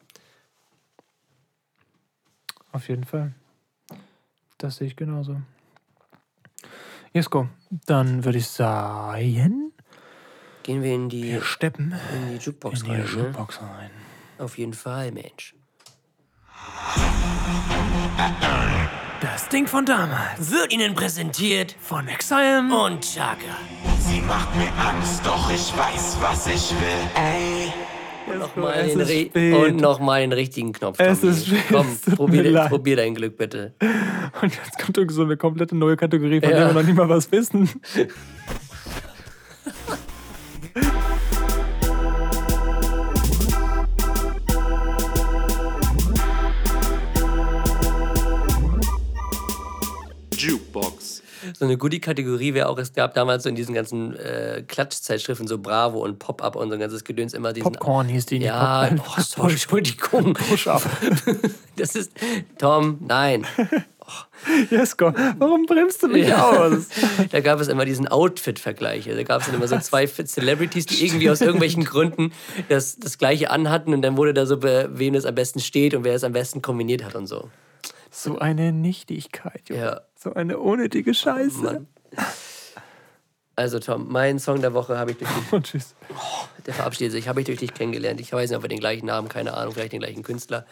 Auf 2.72 2.88
jeden 2.88 3.04
Fall. 3.04 3.32
Das 4.58 4.76
sehe 4.76 4.86
ich 4.86 4.96
genauso. 4.96 5.40
Jesko, 7.12 7.48
dann 7.86 8.24
würde 8.24 8.38
ich 8.38 8.48
sagen, 8.48 9.72
Gehen 10.62 10.82
wir 10.82 10.94
in 10.94 11.08
die, 11.08 11.24
wir 11.24 11.42
steppen 11.42 11.92
in 12.14 12.38
die 12.38 12.44
Jukebox 12.44 12.80
in 12.82 12.86
die 12.86 12.90
rein. 12.92 13.00
Ne? 13.00 13.06
Jukebox 13.06 13.60
rein. 13.60 13.90
Auf 14.38 14.56
jeden 14.58 14.74
Fall, 14.74 15.10
Mensch. 15.12 15.54
Das 19.20 19.48
Ding 19.48 19.66
von 19.66 19.84
damals. 19.84 20.50
Wird 20.50 20.72
Ihnen 20.72 20.94
präsentiert 20.94 21.76
Von 21.80 22.08
Exile. 22.08 22.60
und 22.72 23.02
Chaka. 23.02 23.56
Sie 23.98 24.20
macht 24.20 24.54
mir 24.56 24.72
Angst, 24.78 25.24
doch 25.24 25.50
ich 25.50 25.76
weiß, 25.76 26.18
was 26.20 26.46
ich 26.46 26.70
will. 26.70 27.10
Ey, 27.14 27.72
Nochmal 28.38 28.74
es 28.88 29.06
den, 29.32 29.54
und 29.54 29.76
noch 29.80 30.00
mal 30.00 30.20
den 30.20 30.32
richtigen 30.32 30.72
Knopf. 30.72 30.98
Es 30.98 31.20
Tommy. 31.20 31.32
ist 31.32 31.46
spät, 31.46 31.58
Komm, 31.70 31.86
es 32.06 32.14
probier, 32.16 32.66
probier 32.68 32.96
dein 32.96 33.14
Glück 33.14 33.36
bitte. 33.36 33.74
Und 34.40 34.54
jetzt 34.54 34.78
kommt 34.78 34.96
so 35.10 35.22
eine 35.22 35.36
komplette 35.36 35.76
neue 35.76 35.96
Kategorie, 35.96 36.40
von 36.40 36.50
Ja. 36.50 36.56
der 36.58 36.66
wir 36.68 36.74
noch 36.74 36.82
nicht 36.86 36.96
mal 36.96 37.08
was 37.08 37.30
wissen. 37.32 37.68
So 51.62 51.66
eine 51.66 51.78
Goodie-Kategorie 51.78 52.54
wäre 52.54 52.68
auch, 52.68 52.76
es 52.78 52.92
gab 52.92 53.14
damals 53.14 53.44
so 53.44 53.48
in 53.48 53.54
diesen 53.54 53.72
ganzen 53.72 54.16
äh, 54.16 54.64
Klatschzeitschriften, 54.66 55.46
so 55.46 55.58
Bravo 55.58 56.02
und 56.02 56.18
Pop-Up 56.18 56.56
und 56.56 56.70
so 56.70 56.74
ein 56.74 56.80
ganzes 56.80 57.04
Gedöns 57.04 57.34
immer 57.34 57.52
diesen. 57.52 57.70
Popcorn 57.70 58.08
hieß 58.08 58.26
die 58.26 58.40
nicht. 58.40 58.48
Ja, 58.48 58.90
oh, 58.98 59.20
sorry, 59.20 59.52
Entschuldigung. 59.52 60.34
Push-Up. 60.50 60.82
Das 61.76 61.94
ist. 61.94 62.10
Tom, 62.58 62.98
nein. 63.06 63.46
Jesko, 64.70 65.14
warum 65.38 65.64
bremst 65.66 66.02
du 66.02 66.08
mich 66.08 66.26
Ja. 66.26 66.50
aus? 66.50 66.88
Da 67.30 67.38
gab 67.38 67.60
es 67.60 67.68
immer 67.68 67.84
diesen 67.84 68.08
Outfit-Vergleich. 68.08 69.04
Da 69.04 69.22
gab 69.22 69.40
es 69.40 69.46
dann 69.46 69.54
immer 69.54 69.68
so 69.68 69.78
zwei 69.78 70.06
Celebrities, 70.08 70.86
die 70.86 71.06
irgendwie 71.06 71.30
aus 71.30 71.40
irgendwelchen 71.40 71.84
Gründen 71.84 72.32
das, 72.70 72.96
das 72.96 73.18
gleiche 73.18 73.50
anhatten 73.50 73.94
und 73.94 74.02
dann 74.02 74.16
wurde 74.16 74.34
da 74.34 74.46
so, 74.46 74.64
wem 74.64 75.14
es 75.14 75.24
am 75.24 75.36
besten 75.36 75.60
steht 75.60 75.94
und 75.94 76.02
wer 76.02 76.14
es 76.16 76.24
am 76.24 76.32
besten 76.32 76.60
kombiniert 76.60 77.04
hat 77.04 77.14
und 77.14 77.28
so. 77.28 77.48
So 78.10 78.38
eine 78.38 78.72
Nichtigkeit, 78.72 79.62
Junge. 79.68 79.80
Ja. 79.80 80.00
So 80.22 80.32
eine 80.34 80.58
unnötige 80.58 81.14
Scheiße. 81.14 81.62
Mann. 81.62 81.88
Also 83.56 83.80
Tom, 83.80 84.08
meinen 84.10 84.38
Song 84.38 84.60
der 84.60 84.72
Woche 84.72 84.96
habe 84.96 85.10
ich 85.10 85.18
durch 85.18 85.30
dich, 85.30 85.52
Und 85.52 85.66
tschüss. 85.66 85.94
der 86.66 86.74
verabschiedet 86.74 87.12
sich, 87.12 87.28
habe 87.28 87.40
ich 87.40 87.46
durch 87.46 87.58
dich 87.58 87.74
kennengelernt. 87.74 88.20
Ich 88.20 88.32
weiß 88.32 88.48
nicht, 88.50 88.56
ob 88.56 88.62
wir 88.62 88.68
den 88.68 88.78
gleichen 88.80 89.06
Namen, 89.06 89.28
keine 89.28 89.54
Ahnung, 89.54 89.74
vielleicht 89.74 89.92
den 89.92 90.00
gleichen 90.00 90.22
Künstler. 90.22 90.64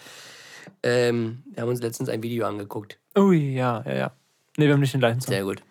Ähm, 0.82 1.42
wir 1.53 1.62
haben 1.62 1.68
uns 1.68 1.82
letztens 1.82 2.09
ein 2.09 2.22
Video 2.22 2.46
angeguckt. 2.46 2.98
Ui, 3.18 3.55
ja, 3.55 3.82
ja, 3.86 3.94
ja. 3.94 4.12
Nee, 4.57 4.66
wir 4.66 4.74
haben 4.74 4.80
nicht 4.80 4.94
den 4.94 5.01
gleichen 5.01 5.20
Song. 5.20 5.32
Sehr 5.32 5.44
gut. 5.44 5.62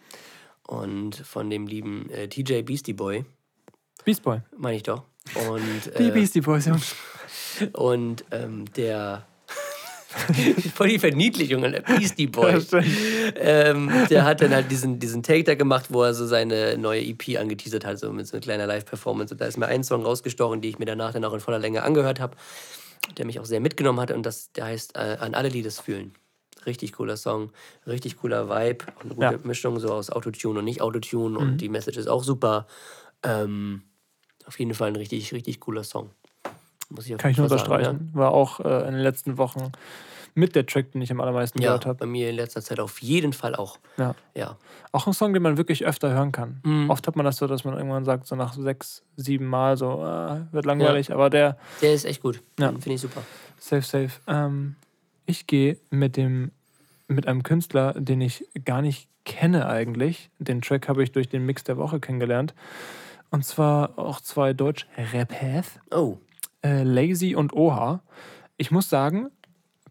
Und 0.68 1.16
von 1.16 1.50
dem 1.50 1.66
lieben 1.66 2.10
äh, 2.10 2.28
TJ 2.28 2.62
Beastie 2.64 2.94
Boy, 2.94 3.26
Beast 4.06 4.24
Boy. 4.24 4.42
meine 4.58 4.76
ich 4.78 4.84
doch. 4.84 5.04
Und, 5.50 5.98
Die 5.98 6.10
äh, 6.10 6.12
Beastie 6.12 6.42
Boys, 6.42 6.66
Jungs. 6.66 6.96
Und 7.74 8.26
ähm, 8.32 8.66
der. 8.74 9.26
Voll 10.76 10.90
die 10.90 11.00
Verniedlichung 11.00 11.64
an 11.64 11.72
der 11.72 11.82
Beastie 11.82 12.28
Boy. 12.28 12.60
Ähm, 13.36 13.92
der 14.10 14.26
hat 14.26 14.42
dann 14.42 14.54
halt 14.54 14.72
diesen, 14.72 15.00
diesen 15.00 15.22
Take 15.22 15.44
da 15.44 15.56
gemacht, 15.56 15.88
wo 15.90 16.04
er 16.04 16.14
so 16.14 16.26
seine 16.26 16.78
neue 16.78 17.02
EP 17.02 17.38
angeteasert 17.40 17.86
hat, 17.86 18.00
so 18.00 18.12
mit 18.12 18.26
so 18.28 18.36
einer 18.36 18.42
kleiner 18.42 18.66
Live-Performance. 18.66 19.34
Und 19.34 19.42
da 19.42 19.46
ist 19.46 19.58
mir 19.58 19.68
ein 19.68 19.84
Song 19.84 20.04
rausgestochen, 20.04 20.62
die 20.62 20.70
ich 20.70 20.80
mir 20.80 20.86
danach 20.86 21.14
dann 21.14 21.24
auch 21.26 21.34
in 21.34 21.40
voller 21.40 21.60
Länge 21.60 21.84
angehört 21.84 22.20
habe, 22.20 22.36
der 23.18 23.26
mich 23.26 23.40
auch 23.40 23.46
sehr 23.46 23.60
mitgenommen 23.60 24.00
hat. 24.00 24.10
Und 24.12 24.26
das, 24.26 24.52
der 24.54 24.66
heißt 24.66 24.96
äh, 24.96 25.18
An 25.20 25.36
alle, 25.36 25.50
die 25.50 25.62
das 25.62 25.80
fühlen. 25.80 26.14
Richtig 26.66 26.94
cooler 26.94 27.16
Song, 27.16 27.52
richtig 27.88 28.18
cooler 28.18 28.50
Vibe, 28.50 28.86
auch 28.98 29.04
eine 29.04 29.14
gute 29.14 29.26
Ja. 29.26 29.40
Mischung 29.44 29.80
so 29.80 29.94
aus 29.94 30.10
Autotune 30.10 30.60
und 30.60 30.66
nicht 30.66 30.82
Autotune. 30.82 31.38
Und 31.38 31.58
die 31.58 31.70
Message 31.70 31.98
ist 31.98 32.08
auch 32.08 32.24
super. 32.24 32.68
Ähm, 33.24 33.84
auf 34.46 34.58
jeden 34.60 34.74
Fall 34.74 34.88
ein 34.90 34.96
richtig, 34.96 35.32
richtig 35.34 35.60
cooler 35.60 35.84
Song. 35.84 36.10
Muss 36.90 37.08
ich 37.08 37.18
Kann 37.18 37.32
ich 37.32 37.38
nur 37.38 37.48
Fall 37.50 37.60
sagen, 37.60 37.72
ja. 37.72 37.78
unterstreichen. 37.90 38.10
War 38.14 38.32
auch 38.32 38.60
äh, 38.62 38.88
in 38.88 38.94
den 38.94 39.02
letzten 39.02 39.38
Wochen 39.38 39.72
mit 40.36 40.56
der 40.56 40.66
Track, 40.66 40.92
den 40.92 41.02
ich 41.02 41.12
am 41.12 41.20
allermeisten 41.22 41.60
Ja, 41.62 41.70
gehört 41.70 41.86
habe. 41.86 42.00
bei 42.00 42.06
mir 42.06 42.30
in 42.30 42.36
letzter 42.36 42.62
Zeit 42.62 42.80
auf 42.80 43.02
jeden 43.02 43.34
Fall 43.34 43.56
auch. 43.56 43.78
Ja. 43.98 44.16
Ja, 44.36 44.58
Auch 44.92 45.06
ein 45.08 45.14
Song, 45.14 45.34
den 45.34 45.42
man 45.44 45.58
wirklich 45.58 45.86
öfter 45.86 46.12
hören 46.12 46.32
kann. 46.32 46.62
Mhm. 46.64 46.90
Oft 46.90 47.08
hat 47.08 47.16
man 47.16 47.26
das 47.26 47.38
so, 47.38 47.48
dass 47.48 47.64
man 47.64 47.76
irgendwann 47.76 48.06
sagt, 48.06 48.26
so 48.28 48.36
nach 48.36 48.54
sechs, 48.54 49.04
sieben 49.18 49.46
Mal, 49.48 49.76
so 49.76 50.04
äh, 50.04 50.42
wird 50.54 50.66
langweilig. 50.66 51.12
Aber 51.12 51.30
der, 51.30 51.58
der 51.82 51.94
ist 51.94 52.06
echt 52.06 52.22
gut. 52.22 52.42
Ja. 52.60 52.70
Finde 52.70 52.94
ich 52.94 53.02
super. 53.02 53.22
safe, 53.60 53.82
safe. 53.82 54.12
Ähm, 54.28 54.76
ich 55.26 55.46
gehe 55.48 55.78
mit 55.90 56.16
dem, 56.16 56.52
mit 57.08 57.28
einem 57.28 57.44
Künstler, 57.44 57.94
den 57.94 58.22
ich 58.22 58.46
gar 58.66 58.82
nicht 58.82 59.08
kenne 59.26 59.68
eigentlich. 59.68 60.30
Den 60.40 60.62
Track 60.62 60.88
habe 60.88 61.04
ich 61.04 61.12
durch 61.12 61.28
den 61.28 61.46
Mix 61.46 61.64
der 61.64 61.78
Woche 61.78 62.00
kennengelernt. 62.00 62.54
Und 63.32 63.46
zwar 63.46 63.98
auch 64.00 64.22
zwei 64.22 64.54
Deutsch-Rappers. 64.54 65.80
Oh, 65.92 66.18
äh, 66.64 66.84
Lazy 66.84 67.36
und 67.36 67.54
Oha. 67.54 68.02
Ich 68.58 68.72
muss 68.72 68.90
sagen, 68.90 69.30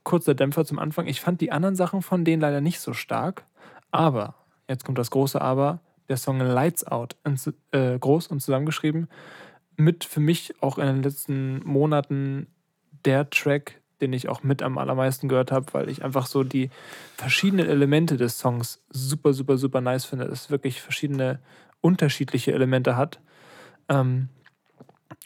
kurzer 0.05 0.35
Dämpfer 0.35 0.65
zum 0.65 0.79
Anfang, 0.79 1.07
ich 1.07 1.21
fand 1.21 1.41
die 1.41 1.53
anderen 1.53 1.77
Sachen 1.77 2.03
von 2.03 2.25
denen 2.25 2.41
leider 2.41 2.61
nicht 2.61 2.81
so 2.81 2.93
stark. 2.93 3.45
Aber, 3.91 4.35
jetzt 4.69 4.85
kommt 4.85 4.99
das 4.99 5.11
große 5.11 5.41
Aber, 5.41 5.81
der 6.09 6.17
Song 6.17 6.41
Lights 6.41 6.87
Out, 6.87 7.17
in, 7.25 7.37
zu- 7.37 7.53
äh, 7.73 7.99
groß 7.99 8.29
und 8.29 8.41
zusammengeschrieben, 8.41 9.09
mit 9.77 10.05
für 10.05 10.21
mich 10.21 10.55
auch 10.63 10.79
in 10.79 10.87
den 10.87 11.03
letzten 11.03 11.63
Monaten 11.65 12.47
der 13.05 13.31
Track, 13.31 13.81
den 14.01 14.13
ich 14.13 14.29
auch 14.29 14.43
mit 14.43 14.63
am 14.63 14.79
allermeisten 14.79 15.29
gehört 15.29 15.53
habe, 15.53 15.67
weil 15.73 15.89
ich 15.89 16.05
einfach 16.05 16.27
so 16.27 16.45
die 16.45 16.71
verschiedenen 17.17 17.69
Elemente 17.69 18.17
des 18.17 18.39
Songs 18.39 18.83
super, 18.91 19.33
super, 19.33 19.59
super 19.59 19.81
nice 19.81 20.05
finde. 20.05 20.25
Es 20.25 20.51
wirklich 20.51 20.81
verschiedene 20.81 21.41
unterschiedliche 21.81 22.53
Elemente 22.53 22.97
hat. 22.97 23.21
Ähm, 23.89 24.29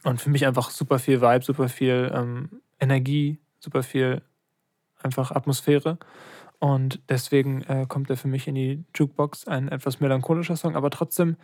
und 0.04 0.20
für 0.20 0.30
mich 0.30 0.46
einfach 0.46 0.70
super 0.70 0.98
viel 0.98 1.20
Vibe, 1.20 1.44
super 1.44 1.68
viel 1.68 2.10
ähm, 2.14 2.62
Energie, 2.80 3.38
super 3.58 3.82
viel 3.82 4.22
einfach 5.02 5.30
Atmosphäre. 5.30 5.98
Und 6.58 7.00
deswegen 7.08 7.62
äh, 7.62 7.86
kommt 7.88 8.08
er 8.08 8.16
für 8.16 8.28
mich 8.28 8.46
in 8.46 8.54
die 8.54 8.84
Jukebox, 8.94 9.48
ein 9.48 9.68
etwas 9.68 9.98
melancholischer 9.98 10.54
Song, 10.54 10.76
aber 10.76 10.90
trotzdem, 10.90 11.36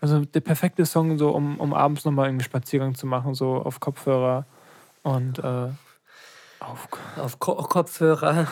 also 0.00 0.26
der 0.26 0.40
perfekte 0.40 0.84
Song, 0.84 1.16
so 1.16 1.30
um, 1.30 1.58
um 1.58 1.72
abends 1.72 2.04
nochmal 2.04 2.28
irgendwie 2.28 2.44
Spaziergang 2.44 2.94
zu 2.94 3.06
machen, 3.06 3.34
so 3.34 3.54
auf 3.54 3.80
Kopfhörer 3.80 4.44
und 5.02 5.38
äh, 5.38 5.68
auf, 6.60 6.88
auf 7.16 7.38
Ko 7.38 7.54
Kopfhörer. 7.54 8.48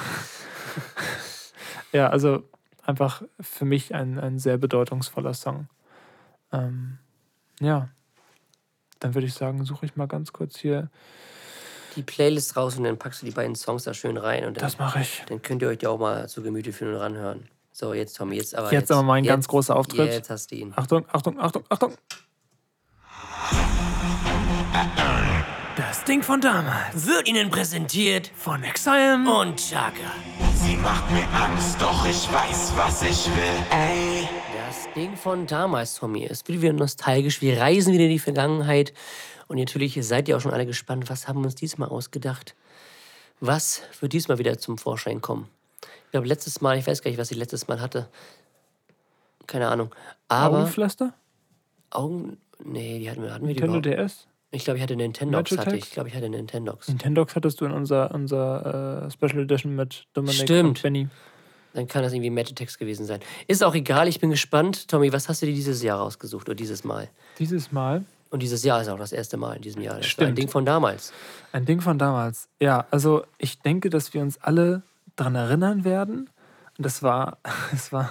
ja, 1.93 2.09
also 2.09 2.43
einfach 2.83 3.23
für 3.39 3.67
mich 3.67 3.95
ein, 3.95 4.19
ein 4.19 4.39
sehr 4.39 4.57
bedeutungsvoller 4.57 5.35
Song. 5.35 5.69
Ähm, 6.53 6.99
ja, 7.61 7.91
dann 9.05 9.15
würde 9.15 9.27
ich 9.27 9.35
sagen, 9.35 9.63
suche 9.67 9.85
ich 9.85 9.97
mal 9.97 10.07
ganz 10.09 10.33
kurz 10.33 10.57
hier. 10.59 10.89
Die 11.95 12.03
Playlist 12.03 12.57
raus 12.57 12.77
und 12.79 12.85
dann 12.85 12.99
packst 12.99 13.21
du 13.23 13.27
die 13.27 13.33
beiden 13.33 13.55
Songs 13.55 13.85
da 13.85 13.93
schön 13.95 14.17
rein 14.17 14.47
und 14.47 14.57
dann, 14.57 14.63
Das 14.63 14.79
mache 14.79 15.01
ich. 15.01 15.23
dann 15.29 15.43
könnt 15.43 15.61
ihr 15.63 15.69
euch 15.69 15.79
die 15.79 15.87
auch 15.87 15.99
mal 15.99 16.27
zu 16.29 16.43
Gemüte 16.43 16.73
führen 16.73 16.95
und 16.95 17.01
ranhören. 17.01 17.47
So, 17.71 17.93
jetzt 17.93 18.17
Tommy, 18.17 18.37
jetzt 18.37 18.55
aber. 18.55 18.73
Jetzt 18.73 18.91
aber 18.91 19.03
mal 19.03 19.15
ein 19.15 19.25
ganz 19.25 19.45
jetzt- 19.45 19.51
großer 19.51 19.77
Auftritt. 19.77 20.11
Jetzt 20.11 20.31
hast 20.31 20.51
du 20.51 20.57
ihn. 20.57 20.73
Achtung, 20.75 21.05
Achtung, 21.13 21.39
Achtung, 21.39 21.65
Achtung. 21.69 21.93
Das 26.05 26.11
Ding 26.11 26.23
von 26.23 26.41
damals. 26.43 27.07
Wird 27.07 27.27
Ihnen 27.27 27.49
präsentiert 27.51 28.31
Von 28.37 28.63
Exile. 28.63 29.15
und 29.27 29.57
Chaka. 29.57 30.13
Sie 30.55 30.77
macht 30.77 31.11
mir 31.11 31.27
Angst, 31.33 31.81
doch 31.81 32.05
ich 32.05 32.31
weiß, 32.31 32.73
was 32.77 33.01
ich 33.03 33.27
will. 33.27 33.65
Ey, 33.71 34.29
Das 34.69 34.87
Ding 34.95 35.17
von 35.17 35.47
damals, 35.47 35.95
Tommy. 35.95 36.27
Es 36.27 36.47
wird 36.47 36.61
wieder 36.61 36.75
nostalgisch. 36.75 37.41
Wir 37.41 37.59
reisen 37.59 37.95
wieder 37.95 38.05
in 38.05 38.11
die 38.11 38.19
Vergangenheit. 38.19 38.93
Und 39.49 39.59
natürlich 39.59 39.99
seid 40.07 40.29
ihr 40.29 40.37
auch 40.37 40.43
schon 40.43 40.53
alle 40.53 40.67
gespannt, 40.67 41.09
was 41.09 41.27
haben 41.27 41.41
wir 41.41 41.47
uns 41.47 41.55
diesmal 41.55 41.89
ausgedacht? 41.89 42.55
Was 43.41 43.81
wird 44.01 44.13
diesmal 44.13 44.37
wieder 44.39 44.59
zum 44.59 44.77
Vorschein 44.77 45.23
kommen? 45.23 45.49
Ich 46.05 46.11
glaube, 46.11 46.27
letztes 46.27 46.61
Mal, 46.61 46.77
ich 46.77 46.87
weiß 46.87 47.01
gar 47.01 47.11
nicht, 47.13 47.19
was 47.19 47.31
ich 47.31 47.39
letztes 47.39 47.67
Mal 47.67 47.81
hatte. 47.81 48.11
Keine 49.47 49.69
Ahnung. 49.69 49.91
Aber 50.29 50.59
Augenpflaster? 50.59 51.15
Augen. 51.89 52.37
Nee, 52.63 52.99
die 52.99 53.11
hatten 53.11 53.23
wir, 53.23 53.33
hatten 53.33 53.47
wir 53.49 53.55
die 53.55 53.61
Nintendo 53.63 53.89
überhaupt? 53.89 54.13
DS? 54.13 54.27
Ich 54.55 54.65
glaube, 54.65 54.79
ich 54.79 54.83
hatte 54.83 54.95
Nintendox. 54.95 55.51
Hatte 55.59 55.77
ich. 55.77 55.85
ich 55.85 55.91
glaube, 55.91 56.09
ich 56.09 56.15
hatte 56.15 56.29
Nintendox. 56.29 56.89
Nintendox 56.89 57.35
hattest 57.35 57.61
du 57.61 57.65
in 57.65 57.73
unser, 57.73 58.15
unser 58.15 59.07
äh, 59.07 59.11
Special 59.11 59.43
Edition 59.43 59.75
mit 59.75 60.07
Dominik 60.15 60.37
Stimmt. 60.37 60.69
und 60.69 60.83
Benny. 60.83 61.09
Dann 61.73 61.89
kann 61.89 62.05
das 62.05 62.13
irgendwie 62.13 62.31
Magitex 62.31 62.79
gewesen 62.79 63.05
sein. 63.05 63.19
Ist 63.49 63.65
auch 63.65 63.75
egal, 63.75 64.07
ich 64.07 64.21
bin 64.21 64.31
gespannt. 64.31 64.87
Tommy, 64.87 65.13
was 65.13 65.29
hast 65.29 65.43
du 65.43 65.47
dir 65.47 65.55
dieses 65.55 65.83
Jahr 65.83 65.99
rausgesucht 65.99 66.49
oder 66.49 66.55
dieses 66.55 66.85
Mal? 66.85 67.09
Dieses 67.41 67.73
Mal 67.73 68.05
Und 68.31 68.43
dieses 68.43 68.63
Jahr 68.63 68.81
ist 68.81 68.89
auch 68.89 68.99
das 68.99 69.11
erste 69.11 69.37
Mal 69.37 69.57
in 69.57 69.63
diesem 69.63 69.83
Jahr. 69.83 69.97
Das 69.97 70.05
war 70.05 70.07
ein 70.07 70.29
Stimmt. 70.29 70.39
Ding 70.39 70.49
von 70.49 70.65
damals. 70.65 71.13
ein 71.51 71.65
Ding 71.65 71.81
von 71.81 71.99
damals. 71.99 72.49
Ja, 72.61 72.87
also 72.93 73.25
ich 73.39 73.59
denke, 73.59 73.91
dass 73.91 74.15
wir 74.15 74.23
uns 74.23 74.41
alle 74.41 74.83
dran 75.17 75.35
erinnern 75.35 75.85
werden. 75.85 76.31
Und 76.79 76.87
das 76.87 77.03
war, 77.03 77.39
es 77.73 77.93
war, 77.93 78.09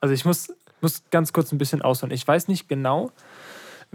also 0.00 0.12
ich 0.12 0.26
muss, 0.26 0.52
muss 0.82 1.02
ganz 1.10 1.32
kurz 1.32 1.50
ein 1.50 1.56
bisschen 1.56 1.80
ausholen. 1.80 2.12
Ich 2.12 2.28
weiß 2.28 2.48
nicht 2.48 2.68
genau, 2.68 3.10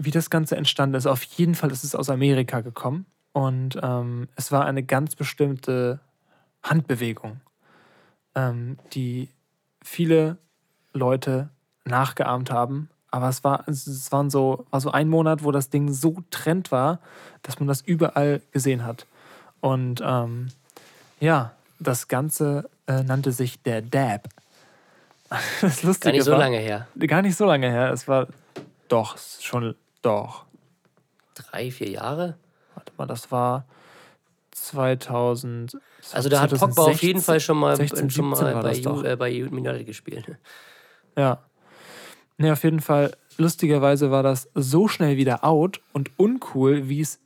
wie 0.04 0.10
das 0.10 0.30
Ganze 0.30 0.56
entstanden 0.56 0.96
ist. 0.96 1.06
Auf 1.06 1.22
jeden 1.22 1.54
Fall 1.54 1.70
ist 1.70 1.84
es 1.84 1.94
aus 1.94 2.10
Amerika 2.10 2.60
gekommen. 2.60 3.06
Und 3.32 3.78
ähm, 3.82 4.28
es 4.36 4.52
war 4.52 4.66
eine 4.66 4.82
ganz 4.82 5.16
bestimmte 5.16 6.00
Handbewegung, 6.62 7.40
ähm, 8.34 8.78
die 8.92 9.30
viele 9.82 10.36
Leute 10.92 11.48
nachgeahmt 11.84 12.50
haben. 12.50 12.90
Aber 13.10 13.28
es 13.28 13.44
war, 13.44 13.68
es 13.68 14.10
waren 14.12 14.30
so, 14.30 14.66
war 14.70 14.80
so 14.80 14.90
ein 14.90 15.08
Monat, 15.08 15.44
wo 15.44 15.50
das 15.50 15.70
Ding 15.70 15.92
so 15.92 16.16
trend 16.30 16.72
war, 16.72 17.00
dass 17.42 17.58
man 17.58 17.68
das 17.68 17.80
überall 17.82 18.40
gesehen 18.52 18.84
hat. 18.84 19.06
Und 19.60 20.02
ähm, 20.04 20.48
ja, 21.20 21.52
das 21.78 22.08
Ganze 22.08 22.70
äh, 22.86 23.02
nannte 23.02 23.32
sich 23.32 23.62
der 23.62 23.82
Dab. 23.82 24.28
Das 25.62 25.82
Lustige 25.82 26.10
Gar 26.10 26.12
nicht 26.12 26.24
so 26.24 26.32
war, 26.32 26.38
lange 26.38 26.58
her. 26.58 26.86
Gar 26.98 27.22
nicht 27.22 27.36
so 27.36 27.46
lange 27.46 27.70
her. 27.70 27.90
Es 27.90 28.06
war 28.06 28.28
doch 28.88 29.16
schon 29.16 29.74
doch. 30.02 30.44
Drei, 31.34 31.70
vier 31.70 31.90
Jahre? 31.90 32.36
Warte 32.74 32.92
mal, 32.96 33.06
das 33.06 33.30
war 33.30 33.66
2000. 34.50 35.78
Also 36.12 36.28
da 36.28 36.40
hat 36.40 36.50
Pogba 36.50 36.82
auf 36.84 37.02
jeden 37.02 37.20
2016, 37.20 37.22
Fall 37.22 37.40
schon 37.40 37.58
mal, 37.58 37.76
16, 37.76 38.10
schon 38.10 38.26
mal 38.26 38.36
17 38.36 38.54
war 38.54 38.62
bei, 38.62 38.80
doch. 38.80 39.04
äh, 39.04 39.16
bei 39.16 39.44
United 39.44 39.86
gespielt. 39.86 40.36
Ja. 41.14 41.42
Nee, 42.38 42.50
auf 42.50 42.64
jeden 42.64 42.80
Fall, 42.80 43.14
lustigerweise 43.36 44.10
war 44.10 44.22
das 44.22 44.48
so 44.54 44.88
schnell 44.88 45.18
wieder 45.18 45.44
out 45.44 45.82
und 45.92 46.10
uncool, 46.16 46.88
wie 46.88 47.02
es 47.02 47.20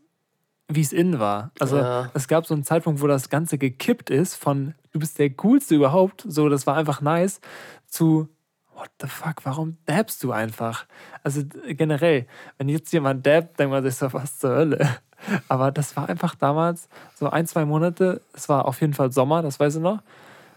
wie 0.69 0.81
es 0.81 0.93
in 0.93 1.21
war. 1.21 1.53
Also 1.61 1.77
Ja. 1.77 2.11
es 2.15 2.27
gab 2.27 2.47
so 2.49 2.55
einen 2.55 2.65
Zeitpunkt, 2.65 3.01
wo 3.01 3.07
das 3.07 3.29
Ganze 3.29 3.59
gekippt 3.59 4.11
ist 4.11 4.35
von 4.35 4.75
du 4.93 4.99
bist 4.99 5.21
der 5.21 5.31
Coolste 5.31 5.77
überhaupt, 5.77 6.25
so, 6.27 6.49
das 6.49 6.67
war 6.67 6.77
einfach 6.77 7.01
nice, 7.01 7.41
zu, 7.87 8.29
what 8.77 8.91
the 9.01 9.09
fuck, 9.09 9.45
warum 9.45 9.79
dabbst 9.87 10.23
du 10.23 10.33
einfach? 10.33 10.87
Also 11.23 11.43
generell, 11.69 12.27
wenn 12.59 12.69
jetzt 12.69 12.93
jemand 12.93 13.27
dabbt, 13.27 13.59
denkt 13.59 13.73
man 13.73 13.83
sich 13.83 13.95
so, 13.97 14.13
was 14.13 14.39
zur 14.39 14.51
Hölle? 14.51 14.89
Aber 15.49 15.73
das 15.73 15.97
war 15.97 16.09
einfach 16.09 16.35
damals 16.35 16.89
so 17.15 17.31
ein, 17.31 17.47
zwei 17.47 17.65
Monate, 17.65 18.21
es 18.35 18.49
war 18.49 18.67
auf 18.67 18.81
jeden 18.83 18.93
Fall 18.95 19.11
Sommer, 19.13 19.41
das 19.43 19.59
weiß 19.59 19.77
ich 19.77 19.83
noch, 19.83 20.01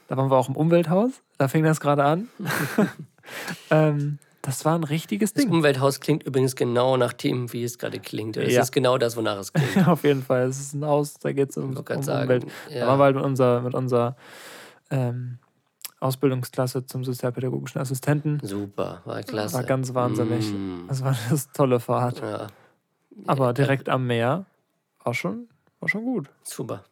da 0.10 0.18
waren 0.18 0.30
wir 0.30 0.36
auch 0.38 0.50
im 0.50 0.56
Umwelthaus, 0.58 1.12
da 1.38 1.48
fing 1.48 1.64
das 1.64 1.80
gerade 1.80 2.04
an. 2.04 2.28
ähm, 3.72 4.20
das 4.42 4.64
war 4.66 4.76
ein 4.76 4.84
richtiges 4.84 5.34
Das 5.34 5.44
Ding. 5.44 5.52
Umwelthaus 5.54 6.00
klingt 6.00 6.24
übrigens 6.24 6.56
genau 6.56 6.98
nach 6.98 7.14
dem, 7.14 7.52
wie 7.54 7.64
es 7.64 7.78
gerade 7.78 8.00
klingt. 8.00 8.38
Es 8.38 8.54
Ja. 8.54 8.62
ist 8.62 8.72
genau 8.72 8.98
das, 8.98 9.16
wonach 9.18 9.38
es 9.38 9.52
klingt. 9.54 9.88
Auf 9.88 10.04
jeden 10.04 10.24
Fall. 10.24 10.48
Es 10.48 10.60
ist 10.60 10.74
ein 10.74 10.86
Haus, 10.86 11.16
da 11.16 11.32
geht 11.34 11.50
es 11.52 11.58
um, 11.58 11.76
um 11.76 12.02
sagen, 12.04 12.24
Umwelt. 12.24 12.46
ja. 12.70 12.82
Da 12.82 12.88
waren 12.88 13.00
wir 13.00 13.04
halt 13.04 13.16
mit 13.16 13.26
unserer, 13.26 13.62
mit 13.62 13.74
unserer 13.74 14.16
ähm, 14.92 15.40
Ausbildungsklasse 16.00 16.86
zum 16.86 17.04
sozialpädagogischen 17.04 17.80
Assistenten. 17.82 18.40
Super, 18.42 19.02
war 19.06 19.22
klasse. 19.24 19.56
War 19.56 19.64
ganz 19.64 19.94
wahnsinnig. 19.94 20.50
Mm, 20.52 20.88
Das 20.88 21.04
war 21.04 21.16
eine 21.30 21.40
tolle 21.54 21.80
Fahrt. 21.80 22.22
ja, 22.22 22.48
Aber 23.28 23.54
direkt 23.54 23.90
am 23.90 24.08
Meer 24.08 24.46
war 25.04 25.14
schon, 25.14 25.48
war 25.80 25.90
schon 25.90 26.04
gut. 26.04 26.30
super. 26.44 26.84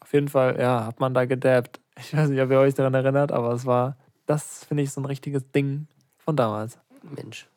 Auf 0.00 0.12
jeden 0.12 0.28
Fall, 0.28 0.58
ja, 0.58 0.86
hat 0.86 1.00
man 1.00 1.12
da 1.14 1.24
gedabbt. 1.26 1.80
Ich 1.98 2.16
weiß 2.16 2.28
nicht, 2.30 2.40
ob 2.40 2.50
ihr 2.50 2.58
euch 2.60 2.74
daran 2.74 2.94
erinnert, 2.94 3.32
aber 3.32 3.52
es 3.52 3.66
war, 3.66 3.96
das 4.26 4.64
finde 4.64 4.82
ich 4.84 4.90
so 4.92 5.00
ein 5.00 5.04
richtiges 5.04 5.50
Ding 5.52 5.86
von 6.18 6.34
damals. 6.36 6.78
Mensch, 7.02 7.48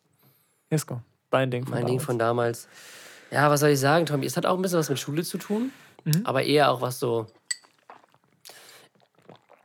Jesko, 0.70 1.00
dein 1.30 1.50
Ding 1.50 1.62
von 1.64 1.72
mein 1.72 1.80
damals. 1.82 1.90
Ding 1.90 2.00
von 2.00 2.18
damals. 2.18 2.68
Ja, 3.30 3.48
was 3.50 3.60
soll 3.60 3.70
ich 3.70 3.80
sagen, 3.80 4.04
Tommy? 4.06 4.26
Es 4.26 4.36
hat 4.36 4.44
auch 4.46 4.56
ein 4.56 4.62
bisschen 4.62 4.78
was 4.78 4.88
mit 4.90 4.98
Schule 4.98 5.22
zu 5.22 5.38
tun, 5.38 5.70
Mhm. 6.04 6.22
aber 6.24 6.42
eher 6.42 6.70
auch 6.70 6.80
was 6.80 6.98
so. 6.98 7.26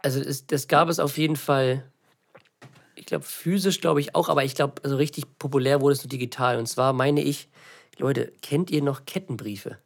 Also, 0.08 0.22
es, 0.22 0.48
das 0.48 0.70
gab 0.70 0.88
es 0.88 1.00
auf 1.00 1.18
jeden 1.18 1.36
Fall. 1.36 1.84
Ich 2.96 3.06
glaube, 3.06 3.26
physisch 3.26 3.82
glaube 3.82 4.00
ich 4.00 4.16
auch, 4.16 4.30
aber 4.30 4.46
ich 4.46 4.56
glaube, 4.56 4.82
also 4.84 4.96
richtig 4.96 5.26
populär 5.38 5.82
wurde 5.82 5.96
es 5.96 6.02
so 6.02 6.08
digital. 6.08 6.58
Und 6.58 6.68
zwar 6.68 6.94
meine 6.94 7.22
ich, 7.22 7.50
Leute, 7.98 8.32
kennt 8.42 8.72
ihr 8.72 8.82
noch 8.82 9.04
Kettenbriefe? 9.06 9.80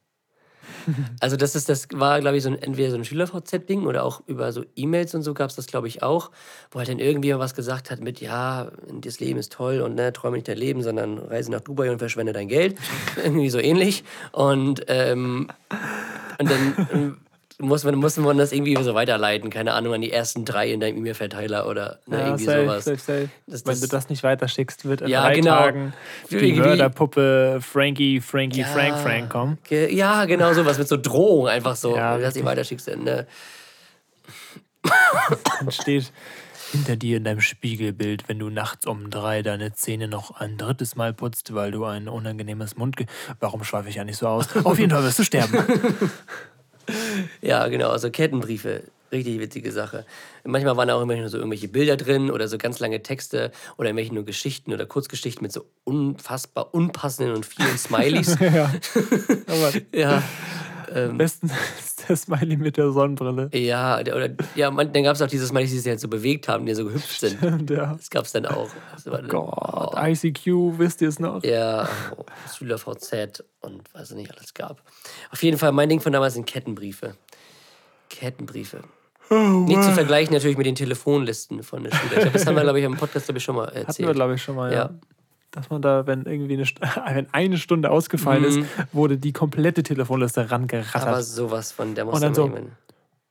Also 1.19 1.38
das 1.38 1.55
ist, 1.55 1.69
das 1.69 1.88
war, 1.93 2.22
glaube 2.22 2.38
ich, 2.38 2.43
so 2.43 2.49
ein, 2.49 2.61
entweder 2.61 2.91
so 2.91 2.97
ein 2.97 3.03
Schüler-VZ-Ding 3.03 3.88
oder 3.88 4.03
auch 4.03 4.22
über 4.28 4.51
so 4.51 4.63
E-Mails 4.76 5.15
und 5.15 5.24
so 5.24 5.34
gab 5.34 5.49
es 5.49 5.55
das, 5.55 5.65
glaube 5.65 5.88
ich, 5.88 6.03
auch, 6.03 6.30
wo 6.69 6.80
halt 6.80 6.89
dann 6.89 6.99
irgendwie 6.99 7.36
was 7.38 7.55
gesagt 7.55 7.89
hat 7.89 7.99
mit, 7.99 8.22
ja, 8.22 8.72
das 9.01 9.19
Leben 9.19 9.39
ist 9.39 9.51
toll 9.51 9.82
und 9.82 9.95
ne, 9.95 10.13
träume 10.13 10.38
nicht 10.38 10.47
dein 10.47 10.57
Leben, 10.57 10.84
sondern 10.84 11.17
reise 11.17 11.51
nach 11.51 11.61
Dubai 11.61 11.91
und 11.91 11.97
verschwende 11.99 12.32
dein 12.32 12.47
Geld. 12.47 12.78
irgendwie 13.24 13.49
so 13.49 13.59
ähnlich. 13.59 14.03
Und, 14.32 14.84
ähm, 14.88 15.47
und 16.39 16.49
dann 16.49 16.88
ähm, 16.93 17.17
muss 17.62 17.84
man, 17.84 17.95
muss 17.95 18.18
man 18.18 18.38
das 18.38 18.51
irgendwie 18.51 18.76
so 18.84 18.93
weiterleiten, 18.93 19.49
keine 19.49 19.74
Ahnung, 19.74 19.93
an 19.93 20.01
die 20.01 20.12
ersten 20.12 20.43
drei 20.45 20.72
in 20.72 20.80
deinem 20.80 20.97
E-Mail-Verteiler 20.97 21.68
oder 21.68 21.99
ne, 22.07 22.18
Ja, 22.20 22.26
irgendwie 22.26 22.43
safe, 22.45 22.62
sowas. 22.66 22.84
safe, 22.86 22.97
safe. 22.97 23.30
Das- 23.47 23.66
Wenn 23.66 23.72
das- 23.74 23.80
du 23.82 23.88
das 23.88 24.09
nicht 24.09 24.24
weiterschickst, 24.24 24.86
wird 24.86 25.01
in 25.01 25.07
Ja, 25.07 25.22
drei 25.24 25.36
genau. 25.36 25.51
Tagen 25.55 25.93
die 26.30 26.36
Irgendwie- 26.36 26.59
Mörderpuppe 26.59 27.59
Frankie, 27.62 28.20
Frankie, 28.22 28.62
Ja. 28.62 28.68
Frank, 28.68 28.97
Frank 28.99 29.30
kommen. 29.30 29.57
Ge- 29.68 29.93
Ja, 29.93 30.26
genau 30.26 30.53
sowas 30.53 30.78
mit 30.78 30.88
so 30.88 30.97
Drohung 30.97 31.47
einfach 31.47 31.76
so, 31.76 31.95
Ja, 31.95 32.18
dass 32.18 32.36
ihr 32.36 32.43
weiterschickst. 32.45 32.88
Ne? 32.97 33.28
Dann 35.59 35.72
steht 35.72 36.12
hinter 36.72 36.95
dir 36.95 37.18
in 37.18 37.26
deinem 37.26 37.41
Spiegelbild, 37.41 38.30
wenn 38.30 38.39
du 38.39 38.49
nachts 38.49 38.88
um 38.88 39.09
drei 39.09 39.41
deine 39.41 39.74
Zähne 39.74 40.07
noch 40.07 40.32
ein 40.39 40.57
drittes 40.57 40.95
Mal 40.95 41.14
putzt, 41.14 41.53
weil 41.53 41.72
du 41.72 41.84
ein 41.84 42.07
unangenehmes 42.07 42.78
Mundge... 42.78 43.07
Warum 43.41 43.66
schweife 43.66 43.89
ich 43.89 43.95
ja 43.95 44.05
nicht 44.05 44.16
so 44.18 44.28
aus? 44.28 44.47
Auf 44.64 44.80
jeden 44.80 44.89
Fall 44.91 45.03
wirst 45.03 45.20
du 45.20 45.24
sterben. 45.26 45.57
Ja, 47.41 47.67
genau, 47.67 47.89
also 47.89 48.09
Kettenbriefe. 48.09 48.84
Richtig 49.11 49.39
witzige 49.39 49.73
Sache. 49.73 50.05
Manchmal 50.45 50.77
waren 50.77 50.88
da 50.88 50.95
auch 50.95 51.01
immer 51.01 51.17
nur 51.17 51.27
so 51.27 51.38
irgendwelche 51.38 51.67
Bilder 51.67 51.97
drin 51.97 52.32
oder 52.32 52.47
so 52.47 52.57
ganz 52.57 52.79
lange 52.79 53.03
Texte 53.03 53.51
oder 53.77 53.89
irgendwelche 53.89 54.13
nur 54.13 54.23
Geschichten 54.23 54.73
oder 54.73 54.86
Kurzgeschichten 54.86 55.43
mit 55.43 55.51
so 55.51 55.65
unfassbar 55.84 56.73
unpassenden 56.73 57.36
und 57.36 57.45
vielen 57.45 57.77
Smileys. 57.77 58.38
ja. 58.39 58.73
Aber 59.47 59.73
ja, 60.93 61.05
am 61.09 61.17
besten 61.17 61.49
ist 61.79 62.07
der 62.09 62.15
Smiley 62.15 62.57
mit 62.57 62.77
der 62.77 62.91
Sonnenbrille. 62.91 63.49
ja, 63.53 64.01
der- 64.03 64.15
oder, 64.15 64.29
ja 64.55 64.71
man, 64.71 64.91
dann 64.93 65.03
gab 65.03 65.15
es 65.15 65.21
auch 65.21 65.27
diese 65.27 65.47
Smileys, 65.47 65.69
die 65.71 65.79
sich 65.79 65.89
halt 65.89 65.99
so 65.99 66.07
bewegt 66.07 66.47
haben, 66.47 66.65
die 66.65 66.73
so 66.73 66.85
gehüpft 66.85 67.19
sind. 67.19 67.41
Und 67.43 67.69
ja. 67.69 67.93
Das 67.95 68.09
gab 68.09 68.25
es 68.25 68.31
dann 68.31 68.45
auch. 68.45 68.69
War, 69.05 69.21
Gott, 69.23 69.93
ICQ, 69.97 70.77
wisst 70.77 71.01
ihr 71.01 71.09
es 71.09 71.19
noch? 71.19 71.43
Ja, 71.43 71.87
oh, 72.17 72.23
SchülerVZ 72.55 73.43
und 73.61 73.81
was 73.93 74.09
es 74.11 74.15
nicht 74.15 74.31
alles 74.37 74.53
gab. 74.53 74.81
Auf 75.31 75.41
jeden 75.43 75.57
Fall, 75.57 75.71
mein 75.71 75.89
Ding 75.89 76.01
von 76.01 76.11
damals 76.11 76.33
sind 76.35 76.45
Kettenbriefe. 76.45 77.15
Kettenbriefe. 78.09 78.79
nicht 79.29 79.83
zu 79.83 79.91
vergleichen 79.93 80.33
natürlich 80.33 80.57
mit 80.57 80.65
den 80.65 80.75
Telefonlisten 80.75 81.63
von 81.63 81.83
der 81.83 81.91
Schule. 81.95 82.09
Ich 82.15 82.19
glaube, 82.21 82.31
das 82.31 82.45
haben 82.45 82.55
wir, 82.55 82.63
glaube 82.63 82.79
ich, 82.79 82.85
im 82.85 82.97
Podcast 82.97 83.25
glaube 83.27 83.37
ich, 83.37 83.43
schon 83.43 83.55
mal 83.55 83.65
erzählt. 83.65 83.87
Hatten 83.87 84.05
wir, 84.07 84.13
glaube 84.13 84.35
ich, 84.35 84.43
schon 84.43 84.55
mal, 84.55 84.71
ja. 84.71 84.77
Ja. 84.77 84.89
Dass 85.52 85.70
man 85.70 85.82
da, 85.82 86.08
wenn 86.08 86.24
irgendwie 86.26 86.54
eine, 86.54 86.66
St 86.66 86.80
wenn 87.14 87.28
eine 87.34 87.58
Stunde 87.58 87.91
ausgefallen 87.91 88.43
ist, 88.43 88.60
wurde 88.93 89.18
die 89.18 89.34
komplette 89.34 89.84
Telefonliste 89.84 90.41
Aber 90.41 90.52
rangerattert. 90.52 91.24
sowas 91.26 91.72
von, 91.72 91.93
der 91.95 92.06
muss 92.06 92.16
Und 92.16 92.22
dann 92.22 92.34
so- 92.34 92.47
nehmen. 92.47 92.72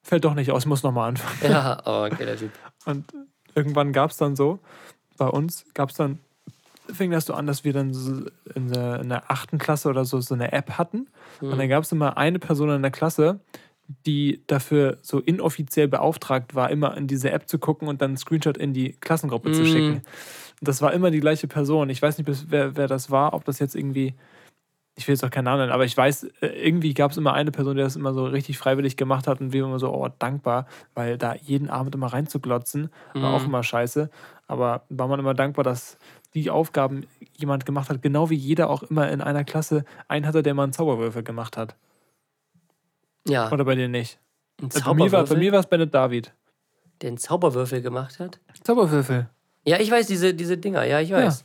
Fällt 0.02 0.24
doch 0.24 0.34
nicht 0.34 0.50
aus, 0.50 0.64
muss 0.64 0.82
nochmal 0.82 1.10
anfangen. 1.10 1.52
Ja, 1.52 1.78
oh, 1.84 2.08
geiler 2.08 2.36
Typ. 2.36 2.50
Und 2.86 3.04
irgendwann 3.54 3.92
gab 3.92 4.10
es 4.10 4.16
dann 4.16 4.34
so, 4.34 4.58
bei 5.18 5.26
uns 5.26 5.66
gab 5.74 5.90
es 5.90 5.96
dann, 5.96 6.18
fing 6.92 7.10
das 7.10 7.26
so 7.26 7.34
an, 7.34 7.46
dass 7.46 7.64
wir 7.64 7.74
dann 7.74 7.92
so 7.92 8.24
in 8.54 8.72
der, 8.72 9.00
in 9.00 9.10
der 9.10 9.30
achten 9.30 9.58
Klasse 9.58 9.88
oder 9.90 10.04
so 10.06 10.20
so 10.22 10.34
eine 10.34 10.52
App 10.52 10.72
hatten. 10.78 11.08
Und 11.42 11.56
dann 11.58 11.68
gab 11.68 11.84
es 11.84 11.92
immer 11.92 12.16
eine 12.16 12.38
Person 12.38 12.70
in 12.70 12.80
der 12.82 12.90
Klasse, 12.90 13.40
die 14.06 14.42
dafür 14.46 14.98
so 15.02 15.18
inoffiziell 15.20 15.86
beauftragt 15.88 16.54
war, 16.54 16.70
immer 16.70 16.96
in 16.96 17.06
diese 17.06 17.30
App 17.30 17.48
zu 17.48 17.58
gucken 17.58 17.86
und 17.88 18.00
dann 18.00 18.10
einen 18.12 18.16
Screenshot 18.16 18.56
in 18.56 18.72
die 18.72 18.92
Klassengruppe 18.92 19.52
zu 19.52 19.66
schicken. 19.66 20.02
Das 20.60 20.82
war 20.82 20.92
immer 20.92 21.10
die 21.10 21.20
gleiche 21.20 21.48
Person. 21.48 21.88
Ich 21.90 22.02
weiß 22.02 22.18
nicht, 22.18 22.50
wer, 22.50 22.76
wer 22.76 22.86
das 22.86 23.10
war, 23.10 23.32
ob 23.34 23.44
das 23.44 23.58
jetzt 23.58 23.74
irgendwie 23.74 24.14
ich 25.00 25.08
will 25.08 25.14
jetzt 25.14 25.24
auch 25.24 25.30
keinen 25.30 25.44
Namen 25.44 25.60
nennen, 25.60 25.72
aber 25.72 25.84
ich 25.84 25.96
weiß, 25.96 26.24
äh, 26.42 26.46
irgendwie 26.46 26.92
gab 26.94 27.10
es 27.10 27.16
immer 27.16 27.32
eine 27.32 27.50
Person, 27.50 27.76
die 27.76 27.82
das 27.82 27.96
immer 27.96 28.12
so 28.12 28.26
richtig 28.26 28.58
freiwillig 28.58 28.96
gemacht 28.96 29.26
hat 29.26 29.40
und 29.40 29.52
wir 29.52 29.64
immer 29.64 29.78
so, 29.78 29.92
oh, 29.92 30.08
dankbar, 30.18 30.66
weil 30.94 31.16
da 31.16 31.34
jeden 31.34 31.70
Abend 31.70 31.94
immer 31.94 32.08
reinzuglotzen, 32.08 32.90
war 33.14 33.34
auch 33.34 33.44
immer 33.44 33.62
scheiße. 33.62 34.10
Aber 34.46 34.82
war 34.90 35.08
man 35.08 35.18
immer 35.20 35.32
dankbar, 35.32 35.64
dass 35.64 35.96
die 36.34 36.50
Aufgaben 36.50 37.06
jemand 37.36 37.66
gemacht 37.66 37.88
hat, 37.88 38.02
genau 38.02 38.30
wie 38.30 38.34
jeder 38.34 38.68
auch 38.68 38.82
immer 38.82 39.10
in 39.10 39.20
einer 39.20 39.44
Klasse 39.44 39.84
einen 40.08 40.26
hatte, 40.26 40.42
der 40.42 40.54
mal 40.54 40.64
einen 40.64 40.72
Zauberwürfel 40.72 41.22
gemacht 41.22 41.56
hat. 41.56 41.76
Ja, 43.26 43.50
Oder 43.50 43.64
bei 43.64 43.74
dir 43.74 43.88
nicht? 43.88 44.18
ein 44.60 44.66
Äh, 44.66 44.80
Bei 44.84 44.94
mir 44.94 45.12
war 45.12 45.20
bei 45.22 45.26
Zauberwürfel, 45.26 45.38
mir 45.38 45.52
war 45.52 45.60
es 45.60 45.66
Bennett 45.66 45.94
David. 45.94 46.34
der 47.00 47.08
einen 47.08 47.18
Zauberwürfel 47.18 47.80
gemacht 47.80 48.18
hat. 48.18 48.38
Zauberwürfel. 48.62 49.28
Ja, 49.64 49.78
ich 49.78 49.90
weiß, 49.90 50.06
diese, 50.06 50.34
diese 50.34 50.56
Dinger, 50.58 50.84
ja, 50.84 51.00
ich 51.00 51.10
weiß. 51.10 51.44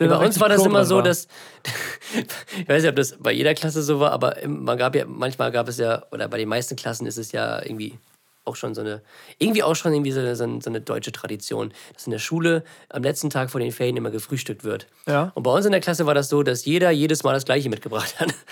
Der 0.00 0.08
bei 0.08 0.24
uns 0.24 0.40
war 0.40 0.48
das 0.48 0.64
immer 0.64 0.84
so, 0.84 0.96
war. 0.96 1.02
dass. 1.02 1.28
ich 2.58 2.68
weiß 2.68 2.82
nicht, 2.82 2.90
ob 2.90 2.96
das 2.96 3.16
bei 3.18 3.32
jeder 3.32 3.54
Klasse 3.54 3.82
so 3.82 4.00
war, 4.00 4.10
aber 4.12 4.36
man 4.46 4.76
gab 4.78 4.94
ja, 4.96 5.04
manchmal 5.06 5.52
gab 5.52 5.68
es 5.68 5.78
ja, 5.78 6.04
oder 6.10 6.28
bei 6.28 6.38
den 6.38 6.48
meisten 6.48 6.76
Klassen 6.76 7.06
ist 7.06 7.18
es 7.18 7.32
ja 7.32 7.62
irgendwie 7.62 7.98
auch 8.44 8.56
schon 8.56 8.74
so 8.74 8.80
eine, 8.80 9.02
irgendwie 9.38 9.62
auch 9.62 9.76
schon 9.76 9.92
irgendwie 9.92 10.10
so 10.10 10.18
eine, 10.18 10.34
so 10.34 10.44
eine, 10.44 10.80
deutsche 10.80 11.12
Tradition, 11.12 11.72
dass 11.94 12.06
in 12.06 12.10
der 12.10 12.18
Schule 12.18 12.64
am 12.88 13.02
letzten 13.02 13.30
Tag 13.30 13.50
vor 13.50 13.60
den 13.60 13.70
Ferien 13.70 13.96
immer 13.96 14.10
gefrühstückt 14.10 14.64
wird. 14.64 14.88
Ja. 15.06 15.30
Und 15.34 15.44
bei 15.44 15.52
uns 15.52 15.64
in 15.64 15.70
der 15.70 15.80
Klasse 15.80 16.06
war 16.06 16.14
das 16.14 16.28
so, 16.28 16.42
dass 16.42 16.64
jeder 16.64 16.90
jedes 16.90 17.22
Mal 17.22 17.34
das 17.34 17.44
Gleiche 17.44 17.68
mitgebracht 17.70 18.18
hat. 18.18 18.34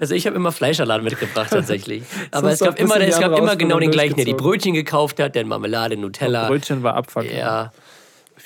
Also 0.00 0.14
ich 0.14 0.26
habe 0.26 0.36
immer 0.36 0.52
Fleischsalat 0.52 1.02
mitgebracht 1.02 1.50
tatsächlich. 1.50 2.04
Aber 2.30 2.50
es 2.50 2.60
gab 2.60 2.78
immer, 2.78 3.00
es 3.00 3.18
gab 3.18 3.36
immer 3.36 3.56
genau 3.56 3.78
den 3.78 3.90
gleichen, 3.90 4.16
der 4.16 4.24
die. 4.24 4.34
Brötchen 4.34 4.74
gekauft 4.74 5.20
hat, 5.20 5.34
dann 5.36 5.48
Marmelade, 5.48 5.96
Nutella. 5.96 6.48
Brötchen 6.48 6.82
war 6.82 6.94
Abfuck. 6.94 7.30
Ja. 7.30 7.72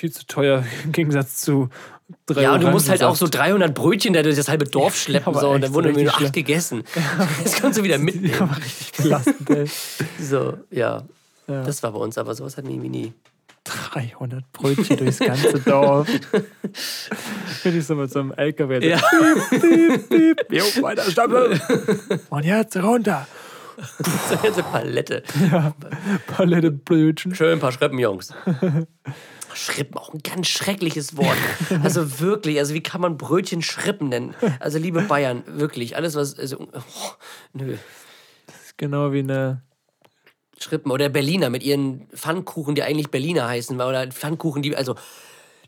Viel 0.01 0.11
zu 0.11 0.27
teuer 0.27 0.65
im 0.85 0.93
Gegensatz 0.93 1.43
zu 1.43 1.69
drei 2.25 2.41
Ja, 2.41 2.55
und 2.55 2.63
du 2.63 2.71
musst 2.71 2.89
halt 2.89 3.03
auch 3.03 3.17
so 3.17 3.27
Orangensaft. 3.27 3.51
300 3.51 3.75
Brötchen 3.75 4.15
da 4.15 4.23
durch 4.23 4.35
das 4.35 4.49
halbe 4.49 4.65
Dorf 4.65 4.97
schleppen. 5.03 5.29
aber 5.29 5.41
so, 5.41 5.51
und 5.51 5.61
dann 5.61 5.75
wurden 5.75 5.89
irgendwie 5.89 6.05
nur 6.05 6.15
acht 6.15 6.33
gegessen. 6.33 6.85
Das 7.45 7.53
kannst 7.53 7.79
du 7.79 7.83
wieder 7.83 7.99
mitnehmen. 7.99 8.35
Ja, 8.35 8.47
richtig 8.47 8.93
belastend, 8.93 9.51
ey. 9.51 9.67
So, 10.19 10.57
ja. 10.71 11.03
Ja. 11.49 11.65
Das 11.65 11.83
war 11.83 11.93
bei 11.93 11.99
uns, 11.99 12.17
aber 12.17 12.35
sowas 12.35 12.57
hatten 12.57 12.69
wir 12.69 12.77
irgendwie 12.77 12.89
nie. 12.89 13.13
300 13.93 14.51
Brötchen 14.53 14.97
durchs 14.97 15.19
ganze 15.19 15.61
Dorf. 15.61 16.09
Bin 17.63 17.79
ich 17.79 17.85
so 17.87 17.95
mit 17.95 18.11
so 18.11 18.21
einem 18.21 18.33
LKW. 18.33 18.89
Ja. 18.89 19.03
Piep, 19.51 20.09
piep. 20.09 20.47
Jo, 20.49 20.65
weiter 20.83 21.11
stapeln. 21.11 21.61
Und 22.31 22.45
jetzt 22.47 22.75
runter. 22.79 23.27
So 24.31 24.35
eine 24.35 24.43
ganze 24.45 24.63
Palette. 24.63 25.23
Palette 26.27 26.71
Brötchen. 26.71 27.35
Schön 27.35 27.53
ein 27.53 27.61
paar 27.61 27.73
Schrippen, 27.73 27.99
Jungs. 27.99 28.33
Schrippen, 29.57 29.99
auch 29.99 30.13
ein 30.13 30.23
ganz 30.23 30.49
schreckliches 30.49 31.17
Wort. 31.17 31.37
Also 31.83 32.21
wirklich, 32.21 32.59
also 32.59 32.75
wie 32.75 32.83
kann 32.83 33.01
man 33.01 33.17
Brötchen 33.17 33.63
schrippen 33.63 34.09
nennen? 34.09 34.35
Also 34.59 34.79
liebe 34.79 35.03
Bayern, 35.03 35.45
wirklich, 35.47 35.97
alles 35.97 36.15
was, 36.15 36.39
also, 36.39 36.59
oh, 36.61 37.11
nö. 37.53 37.77
Genau 38.77 39.13
wie 39.13 39.21
eine. 39.21 39.63
Schrippen 40.59 40.93
oder 40.93 41.09
Berliner 41.09 41.49
mit 41.49 41.63
ihren 41.63 42.07
Pfannkuchen, 42.09 42.75
die 42.75 42.83
eigentlich 42.83 43.11
Berliner 43.11 43.49
heißen, 43.49 43.81
oder 43.81 44.07
Pfannkuchen, 44.09 44.63
die, 44.63 44.77
also, 44.77 44.95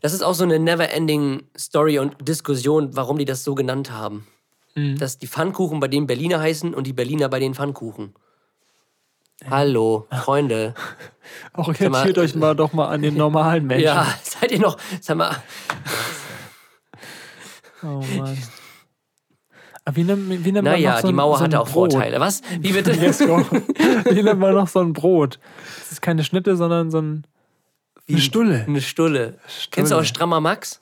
das 0.01 0.13
ist 0.13 0.21
auch 0.21 0.35
so 0.35 0.43
eine 0.43 0.59
never-ending 0.59 1.43
Story 1.57 1.97
und 1.97 2.27
Diskussion, 2.27 2.95
warum 2.95 3.17
die 3.17 3.25
das 3.25 3.43
so 3.43 3.55
genannt 3.55 3.91
haben. 3.91 4.27
Dass 4.97 5.17
die 5.17 5.27
Pfannkuchen 5.27 5.79
bei 5.79 5.87
denen 5.87 6.07
Berliner 6.07 6.39
heißen 6.39 6.73
und 6.73 6.87
die 6.87 6.93
Berliner 6.93 7.29
bei 7.29 7.39
den 7.39 7.53
Pfannkuchen. 7.53 8.13
Hallo, 9.49 10.07
Freunde. 10.23 10.73
Orientiert 11.53 12.17
euch 12.17 12.35
mal 12.35 12.55
doch 12.55 12.73
mal 12.73 12.87
an 12.87 13.01
den 13.01 13.15
normalen 13.15 13.65
Menschen. 13.67 13.85
Ja, 13.85 14.07
seid 14.23 14.51
ihr 14.51 14.59
noch. 14.59 14.77
Sag 15.01 15.17
mal, 15.17 15.35
Oh 17.81 18.01
Mann. 18.17 18.37
Aber 19.85 19.95
wie 19.97 20.03
nennt, 20.05 20.29
wie 20.29 20.51
nennt 20.53 20.63
man 20.63 20.73
naja, 20.75 20.93
noch 20.93 20.99
so 21.01 21.07
die 21.07 21.13
ein- 21.13 21.15
Mauer 21.17 21.37
so 21.37 21.43
hatte 21.43 21.59
auch 21.59 21.69
Brot? 21.69 21.91
Vorteile. 21.91 22.19
Was? 22.21 22.41
Wie 22.61 22.71
bitte? 22.71 22.91
Jesko. 22.93 23.39
wie 24.09 24.23
nennt 24.23 24.39
man 24.39 24.53
noch 24.53 24.67
so 24.69 24.79
ein 24.79 24.93
Brot? 24.93 25.39
Das 25.79 25.91
ist 25.91 26.01
keine 26.01 26.23
Schnitte, 26.23 26.55
sondern 26.55 26.89
so 26.91 26.99
ein. 27.01 27.27
Eine 28.07 28.19
Stulle. 28.19 28.63
Eine 28.67 28.81
Stulle. 28.81 29.37
Kennst 29.71 29.91
du 29.91 29.97
auch 29.97 30.03
Strammer 30.03 30.39
Max? 30.41 30.79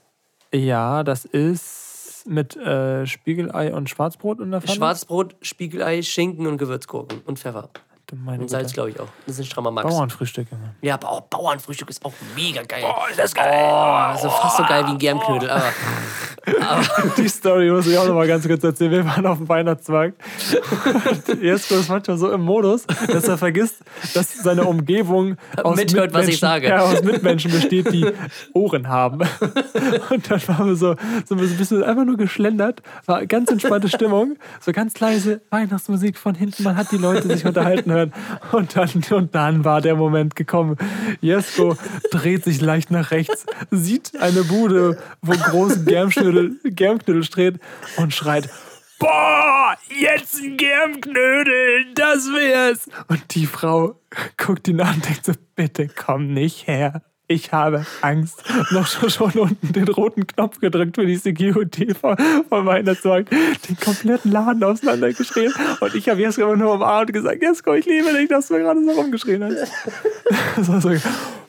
Ja, 0.53 1.03
das 1.03 1.25
ist 1.25 2.25
mit 2.27 2.55
äh, 2.55 3.05
Spiegelei 3.07 3.73
und 3.73 3.89
Schwarzbrot 3.89 4.39
in 4.39 4.51
der 4.51 4.61
Pfanne. 4.61 4.75
Schwarzbrot, 4.75 5.35
Spiegelei, 5.41 6.01
Schinken 6.03 6.45
und 6.45 6.57
Gewürzgurken 6.57 7.21
und 7.25 7.39
Pfeffer. 7.39 7.69
Meine 8.11 8.43
Und 8.43 8.49
Salz, 8.49 8.73
glaube 8.73 8.89
ich 8.89 8.99
auch. 8.99 9.07
Das 9.25 9.35
ist 9.35 9.41
ein 9.41 9.45
Strammer 9.45 9.71
Max. 9.71 9.89
Bauernfrühstücke. 9.89 10.55
Mann. 10.55 10.71
Ja, 10.81 10.95
aber 10.95 11.09
auch 11.09 11.21
Bauernfrühstück 11.21 11.89
ist 11.89 12.03
auch 12.03 12.13
mega 12.35 12.61
geil. 12.63 12.83
Oh, 12.85 13.09
ist 13.09 13.17
das 13.19 13.33
geil. 13.33 13.51
Oh, 13.53 14.17
so 14.21 14.29
fast 14.29 14.57
so 14.57 14.63
geil 14.63 14.85
wie 14.87 14.91
ein 14.91 14.97
Germknödel. 14.97 15.49
Aber 16.59 16.83
Die 17.17 17.29
Story 17.29 17.69
muss 17.69 17.85
ich 17.85 17.95
auch 17.97 18.07
noch 18.07 18.15
mal 18.15 18.25
ganz 18.27 18.47
kurz 18.47 18.63
erzählen. 18.63 18.91
Wir 18.91 19.05
waren 19.05 19.25
auf 19.27 19.37
dem 19.37 19.47
Weihnachtsmarkt. 19.47 20.15
Und 21.27 21.41
Jesko 21.43 21.75
ist 21.75 21.87
manchmal 21.89 22.17
so 22.17 22.31
im 22.31 22.41
Modus, 22.41 22.87
dass 22.87 23.27
er 23.27 23.37
vergisst, 23.37 23.75
dass 24.15 24.33
seine 24.33 24.63
Umgebung 24.65 25.37
aus, 25.61 25.75
Mithört, 25.77 26.13
was 26.13 26.27
ich 26.27 26.35
Mitmenschen- 26.35 26.39
sage. 26.39 26.67
Ja, 26.67 26.79
aus 26.81 27.03
Mitmenschen 27.03 27.51
besteht, 27.51 27.93
die 27.93 28.11
Ohren 28.53 28.87
haben. 28.87 29.19
Und 30.09 30.31
dann 30.31 30.47
waren 30.47 30.65
wir 30.67 30.75
so, 30.75 30.95
so 31.25 31.35
ein 31.35 31.41
bisschen 31.57 31.83
einfach 31.83 32.05
nur 32.05 32.17
geschlendert. 32.17 32.81
War 33.05 33.23
ganz 33.27 33.51
entspannte 33.51 33.87
Stimmung. 33.87 34.35
So 34.61 34.71
ganz 34.71 34.99
leise 34.99 35.41
Weihnachtsmusik 35.51 36.17
von 36.17 36.33
hinten. 36.33 36.63
Man 36.63 36.75
hat 36.75 36.91
die 36.91 36.97
Leute 36.97 37.27
sich 37.27 37.45
unterhalten 37.45 37.91
hören. 37.91 38.00
Und 38.51 38.75
dann, 38.75 38.89
und 39.11 39.35
dann 39.35 39.65
war 39.65 39.81
der 39.81 39.95
Moment 39.95 40.35
gekommen. 40.35 40.77
Jesko 41.21 41.77
dreht 42.11 42.43
sich 42.43 42.61
leicht 42.61 42.91
nach 42.91 43.11
rechts, 43.11 43.45
sieht 43.69 44.19
eine 44.19 44.43
Bude, 44.43 44.97
wo 45.21 45.33
groß 45.33 45.85
Germknödel, 45.85 46.59
Germknödel 46.63 47.23
steht 47.23 47.59
und 47.97 48.13
schreit, 48.13 48.49
Boah, 48.99 49.75
jetzt 49.99 50.35
ein 50.43 50.57
Germknödel, 50.57 51.91
das 51.95 52.27
wär's. 52.27 52.87
Und 53.07 53.33
die 53.33 53.47
Frau 53.47 53.99
guckt 54.37 54.67
ihn 54.67 54.79
an 54.79 54.95
und 54.95 55.05
denkt 55.07 55.25
so, 55.25 55.33
bitte 55.55 55.87
komm 55.87 56.33
nicht 56.33 56.67
her. 56.67 57.01
Ich 57.31 57.53
habe 57.53 57.85
Angst. 58.01 58.43
Noch 58.71 58.85
schon, 58.85 59.09
schon 59.09 59.31
unten 59.31 59.71
den 59.71 59.87
roten 59.87 60.27
Knopf 60.27 60.59
gedrückt 60.59 60.95
für 60.95 61.05
die 61.05 61.15
Security 61.15 61.93
vom, 61.93 62.17
vom 62.49 62.65
Weihnachtsmarkt. 62.65 63.31
Den 63.31 63.77
kompletten 63.79 64.33
Laden 64.33 64.61
auseinandergeschrien. 64.61 65.53
Und 65.79 65.95
ich 65.95 66.09
habe 66.09 66.19
Jesko 66.19 66.41
immer 66.41 66.57
nur 66.57 66.73
umarmt 66.73 67.09
und 67.09 67.13
gesagt, 67.13 67.41
Jesko, 67.41 67.73
ich 67.73 67.85
liebe 67.85 68.11
dich, 68.11 68.27
dass 68.27 68.49
du 68.49 68.55
gerade 68.55 68.83
so 68.83 68.91
rumgeschrien 68.91 69.45
hast. 69.45 69.71
so, 70.61 70.79
so, 70.81 70.89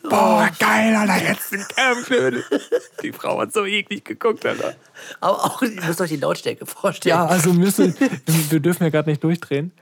Boah, 0.09 0.49
geil, 0.61 0.95
Alter, 0.95 1.29
jetzt 1.29 1.53
ein 1.53 1.65
Germknödel. 1.75 2.45
Die 3.03 3.13
Frau 3.13 3.41
hat 3.41 3.53
so 3.53 3.65
eklig 3.65 4.05
geguckt, 4.05 4.47
Alter. 4.47 4.75
Aber 5.21 5.45
auch, 5.45 5.63
ihr 5.63 5.83
müsst 5.85 6.01
euch 6.01 6.11
die 6.11 6.17
Lautstärke 6.17 6.65
vorstellen. 6.65 7.17
Ja, 7.17 7.27
also 7.27 7.53
müssen, 7.53 7.97
wir 8.51 8.61
dürfen 8.61 8.85
ja 8.85 8.91
gerade 8.91 9.11
nicht 9.11 9.25
durchdrehen. 9.25 9.73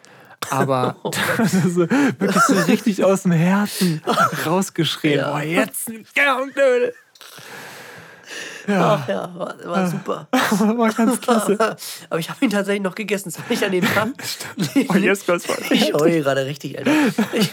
Aber 0.48 0.96
das 1.36 1.52
ist 1.54 1.74
so, 1.74 1.90
wirklich 1.90 2.42
so 2.42 2.54
richtig 2.54 3.04
aus 3.04 3.22
dem 3.24 3.32
Herzen 3.32 4.02
rausgeschrien. 4.46 5.18
Ja. 5.18 5.30
Boah, 5.30 5.42
jetzt 5.42 5.88
ein 5.88 6.06
Germknödel. 6.14 6.94
Ja, 8.66 9.04
Ja, 9.08 9.34
war, 9.34 9.54
war 9.64 9.90
super. 9.90 10.28
war 10.32 10.92
ganz 10.92 11.20
klasse. 11.20 11.58
Aber 12.10 12.20
ich 12.20 12.30
habe 12.30 12.44
ihn 12.44 12.50
tatsächlich 12.50 12.82
noch 12.82 12.94
gegessen. 12.94 13.30
Zwar 13.30 13.44
nicht 13.48 13.64
an 13.64 13.72
dem 13.72 13.84
Tag. 13.84 14.08
Oh, 14.88 14.94
jetzt 14.94 15.26
kommt's 15.26 15.46
voll. 15.46 15.56
Ich 15.70 15.92
heule 15.92 16.20
gerade 16.22 16.46
richtig, 16.46 16.78
Alter. 16.78 16.92
Ich, 17.32 17.50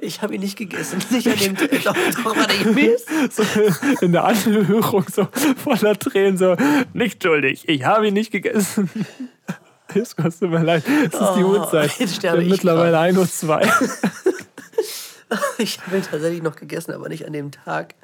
ich 0.00 0.22
habe 0.22 0.34
ihn 0.34 0.40
nicht 0.40 0.56
gegessen. 0.56 1.02
Nicht 1.10 1.28
an 1.28 1.36
dem 1.36 1.56
Tag. 1.56 1.70
Doch, 1.70 1.94
doch, 1.94 2.36
warte, 2.36 2.54
ich 2.54 2.64
Mist. 2.64 3.08
So 3.30 3.42
in 4.00 4.12
der 4.12 4.24
Anhörung 4.24 5.04
so 5.12 5.28
voller 5.62 5.98
Tränen 5.98 6.38
so, 6.38 6.56
nicht 6.92 7.22
schuldig, 7.22 7.68
ich 7.68 7.84
habe 7.84 8.08
ihn 8.08 8.14
nicht 8.14 8.30
gegessen. 8.30 8.90
Es 9.94 10.14
tut 10.14 10.50
mir 10.50 10.62
leid, 10.62 10.82
es 10.86 11.12
ist 11.20 11.34
die 11.36 11.44
Oh, 11.44 11.48
Uhrzeit. 11.58 11.90
sterbe 12.08 12.42
ich 12.42 12.50
Mittlerweile 12.50 12.98
1.02 12.98 13.48
Uhr. 13.48 13.60
Ich 15.58 15.78
habe 15.86 15.96
ihn 15.96 16.02
tatsächlich 16.02 16.42
noch 16.42 16.56
gegessen, 16.56 16.92
aber 16.92 17.08
nicht 17.08 17.26
an 17.26 17.32
dem 17.32 17.50
Tag. 17.50 17.94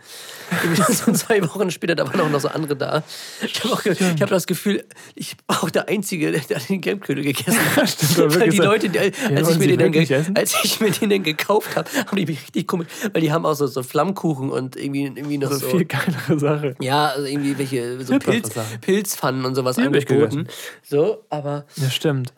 So 0.89 1.13
zwei 1.13 1.43
Wochen 1.43 1.71
später, 1.71 1.95
da 1.95 2.07
waren 2.07 2.21
auch 2.21 2.31
noch 2.31 2.41
so 2.41 2.49
andere 2.49 2.75
da. 2.77 3.03
Ich 3.43 3.63
habe 3.63 3.95
hab 4.21 4.29
das 4.31 4.47
Gefühl, 4.47 4.85
ich 5.15 5.37
war 5.47 5.63
auch 5.63 5.71
der 5.71 5.89
Einzige, 5.89 6.33
der 6.33 6.59
den 6.59 6.81
Gelbknödel 6.81 7.25
gegessen 7.25 7.59
hat. 7.77 7.89
Stimmt, 7.91 8.19
weil 8.19 8.31
wirklich 8.35 8.51
die 8.53 8.57
so. 8.57 8.63
Leute, 8.63 8.89
die, 8.89 8.99
als, 8.99 9.17
Ja, 9.31 9.41
ich 9.51 9.59
mir 9.59 9.77
den 9.77 9.93
dann 9.93 10.37
als 10.37 10.55
ich 10.63 10.81
mir 10.81 10.91
den 10.91 11.11
dann 11.11 11.23
gekauft 11.23 11.77
habe, 11.77 11.91
haben 12.07 12.17
die 12.17 12.27
mich 12.27 12.41
richtig 12.43 12.67
komisch, 12.67 12.89
weil 13.13 13.21
die 13.23 13.33
haben 13.33 13.45
auch 13.45 13.55
so, 13.55 13.67
so 13.67 13.83
Flammkuchen 13.83 14.51
und 14.51 14.77
irgendwie, 14.77 15.05
irgendwie 15.05 15.39
noch 15.39 15.51
So 15.53 15.59
so. 15.59 15.69
viel 15.69 15.85
geilere 15.85 16.39
Sache. 16.39 16.75
ja, 16.81 17.09
also 17.09 17.27
irgendwie 17.27 17.59
welche 17.59 18.03
so 18.05 18.19
Pilz. 18.19 18.51
Pilzpfannen 18.81 19.45
und 19.45 19.55
sowas 19.55 19.79
angeboten. 19.79 20.49
So, 20.83 21.25
aber 21.29 21.67
Ja, 21.77 21.91
stimmt. 21.91 22.33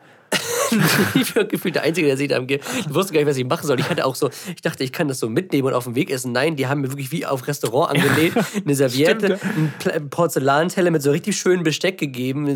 ich 1.15 1.35
war 1.37 1.45
gefühlt 1.45 1.75
der 1.75 1.83
Einzige, 1.83 2.07
der 2.07 2.17
sich 2.17 2.29
da 2.29 2.37
am 2.37 2.47
Ge 2.47 2.61
Ich 2.79 2.95
wusste 2.95 3.13
gar 3.13 3.21
nicht, 3.21 3.29
was 3.29 3.37
ich 3.37 3.45
machen 3.47 3.67
soll. 3.67 3.79
Ich 3.81 3.89
hatte 3.89 4.05
auch 4.05 4.15
so, 4.15 4.31
ich 4.55 4.63
dachte, 4.63 4.85
ich 4.85 4.93
kann 4.93 5.09
das 5.09 5.19
so 5.19 5.29
mitnehmen 5.29 5.69
und 5.69 5.75
auf 5.75 5.85
dem 5.85 5.95
Weg 5.95 6.11
essen. 6.11 6.33
Nein, 6.33 6.57
die 6.57 6.67
haben 6.67 6.81
mir 6.83 6.89
wirklich 6.91 7.11
wie 7.13 7.27
auf 7.27 7.47
Restaurant 7.47 7.91
angelegt, 7.99 8.37
eine 8.65 8.75
Serviette, 8.75 9.39
Stimmt, 9.39 9.57
ein 9.57 9.75
Pla- 9.79 10.01
Porzellanteller 10.11 10.91
mit 10.91 11.03
so 11.03 11.11
richtig 11.11 11.37
schönem 11.39 11.63
Besteck 11.65 11.99
gegeben. 11.99 12.47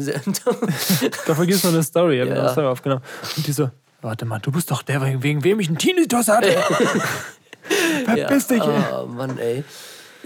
Da 1.27 1.35
vergisst 1.35 1.65
man 1.65 1.75
eine 1.75 1.83
Story. 1.83 2.21
Ich 2.23 2.29
Ja. 2.29 2.35
eine 2.41 2.51
Story 2.51 2.67
aufgenommen. 2.67 3.03
Und 3.37 3.47
die 3.47 3.53
so, 3.53 3.71
warte 4.03 4.25
mal, 4.25 4.39
du 4.41 4.51
bist 4.53 4.71
doch 4.71 4.83
der, 4.83 5.01
wegen 5.23 5.45
wem 5.45 5.61
ich 5.61 5.69
einen 5.69 5.79
Tinnitus 5.79 6.29
hatte. 6.29 6.49
Verpiss 8.05 8.47
dich. 8.49 8.63
ey. 8.63 8.69
Oh 8.93 9.07
Mann, 9.07 9.39
ey. 9.39 9.65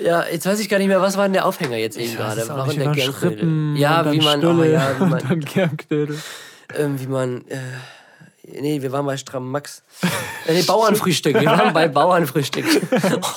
Ja, 0.01 0.24
jetzt 0.31 0.47
weiß 0.47 0.60
ich 0.60 0.69
gar 0.69 0.78
nicht 0.78 0.86
mehr, 0.89 1.01
was 1.01 1.16
war 1.16 1.24
denn 1.24 1.32
der 1.32 1.44
Aufhänger 1.44 1.77
jetzt 1.77 1.97
eben 1.97 2.15
gerade? 2.15 2.40
nicht 2.40 2.78
der 2.78 2.93
Germknödel? 2.93 3.12
Schrippen 3.15 3.77
Ja, 3.77 3.98
und 4.01 4.06
dann 4.06 4.12
wie 4.15 4.20
man, 4.20 4.44
oh, 4.44 4.62
ja, 4.62 4.90
wie 4.98 5.02
und 5.02 5.10
man, 5.10 5.23
dann 5.28 5.40
Germknödel. 5.40 6.19
Ähm, 6.74 7.01
wie 7.01 7.07
man, 7.07 7.47
äh, 7.49 7.61
nee, 8.43 8.82
wir 8.82 8.93
waren 8.93 9.07
bei 9.07 9.16
Stramm 9.16 9.51
Max. 9.51 9.82
Äh, 10.46 10.52
nee, 10.54 10.62
Bauernfrühstück. 10.62 11.38
Wir 11.40 11.46
waren 11.46 11.72
bei 11.74 11.88
Bauernfrühstück. 11.88 12.64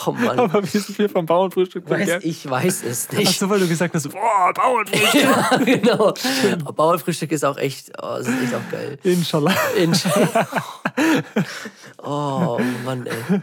Oh 0.07 0.11
Mann. 0.11 0.39
Aber 0.39 0.63
wie 0.63 0.77
sind 0.77 0.97
wir 0.97 1.09
vom 1.09 1.25
Bauernfrühstück 1.25 1.89
Weiß, 1.89 2.19
ich 2.23 2.49
weiß 2.49 2.83
es 2.83 3.07
Ach 3.11 3.17
nicht. 3.17 3.37
so, 3.39 3.49
weil 3.49 3.59
du 3.59 3.67
gesagt 3.67 3.93
hast, 3.95 4.09
boah, 4.09 4.53
Bauernfrühstück. 4.53 5.11
Ja, 5.21 5.57
genau. 5.57 6.13
Aber 6.63 6.73
Bauernfrühstück 6.73 7.31
ist 7.31 7.43
auch 7.43 7.57
echt, 7.57 7.91
oh, 8.01 8.15
das 8.17 8.27
ist 8.27 8.43
echt 8.43 8.53
auch 8.55 8.71
geil. 8.71 8.97
Inshallah. 9.03 9.55
Inshallah. 9.77 10.47
Oh 12.03 12.59
Mann, 12.85 13.05
ey. 13.05 13.41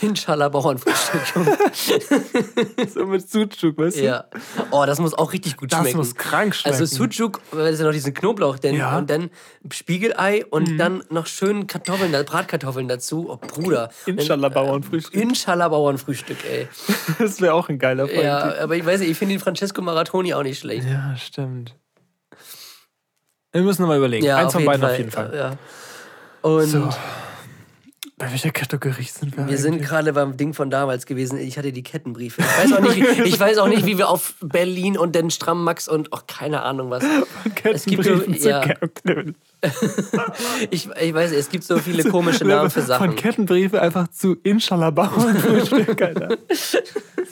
Inshallah 0.00 0.48
Bauernfrühstück. 0.48 1.20
So 2.94 3.04
mit 3.06 3.28
Sucuk, 3.28 3.76
weißt 3.78 3.98
du? 3.98 4.04
Ja. 4.04 4.24
Oh, 4.70 4.84
das 4.86 4.98
muss 4.98 5.14
auch 5.14 5.32
richtig 5.32 5.56
gut 5.56 5.72
Das 5.72 5.80
schmecken. 5.80 5.98
muss 5.98 6.14
krank 6.14 6.54
schmecken. 6.54 6.78
Also 6.80 6.84
Sucuk, 6.86 7.40
weil 7.52 7.72
es 7.72 7.80
ja 7.80 7.84
noch 7.86 7.92
diesen 7.92 8.14
Knoblauch, 8.14 8.58
denn, 8.58 8.76
Ja. 8.76 8.92
Mhm. 8.92 8.96
und 8.98 9.10
dann 9.10 9.30
Spiegelei 9.72 10.44
und 10.46 10.78
dann 10.78 11.02
noch 11.10 11.26
schön 11.26 11.66
Kartoffeln, 11.66 12.12
da- 12.12 12.24
Bratkartoffeln 12.58 12.88
dazu. 12.88 13.26
Oh, 13.30 13.36
Bruder. 13.36 13.90
Inshallah 14.06 14.48
Bauernfrühstück. 14.48 15.14
Inshallah 15.14 15.68
Bauernfrühstück, 15.68 16.38
ey. 16.44 16.68
Das 17.18 17.40
wäre 17.40 17.54
auch 17.54 17.68
ein 17.68 17.78
geiler 17.78 18.06
Folgentitel. 18.06 18.26
Ja, 18.26 18.62
aber 18.62 18.76
ich 18.76 18.84
weiß 18.84 19.00
nicht, 19.00 19.10
ich 19.10 19.18
finde 19.18 19.34
den 19.34 19.40
Francesco 19.40 19.80
Maratoni 19.82 20.34
auch 20.34 20.42
nicht 20.42 20.58
schlecht. 20.58 20.86
Ja, 20.88 21.16
stimmt. 21.16 21.74
Wir 23.52 23.62
müssen 23.62 23.82
nochmal 23.82 23.98
überlegen. 23.98 24.24
Ja, 24.26 24.36
Eins 24.36 24.52
von 24.52 24.64
beiden 24.64 24.82
Fall. 24.82 24.90
auf 24.92 24.98
jeden 24.98 25.10
Fall. 25.10 25.32
Ja. 25.34 25.56
Und 26.48 26.66
So. 26.66 26.88
Bei 28.18 28.28
welcher 28.32 28.50
Kategorie 28.50 29.04
sind 29.04 29.36
wir? 29.36 29.46
Wir 29.46 29.58
sind 29.58 29.80
gerade 29.80 30.12
beim 30.12 30.36
Ding 30.36 30.52
von 30.52 30.70
damals 30.70 31.06
gewesen. 31.06 31.38
Ich 31.38 31.56
hatte 31.56 31.72
die 31.72 31.84
Kettenbriefe. 31.84 32.42
Ich 32.42 32.58
weiß 32.58 32.72
auch 32.72 32.80
nicht, 32.80 33.18
ich 33.24 33.38
weiß 33.38 33.58
auch 33.58 33.68
nicht 33.68 33.86
wie 33.86 33.96
wir 33.96 34.08
auf 34.08 34.34
Berlin 34.40 34.98
und 34.98 35.14
den 35.14 35.30
Stramm 35.30 35.62
Max 35.62 35.86
und 35.86 36.12
auch 36.12 36.26
keine 36.26 36.62
Ahnung 36.62 36.90
was. 36.90 37.04
Es 37.62 37.84
gibt 37.84 38.04
so, 38.04 38.14
ja, 38.14 38.64
ich, 40.70 40.88
ich 41.00 41.14
weiß, 41.14 41.30
es 41.30 41.48
gibt 41.48 41.62
so 41.62 41.78
viele 41.78 42.10
komische 42.10 42.44
Namen 42.44 42.70
für 42.70 42.80
Von 42.80 42.88
Sachen. 42.88 43.16
Kettenbriefe 43.16 43.80
einfach 43.80 44.08
zu 44.08 44.36
Inshallah 44.42 44.88
Alter. 44.88 46.36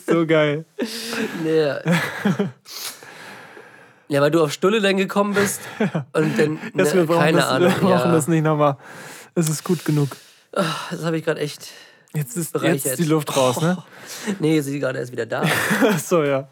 So 0.09 0.25
geil. 0.25 0.63
Ja. 1.45 1.81
ja, 4.07 4.21
weil 4.21 4.31
du 4.31 4.41
auf 4.41 4.53
Stulle 4.53 4.79
dann 4.79 4.95
gekommen 4.95 5.33
bist 5.33 5.59
und 6.13 6.39
dann 6.39 6.59
ne, 6.73 6.93
wir 6.93 7.05
keine 7.07 7.39
das, 7.39 7.47
Ahnung. 7.49 7.71
wir 7.71 7.79
brauchen 7.79 7.89
ja. 7.89 8.11
das 8.13 8.29
nicht 8.29 8.43
nochmal. 8.43 8.77
Es 9.35 9.49
ist 9.49 9.65
gut 9.65 9.83
genug. 9.83 10.15
Das 10.91 11.03
habe 11.05 11.17
ich 11.17 11.25
gerade 11.25 11.39
echt. 11.41 11.71
Jetzt 12.13 12.35
ist, 12.37 12.53
Bereichert. 12.53 12.75
jetzt 12.75 12.85
ist 12.85 12.99
die 12.99 13.03
Luft 13.03 13.35
raus, 13.35 13.61
ne? 13.61 13.83
Nee, 14.39 14.61
sie 14.61 14.75
ist 14.75 14.81
gerade 14.81 14.97
erst 14.99 15.11
wieder 15.11 15.25
da. 15.25 15.43
So, 15.97 16.23
ja. 16.23 16.47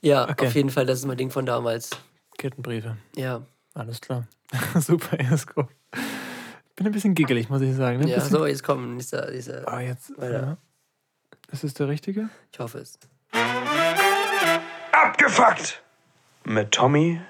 Ja, 0.00 0.28
Okay. 0.28 0.46
auf 0.46 0.54
jeden 0.54 0.70
Fall, 0.70 0.86
das 0.86 1.00
ist 1.00 1.04
mein 1.06 1.16
Ding 1.16 1.30
von 1.30 1.44
damals. 1.46 1.90
Kettenbriefe. 2.38 2.96
Ja, 3.16 3.42
Alles 3.74 4.00
klar. 4.00 4.26
Super, 4.80 5.18
Esko. 5.20 5.68
Bin 6.76 6.86
ein 6.86 6.92
bisschen 6.92 7.14
giggelig, 7.14 7.48
muss 7.50 7.60
ich 7.62 7.74
sagen. 7.74 7.98
Ne? 7.98 8.04
Ein 8.04 8.08
ja 8.08 8.14
bisschen- 8.16 8.30
so, 8.30 8.46
jetzt 8.46 8.62
kommen. 8.64 8.98
Dieser, 8.98 9.30
dieser, 9.30 9.66
Ah, 9.68 9.80
jetzt. 9.80 10.16
Weiter. 10.18 10.42
Ja. 10.42 10.56
Ist 11.52 11.64
es 11.64 11.74
der 11.74 11.88
richtige? 11.88 12.28
ich 12.52 12.58
hoffe 12.58 12.78
es. 12.78 12.98
Abgefuckt! 14.92 15.82
Mit 16.44 16.72
Tommy 16.72 17.20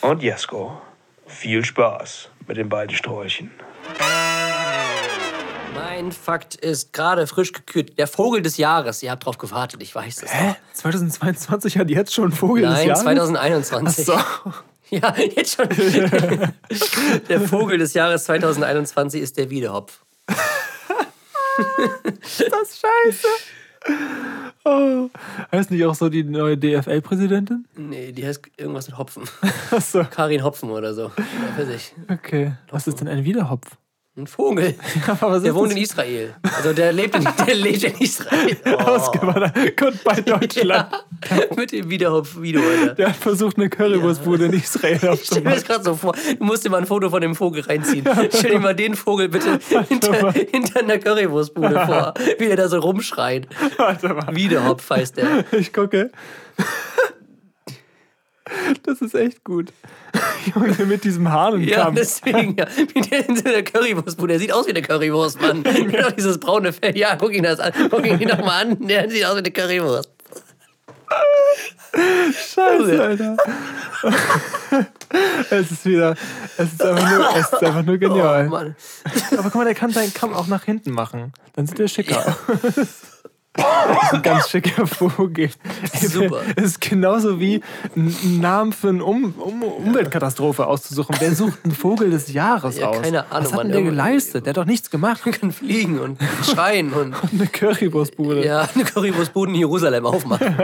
und 0.00 0.22
Jesko. 0.22 0.80
Viel 1.26 1.64
Spaß 1.64 2.30
mit 2.46 2.56
den 2.56 2.68
beiden 2.68 2.94
Sträuchen. 2.96 3.50
Mein 5.74 6.12
Fakt 6.12 6.54
ist 6.54 6.92
gerade 6.92 7.26
frisch 7.26 7.52
gekürt. 7.52 7.98
Der 7.98 8.06
Vogel 8.06 8.42
des 8.42 8.56
Jahres. 8.56 9.02
Ihr 9.02 9.10
habt 9.10 9.24
drauf 9.24 9.38
gewartet, 9.38 9.82
ich 9.82 9.94
weiß 9.94 10.22
es. 10.22 10.32
Hä? 10.32 10.56
2022 10.72 11.78
hat 11.78 11.90
jetzt 11.90 12.14
schon 12.14 12.32
Vogel 12.32 12.62
des 12.62 12.72
Nein, 12.72 12.88
Jahres? 12.88 13.02
2021. 13.02 14.08
Ach 14.10 14.62
Ja, 14.90 15.14
jetzt 15.18 15.56
schon. 15.56 15.68
der 17.28 17.40
Vogel 17.40 17.78
des 17.78 17.92
Jahres 17.94 18.24
2021 18.24 19.20
ist 19.20 19.36
der 19.36 19.50
Wiedehopf. 19.50 20.04
so, 22.22 22.44
das 22.50 22.70
ist 22.70 22.80
scheiße. 22.80 23.26
Oh. 24.64 25.10
Heißt 25.50 25.70
nicht 25.72 25.84
auch 25.84 25.94
so 25.94 26.08
die 26.08 26.22
neue 26.22 26.56
DFL-Präsidentin? 26.56 27.66
Nee, 27.76 28.12
die 28.12 28.24
heißt 28.26 28.42
irgendwas 28.56 28.86
mit 28.88 28.98
Hopfen. 28.98 29.24
Achso, 29.70 30.04
Karin 30.04 30.44
Hopfen 30.44 30.70
oder 30.70 30.94
so. 30.94 31.10
Ja, 31.16 31.58
weiß 31.58 31.68
ich. 31.68 31.92
okay. 32.08 32.52
Was 32.70 32.86
ist 32.86 33.00
denn 33.00 33.08
ein 33.08 33.24
Wiederhopf? 33.24 33.76
Ein 34.18 34.26
Vogel. 34.26 34.74
Der 35.06 35.54
wohnt 35.54 35.72
das? 35.72 35.76
in 35.76 35.82
Israel. 35.82 36.34
Also 36.56 36.72
der 36.72 36.90
lebt 36.90 37.16
in, 37.16 37.22
der 37.24 37.54
lebt 37.54 37.84
in 37.84 37.98
Israel. 37.98 38.56
Oh. 38.64 38.70
Ausgewandert. 38.70 39.52
Bei 40.04 40.20
Deutschland. 40.22 40.88
Mit 41.54 41.72
dem 41.72 41.90
Wiedehopf-Video, 41.90 42.62
Alter. 42.62 42.94
Der 42.94 43.08
hat 43.08 43.16
versucht, 43.16 43.58
eine 43.58 43.68
Currywurstbude 43.68 44.46
in 44.46 44.54
Israel 44.54 44.98
Ich 45.12 45.26
stell 45.26 45.42
mir 45.42 45.50
das 45.50 45.64
gerade 45.64 45.84
so 45.84 45.94
vor. 45.94 46.14
Du 46.38 46.42
musst 46.44 46.64
dir 46.64 46.70
mal 46.70 46.78
ein 46.78 46.86
Foto 46.86 47.10
von 47.10 47.20
dem 47.20 47.34
Vogel 47.34 47.62
reinziehen. 47.62 48.08
Stell 48.32 48.52
dir 48.52 48.58
mal 48.58 48.74
den 48.74 48.96
Vogel 48.96 49.28
bitte 49.28 49.58
hinter, 49.86 50.32
hinter 50.32 50.80
einer 50.80 50.98
Currywurstbude 50.98 51.84
vor. 51.84 52.14
Wie 52.38 52.46
er 52.46 52.56
da 52.56 52.70
so 52.70 52.78
rumschreit. 52.78 53.46
Warte 53.76 54.14
mal. 54.14 54.34
Wiedehopf 54.34 54.88
heißt 54.88 55.18
der. 55.18 55.44
Ich 55.52 55.74
gucke. 55.74 56.10
Das 58.84 59.00
ist 59.00 59.14
echt 59.14 59.42
gut. 59.42 59.72
Junge, 60.54 60.86
mit 60.86 61.02
diesem 61.04 61.24
Ja, 61.24 61.32
Hahnenkamm. 61.32 61.94
deswegen, 61.96 62.56
ja. 62.56 62.66
Wie 62.94 63.00
der 63.00 63.22
der 63.22 63.64
Currywurstbude. 63.64 64.34
Der 64.34 64.38
sieht 64.38 64.52
aus 64.52 64.66
wie 64.68 64.72
der 64.72 64.82
Currywurst, 64.82 65.40
Mann. 65.40 65.62
Genau 65.64 66.10
dieses 66.10 66.38
braune 66.38 66.72
Fell. 66.72 66.96
Ja, 66.96 67.16
guck 67.16 67.32
ihn 67.34 67.42
das 67.42 67.58
an. 67.58 67.72
Guck 67.90 68.06
ihn 68.06 68.18
doch 68.28 68.38
mal 68.38 68.62
an. 68.62 68.86
Der 68.86 69.10
sieht 69.10 69.24
aus 69.24 69.34
wie 69.34 69.38
eine 69.38 69.50
Currywurst. 69.50 70.10
Scheiße, 72.54 73.02
Alter. 73.02 73.36
es 75.50 75.70
ist 75.70 75.84
wieder. 75.86 76.14
Es 76.56 76.72
ist 76.72 76.82
einfach 76.82 77.10
nur, 77.10 77.28
es 77.36 77.52
ist 77.52 77.64
einfach 77.64 77.82
nur 77.82 77.94
Oh, 77.94 77.98
genial. 77.98 78.48
Mann. 78.48 78.76
Aber 79.32 79.42
guck 79.44 79.54
mal, 79.56 79.64
der 79.64 79.74
kann 79.74 79.90
seinen 79.90 80.12
Kamm 80.12 80.34
auch 80.34 80.46
nach 80.46 80.64
hinten 80.64 80.90
machen. 80.92 81.32
Dann 81.54 81.66
sieht 81.66 81.80
er 81.80 81.88
schicker 81.88 82.18
aus. 82.18 83.15
Das 83.56 84.02
ist 84.04 84.12
ein 84.14 84.22
ganz 84.22 84.48
schicker 84.50 84.86
Vogel. 84.86 85.50
Super. 86.00 86.40
Ist 86.56 86.80
genauso 86.80 87.40
wie 87.40 87.62
einen 87.94 88.40
Namen 88.40 88.72
für 88.72 88.88
eine 88.88 89.04
um, 89.04 89.32
um, 89.38 89.62
Umweltkatastrophe 89.62 90.66
auszusuchen. 90.66 91.16
Wer 91.18 91.34
sucht 91.34 91.58
einen 91.64 91.74
Vogel 91.74 92.10
des 92.10 92.32
Jahres 92.32 92.78
Ja, 92.78 92.88
aus? 92.88 93.02
keine 93.02 93.30
Ahnung, 93.30 93.44
Was 93.44 93.52
hat 93.52 93.64
denn 93.64 93.72
der 93.72 93.82
geleistet? 93.82 94.46
Der 94.46 94.50
hat 94.50 94.56
doch 94.56 94.64
nichts 94.64 94.90
gemacht. 94.90 95.22
kann 95.40 95.52
fliegen 95.52 95.98
und 95.98 96.18
schreien 96.44 96.92
und 96.92 97.14
Eine 97.32 97.46
Currywurstbude. 97.46 98.44
ja, 98.44 98.68
eine 98.74 98.84
Currywurstbude 98.84 99.52
in 99.52 99.58
Jerusalem 99.58 100.06
aufmachen. 100.06 100.56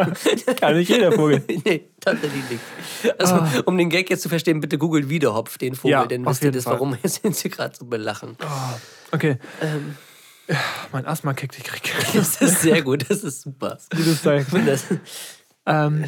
Kann 0.61 0.77
nicht 0.77 0.89
jeder 0.89 1.13
Vogel. 1.13 1.43
nee, 1.65 1.85
tatsächlich 2.01 2.43
nicht. 2.51 3.21
Also, 3.21 3.43
um 3.65 3.77
den 3.79 3.89
Gag 3.91 4.11
jetzt 4.11 4.23
zu 4.23 4.29
verstehen, 4.29 4.61
bitte 4.61 4.79
googelt 4.79 5.09
Wiederhopf, 5.09 5.59
den 5.59 5.75
Vogel, 5.75 5.91
Ja, 5.93 6.03
auf 6.03 6.11
wisst 6.11 6.45
ihr 6.45 6.53
das, 6.53 6.65
Fall. 6.65 6.75
warum 6.75 6.97
sind 7.05 7.37
sie 7.37 7.49
gerade 7.51 7.75
so 7.79 7.85
belachen. 7.87 8.37
Okay. 9.13 9.37
Ähm. 9.61 9.97
Ja, 10.53 10.59
mein 10.93 11.07
Asthma 11.07 11.33
kickt, 11.35 11.57
ich 11.59 11.65
krieg. 11.65 11.93
Das 12.15 12.41
ist 12.41 12.61
sehr 12.63 12.83
gut, 12.83 13.09
das 13.11 13.25
ist 13.25 13.43
super. 13.43 13.79
Gutes 13.91 14.23
Zeichen. 14.23 14.81
Ähm, 15.65 16.07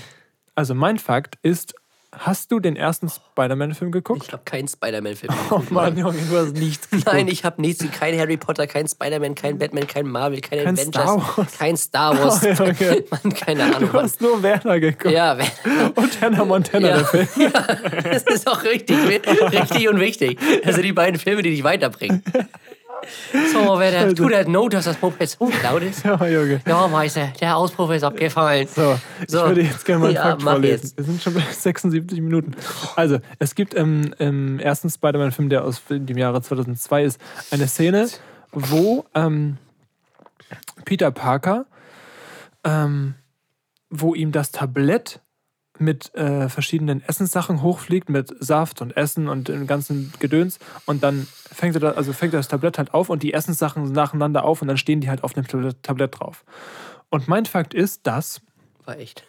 also 0.57 0.75
mein 0.75 0.99
Fakt 0.99 1.39
ist, 1.43 1.75
hast 2.11 2.51
du 2.51 2.59
den 2.59 2.75
ersten 2.75 3.09
Spider-Man-Film 3.09 3.93
geguckt? 3.93 4.23
ich 4.27 4.33
habe 4.33 4.43
keinen 4.45 4.67
Spider-Man-Film. 4.67 5.33
Oh 5.51 5.63
Mann, 5.71 5.97
Junge, 5.97 6.19
du 6.29 6.37
hast 6.37 6.55
nichts 6.55 6.91
geguckt. 6.91 7.07
Nein, 7.13 7.29
ich 7.29 7.45
habe 7.45 7.61
nichts, 7.61 7.85
kein 7.99 8.19
Harry 8.19 8.37
Potter, 8.37 8.67
kein 8.67 8.89
Spider-Man, 8.89 9.37
kein 9.37 9.59
Batman, 9.59 9.87
kein 9.87 10.09
Marvel, 10.09 10.41
kein, 10.41 10.65
Kein 10.65 10.75
Avengers, 10.75 10.89
Star 11.05 11.17
Wars. 11.37 11.53
kein 11.59 11.77
Star 11.77 12.19
Wars. 12.19 12.43
Oh, 12.43 12.47
ja, 12.49 12.61
okay. 12.71 13.05
Mann, 13.11 13.33
keine 13.35 13.63
Ahnung. 13.65 13.81
Du 13.81 13.87
Mann. 13.97 14.03
hast 14.05 14.21
nur 14.21 14.43
Werner 14.43 14.81
geguckt. 14.81 15.15
Ja, 15.15 15.39
wer- 15.39 15.93
Und 15.97 16.21
Hannah 16.21 16.45
Montana, 16.45 16.89
Ja. 16.89 16.97
der 16.99 17.07
Film. 17.07 17.53
das 18.05 18.23
ist 18.25 18.49
auch 18.49 18.65
richtig, 18.65 18.97
richtig 19.07 19.89
und 19.89 20.01
wichtig. 20.01 20.39
Das 20.65 20.75
sind 20.75 20.85
die 20.85 20.93
beiden 20.93 21.21
Filme, 21.21 21.43
die 21.43 21.51
dich 21.51 21.63
weiterbringen. 21.63 22.23
So, 23.53 23.79
wer 23.79 23.91
der 23.91 24.15
tut 24.15 24.31
der 24.33 24.49
Not, 24.49 24.75
dass 24.75 24.85
das 24.87 25.01
Moped 25.01 25.29
so 25.29 25.51
laut 25.63 25.83
ist? 25.83 26.05
Ja, 26.05 26.25
Junge. 26.27 26.61
Ja, 26.67 26.87
Meister, 26.89 27.33
der 27.41 27.57
Auspuff 27.57 27.91
ist 27.93 28.03
abgefallen. 28.05 28.67
So, 28.67 28.99
ich 29.23 29.31
So. 29.31 29.47
würde 29.47 29.63
jetzt 29.63 29.85
gerne 29.85 30.01
mal 30.01 30.07
einen 30.09 30.17
Ja, 30.17 30.23
Fakt 30.31 30.43
vorlesen. 30.43 30.83
jetzt. 30.83 30.97
Wir 30.97 31.05
sind 31.05 31.23
schon 31.23 31.35
bei 31.35 31.43
76 31.51 32.21
Minuten. 32.21 32.53
Also, 32.97 33.19
es 33.39 33.55
gibt 33.55 33.75
im, 33.75 34.15
im 34.19 34.59
ersten 34.59 34.91
Spider-Man-Film, 34.91 35.49
der 35.49 35.65
aus 35.65 35.83
dem 35.89 36.17
Jahre 36.19 36.43
2002 36.43 37.05
ist, 37.05 37.21
eine 37.51 37.67
Szene, 37.69 38.09
wo 38.53 39.05
ähm, 39.15 39.59
Peter 40.85 41.11
Parker, 41.11 41.67
ähm, 42.65 43.15
wo 43.91 44.15
ihm 44.15 44.33
das 44.33 44.51
Tablett 44.53 45.21
mit 45.79 46.15
äh, 46.15 46.49
verschiedenen 46.49 47.03
Essenssachen 47.03 47.63
hochfliegt, 47.63 48.09
mit 48.09 48.35
Saft 48.41 48.81
und 48.81 48.97
Essen 48.97 49.29
und 49.29 49.49
dem 49.49 49.67
ganzen 49.67 50.13
Gedöns. 50.21 50.59
Und 50.87 51.03
dann 51.03 51.27
fängt 51.51 51.77
er, 51.77 51.81
da, 51.81 51.91
also 51.93 52.13
fängt 52.13 52.35
das 52.35 52.49
Tablett 52.49 52.79
halt 52.79 52.95
auf 52.95 53.09
und 53.09 53.23
die 53.23 53.33
Essenssachen 53.33 53.93
nacheinander 53.93 54.45
auf 54.45 54.63
und 54.63 54.69
dann 54.69 54.77
stehen 54.77 55.01
die 55.01 55.09
halt 55.09 55.25
auf 55.25 55.33
dem 55.33 55.47
Tablett, 55.47 56.19
drauf. 56.19 56.45
Und 57.11 57.29
mein 57.29 57.47
Fakt 57.47 57.75
ist, 57.75 58.07
dass 58.07 58.41
War 58.85 58.99
echt. 58.99 59.27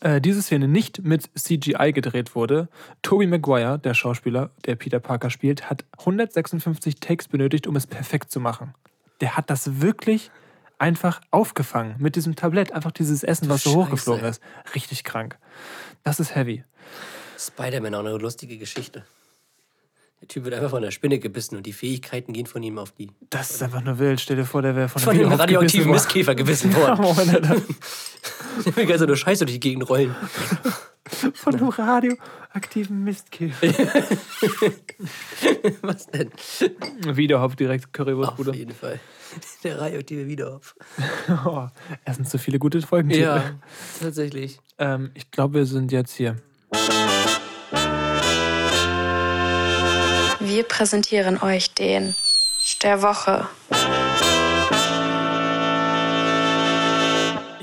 äh, 0.00 0.20
diese 0.20 0.42
Szene 0.42 0.68
nicht 0.68 1.02
mit 1.02 1.30
CGI 1.38 1.92
gedreht 1.92 2.34
wurde. 2.34 2.68
Tobey 3.02 3.26
Maguire, 3.26 3.78
der 3.78 3.94
Schauspieler, 3.94 4.50
der 4.64 4.76
Peter 4.76 5.00
Parker 5.00 5.30
spielt, 5.30 5.68
hat 5.68 5.84
156 5.98 7.00
Takes 7.00 7.28
benötigt, 7.28 7.66
um 7.66 7.76
es 7.76 7.86
perfekt 7.86 8.30
zu 8.30 8.40
machen. 8.40 8.74
Der 9.20 9.36
hat 9.36 9.50
das 9.50 9.80
wirklich 9.80 10.30
einfach 10.78 11.20
aufgefangen 11.30 11.96
mit 11.98 12.16
diesem 12.16 12.36
Tablett. 12.36 12.72
Einfach 12.72 12.92
dieses 12.92 13.22
Essen, 13.22 13.48
was 13.48 13.62
so 13.62 13.70
Scheiße. 13.70 13.78
hochgeflogen 13.84 14.24
ist. 14.24 14.42
Richtig 14.74 15.04
krank. 15.04 15.38
Das 16.02 16.20
ist 16.20 16.34
heavy. 16.34 16.64
Spider-Man 17.38 17.94
auch 17.94 18.00
eine 18.00 18.16
lustige 18.16 18.56
Geschichte. 18.58 19.04
Der 20.22 20.28
Typ 20.28 20.44
wird 20.44 20.54
einfach 20.54 20.70
von 20.70 20.80
der 20.82 20.90
Spinne 20.90 21.18
gebissen 21.18 21.56
und 21.56 21.66
die 21.66 21.74
Fähigkeiten 21.74 22.32
gehen 22.32 22.46
von 22.46 22.62
ihm 22.62 22.78
auf 22.78 22.90
die. 22.92 23.10
Das 23.28 23.50
ist 23.50 23.62
einfach 23.62 23.82
nur 23.82 23.98
wild. 23.98 24.18
Stell 24.18 24.36
dir 24.36 24.46
vor, 24.46 24.62
der 24.62 24.74
wäre 24.74 24.88
von, 24.88 25.02
Von 25.02 25.14
einem 25.14 25.28
dem 25.28 25.38
radioaktiven 25.38 25.90
Mistkäfer 25.90 26.34
gebissen 26.34 26.74
worden. 26.76 27.04
Alter. 27.04 27.56
Der 28.64 28.74
will 28.74 28.86
ganz 28.86 29.00
so 29.00 29.04
eine 29.06 29.16
Scheiße 29.16 29.44
durch 29.44 29.56
die 29.56 29.60
Gegend 29.60 29.86
rollen. 29.90 30.16
Von 31.34 31.54
einem 31.54 31.68
radioaktiven 32.56 33.04
Mistkäfer. 33.04 33.68
Was 35.82 36.06
denn? 36.06 36.30
Wiederhopf 37.16 37.56
direkt 37.56 37.84
Auf 37.86 37.92
Currywurstbude. 37.92 38.54
jeden 38.54 38.74
Fall. 38.74 38.98
Der 39.62 39.78
radioaktive 39.78 40.26
Wiederhopf. 40.26 40.74
Oh, 41.44 41.66
es 42.04 42.16
sind 42.16 42.28
so 42.28 42.38
viele 42.38 42.58
gute 42.58 42.80
Folgen. 42.80 43.10
Ja, 43.10 43.42
tatsächlich. 44.00 44.58
Ähm, 44.78 45.10
ich 45.14 45.30
glaube, 45.30 45.54
wir 45.54 45.66
sind 45.66 45.92
jetzt 45.92 46.14
hier. 46.14 46.36
Wir 50.40 50.62
präsentieren 50.62 51.42
euch 51.42 51.74
den 51.74 52.14
der 52.82 53.02
Woche. 53.02 53.48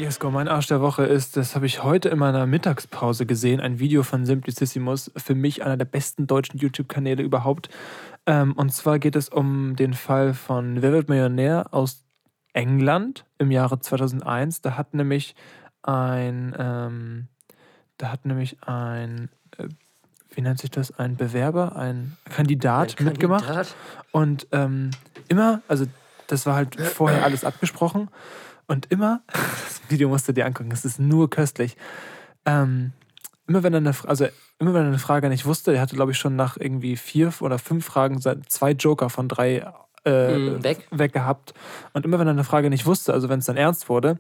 Jesko, 0.04 0.32
mein 0.32 0.50
Arsch 0.50 0.68
der 0.68 0.82
Woche 0.82 1.06
ist, 1.06 1.38
das 1.38 1.56
habe 1.56 1.66
ich 1.66 1.82
heute 1.82 2.10
in 2.10 2.20
meiner 2.20 2.46
Mittagspause 2.46 3.26
gesehen, 3.26 3.62
ein 3.62 3.80
Video 3.80 4.04
von 4.04 4.26
Simplicissimus, 4.26 5.10
für 5.16 5.34
mich 5.34 5.64
einer 5.64 5.78
der 5.78 5.86
besten 5.86 6.28
deutschen 6.28 6.60
YouTube-Kanäle 6.60 7.24
überhaupt. 7.24 7.70
Ähm, 8.26 8.52
und 8.52 8.74
zwar 8.74 9.00
geht 9.00 9.16
es 9.16 9.30
um 9.30 9.78
den 9.78 9.94
Fall 9.94 10.34
von 10.34 10.82
Wer 10.82 10.92
wird 10.92 11.08
Millionär 11.08 11.68
aus 11.72 12.04
England 12.52 13.24
im 13.38 13.50
Jahre 13.50 13.80
2001. 13.80 14.60
Da 14.60 14.76
hat 14.76 14.94
nämlich 14.94 15.36
ein, 15.84 16.54
ähm, 16.60 17.30
da 17.96 18.12
hat 18.12 18.26
nämlich 18.26 18.58
ein, 18.68 19.30
äh, 19.58 19.70
wie 20.32 20.42
nennt 20.42 20.60
sich 20.60 20.70
das, 20.70 21.00
ein 21.00 21.16
Bewerber, 21.16 21.78
ein 21.78 22.18
Kandidat, 22.26 23.00
Ein 23.00 23.06
mitgemacht. 23.06 23.46
Kandidat. 23.46 23.74
Und 24.12 24.48
ähm, 24.52 24.92
immer, 25.30 25.62
also 25.70 25.86
das 26.28 26.46
war 26.46 26.56
halt 26.56 26.76
vorher 26.76 27.24
alles 27.24 27.46
abgesprochen. 27.46 28.10
Und 28.68 28.92
immer, 28.92 29.22
das 29.28 29.82
Video 29.90 30.10
musst 30.10 30.28
du 30.28 30.34
dir 30.34 30.46
angucken, 30.46 30.72
es 30.72 30.86
ist 30.86 31.00
nur 31.00 31.30
köstlich. 31.30 31.78
Ähm, 32.46 32.94
immer 33.48 33.64
wenn 33.64 33.74
er 33.74 33.78
eine, 33.78 33.94
also 34.06 34.28
immer 34.60 34.74
wenn 34.74 34.84
er 34.84 34.88
eine 34.88 35.00
Frage 35.00 35.30
nicht 35.30 35.46
wusste, 35.46 35.74
er 35.74 35.82
hatte, 35.82 35.96
glaube 35.96 36.12
ich, 36.12 36.18
schon 36.18 36.36
nach 36.36 36.58
irgendwie 36.58 36.96
vier 36.98 37.34
oder 37.42 37.60
fünf 37.60 37.86
Fragen 37.86 38.20
zwei 38.22 38.72
Joker 38.72 39.10
von 39.10 39.28
drei 39.28 39.66
äh, 40.06 40.38
Mm, 40.38 40.64
weg. 40.64 40.88
weg 40.92 41.14
gehabt. 41.14 41.54
Und 41.94 42.06
immer 42.06 42.20
wenn 42.20 42.28
er 42.28 42.34
eine 42.34 42.44
Frage 42.44 42.70
nicht 42.70 42.86
wusste, 42.86 43.14
also 43.14 43.30
wenn 43.30 43.40
es 43.40 43.46
dann 43.46 43.58
ernst 43.58 43.90
wurde, 43.90 44.18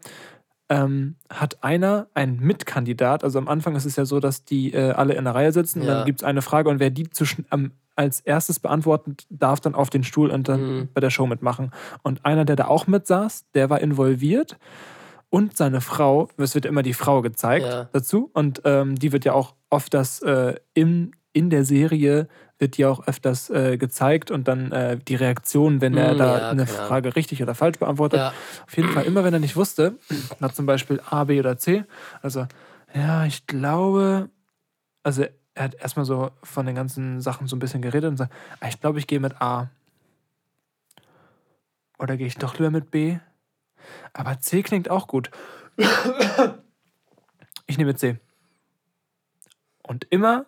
ähm, 0.74 1.16
hat 1.30 1.64
einer, 1.64 2.08
ein 2.14 2.38
Mitkandidat, 2.40 3.24
also 3.24 3.38
am 3.40 3.48
Anfang 3.48 3.76
ist 3.76 3.86
es 3.86 3.96
ja 3.96 4.06
so, 4.06 4.20
dass 4.20 4.44
die 4.46 4.74
äh, 4.74 4.92
alle 4.92 5.14
in 5.14 5.26
der 5.26 5.36
Reihe 5.36 5.52
sitzen 5.52 5.82
und 5.82 5.88
Ja. 5.88 5.96
dann 5.96 6.06
gibt 6.06 6.22
es 6.22 6.24
eine 6.24 6.42
Frage 6.42 6.70
und 6.70 6.80
wer 6.80 6.90
die 6.90 7.10
zwischen, 7.10 7.46
am, 7.50 7.72
als 7.96 8.22
erstes 8.22 8.60
beantwortet, 8.60 9.26
darf 9.30 9.60
dann 9.60 9.76
auf 9.76 9.90
den 9.90 10.04
Stuhl 10.04 10.30
und 10.32 10.48
dann 10.48 10.62
Mhm. 10.62 10.90
bei 10.94 11.02
der 11.02 11.10
Show 11.12 11.28
mitmachen. 11.28 11.72
Und 12.02 12.26
einer, 12.26 12.44
der 12.46 12.56
da 12.56 12.66
auch 12.68 12.88
mitsaß, 12.88 13.46
der 13.54 13.70
war 13.70 13.82
involviert 13.82 14.58
und 15.30 15.58
seine 15.58 15.82
Frau, 15.82 16.30
es 16.38 16.56
wird 16.56 16.66
immer 16.66 16.84
die 16.84 16.94
Frau 16.94 17.22
gezeigt 17.22 17.68
Ja. 17.68 17.90
dazu 17.92 18.30
und 18.34 18.62
ähm, 18.66 18.96
die 18.96 19.12
wird 19.12 19.26
ja 19.26 19.34
auch 19.34 19.56
oft 19.70 19.94
das 19.94 20.22
äh, 20.22 20.56
im 20.74 21.12
in 21.36 21.50
der 21.50 21.66
Serie 21.66 22.28
wird 22.60 22.78
die 22.78 22.86
auch 22.86 23.08
öfters 23.08 23.50
äh, 23.50 23.78
gezeigt 23.78 24.32
und 24.32 24.48
dann 24.48 24.72
äh, 24.72 24.98
die 24.98 25.16
Reaktion, 25.16 25.82
wenn 25.82 25.98
er 25.98 26.12
Hm, 26.12 26.18
da 26.18 26.38
ja, 26.40 26.50
eine 26.50 26.66
keine 26.66 26.78
Ahnung. 26.78 26.88
Frage 26.88 27.16
richtig 27.16 27.42
oder 27.44 27.56
falsch 27.56 27.80
beantwortet. 27.80 28.20
Ja. 28.20 28.34
Auf 28.66 28.78
jeden 28.78 28.92
Fall, 28.92 29.06
immer 29.06 29.24
wenn 29.24 29.34
er 29.34 29.40
nicht 29.40 29.56
wusste, 29.56 29.98
na 30.40 30.54
zum 30.54 30.66
Beispiel 30.66 31.02
A, 31.10 31.24
B 31.26 31.40
oder 31.40 31.58
C, 31.58 31.84
also 32.22 32.48
ja, 32.94 33.26
ich 33.26 33.48
glaube, 33.48 34.30
also 35.02 35.26
er 35.56 35.64
hat 35.64 35.76
erstmal 35.76 36.06
so 36.06 36.32
von 36.44 36.66
den 36.66 36.76
ganzen 36.76 37.22
Sachen 37.22 37.48
so 37.48 37.56
ein 37.56 37.60
bisschen 37.60 37.82
geredet 37.82 38.10
und 38.10 38.18
sagt, 38.18 38.34
ah, 38.60 38.68
ich 38.68 38.80
glaube, 38.80 39.00
ich 39.00 39.08
gehe 39.08 39.20
mit 39.20 39.42
A. 39.42 39.70
Oder 42.00 42.18
gehe 42.18 42.28
ich 42.28 42.36
doch 42.38 42.54
lieber 42.58 42.72
mit 42.72 42.92
B? 42.92 43.18
Aber 44.14 44.40
C 44.40 44.64
klingt 44.64 44.90
auch 44.90 45.08
gut. 45.08 45.30
Ich 47.68 47.78
nehme 47.78 47.96
C. 47.96 48.18
Und 49.84 50.06
immer, 50.10 50.46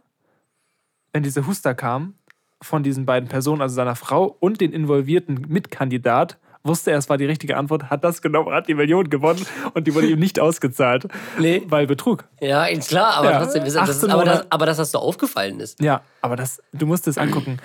wenn 1.15 1.23
diese 1.23 1.47
Huster 1.47 1.73
kam 1.73 2.15
von 2.61 2.83
diesen 2.83 3.05
beiden 3.05 3.29
Personen, 3.29 3.61
also 3.61 3.73
seiner 3.73 3.95
Frau 3.95 4.35
und 4.41 4.59
den 4.59 4.73
involvierten 4.73 5.45
Mitkandidat, 5.47 6.37
wusste 6.61 6.91
er, 6.91 6.97
es 6.97 7.07
war 7.07 7.17
die 7.17 7.25
richtige 7.25 7.55
Antwort, 7.55 7.89
hat 7.89 8.03
das 8.03 8.21
genommen, 8.21 8.53
hat 8.53 8.67
die 8.67 8.73
Million 8.73 9.09
gewonnen 9.09 9.45
und 9.73 9.87
die 9.87 9.95
wurde 9.95 10.07
ihm 10.07 10.19
nicht 10.19 10.41
ausgezahlt. 10.41 11.07
Nee. 11.39 11.63
Weil 11.67 11.87
Betrug. 11.87 12.25
Ja, 12.41 12.65
ist 12.65 12.89
klar, 12.89 13.13
aber, 13.15 13.31
Ja, 13.31 13.39
trotzdem 13.39 13.63
ist 13.63 13.77
das, 13.77 13.89
18 13.91 14.11
aber, 14.11 14.25
das, 14.25 14.51
aber 14.51 14.65
dass 14.65 14.75
das 14.75 14.91
so 14.91 14.99
aufgefallen 14.99 15.61
ist. 15.61 15.79
Ja, 15.79 16.01
aber 16.21 16.35
das, 16.35 16.61
du 16.73 16.85
musst 16.85 17.07
es 17.07 17.17
angucken. 17.17 17.59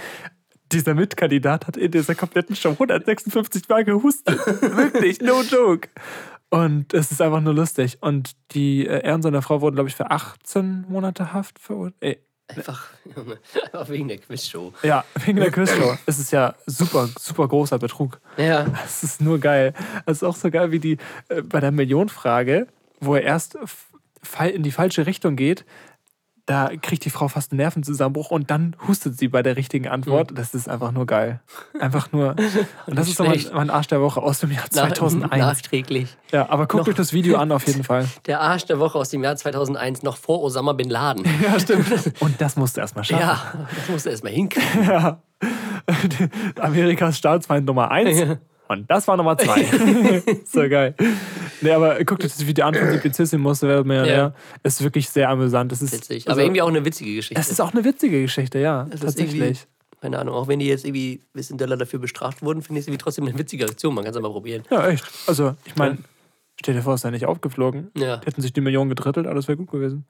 Dieser 0.70 0.94
Mitkandidat 0.94 1.66
hat 1.66 1.76
in 1.76 1.90
dieser 1.90 2.14
kompletten 2.14 2.54
Show 2.54 2.70
156 2.70 3.68
Mal 3.68 3.84
gehustet. 3.84 4.38
Wirklich, 4.46 5.20
no 5.20 5.42
joke. 5.42 5.88
Und 6.50 6.94
es 6.94 7.10
ist 7.10 7.20
einfach 7.20 7.40
nur 7.40 7.54
lustig. 7.54 7.98
Und 8.00 8.32
die, 8.52 8.86
äh, 8.86 9.00
er 9.00 9.16
und 9.16 9.22
seine 9.22 9.42
Frau 9.42 9.60
wurden, 9.60 9.74
glaube 9.74 9.88
ich, 9.88 9.96
für 9.96 10.12
18 10.12 10.84
Monate 10.88 11.32
Haft 11.32 11.58
verurteilt. 11.58 12.20
Einfach, 12.56 12.88
einfach 13.72 13.88
wegen 13.88 14.08
der 14.08 14.18
Quizshow. 14.18 14.72
Ja, 14.82 15.04
wegen 15.24 15.38
der 15.38 15.50
Quizshow. 15.50 15.96
Es 16.06 16.18
ist 16.18 16.30
ja 16.32 16.54
super, 16.66 17.08
super 17.18 17.48
großer 17.48 17.78
Betrug. 17.78 18.20
Ja. 18.36 18.66
Es 18.84 19.02
ist 19.02 19.20
nur 19.20 19.38
geil. 19.38 19.74
Es 20.06 20.18
ist 20.18 20.22
auch 20.24 20.36
so 20.36 20.50
geil 20.50 20.72
wie 20.72 20.78
die 20.78 20.98
äh, 21.28 21.42
bei 21.42 21.60
der 21.60 21.70
Millionenfrage, 21.70 22.66
wo 23.00 23.14
er 23.14 23.22
erst 23.22 23.58
in 24.52 24.62
die 24.62 24.70
falsche 24.70 25.06
Richtung 25.06 25.36
geht. 25.36 25.64
Da 26.50 26.68
kriegt 26.82 27.04
die 27.04 27.10
Frau 27.10 27.28
fast 27.28 27.52
einen 27.52 27.58
Nervenzusammenbruch 27.58 28.32
und 28.32 28.50
dann 28.50 28.74
hustet 28.88 29.16
sie 29.16 29.28
bei 29.28 29.40
der 29.40 29.56
richtigen 29.56 29.86
Antwort. 29.86 30.32
Das 30.36 30.52
ist 30.52 30.68
einfach 30.68 30.90
nur 30.90 31.06
geil. 31.06 31.38
Einfach 31.78 32.10
nur. 32.10 32.34
Und 32.86 32.98
das 32.98 33.06
ist 33.06 33.20
doch 33.20 33.24
mein, 33.24 33.40
mein 33.54 33.70
Arsch 33.70 33.86
der 33.86 34.00
Woche 34.00 34.20
aus 34.20 34.40
dem 34.40 34.50
Jahr 34.50 34.64
Nach- 34.74 34.88
2001. 34.88 35.40
Nachträglich. 35.40 36.16
Ja, 36.32 36.48
aber 36.50 36.66
guckt 36.66 36.88
euch 36.88 36.96
das 36.96 37.12
Video 37.12 37.36
an 37.36 37.52
auf 37.52 37.68
jeden 37.68 37.84
Fall. 37.84 38.08
Der 38.26 38.40
Arsch 38.40 38.64
der 38.64 38.80
Woche 38.80 38.98
aus 38.98 39.10
dem 39.10 39.22
Jahr 39.22 39.36
2001, 39.36 40.02
noch 40.02 40.16
vor 40.16 40.42
Osama 40.42 40.72
Bin 40.72 40.90
Laden. 40.90 41.24
Ja, 41.40 41.60
stimmt. 41.60 41.86
Und 42.18 42.40
das 42.40 42.56
musst 42.56 42.76
du 42.76 42.80
erstmal 42.80 43.04
schaffen. 43.04 43.22
Ja, 43.22 43.68
das 43.76 43.88
musst 43.88 44.06
du 44.06 44.10
erstmal 44.10 44.32
hinkriegen. 44.32 44.88
Ja. 44.88 45.22
Amerikas 46.58 47.16
Staatsfeind 47.16 47.64
Nummer 47.64 47.92
eins. 47.92 48.38
Und 48.70 48.88
das 48.88 49.08
war 49.08 49.16
Nummer 49.16 49.36
zwei. 49.36 49.64
so 50.44 50.60
geil. 50.68 50.94
Nee, 51.60 51.72
aber 51.72 52.04
guckt 52.04 52.22
euch 52.24 52.30
das 52.30 52.46
Video 52.46 52.64
an 52.66 52.74
von 52.76 52.88
Simplicissimus, 52.88 53.62
wer 53.62 53.82
mehr, 53.82 54.06
Ja. 54.06 54.16
ja. 54.16 54.34
Ist 54.62 54.80
wirklich 54.84 55.08
sehr 55.10 55.28
amüsant. 55.28 55.72
Das 55.72 55.82
ist, 55.82 55.92
Witzig. 55.92 56.28
also, 56.28 56.36
Aber 56.38 56.42
irgendwie 56.44 56.62
auch 56.62 56.68
eine 56.68 56.84
witzige 56.84 57.16
Geschichte. 57.16 57.40
Es 57.40 57.50
ist 57.50 57.60
auch 57.60 57.72
eine 57.72 57.82
witzige 57.82 58.22
Geschichte, 58.22 58.60
ja. 58.60 58.84
Ist 58.84 59.02
tatsächlich. 59.02 59.66
Keine 60.00 60.20
Ahnung, 60.20 60.36
auch 60.36 60.46
wenn 60.46 60.60
die 60.60 60.66
jetzt 60.68 60.84
irgendwie 60.84 61.14
ein 61.14 61.32
bisschen 61.32 61.58
doller 61.58 61.76
dafür 61.76 61.98
bestraft 61.98 62.42
wurden, 62.42 62.62
finde 62.62 62.78
ich 62.78 62.84
es 62.84 62.86
irgendwie 62.86 63.02
trotzdem 63.02 63.26
eine 63.26 63.36
witzige 63.36 63.64
Aktion. 63.64 63.92
Man 63.92 64.04
kann 64.04 64.14
es 64.14 64.20
mal 64.20 64.30
probieren. 64.30 64.62
Ja, 64.70 64.86
echt. 64.88 65.04
Also, 65.26 65.56
ich 65.64 65.74
meine, 65.74 65.98
stell 66.60 66.74
dir 66.76 66.82
vor, 66.82 66.94
es 66.94 67.00
sei 67.00 67.10
nicht 67.10 67.26
aufgeflogen. 67.26 67.90
Ja. 67.98 68.18
Die 68.18 68.26
Hätten 68.26 68.40
sich 68.40 68.52
die 68.52 68.60
Millionen 68.60 68.88
gedrittelt, 68.88 69.26
alles 69.26 69.48
wäre 69.48 69.56
gut 69.58 69.72
gewesen. 69.72 70.06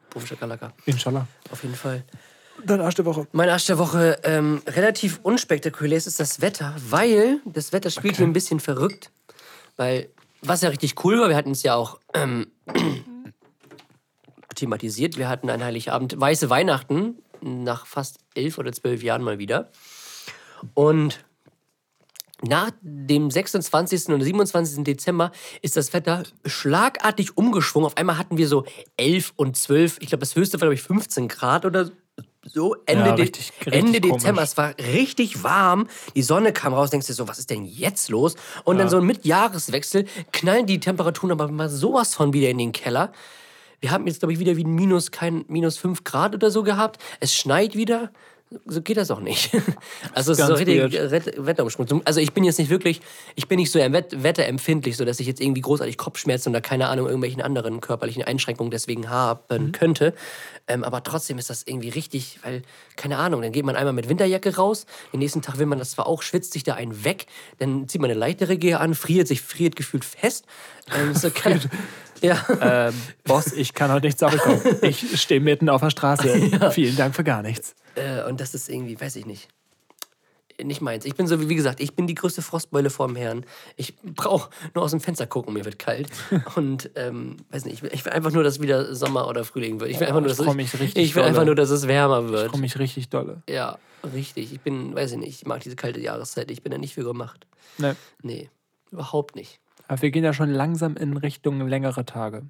Inshallah. 0.84 1.26
Auf 1.50 1.62
jeden 1.62 1.74
Fall. 1.76 2.04
Dein 2.64 2.80
Arsch 2.80 2.94
der 2.94 3.04
Woche. 3.04 3.26
Mein 3.32 3.48
Arsch 3.48 3.66
der 3.66 3.78
Woche, 3.78 4.18
ähm, 4.24 4.62
relativ 4.66 5.20
unspektakulär 5.22 5.96
ist 5.98 6.20
das 6.20 6.40
Wetter, 6.40 6.74
weil 6.88 7.40
das 7.44 7.72
Wetter 7.72 7.90
spielt 7.90 8.16
hier 8.16 8.26
ein 8.26 8.32
bisschen 8.32 8.60
verrückt. 8.60 9.10
Weil, 9.76 10.08
was 10.42 10.62
ja 10.62 10.68
richtig 10.68 11.04
cool 11.04 11.18
war, 11.20 11.28
wir 11.28 11.36
hatten 11.36 11.52
es 11.52 11.62
ja 11.62 11.74
auch 11.74 11.98
ähm, 12.14 12.48
thematisiert. 14.54 15.16
Wir 15.16 15.28
hatten 15.28 15.48
ein 15.48 15.62
Heiligabend, 15.62 16.20
weiße 16.20 16.50
Weihnachten, 16.50 17.18
nach 17.40 17.86
fast 17.86 18.18
elf 18.34 18.58
oder 18.58 18.72
zwölf 18.72 19.02
Jahren 19.02 19.22
mal 19.22 19.38
wieder. 19.38 19.70
Und 20.74 21.24
nach 22.42 22.70
dem 22.80 23.30
26. 23.30 24.08
und 24.08 24.22
27. 24.22 24.84
Dezember 24.84 25.30
ist 25.60 25.76
das 25.76 25.92
Wetter 25.92 26.22
schlagartig 26.46 27.36
umgeschwungen. 27.36 27.86
Auf 27.86 27.96
einmal 27.96 28.18
hatten 28.18 28.38
wir 28.38 28.48
so 28.48 28.64
11 28.96 29.34
und 29.36 29.56
12, 29.56 29.98
ich 30.00 30.08
glaube, 30.08 30.20
das 30.20 30.36
höchste 30.36 30.54
war, 30.54 30.66
glaube 30.66 30.74
ich, 30.74 30.82
15 30.82 31.28
Grad 31.28 31.66
oder 31.66 31.90
so. 32.42 32.76
Ende, 32.86 33.06
Ja, 33.10 33.14
richtig- 33.14 33.52
richtig 33.66 33.74
Ende. 33.74 34.00
Dezember, 34.00 34.42
es 34.42 34.56
war 34.56 34.74
richtig 34.78 35.42
warm. 35.42 35.86
Die 36.14 36.22
Sonne 36.22 36.52
kam 36.52 36.72
raus, 36.74 36.90
denkst 36.90 37.06
du 37.06 37.12
so, 37.12 37.28
was 37.28 37.38
ist 37.38 37.50
denn 37.50 37.64
jetzt 37.64 38.08
los? 38.08 38.34
Und 38.64 38.78
dann 38.78 38.88
so 38.88 39.00
mit 39.00 39.24
Jahreswechsel 39.24 40.06
knallen 40.32 40.66
die 40.66 40.80
Temperaturen 40.80 41.32
aber 41.32 41.48
mal 41.48 41.68
sowas 41.68 42.14
von 42.14 42.32
wieder 42.32 42.48
in 42.48 42.58
den 42.58 42.72
Keller. 42.72 43.12
Wir 43.80 43.90
haben 43.92 44.06
jetzt, 44.06 44.20
glaube 44.20 44.32
ich, 44.34 44.38
wieder 44.38 44.56
wie 44.56 44.64
ein 44.64 44.74
minus, 44.74 45.10
kein 45.10 45.44
minus 45.48 45.78
5 45.78 46.04
Grad 46.04 46.34
oder 46.34 46.50
so 46.50 46.62
gehabt. 46.62 47.00
Es 47.20 47.34
schneit 47.34 47.74
wieder. 47.76 48.10
So 48.66 48.82
geht 48.82 48.96
das 48.96 49.10
auch 49.12 49.20
nicht. 49.20 49.50
Also 50.12 50.32
es 50.32 50.38
ist 50.40 50.46
so 50.46 50.54
richtig. 50.54 50.92
Wett- 51.10 51.34
Wetterumschwung. 51.46 52.02
Also 52.04 52.18
ich 52.20 52.32
bin 52.32 52.42
jetzt 52.42 52.58
nicht 52.58 52.68
wirklich, 52.70 53.00
ich 53.36 53.46
bin 53.46 53.58
nicht 53.60 53.70
so 53.70 53.78
wetterempfindlich, 53.78 54.96
so 54.96 55.04
dass 55.04 55.20
ich 55.20 55.26
jetzt 55.28 55.40
irgendwie 55.40 55.60
großartig 55.60 55.96
Kopfschmerzen 55.96 56.50
oder 56.50 56.60
keine 56.60 56.88
Ahnung, 56.88 57.06
irgendwelchen 57.06 57.42
anderen 57.42 57.80
körperlichen 57.80 58.24
Einschränkungen 58.24 58.70
deswegen 58.72 59.08
haben 59.08 59.40
Mhm. 59.66 59.72
könnte. 59.72 60.14
Ähm, 60.66 60.82
aber 60.82 61.02
trotzdem 61.04 61.38
ist 61.38 61.48
das 61.48 61.62
irgendwie 61.64 61.90
richtig, 61.90 62.40
weil, 62.42 62.62
keine 62.96 63.18
Ahnung, 63.18 63.42
dann 63.42 63.52
geht 63.52 63.64
man 63.64 63.76
einmal 63.76 63.92
mit 63.92 64.08
Winterjacke 64.08 64.56
raus, 64.56 64.86
den 65.12 65.20
nächsten 65.20 65.42
Tag 65.42 65.58
will 65.58 65.66
man 65.66 65.78
das 65.78 65.92
zwar 65.92 66.06
auch, 66.08 66.22
schwitzt 66.22 66.52
sich 66.52 66.64
da 66.64 66.74
einen 66.74 67.04
weg, 67.04 67.26
dann 67.58 67.88
zieht 67.88 68.00
man 68.00 68.10
eine 68.10 68.18
leichtere 68.18 68.56
Gehe 68.58 68.80
an, 68.80 68.94
friert 68.94 69.28
sich, 69.28 69.42
friert 69.42 69.76
gefühlt 69.76 70.04
fest. 70.04 70.44
Ähm, 70.96 71.14
so 71.14 71.30
keine, 71.30 71.60
ja. 72.20 72.44
Ähm, 72.60 72.94
Boss, 73.24 73.52
ich 73.52 73.74
kann 73.74 73.92
heute 73.92 74.06
nichts 74.06 74.22
abbekommen. 74.22 74.60
Ich 74.82 75.20
stehe 75.20 75.40
mitten 75.40 75.68
auf 75.68 75.80
der 75.82 75.90
Straße. 75.90 76.70
Vielen 76.72 76.96
Dank 76.96 77.14
für 77.14 77.24
gar 77.24 77.42
nichts. 77.42 77.74
Äh, 77.94 78.24
und 78.28 78.40
das 78.40 78.54
ist 78.54 78.68
irgendwie, 78.68 79.00
weiß 79.00 79.16
ich 79.16 79.26
nicht. 79.26 79.48
Nicht 80.62 80.82
meins. 80.82 81.06
Ich 81.06 81.14
bin 81.14 81.26
so, 81.26 81.48
wie 81.48 81.54
gesagt, 81.54 81.80
ich 81.80 81.94
bin 81.94 82.06
die 82.06 82.14
größte 82.14 82.42
Frostbeule 82.42 82.90
vorm 82.90 83.16
Herrn. 83.16 83.46
Ich 83.76 83.96
brauche 84.02 84.50
nur 84.74 84.84
aus 84.84 84.90
dem 84.90 85.00
Fenster 85.00 85.26
gucken, 85.26 85.54
mir 85.54 85.64
wird 85.64 85.78
kalt. 85.78 86.10
Und, 86.54 86.90
ähm, 86.96 87.38
weiß 87.50 87.64
nicht, 87.64 87.74
ich 87.74 87.82
will, 87.82 87.90
ich 87.94 88.04
will 88.04 88.12
einfach 88.12 88.30
nur, 88.30 88.42
dass 88.42 88.60
wieder 88.60 88.94
Sommer 88.94 89.26
oder 89.26 89.44
Frühling 89.44 89.80
wird. 89.80 89.90
Ich 89.90 89.98
will 90.00 90.06
einfach 90.06 90.20
nur, 90.20 90.30
ich 90.30 90.36
dass 90.36 90.46
es- 90.46 90.54
mich 90.54 90.78
richtig 90.78 91.02
ich 91.02 91.14
will 91.14 91.22
dolle. 91.22 91.28
einfach 91.30 91.44
nur, 91.46 91.54
dass 91.54 91.70
es 91.70 91.88
wärmer 91.88 92.24
Ich 92.26 92.30
wird. 92.30 92.50
freue 92.50 92.60
mich 92.60 92.78
richtig 92.78 93.08
dolle. 93.08 93.42
Ja, 93.48 93.78
richtig. 94.12 94.52
Ich 94.52 94.60
bin, 94.60 94.94
weiß 94.94 95.12
ich 95.12 95.18
nicht, 95.18 95.30
ich 95.40 95.46
mag 95.46 95.60
diese 95.62 95.76
kalte 95.76 95.98
Jahreszeit. 96.00 96.50
Ich 96.50 96.62
bin 96.62 96.72
da 96.72 96.76
nicht 96.76 96.92
für 96.92 97.04
gemacht. 97.04 97.46
Ne. 97.78 97.96
Nee, 98.22 98.50
überhaupt 98.90 99.36
nicht. 99.36 99.60
Aber 99.88 100.02
wir 100.02 100.10
gehen 100.10 100.24
ja 100.24 100.34
schon 100.34 100.50
langsam 100.50 100.94
in 100.96 101.16
Richtung 101.16 101.66
längere 101.68 102.04
Tage. 102.04 102.42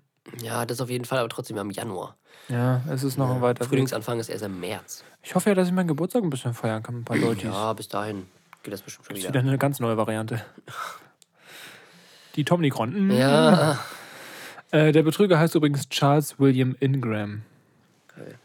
Ja, 0.42 0.66
das 0.66 0.80
auf 0.80 0.90
jeden 0.90 1.04
Fall, 1.04 1.20
aber 1.20 1.28
trotzdem 1.28 1.58
im 1.58 1.70
Januar. 1.70 2.16
Ja, 2.48 2.82
es 2.90 3.04
ist 3.04 3.16
noch 3.18 3.30
ein 3.30 3.40
weiter 3.40 3.60
Weg. 3.60 3.68
Frühlingsanfang 3.68 4.18
ist 4.18 4.28
erst 4.30 4.42
im 4.44 4.58
März. 4.58 5.04
Ich 5.22 5.34
hoffe 5.34 5.50
ja, 5.50 5.54
dass 5.54 5.68
ich 5.68 5.74
meinen 5.74 5.88
Geburtstag 5.88 6.22
ein 6.22 6.30
bisschen 6.30 6.54
feiern 6.54 6.82
kann 6.82 6.94
mit 6.96 7.02
ein 7.02 7.04
paar 7.04 7.16
Leute. 7.16 7.46
Ja, 7.46 7.72
bis 7.72 7.88
dahin 7.88 8.26
geht 8.62 8.72
das 8.72 8.82
bestimmt 8.82 9.06
schon 9.06 9.14
Das 9.16 9.22
ist 9.24 9.28
wieder. 9.28 9.40
wieder 9.40 9.48
eine 9.50 9.58
ganz 9.58 9.80
neue 9.80 9.96
Variante. 9.96 10.44
Die 12.36 12.44
Tomnicron. 12.44 13.08
Mm. 13.08 13.10
Ja, 13.12 13.78
Äh, 14.72 14.92
der 14.92 15.02
Betrüger 15.02 15.36
heißt 15.36 15.56
übrigens 15.56 15.88
Charles 15.88 16.38
William 16.38 16.76
Ingram. 16.78 17.42
Geil. 18.14 18.38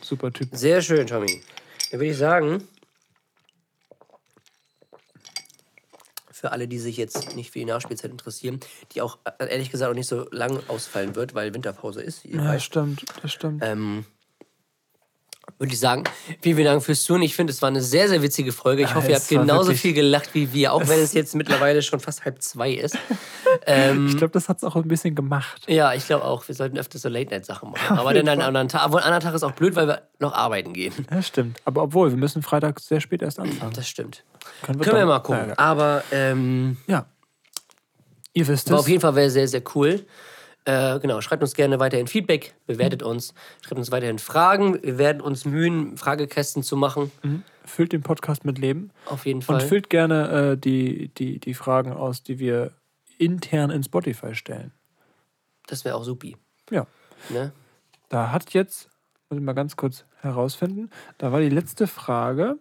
Super 0.00 0.30
Typ. 0.32 0.48
Sehr 0.52 0.80
schön, 0.82 1.04
Tommy. 1.08 1.42
Dann 1.90 1.98
würde 1.98 2.12
ich 2.12 2.16
sagen, 2.16 2.62
für 6.30 6.52
alle, 6.52 6.68
die 6.68 6.78
sich 6.78 6.96
jetzt 6.96 7.34
nicht 7.34 7.50
für 7.50 7.58
die 7.58 7.64
Nachspielzeit 7.64 8.12
interessieren, 8.12 8.60
die 8.92 9.00
auch 9.02 9.18
äh, 9.24 9.48
ehrlich 9.50 9.70
gesagt 9.72 9.90
auch 9.90 9.96
nicht 9.96 10.06
so 10.06 10.28
lang 10.30 10.60
ausfallen 10.68 11.16
wird, 11.16 11.34
weil 11.34 11.52
Winterpause 11.52 12.02
ist, 12.02 12.24
Ja, 12.24 12.44
weißt, 12.44 12.64
stimmt, 12.64 13.04
das 13.22 13.32
stimmt. 13.32 13.60
ähm, 13.64 14.04
würde 15.58 15.72
ich 15.72 15.80
sagen, 15.80 16.04
vielen, 16.40 16.56
vielen 16.56 16.66
Dank 16.66 16.82
fürs 16.84 17.02
Zuhören. 17.02 17.22
Ich 17.22 17.34
finde, 17.34 17.52
es 17.52 17.60
war 17.62 17.68
eine 17.68 17.82
sehr, 17.82 18.08
sehr 18.08 18.22
witzige 18.22 18.52
Folge. 18.52 18.82
Ich 18.82 18.90
Ah, 18.90 18.94
hoffe, 18.96 19.10
ihr 19.10 19.16
habt 19.16 19.28
genauso 19.28 19.72
viel 19.74 19.92
gelacht 19.92 20.30
wie 20.34 20.52
wir, 20.52 20.72
auch 20.72 20.86
wenn 20.86 21.00
es 21.00 21.12
jetzt 21.14 21.34
mittlerweile 21.34 21.82
schon 21.82 21.98
fast 22.00 22.24
halb 22.24 22.40
zwei 22.42 22.72
ist. 22.72 22.96
Ähm, 23.66 24.08
ich 24.08 24.16
glaube, 24.18 24.30
das 24.32 24.48
hat 24.50 24.58
es 24.58 24.64
auch 24.64 24.76
ein 24.76 24.86
bisschen 24.88 25.14
gemacht. 25.14 25.62
ja, 25.68 25.94
ich 25.94 26.06
glaube 26.06 26.24
auch, 26.24 26.46
wir 26.48 26.54
sollten 26.54 26.76
öfter 26.76 26.98
so 26.98 27.08
Late-Night-Sachen 27.08 27.70
machen. 27.70 27.98
Aber 27.98 28.12
dann 28.12 28.28
an 28.28 28.42
anderen 28.42 28.68
Tag. 28.68 28.82
Aber 28.82 28.98
ein 28.98 29.04
anderer 29.04 29.20
Tag 29.20 29.34
ist 29.34 29.42
auch 29.42 29.52
blöd, 29.52 29.74
weil 29.74 29.86
wir 29.88 30.02
noch 30.18 30.34
arbeiten 30.34 30.74
gehen. 30.74 30.92
Ja, 31.10 31.22
stimmt. 31.22 31.58
Aber 31.64 31.82
obwohl, 31.82 32.10
wir 32.10 32.18
müssen 32.18 32.42
Freitag 32.42 32.78
sehr 32.78 33.00
spät 33.00 33.22
erst 33.22 33.38
anfangen. 33.38 33.72
Das 33.72 33.88
stimmt. 33.88 34.24
Können 34.62 34.80
Können 34.80 34.96
wir 34.98 35.06
mal 35.06 35.20
gucken. 35.20 35.40
Ja, 35.40 35.48
ja. 35.48 35.54
Aber 35.58 36.04
ähm, 36.12 36.76
ja. 36.86 37.06
Ihr 38.34 38.46
wisst 38.46 38.68
war 38.70 38.76
es. 38.76 38.80
auf 38.84 38.88
jeden 38.88 39.00
Fall 39.00 39.14
wäre 39.16 39.30
sehr, 39.30 39.48
sehr 39.48 39.62
cool. 39.74 40.04
Äh, 40.68 41.00
genau, 41.00 41.22
schreibt 41.22 41.42
uns 41.42 41.54
gerne 41.54 41.80
weiterhin 41.80 42.06
Feedback, 42.06 42.54
bewertet 42.66 43.02
uns, 43.02 43.32
schreibt 43.62 43.78
uns 43.78 43.90
weiterhin 43.90 44.18
Fragen. 44.18 44.82
Wir 44.82 44.98
werden 44.98 45.22
uns 45.22 45.46
mühen, 45.46 45.96
Fragekästen 45.96 46.62
zu 46.62 46.76
machen. 46.76 47.10
Füllt 47.64 47.94
den 47.94 48.02
Podcast 48.02 48.44
mit 48.44 48.58
Leben. 48.58 48.90
Auf 49.06 49.24
jeden 49.24 49.40
Fall. 49.40 49.62
Und 49.62 49.66
füllt 49.66 49.88
gerne 49.88 50.52
äh, 50.52 50.56
die, 50.58 51.08
die, 51.08 51.38
die 51.38 51.54
Fragen 51.54 51.94
aus, 51.94 52.22
die 52.22 52.38
wir 52.38 52.72
intern 53.16 53.70
in 53.70 53.82
Spotify 53.82 54.34
stellen. 54.34 54.72
das 55.68 55.86
wäre 55.86 55.96
auch 55.96 56.04
supi. 56.04 56.36
Ja. 56.70 56.86
Ne? 57.30 57.52
Da 58.10 58.30
hat 58.30 58.52
jetzt 58.52 58.90
Muss 59.30 59.38
ich 59.38 59.44
mal 59.44 59.54
ganz 59.54 59.74
kurz 59.74 60.04
herausfinden. 60.20 60.90
Da 61.16 61.32
war 61.32 61.40
die 61.40 61.48
letzte 61.48 61.86
Frage. 61.86 62.58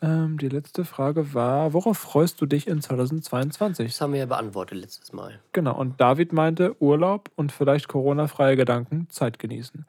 Ähm, 0.00 0.38
die 0.38 0.48
letzte 0.48 0.84
Frage 0.84 1.34
war, 1.34 1.72
worauf 1.72 1.98
freust 1.98 2.40
du 2.40 2.46
dich 2.46 2.68
in 2.68 2.80
2022? 2.80 3.90
Das 3.92 4.00
haben 4.00 4.12
wir 4.12 4.20
ja 4.20 4.26
beantwortet 4.26 4.78
letztes 4.78 5.12
Mal. 5.12 5.40
Genau, 5.52 5.76
und 5.76 6.00
David 6.00 6.32
meinte 6.32 6.80
Urlaub 6.80 7.30
und 7.36 7.50
vielleicht 7.50 7.88
Corona-freie 7.88 8.56
Gedanken, 8.56 9.08
Zeit 9.10 9.38
genießen. 9.38 9.86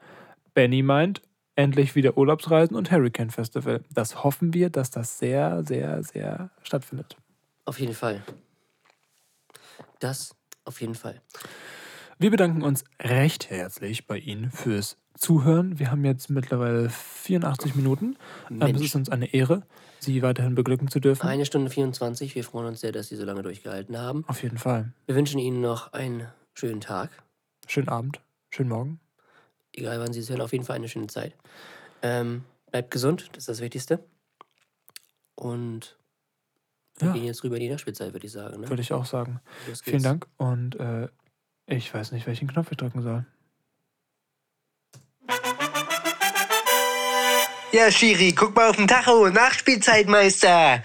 Benny 0.54 0.82
meint, 0.82 1.22
endlich 1.54 1.94
wieder 1.94 2.16
Urlaubsreisen 2.16 2.76
und 2.76 2.90
Hurricane 2.90 3.30
Festival. 3.30 3.82
Das 3.92 4.24
hoffen 4.24 4.52
wir, 4.54 4.70
dass 4.70 4.90
das 4.90 5.18
sehr, 5.18 5.62
sehr, 5.64 6.02
sehr 6.02 6.50
stattfindet. 6.62 7.16
Auf 7.64 7.78
jeden 7.78 7.94
Fall. 7.94 8.22
Das 10.00 10.34
auf 10.64 10.80
jeden 10.80 10.94
Fall. 10.94 11.20
Wir 12.18 12.30
bedanken 12.30 12.62
uns 12.62 12.84
recht 13.00 13.50
herzlich 13.50 14.06
bei 14.06 14.18
Ihnen 14.18 14.50
fürs 14.50 14.98
Zuhören. 15.16 15.78
Wir 15.78 15.90
haben 15.90 16.04
jetzt 16.04 16.30
mittlerweile 16.30 16.90
84 16.90 17.74
Minuten. 17.74 18.16
Ähm, 18.50 18.60
es 18.60 18.72
Mensch. 18.72 18.84
ist 18.86 18.94
uns 18.94 19.08
eine 19.08 19.32
Ehre, 19.32 19.62
Sie 20.00 20.22
weiterhin 20.22 20.54
beglücken 20.54 20.88
zu 20.88 20.98
dürfen. 21.00 21.26
Eine 21.26 21.44
Stunde 21.46 21.70
24. 21.70 22.34
Wir 22.34 22.44
freuen 22.44 22.66
uns 22.68 22.80
sehr, 22.80 22.92
dass 22.92 23.08
Sie 23.08 23.16
so 23.16 23.24
lange 23.24 23.42
durchgehalten 23.42 23.98
haben. 23.98 24.24
Auf 24.26 24.42
jeden 24.42 24.58
Fall. 24.58 24.92
Wir 25.06 25.14
wünschen 25.14 25.38
Ihnen 25.38 25.60
noch 25.60 25.92
einen 25.92 26.26
schönen 26.54 26.80
Tag. 26.80 27.10
Schönen 27.66 27.88
Abend, 27.88 28.20
schönen 28.50 28.70
Morgen. 28.70 29.00
Egal 29.72 30.00
wann 30.00 30.12
Sie 30.12 30.20
es 30.20 30.30
hören, 30.30 30.40
auf 30.40 30.52
jeden 30.52 30.64
Fall 30.64 30.76
eine 30.76 30.88
schöne 30.88 31.06
Zeit. 31.06 31.34
Ähm, 32.02 32.44
bleibt 32.70 32.90
gesund, 32.90 33.28
das 33.32 33.42
ist 33.42 33.48
das 33.48 33.60
Wichtigste. 33.60 34.02
Und 35.34 35.96
wir 36.98 37.08
Ja. 37.08 37.12
gehen 37.14 37.24
jetzt 37.24 37.44
rüber 37.44 37.56
in 37.56 37.62
die 37.62 37.68
Nachspielzeit, 37.70 38.12
würde 38.12 38.26
ich 38.26 38.32
sagen. 38.32 38.60
Ne? 38.60 38.68
Würde 38.68 38.82
ich 38.82 38.92
auch 38.92 39.04
sagen. 39.06 39.40
Vielen. 39.82 40.02
Dank 40.02 40.26
und 40.38 40.76
äh, 40.80 41.08
ich 41.66 41.92
weiß 41.94 42.12
nicht, 42.12 42.26
welchen 42.26 42.48
Knopf 42.48 42.70
ich 42.72 42.76
drücken 42.78 43.02
soll. 43.02 43.24
Ja, 47.72 47.90
Schiri, 47.90 48.32
guck 48.32 48.56
mal 48.56 48.70
auf 48.70 48.76
den 48.76 48.88
Tacho. 48.88 49.28
Nachspielzeitmeister. 49.28 50.82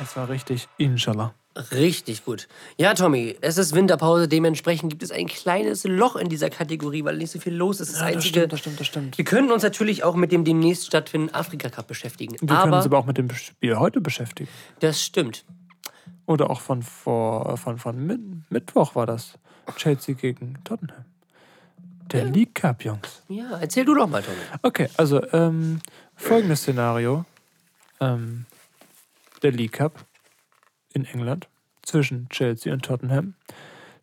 Es 0.00 0.16
war 0.16 0.28
richtig, 0.28 0.68
inshallah. 0.78 1.34
Richtig 1.72 2.24
gut. 2.24 2.48
Ja, 2.76 2.94
Tommy, 2.94 3.36
es 3.40 3.58
ist 3.58 3.74
Winterpause, 3.74 4.26
dementsprechend 4.28 4.90
gibt 4.90 5.02
es 5.02 5.10
ein 5.12 5.26
kleines 5.26 5.84
Loch 5.84 6.16
in 6.16 6.28
dieser 6.28 6.50
Kategorie, 6.50 7.04
weil 7.04 7.16
nicht 7.16 7.30
so 7.30 7.38
viel 7.38 7.54
los 7.54 7.80
ist. 7.80 7.92
Das 7.92 8.00
Ja, 8.00 8.06
das 8.06 8.16
einzige, 8.16 8.28
stimmt, 8.38 8.52
das 8.52 8.60
stimmt, 8.60 8.80
das 8.80 8.86
stimmt. 8.86 9.18
Wir 9.18 9.24
können 9.24 9.52
uns 9.52 9.62
natürlich 9.62 10.02
auch 10.04 10.14
mit 10.16 10.32
dem 10.32 10.44
demnächst 10.44 10.86
stattfindenden 10.86 11.34
Afrika 11.34 11.68
Cup 11.70 11.86
beschäftigen. 11.86 12.32
Wir 12.40 12.48
können 12.48 12.58
aber 12.58 12.76
uns 12.76 12.86
aber 12.86 12.98
auch 12.98 13.06
mit 13.06 13.18
dem 13.18 13.30
Spiel 13.30 13.76
heute 13.76 14.00
beschäftigen. 14.00 14.48
das 14.80 15.02
stimmt. 15.02 15.44
Oder 16.26 16.50
auch 16.50 16.60
von 16.60 16.82
vor 16.82 17.56
von, 17.56 17.78
von 17.78 18.06
Mit 18.06 18.20
Mittwoch 18.50 18.94
war 18.94 19.06
das. 19.06 19.34
Chelsea 19.76 20.14
gegen 20.14 20.54
Tottenham. 20.64 21.04
Der 22.12 22.24
League 22.24 22.54
Cup, 22.54 22.84
Jungs. 22.84 23.22
Ja, 23.28 23.58
erzähl 23.60 23.84
du 23.84 23.94
doch 23.94 24.06
mal, 24.06 24.22
Tommy. 24.22 24.36
Okay, 24.62 24.88
also 24.96 25.22
ähm, 25.32 25.80
folgendes 26.14 26.60
Szenario. 26.60 27.24
Ähm, 28.00 28.46
der 29.42 29.52
League 29.52 29.72
Cup 29.72 30.04
in 30.92 31.04
England 31.04 31.48
zwischen 31.82 32.28
Chelsea 32.28 32.72
und 32.72 32.84
Tottenham. 32.84 33.34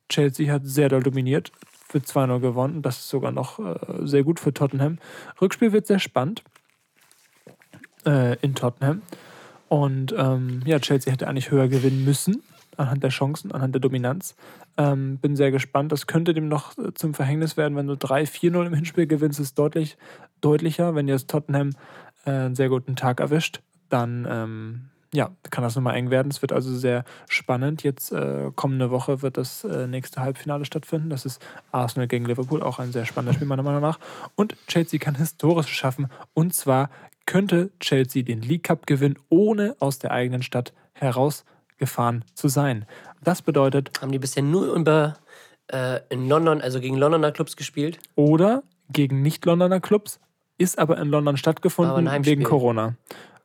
Chelsea 0.10 0.52
hat 0.52 0.66
sehr 0.66 0.90
doll 0.90 1.04
dominiert, 1.04 1.52
wird 1.92 2.06
2-0 2.06 2.40
gewonnen. 2.40 2.82
Das 2.82 3.00
ist 3.00 3.10
sogar 3.10 3.32
noch 3.32 3.60
äh, 3.60 3.76
sehr 4.06 4.24
gut 4.24 4.40
für 4.40 4.54
Tottenham. 4.54 5.00
Rückspiel 5.42 5.72
wird 5.72 5.88
sehr 5.88 6.00
spannend 6.00 6.44
äh, 8.06 8.38
in 8.40 8.56
Tottenham. 8.56 9.02
Und 9.70 10.14
ähm, 10.18 10.62
ja, 10.66 10.80
Chelsea 10.80 11.12
hätte 11.12 11.28
eigentlich 11.28 11.50
höher 11.50 11.70
gewinnen 11.70 12.04
müssen, 12.04 12.44
anhand 12.76 13.04
der 13.04 13.10
Chancen, 13.10 13.52
anhand 13.52 13.74
der 13.74 13.80
Dominanz. 13.80 14.36
Ähm, 14.78 15.18
bin 15.18 15.36
sehr 15.36 15.52
gespannt. 15.52 15.92
Das 15.92 16.08
könnte 16.08 16.34
dem 16.34 16.48
noch 16.48 16.78
äh, 16.78 16.94
zum 16.94 17.14
Verhängnis 17.14 17.58
werden, 17.58 17.76
wenn 17.76 17.88
du 17.88 17.94
3-4-0 17.94 18.66
im 18.66 18.74
Hinspiel 18.74 19.08
gewinnst, 19.08 19.40
ist 19.40 19.60
deutlich 19.60 19.98
deutlicher. 20.40 20.96
Wenn 20.96 21.08
jetzt 21.08 21.30
Tottenham 21.30 21.72
äh, 22.26 22.32
einen 22.32 22.56
sehr 22.56 22.70
guten 22.70 22.96
Tag 22.96 23.20
erwischt, 23.20 23.62
dann 23.90 24.26
ähm, 24.30 24.92
ja, 25.14 25.32
kann 25.50 25.64
das 25.64 25.76
nochmal 25.76 25.96
eng 25.96 26.10
werden. 26.10 26.32
Es 26.32 26.42
wird 26.42 26.54
also 26.54 26.74
sehr 26.74 27.04
spannend. 27.28 27.84
Jetzt 27.84 28.12
äh, 28.12 28.52
kommende 28.56 28.92
Woche 28.92 29.22
wird 29.22 29.38
das 29.38 29.64
äh, 29.66 29.88
nächste 29.88 30.22
Halbfinale 30.22 30.64
stattfinden. 30.64 31.10
Das 31.10 31.26
ist 31.26 31.46
Arsenal 31.72 32.08
gegen 32.08 32.26
Liverpool, 32.26 32.64
auch 32.64 32.80
ein 32.80 32.94
sehr 32.94 33.06
spannendes 33.06 33.36
Spiel 33.36 33.48
meiner 33.48 33.64
Meinung 33.64 33.82
nach. 33.82 34.00
Und 34.36 34.56
Chelsea 34.68 35.00
kann 35.00 35.16
historisch 35.16 35.74
schaffen. 35.74 36.08
Und 36.34 36.54
zwar 36.54 36.90
könnte 37.26 37.72
Chelsea 37.80 38.24
den 38.24 38.42
League 38.42 38.64
Cup 38.64 38.88
gewinnen, 38.88 39.20
ohne 39.30 39.76
aus 39.80 40.00
der 40.00 40.12
eigenen 40.12 40.44
Stadt 40.44 40.74
herausgefahren 41.86 42.24
zu 42.34 42.48
sein. 42.48 42.86
Das 43.24 43.42
bedeutet, 43.42 43.92
Haben 44.02 44.12
die 44.12 44.20
bisher 44.20 44.44
nur 44.44 44.74
über, 44.74 45.16
äh, 45.72 46.00
in 46.10 46.28
London, 46.30 46.62
also 46.62 46.80
gegen 46.80 46.98
Londoner 46.98 47.32
Clubs 47.32 47.56
gespielt? 47.56 48.00
oder 48.16 48.64
gegen 48.90 49.22
Nicht-Londoner 49.22 49.80
Clubs, 49.80 50.20
ist 50.58 50.78
aber 50.78 50.98
in 50.98 51.08
London 51.08 51.38
stattgefunden 51.38 52.10
wegen 52.26 52.44
Corona. 52.44 52.96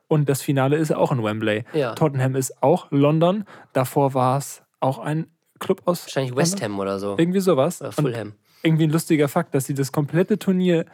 Und 0.09 0.27
das 0.29 0.41
Finale 0.41 0.75
ist 0.77 0.93
auch 0.93 1.11
in 1.11 1.23
Wembley. 1.23 1.63
Ja. 1.73 1.95
Tottenham 1.95 2.35
ist 2.35 2.61
auch 2.61 2.87
London. 2.91 3.45
Davor 3.73 4.13
war 4.13 4.37
es 4.37 4.61
auch 4.79 4.99
ein 4.99 5.27
Club 5.59 5.81
aus 5.85 6.03
Wahrscheinlich 6.05 6.35
West 6.35 6.59
London. 6.59 6.71
Ham 6.73 6.79
oder 6.79 6.99
so. 6.99 7.15
Irgendwie 7.17 7.39
sowas. 7.39 7.81
Oder 7.81 7.89
Und 7.89 7.95
Fulham. 7.95 8.33
irgendwie 8.61 8.83
ein 8.85 8.89
lustiger 8.89 9.27
Fakt, 9.27 9.55
dass 9.55 9.65
sie 9.65 9.73
das 9.73 9.91
komplette 9.91 10.37
Turnier 10.37 10.85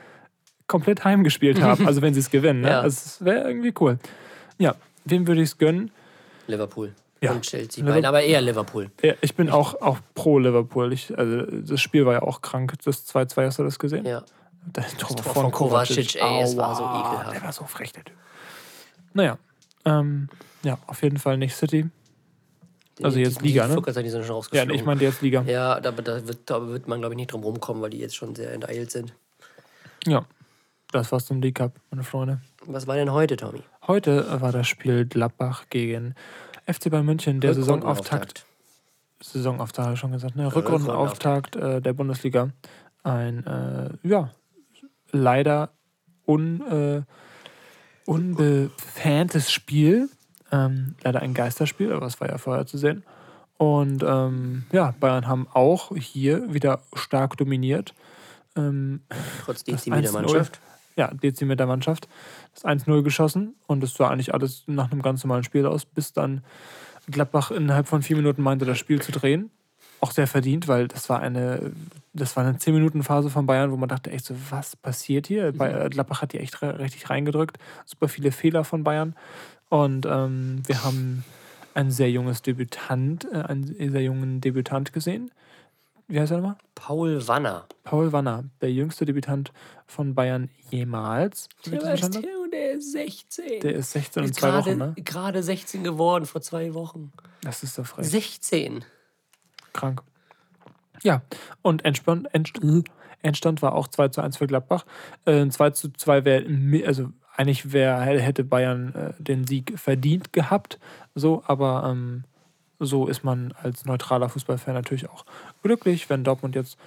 komplett 0.67 1.03
heimgespielt 1.03 1.61
haben. 1.61 1.85
also 1.87 2.01
wenn 2.01 2.13
sie 2.13 2.19
es 2.21 2.29
gewinnen. 2.29 2.61
Ne? 2.61 2.69
Ja. 2.69 2.81
Also 2.81 3.01
es 3.05 3.25
wäre 3.25 3.47
irgendwie 3.47 3.73
cool. 3.79 3.97
Ja, 4.59 4.75
wem 5.05 5.27
würde 5.27 5.41
ich 5.41 5.49
es 5.49 5.57
gönnen? 5.57 5.91
Liverpool. 6.47 6.93
Ja. 7.23 7.31
Und 7.31 7.43
Chelsea. 7.43 7.85
Beiden, 7.85 8.05
aber 8.05 8.21
eher 8.21 8.41
Liverpool. 8.41 8.91
Ja, 9.01 9.13
ich 9.21 9.33
bin 9.33 9.49
auch, 9.49 9.79
auch 9.81 9.99
pro 10.13 10.39
Liverpool. 10.39 10.91
Ich, 10.91 11.17
also 11.17 11.43
das 11.45 11.79
Spiel 11.79 12.05
war 12.05 12.13
ja 12.13 12.21
auch 12.21 12.41
krank. 12.41 12.73
Das 12.83 13.07
2-2, 13.07 13.45
hast 13.45 13.59
du 13.59 13.63
das 13.63 13.79
gesehen? 13.79 14.05
Ja. 14.05 14.23
Das 14.73 14.95
Tor, 14.97 15.15
Tor 15.15 15.33
von 15.33 15.51
Kovacic, 15.51 16.15
ey, 16.15 16.41
es 16.41 16.57
war 16.57 16.75
so 16.75 16.83
ekelhaft. 16.83 17.33
Der 17.33 17.41
war 17.43 17.53
so 17.53 17.63
frech, 17.63 17.93
der 17.93 18.03
Typ. 18.03 18.15
Naja, 19.13 19.37
ähm, 19.85 20.27
ja, 20.63 20.77
auf 20.87 21.01
jeden 21.01 21.17
Fall 21.17 21.37
nicht 21.37 21.55
City. 21.55 21.85
Also 23.01 23.19
jetzt 23.19 23.39
die, 23.41 23.47
Liga, 23.47 23.67
die 23.67 23.73
ne? 23.73 24.03
Die 24.03 24.09
sind 24.09 24.25
schon 24.25 24.43
Ja, 24.51 24.69
ich 24.69 24.83
meinte 24.83 25.05
jetzt 25.05 25.21
Liga. 25.21 25.43
Ja, 25.43 25.79
da, 25.79 25.91
da, 25.91 26.27
wird, 26.27 26.39
da 26.45 26.67
wird 26.67 26.87
man, 26.89 26.99
glaube 26.99 27.13
ich, 27.13 27.17
nicht 27.17 27.31
drum 27.31 27.43
rumkommen, 27.43 27.81
weil 27.81 27.89
die 27.89 27.99
jetzt 27.99 28.15
schon 28.15 28.35
sehr 28.35 28.51
enteilt 28.51 28.91
sind. 28.91 29.13
Ja, 30.05 30.25
das 30.91 31.11
war's 31.11 31.25
zum 31.25 31.41
League 31.41 31.55
Cup, 31.55 31.73
meine 31.89 32.03
Freunde. 32.03 32.41
Was 32.65 32.85
war 32.85 32.95
denn 32.95 33.11
heute, 33.11 33.37
Tommy? 33.37 33.63
Heute 33.87 34.41
war 34.41 34.51
das 34.51 34.67
Spiel 34.67 35.05
Gladbach 35.05 35.65
gegen 35.69 36.15
FC 36.65 36.89
Bayern 36.89 37.05
München, 37.05 37.39
der 37.39 37.53
Saisonauftakt. 37.53 38.45
Saisonauftakt, 39.21 39.85
habe 39.85 39.93
ich 39.93 39.99
schon 39.99 40.11
gesagt, 40.11 40.35
ne? 40.35 40.53
Rückrundenauftakt 40.53 41.55
äh, 41.55 41.81
der 41.81 41.93
Bundesliga. 41.93 42.49
Ein, 43.03 43.45
äh, 43.45 44.07
ja, 44.07 44.31
leider 45.11 45.69
un, 46.25 46.61
äh, 46.61 47.01
unbefantes 48.05 49.51
Spiel. 49.51 50.09
Ähm, 50.51 50.95
leider 51.01 51.21
ein 51.21 51.33
Geisterspiel, 51.33 51.91
aber 51.91 52.05
es 52.05 52.21
war 52.21 52.29
ja 52.29 52.37
vorher 52.37 52.65
zu 52.65 52.77
sehen. 52.77 53.03
Und 53.57 54.03
ähm, 54.03 54.65
ja, 54.71 54.93
Bayern 54.99 55.27
haben 55.27 55.47
auch 55.53 55.95
hier 55.95 56.53
wieder 56.53 56.81
stark 56.93 57.37
dominiert. 57.37 57.93
Ähm, 58.55 59.01
Trotz 59.45 59.63
1-0 59.63 60.11
Mannschaft. 60.11 60.59
Ja, 60.95 61.07
dezimierter 61.07 61.65
Mannschaft. 61.65 62.07
Das 62.53 62.65
1-0 62.65 63.01
geschossen 63.01 63.55
und 63.67 63.83
es 63.83 63.93
sah 63.95 64.09
eigentlich 64.09 64.33
alles 64.33 64.63
nach 64.67 64.91
einem 64.91 65.01
ganz 65.01 65.23
normalen 65.23 65.43
Spiel 65.43 65.65
aus, 65.65 65.85
bis 65.85 66.13
dann 66.13 66.43
Gladbach 67.09 67.51
innerhalb 67.51 67.87
von 67.87 68.01
vier 68.01 68.15
Minuten 68.15 68.41
meinte, 68.41 68.65
das 68.65 68.77
Spiel 68.77 69.01
zu 69.01 69.11
drehen. 69.11 69.49
Auch 69.99 70.11
sehr 70.11 70.27
verdient, 70.27 70.67
weil 70.67 70.87
das 70.87 71.09
war 71.09 71.19
eine, 71.21 71.71
das 72.13 72.35
war 72.35 72.45
eine 72.45 72.57
10-Minuten-Phase 72.57 73.29
von 73.29 73.45
Bayern, 73.45 73.71
wo 73.71 73.77
man 73.77 73.89
dachte, 73.89 74.11
echt 74.11 74.25
so, 74.25 74.35
was 74.49 74.75
passiert 74.75 75.27
hier? 75.27 75.53
Bei, 75.53 75.71
äh, 75.71 75.89
Gladbach 75.89 76.21
hat 76.21 76.33
die 76.33 76.39
echt 76.39 76.61
richtig 76.61 77.09
reingedrückt. 77.09 77.57
Super 77.85 78.09
viele 78.09 78.31
Fehler 78.31 78.63
von 78.63 78.83
Bayern. 78.83 79.15
Und 79.69 80.05
ähm, 80.05 80.61
wir 80.67 80.83
haben 80.83 81.23
ein 81.73 81.89
sehr 81.89 82.11
junges 82.11 82.41
Debütant, 82.41 83.27
äh, 83.31 83.37
einen 83.37 83.91
sehr 83.91 84.03
jungen 84.03 84.41
Debütant 84.41 84.93
gesehen. 84.93 85.31
Wie 86.13 86.19
heißt 86.19 86.31
er 86.31 86.37
nochmal? 86.37 86.57
Paul 86.75 87.27
Wanner. 87.27 87.65
Paul 87.83 88.11
Wanner, 88.11 88.43
der 88.61 88.71
jüngste 88.71 89.03
Debütant 89.03 89.51
von 89.87 90.13
Bayern 90.13 90.51
jemals. 90.69 91.49
der 92.51 92.73
ist 92.73 92.91
16. 92.91 93.61
Der 93.61 93.73
ist 93.73 93.93
16 93.93 94.21
und 94.21 94.29
ist 94.29 94.39
zwei 94.39 94.51
gerade, 94.51 94.69
Wochen, 94.69 94.77
ne? 94.77 94.93
gerade 94.97 95.41
16 95.41 95.83
geworden, 95.83 96.27
vor 96.27 96.41
zwei 96.41 96.75
Wochen. 96.75 97.11
Das 97.41 97.63
ist 97.63 97.73
so 97.73 97.83
frech. 97.83 98.05
16. 98.05 98.85
Krank. 99.73 100.03
Ja, 101.01 101.23
und 101.63 101.83
Endstand, 101.83 102.31
End, 102.31 102.53
Endstand 103.23 103.63
war 103.63 103.73
auch 103.73 103.87
2 103.87 104.09
zu 104.09 104.21
1 104.21 104.37
für 104.37 104.45
Gladbach. 104.45 104.85
Äh, 105.25 105.49
2 105.49 105.71
zu 105.71 105.93
2 105.93 106.25
wäre, 106.25 106.85
also 106.85 107.09
eigentlich 107.35 107.73
wär, 107.73 107.99
hätte 107.99 108.43
Bayern 108.43 108.93
äh, 108.93 109.13
den 109.17 109.47
Sieg 109.47 109.79
verdient 109.79 110.31
gehabt. 110.31 110.77
So, 111.15 111.41
aber 111.47 111.89
ähm, 111.89 112.25
so 112.85 113.07
ist 113.07 113.23
man 113.23 113.53
als 113.61 113.85
neutraler 113.85 114.29
Fußballfan 114.29 114.73
natürlich 114.73 115.09
auch 115.09 115.25
glücklich. 115.61 116.09
Wenn 116.09 116.23
Dortmund 116.23 116.55
jetzt 116.55 116.77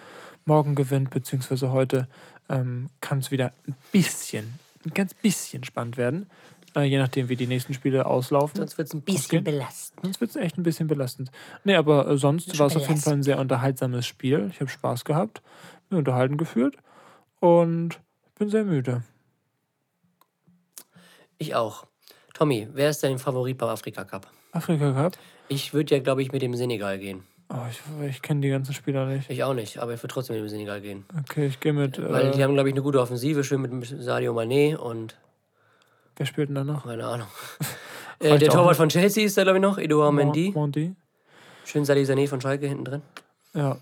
morgen 0.44 0.74
gewinnt, 0.74 1.10
beziehungsweise 1.10 1.72
heute, 1.72 2.08
ähm, 2.48 2.88
kann 3.00 3.18
es 3.18 3.30
wieder 3.30 3.52
ein 3.66 3.74
bisschen, 3.92 4.58
ein 4.84 4.94
ganz 4.94 5.14
bisschen 5.14 5.64
spannend 5.64 5.96
werden. 5.96 6.26
Äh, 6.76 6.82
je 6.84 6.98
nachdem, 6.98 7.28
wie 7.28 7.36
die 7.36 7.46
nächsten 7.46 7.72
Spiele 7.74 8.06
auslaufen. 8.06 8.58
Sonst 8.58 8.76
wird 8.78 8.88
es 8.88 8.94
ein 8.94 9.00
bisschen 9.00 9.38
Okay. 9.38 9.50
belastend. 9.50 10.00
Sonst 10.02 10.20
wird 10.20 10.30
es 10.30 10.36
echt 10.36 10.58
ein 10.58 10.62
bisschen 10.62 10.86
belastend. 10.88 11.30
Nee, 11.64 11.74
aber 11.74 12.06
äh, 12.06 12.18
sonst 12.18 12.58
war 12.58 12.66
es 12.66 12.76
auf 12.76 12.86
jeden 12.88 13.00
Fall 13.00 13.14
ein 13.14 13.22
sehr 13.22 13.38
unterhaltsames 13.38 14.06
Spiel. 14.06 14.50
Ich 14.52 14.60
habe 14.60 14.70
Spaß 14.70 15.04
gehabt, 15.04 15.40
mir 15.88 15.96
unterhalten 15.98 16.36
gefühlt 16.36 16.76
und 17.40 17.98
bin 18.38 18.50
sehr 18.50 18.64
müde. 18.64 19.02
Ich 21.38 21.54
auch. 21.54 21.86
Tommy, 22.36 22.68
wer 22.74 22.90
ist 22.90 23.02
dein 23.02 23.18
Favorit 23.18 23.56
beim 23.56 23.70
Afrika 23.70 24.04
Cup? 24.04 24.26
Afrika 24.52 24.92
Cup? 24.92 25.16
Ich 25.48 25.72
würde 25.72 25.94
ja, 25.94 26.02
glaube 26.02 26.20
ich, 26.20 26.32
mit 26.32 26.42
dem 26.42 26.54
Senegal 26.54 26.98
gehen. 26.98 27.24
Oh, 27.48 27.54
ich 27.70 27.80
ich 28.10 28.20
kenne 28.20 28.42
die 28.42 28.50
ganzen 28.50 28.74
Spieler 28.74 29.06
nicht. 29.06 29.30
Ich 29.30 29.42
auch 29.42 29.54
nicht, 29.54 29.78
aber 29.78 29.94
ich 29.94 30.02
würde 30.02 30.12
trotzdem 30.12 30.36
mit 30.36 30.44
dem 30.44 30.48
Senegal 30.50 30.82
gehen. 30.82 31.06
Okay, 31.18 31.46
ich 31.46 31.60
gehe 31.60 31.72
mit. 31.72 31.96
Weil 31.98 32.32
die 32.32 32.40
Äh, 32.40 32.42
haben, 32.44 32.52
glaube 32.52 32.68
ich, 32.68 32.74
eine 32.74 32.82
gute 32.82 33.00
Offensive, 33.00 33.42
schön 33.42 33.62
mit 33.62 33.86
Sadio 33.86 34.34
Mané 34.38 34.76
und 34.76 35.16
wer 36.16 36.26
spielt 36.26 36.48
denn 36.50 36.56
da 36.56 36.64
noch? 36.64 36.84
keine 36.84 37.06
Ahnung. 37.06 37.28
äh, 38.18 38.36
der 38.36 38.50
Torwart 38.50 38.70
nicht. 38.70 38.76
von 38.76 38.88
Chelsea 38.90 39.24
ist 39.24 39.38
da, 39.38 39.44
glaube 39.44 39.56
ich, 39.56 39.62
noch, 39.62 39.78
Edouard 39.78 40.12
Mendy. 40.12 40.50
Mondi. 40.54 40.94
Schön 41.64 41.86
Sadio 41.86 42.04
Sané 42.04 42.28
von 42.28 42.42
Schalke 42.42 42.66
hinten 42.66 42.84
drin. 42.84 43.02
Ja. 43.54 43.78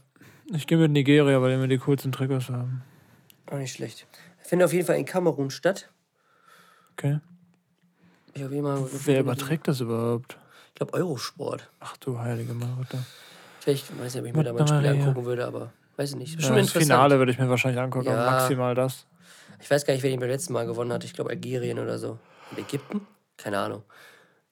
Ich 0.53 0.69
gehe 0.69 0.79
mit 0.79 0.93
Nigeria, 0.93 1.43
weil 1.43 1.53
die 1.53 1.57
mir 1.57 1.67
die 1.69 1.79
coolsten 1.79 2.13
Trikots 2.13 2.51
haben. 2.51 2.83
Auch 3.51 3.57
nicht 3.57 3.73
schlecht. 3.73 4.07
Findet 4.43 4.67
auf 4.67 4.73
jeden 4.73 4.87
Fall 4.87 4.97
in 4.97 5.07
Kamerun 5.07 5.51
statt. 5.51 5.89
Okay. 6.93 7.19
Ich 8.35 8.41
jeden 8.41 8.65
Fall, 8.65 8.89
Wer 9.05 9.21
überträgt 9.21 9.69
das 9.69 9.81
überhaupt? 9.81 10.37
Ich 10.69 10.75
glaube, 10.75 10.95
Eurosport. 10.95 11.71
Ach 11.81 11.97
du 11.99 12.19
heilige 12.19 12.53
Marotte. 12.53 12.99
Vielleicht, 13.61 13.97
weiß 13.97 14.15
nicht, 14.15 14.23
ob 14.23 14.29
ich 14.29 14.35
mir 14.35 14.43
da 14.45 14.53
mal 14.53 14.61
ein 14.63 14.67
Spiel 14.67 14.87
angucken 14.87 15.25
würde, 15.25 15.47
aber 15.47 15.73
weiß 15.97 16.11
ich 16.11 16.17
nicht. 16.17 16.43
Ja, 16.43 16.51
das. 16.51 16.73
Finale 16.73 17.19
würde 17.19 17.31
ich 17.33 17.39
mir 17.39 17.49
wahrscheinlich 17.49 17.81
angucken, 17.81 18.09
aber 18.09 18.19
Ja. 18.25 18.33
maximal 18.33 18.75
das. 18.75 19.07
Ich 19.61 19.71
weiß 19.71 19.87
gar 19.87 19.95
nicht, 19.95 20.03
wer 20.03 20.11
den 20.11 20.21
beim 20.21 20.29
letzten 20.29 20.53
Mal 20.53 20.67
gewonnen 20.67 20.93
hat. 20.93 21.05
Ich 21.05 21.13
glaube, 21.15 21.31
Algerien 21.31 21.79
oder 21.79 21.97
so. 21.99 22.19
Und 22.51 22.59
Ägypten? 22.59 23.07
Keine 23.37 23.59
Ahnung. 23.59 23.83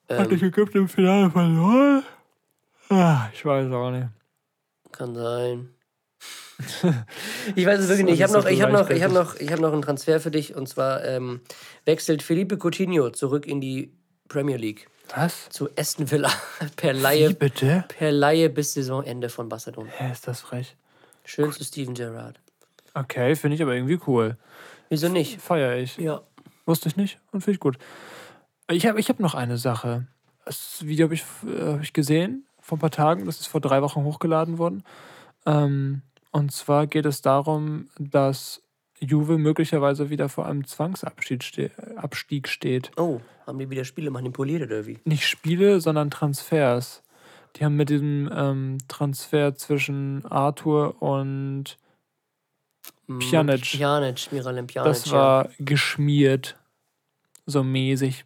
Hat 0.09 0.27
Ähm, 0.27 0.35
ich 0.35 0.41
Ägypten 0.43 0.77
im 0.79 0.87
Finale 0.89 1.29
verloren? 1.29 2.03
Ah, 2.89 3.27
ich 3.33 3.43
weiß 3.45 3.71
auch 3.71 3.91
nicht. 3.91 4.07
kann 4.91 5.13
sein. 5.13 5.72
Ich 7.55 7.65
weiß 7.65 7.79
es 7.79 7.87
wirklich 7.87 8.05
nicht. 8.05 8.15
Ich 8.15 8.23
habe 8.23 8.33
noch, 8.33 8.45
ich 8.45 8.61
habe 8.61 8.71
noch, 8.71 8.89
ich 8.89 9.03
habe 9.03 9.13
noch, 9.13 9.35
ich 9.35 9.51
habe 9.51 9.61
noch 9.61 9.73
einen 9.73 9.81
Transfer 9.81 10.19
für 10.19 10.31
dich. 10.31 10.55
Und 10.55 10.67
zwar 10.67 11.03
ähm, 11.03 11.41
wechselt 11.85 12.21
Felipe 12.23 12.57
Coutinho 12.57 13.09
zurück 13.09 13.45
in 13.45 13.61
die 13.61 13.91
Premier 14.27 14.57
League 14.57 14.87
Was? 15.15 15.49
zu 15.49 15.69
Aston 15.77 16.09
Villa 16.09 16.31
per 16.75 16.95
Wie 16.95 16.99
Laie, 16.99 17.33
bitte? 17.33 17.85
per 17.87 18.11
Laie 18.11 18.49
bis 18.49 18.73
Saisonende 18.73 19.29
von 19.29 19.49
Barcelona. 19.49 19.89
Hä, 19.97 20.11
ist 20.11 20.27
das 20.27 20.41
frech? 20.41 20.75
Schön 21.25 21.51
zu 21.51 21.63
Steven 21.63 21.93
Gerrard. 21.93 22.39
Okay, 22.93 23.35
finde 23.35 23.55
ich 23.55 23.61
aber 23.61 23.73
irgendwie 23.73 23.99
cool. 24.07 24.37
Wieso 24.89 25.09
nicht? 25.09 25.41
Feier 25.41 25.77
ich. 25.77 25.97
Ja. 25.97 26.21
Wusste 26.65 26.87
ich 26.89 26.95
nicht 26.95 27.19
und 27.31 27.41
finde 27.41 27.55
ich 27.55 27.59
gut. 27.59 27.77
Ich 28.69 28.85
habe 28.85 28.99
ich 28.99 29.09
hab 29.09 29.19
noch 29.19 29.33
eine 29.33 29.57
Sache. 29.57 30.07
Das 30.45 30.85
Video 30.85 31.05
habe 31.05 31.15
ich, 31.15 31.23
äh, 31.45 31.73
hab 31.73 31.81
ich 31.81 31.93
gesehen 31.93 32.45
vor 32.59 32.77
ein 32.77 32.81
paar 32.81 32.91
Tagen. 32.91 33.25
Das 33.25 33.39
ist 33.39 33.47
vor 33.47 33.61
drei 33.61 33.81
Wochen 33.81 34.03
hochgeladen 34.03 34.57
worden. 34.57 34.83
Ähm, 35.45 36.01
und 36.33 36.51
zwar 36.51 36.87
geht 36.87 37.05
es 37.05 37.21
darum, 37.21 37.87
dass 37.97 38.61
Juve 38.99 39.37
möglicherweise 39.37 40.09
wieder 40.09 40.27
vor 40.27 40.45
einem 40.45 40.65
Zwangsabstieg 40.65 41.43
ste 41.43 41.71
Abstieg 41.95 42.47
steht. 42.47 42.91
Oh, 42.97 43.21
haben 43.47 43.59
die 43.59 43.69
wieder 43.69 43.85
Spiele 43.85 44.09
manipuliert 44.09 44.63
oder 44.63 44.85
wie? 44.85 44.99
Nicht 45.05 45.25
Spiele, 45.25 45.79
sondern 45.79 46.11
Transfers. 46.11 47.03
Die 47.55 47.65
haben 47.65 47.75
mit 47.75 47.89
diesem 47.89 48.29
ähm, 48.33 48.77
Transfer 48.87 49.55
zwischen 49.55 50.25
Arthur 50.25 51.01
und 51.01 51.77
Pjanic. 53.19 53.61
Pjanic, 53.61 54.31
Miralem 54.31 54.67
Pjanic. 54.67 54.91
Das 54.91 55.11
war 55.11 55.49
geschmiert. 55.59 56.57
So 57.45 57.63
mäßig. 57.63 58.25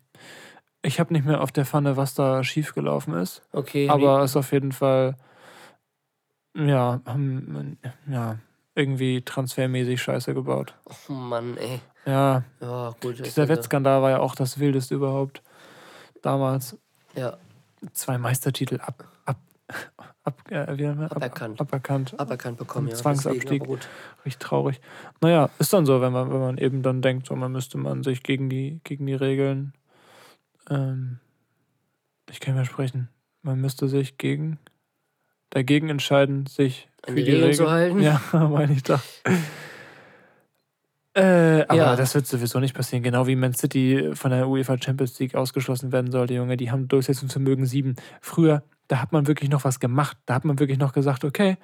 Ich 0.84 1.00
habe 1.00 1.14
nicht 1.14 1.26
mehr 1.26 1.42
auf 1.42 1.52
der 1.52 1.66
Pfanne, 1.66 1.98
was 1.98 2.14
da 2.14 2.44
schiefgelaufen 2.44 3.16
ist. 3.16 3.42
Okay, 3.52 3.90
Aber 3.90 4.22
es 4.22 4.32
ist 4.32 4.38
auf 4.38 4.52
jeden 4.54 4.72
Fall, 4.72 5.18
ja, 6.58 7.02
haben, 7.06 7.78
ja, 8.10 8.38
irgendwie 8.76 9.22
transfermäßig 9.22 10.02
scheiße 10.02 10.34
gebaut. 10.34 10.74
Oh 11.10 11.14
Mann, 11.14 11.58
ey. 11.58 11.80
Ja, 12.06 12.44
Ja, 12.62 12.96
gut. 13.02 13.26
dieser 13.26 13.48
Wettskandal 13.50 14.02
war 14.02 14.10
ja 14.12 14.20
auch 14.20 14.36
das 14.36 14.60
wildeste 14.60 14.96
überhaupt. 14.96 15.42
Damals 16.22 16.78
Ja, 17.16 17.38
zwei 17.94 18.18
Meistertitel 18.18 18.80
ab, 18.80 19.04
ab, 19.26 19.38
ab, 20.24 20.42
äh, 20.52 20.78
wie 20.78 20.88
ab 20.88 21.16
Aberkannt. 21.16 21.60
aberkannt. 21.60 22.20
aberkannt 22.20 22.58
bekommen, 22.58 22.88
ja. 22.88 22.96
Zwangsabstieg. 22.96 23.62
aber 23.62 23.68
gut. 23.68 23.88
Richtig 24.26 24.40
traurig. 24.40 24.80
Naja, 25.22 25.50
ist 25.60 25.74
dann 25.74 25.86
so, 25.86 26.02
wenn 26.02 26.14
man, 26.14 26.32
wenn 26.32 26.40
man 26.40 26.58
eben 26.58 26.82
dann 26.82 27.02
denkt, 27.02 27.28
so 27.28 27.36
man 27.36 27.52
müsste 27.52 27.78
man 27.78 28.04
sich 28.04 28.24
gegen 28.24 28.50
die, 28.50 28.80
gegen 28.84 29.06
die 29.06 29.16
Regeln, 29.16 29.74
ähm, 30.70 31.20
ich 32.30 32.40
kann 32.40 32.56
mir 32.56 32.66
sprechen, 32.66 33.10
man 33.42 33.60
müsste 33.60 33.88
sich 33.88 34.18
gegen, 34.18 34.60
dagegen 35.50 35.90
entscheiden, 35.90 36.46
sich 36.48 36.90
An 37.06 37.14
für 37.16 37.24
die 37.24 37.32
Regeln 37.32 37.54
zu 37.54 37.70
halten? 37.70 38.02
Ja, 38.02 38.22
meine 38.34 38.74
ich 38.74 38.84
doch. 38.84 39.02
Äh, 41.14 41.64
aber 41.68 41.76
Ja. 41.76 41.96
das 41.96 42.14
wird 42.14 42.28
sowieso 42.28 42.60
nicht 42.60 42.76
passieren. 42.76 43.02
Genau 43.04 43.26
wie 43.26 43.36
Man 43.36 43.54
City 43.54 44.12
von 44.14 44.30
der 44.32 44.48
UEFA 44.48 44.78
Champions 44.80 45.18
League 45.20 45.36
ausgeschlossen 45.36 45.92
werden 45.92 46.12
sollte, 46.12 46.36
Junge. 46.36 46.58
Die 46.58 46.70
haben 46.72 46.88
Durchsetzungsvermögen 46.88 47.66
7. 47.66 47.96
Früher, 48.22 48.64
da 48.88 49.02
hat 49.02 49.12
man 49.14 49.26
wirklich 49.28 49.50
noch 49.50 49.64
was 49.64 49.80
gemacht. 49.80 50.18
Da 50.28 50.36
hat 50.36 50.46
man 50.46 50.60
wirklich 50.60 50.78
noch 50.78 50.94
gesagt, 50.94 51.24
okay, 51.26 51.58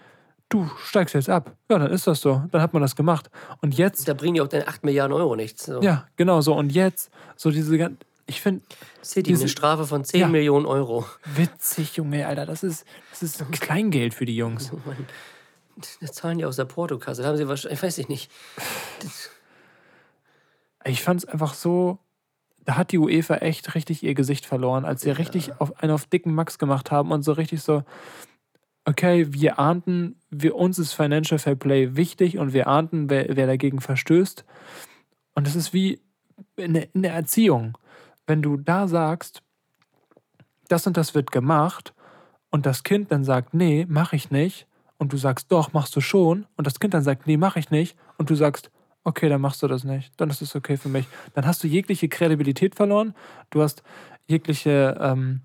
du 0.49 0.68
steigst 0.84 1.14
jetzt 1.14 1.30
ab. 1.30 1.55
Ja, 1.69 1.77
dann 1.77 1.91
ist 1.91 2.07
das 2.07 2.22
so. 2.22 2.43
Dann 2.51 2.61
hat 2.61 2.73
man 2.73 2.81
das 2.81 2.95
gemacht. 2.95 3.30
Und 3.61 3.77
jetzt, 3.77 4.07
Da 4.07 4.15
bringen 4.15 4.34
die 4.35 4.41
auch 4.41 4.47
deine 4.47 4.68
8 4.68 4.84
Milliarden 4.84 5.15
Euro 5.15 5.35
nichts. 5.35 5.65
So. 5.65 5.81
ja, 5.84 6.07
genau 6.15 6.41
so. 6.41 6.55
Und 6.55 6.72
jetzt, 6.72 7.11
so 7.35 7.51
diese 7.51 7.77
ganzen, 7.77 7.99
ich 8.26 8.41
finde, 8.41 8.64
City, 9.04 9.24
diese- 9.32 9.44
eine 9.44 9.50
Strafe 9.50 9.86
von 9.86 10.04
10 10.06 10.20
Ja. 10.22 10.28
Millionen 10.28 10.66
Euro. 10.66 11.06
witzig, 11.36 11.95
Junge, 11.98 12.26
Alter, 12.28 12.45
das 12.45 12.64
ist, 12.64 12.86
das 13.12 13.24
ist 13.24 13.52
Kleingeld 13.62 14.14
für 14.14 14.26
die 14.26 14.36
Jungs. 14.36 14.72
Oh 14.74 14.80
Mann. 14.86 15.06
Das 16.02 16.12
zahlen 16.14 16.38
die 16.38 16.45
aus 16.45 16.56
der 16.56 16.66
Portokasse. 16.66 17.24
Da 17.24 17.30
haben 17.30 17.38
sie 17.38 17.48
wahrscheinlich, 17.48 17.80
ich 17.80 17.84
weiß 17.84 17.98
ich 17.98 18.08
nicht. 18.08 18.30
Ich 20.86 21.02
fand 21.02 21.22
es 21.24 21.26
einfach 21.26 21.54
so, 21.54 21.98
da 22.66 22.76
hat 22.78 22.91
die 22.91 22.98
UEFA 22.98 23.36
echt 23.38 23.74
richtig 23.76 24.04
ihr 24.04 24.14
Gesicht 24.14 24.45
verloren, 24.45 24.86
als 24.86 25.02
sie 25.02 25.12
richtig 25.12 25.60
auf, 25.60 25.82
einen 25.82 25.91
auf 25.94 26.06
dicken 26.06 26.34
Max 26.36 26.60
gemacht 26.60 26.91
haben 26.91 27.12
und 27.12 27.24
so 27.24 27.32
richtig 27.34 27.62
so, 27.62 27.84
okay, 28.86 29.28
wir 29.34 29.60
ahnten, 29.60 30.16
wir, 30.30 30.56
uns 30.56 30.78
ist 30.80 30.94
Financial 30.94 31.40
Fair 31.40 31.56
Play 31.56 31.95
wichtig 31.95 32.38
und 32.38 32.54
wir 32.54 32.68
ahnten, 32.68 33.10
wer, 33.10 33.36
wer 33.36 33.48
dagegen 33.48 33.80
verstößt. 33.82 34.44
Und 35.36 35.48
es 35.48 35.56
ist 35.56 35.74
wie 35.74 36.02
in 36.58 36.74
der, 36.74 36.94
in 36.94 37.02
der 37.04 37.14
Erziehung. 37.14 37.78
Wenn 38.28 38.41
du 38.41 38.58
da 38.58 38.88
sagst, 38.88 39.41
das 40.68 40.88
und 40.88 40.98
das 40.98 41.14
wird 41.14 41.32
gemacht 41.32 41.94
und 42.50 42.66
das 42.66 42.84
Kind 42.84 43.12
dann 43.12 43.24
sagt, 43.24 43.54
nee, 43.54 43.86
mach 43.88 44.14
ich 44.14 44.32
nicht 44.32 44.68
und 44.98 45.14
du 45.14 45.18
sagst, 45.18 45.52
doch, 45.52 45.74
machst 45.74 45.95
du 45.95 46.02
schon 46.02 46.45
und 46.56 46.68
das 46.68 46.80
Kind 46.80 46.94
dann 46.94 47.04
sagt, 47.04 47.28
nee, 47.28 47.38
mach 47.38 47.56
ich 47.56 47.72
nicht 47.72 47.98
und 48.18 48.30
du 48.30 48.36
sagst, 48.36 48.72
okay, 49.04 49.30
dann 49.30 49.41
machst 49.41 49.62
du 49.62 49.68
das 49.68 49.84
nicht, 49.84 50.14
dann 50.18 50.30
ist 50.30 50.41
es 50.41 50.56
okay 50.56 50.78
für 50.78 50.90
mich. 50.90 51.06
Dann 51.34 51.45
hast 51.45 51.64
du 51.64 51.68
jegliche 51.68 52.08
Kredibilität 52.08 52.76
verloren, 52.76 53.14
du 53.50 53.62
hast 53.62 53.84
jegliche, 54.28 54.98
ähm, 55.00 55.41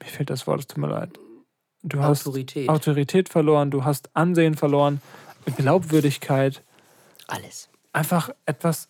mir 0.00 0.08
fehlt 0.08 0.30
das 0.30 0.46
Wort, 0.46 0.60
es 0.60 0.66
tut 0.66 0.78
mir 0.78 0.88
leid. 0.88 1.18
Du 1.82 2.00
hast 2.00 2.26
Autorität. 2.26 2.68
Autorität 2.68 3.28
verloren, 3.28 3.70
du 3.70 3.84
hast 3.84 4.10
Ansehen 4.14 4.54
verloren, 4.54 5.00
Glaubwürdigkeit, 5.56 6.62
Alles. 7.28 7.68
einfach 7.92 8.30
etwas, 8.44 8.88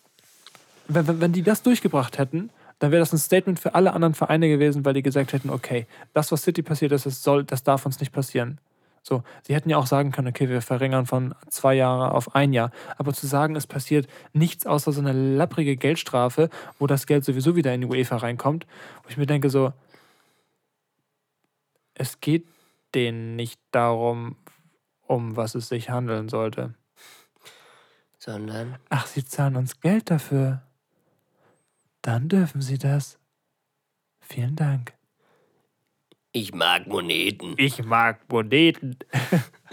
wenn, 0.87 1.07
wenn, 1.07 1.21
wenn 1.21 1.31
die 1.31 1.43
das 1.43 1.61
durchgebracht 1.61 2.17
hätten, 2.17 2.49
dann 2.79 2.91
wäre 2.91 2.99
das 2.99 3.13
ein 3.13 3.17
Statement 3.17 3.59
für 3.59 3.75
alle 3.75 3.93
anderen 3.93 4.13
Vereine 4.13 4.49
gewesen, 4.49 4.85
weil 4.85 4.93
die 4.93 5.03
gesagt 5.03 5.33
hätten, 5.33 5.49
okay, 5.49 5.87
das, 6.13 6.31
was 6.31 6.43
City 6.43 6.61
passiert 6.61 6.91
ist, 6.91 7.05
das, 7.05 7.23
soll, 7.23 7.43
das 7.43 7.63
darf 7.63 7.85
uns 7.85 7.99
nicht 7.99 8.11
passieren. 8.11 8.59
So, 9.01 9.23
sie 9.43 9.55
hätten 9.55 9.69
ja 9.69 9.77
auch 9.77 9.87
sagen 9.87 10.11
können, 10.11 10.27
okay, 10.27 10.49
wir 10.49 10.61
verringern 10.61 11.05
von 11.05 11.33
zwei 11.47 11.75
Jahre 11.75 12.11
auf 12.11 12.35
ein 12.35 12.51
Jahr. 12.51 12.71
Aber 12.97 13.13
zu 13.13 13.25
sagen, 13.25 13.55
es 13.55 13.65
passiert 13.65 14.07
nichts 14.33 14.65
außer 14.65 14.91
so 14.91 14.99
eine 14.99 15.13
lapprige 15.13 15.77
Geldstrafe, 15.77 16.49
wo 16.77 16.87
das 16.87 17.07
Geld 17.07 17.23
sowieso 17.23 17.55
wieder 17.55 17.73
in 17.73 17.81
die 17.81 17.87
UEFA 17.87 18.17
reinkommt, 18.17 18.67
wo 19.03 19.09
ich 19.09 19.15
mir 19.15 19.25
denke, 19.25 19.49
so, 19.49 19.71
es 21.93 22.19
geht 22.19 22.45
denen 22.93 23.37
nicht 23.37 23.61
darum, 23.71 24.35
um 25.03 25.37
was 25.37 25.55
es 25.55 25.69
sich 25.69 25.89
handeln 25.89 26.27
sollte. 26.27 26.73
Sondern 28.19 28.75
Ach, 28.89 29.07
Sie 29.07 29.23
zahlen 29.23 29.55
uns 29.55 29.79
Geld 29.79 30.11
dafür. 30.11 30.66
Dann 32.07 32.29
dürfen 32.29 32.61
Sie 32.61 32.77
das. 32.77 33.19
Vielen 34.21 34.55
Dank. 34.55 34.93
ich 36.31 36.53
mag 36.53 36.87
Moneten. 36.87 37.55
Ich 37.57 37.83
mag 37.83 38.21
Moneten. 38.31 38.95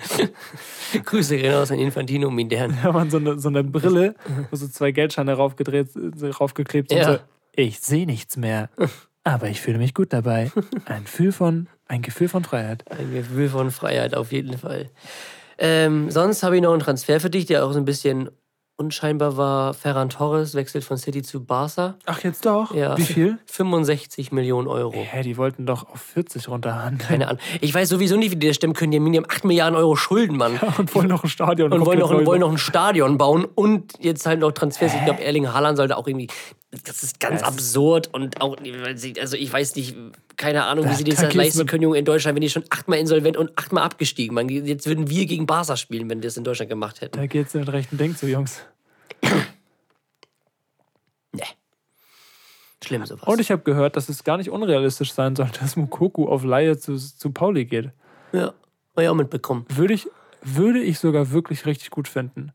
Grüße 1.05 1.37
gehen 1.37 1.55
raus 1.55 1.71
an 1.71 1.79
Infantino 1.79 2.33
Mindern. 2.33 2.77
Da 2.83 2.93
waren 2.93 3.09
so 3.09 3.19
eine, 3.19 3.39
so 3.39 3.51
eine 3.51 3.63
Brille, 3.63 4.17
wo 4.51 4.57
so 4.57 4.67
zwei 4.67 4.91
Geldscheine 4.91 5.35
raufgedreht, 5.35 5.91
äh, 5.95 6.27
raufgeklebt 6.27 6.89
sind. 6.89 6.99
Ja. 6.99 7.13
So, 7.13 7.19
ich 7.55 7.79
sehe 7.79 8.05
nichts 8.05 8.37
mehr. 8.37 8.69
Aber 9.23 9.49
ich 9.49 9.61
fühle 9.61 9.79
mich 9.79 9.95
gut 9.95 10.13
dabei. 10.13 10.51
Ein 10.87 11.05
Gefühl 11.05 11.31
von, 11.31 11.69
ein 11.87 12.03
Gefühl 12.03 12.29
von 12.29 12.43
Freiheit. 12.43 12.91
Ein 12.91 13.13
Gefühl 13.13 13.49
von 13.49 13.71
Freiheit 13.71 14.17
auf 14.17 14.33
jeden 14.33 14.59
Fall. 14.59 14.91
Ähm, 15.57 16.11
sonst 16.11 16.43
habe 16.43 16.57
ich 16.57 16.63
noch 16.63 16.73
einen 16.73 16.83
Transfer 16.83 17.21
für 17.21 17.31
dich, 17.31 17.47
der 17.47 17.65
auch 17.65 17.73
so 17.73 17.79
ein 17.79 17.85
bisschen 17.85 18.29
Und 18.77 18.93
scheinbar 18.93 19.37
war 19.37 19.73
Ferran 19.73 20.09
Torres 20.09 20.57
wechselt 20.57 20.83
von 20.83 20.99
City 20.99 21.23
zu 21.23 21.45
Barca. 21.45 21.95
Ach, 22.07 22.25
jetzt 22.25 22.45
doch? 22.45 22.75
Ja. 22.75 22.99
Wie 22.99 23.03
viel? 23.03 23.39
65 23.47 24.33
Millionen 24.33 24.67
Euro. 24.67 24.95
Hä, 24.97 25.23
die 25.23 25.37
wollten 25.37 25.65
doch 25.65 25.89
auf 25.89 26.01
40 26.01 26.49
runterhandeln. 26.49 26.99
Keine 26.99 27.29
Ahnung. 27.29 27.41
Ich 27.61 27.73
weiß 27.73 27.89
sowieso 27.89 28.17
nicht, 28.17 28.33
wie 28.33 28.37
die 28.37 28.49
das 28.49 28.57
stimmen 28.57 28.75
können. 28.75 28.91
Die 28.91 28.97
haben 28.97 29.05
Minimum 29.05 29.31
8 29.31 29.45
Milliarden 29.45 29.77
Euro 29.77 29.95
Schulden, 29.95 30.37
Mann. 30.37 30.59
Und 30.79 30.93
wollen 30.93 31.07
noch 31.07 31.23
ein 31.23 31.29
Stadion 31.29 31.73
Und 31.73 31.87
wollen 31.87 32.01
noch, 32.01 32.11
wollen 32.27 32.41
noch 32.41 32.51
ein 32.51 32.59
Stadion 32.59 33.17
bauen 33.17 33.45
und 33.55 33.93
jetzt 34.01 34.27
halt 34.27 34.41
noch 34.41 34.51
Transfers. 34.51 34.93
Ich 34.93 35.05
glaube, 35.05 35.23
Erling 35.23 35.53
Haaland 35.53 35.77
sollte 35.77 35.97
auch 35.97 36.09
irgendwie. 36.09 36.27
Das 36.85 37.03
ist 37.03 37.21
ganz 37.21 37.43
absurd 37.43 38.13
und 38.13 38.41
auch. 38.41 38.57
Also, 39.21 39.37
ich 39.37 39.53
weiß 39.53 39.77
nicht, 39.77 39.97
keine 40.37 40.65
Ahnung, 40.65 40.85
wie 40.87 40.89
Da- 40.89 40.95
sie 40.97 41.05
da 41.05 41.23
das 41.23 41.35
leisten 41.35 41.67
können, 41.67 41.83
Junge, 41.83 41.99
in 41.99 42.05
Deutschland, 42.05 42.35
wenn 42.35 42.41
die 42.43 42.51
schon 42.51 42.65
achtmal 42.71 42.99
insolvent 42.99 43.37
und 43.37 43.57
achtmal 43.57 43.85
abgestiegen. 43.85 44.35
Man, 44.35 44.49
jetzt 44.49 44.87
würden 44.87 45.09
wir 45.09 45.27
gegen 45.27 45.47
Barca 45.47 45.77
spielen, 45.77 46.11
wenn 46.11 46.21
die 46.21 46.27
das 46.29 46.37
in 46.37 46.45
Deutschland 46.45 46.71
gemacht 46.71 47.01
hätten. 47.01 47.17
Da 47.17 47.27
geht's 47.27 47.55
mit 47.55 47.69
rechten 47.73 47.97
Ding 47.99 48.17
zu, 48.17 48.27
Jungs. 48.27 48.61
Nee. 51.33 51.43
Schlimm 52.85 53.05
sowas. 53.07 53.27
Und 53.27 53.41
ich 53.41 53.51
habe 53.51 53.63
gehört, 53.63 53.97
dass 53.97 54.09
es 54.09 54.25
gar 54.25 54.37
nicht 54.37 54.51
unrealistisch 54.51 55.13
sein 55.13 55.35
soll, 55.37 55.49
dass 55.61 55.77
Mukoku 55.77 56.29
auf 56.29 56.45
Laie 56.45 56.77
zu, 56.79 56.97
zu 56.97 57.31
Pauli 57.31 57.65
geht. 57.65 57.91
ja, 58.33 58.53
hab 58.97 59.03
ich 59.03 59.09
auch 59.09 59.15
mitbekommen. 59.15 59.65
Würde 59.69 59.95
ich, 59.95 60.07
würde 60.43 60.81
ich 60.81 60.99
sogar 60.99 61.31
wirklich 61.33 61.67
richtig 61.67 61.91
gut 61.91 62.07
finden. 62.09 62.53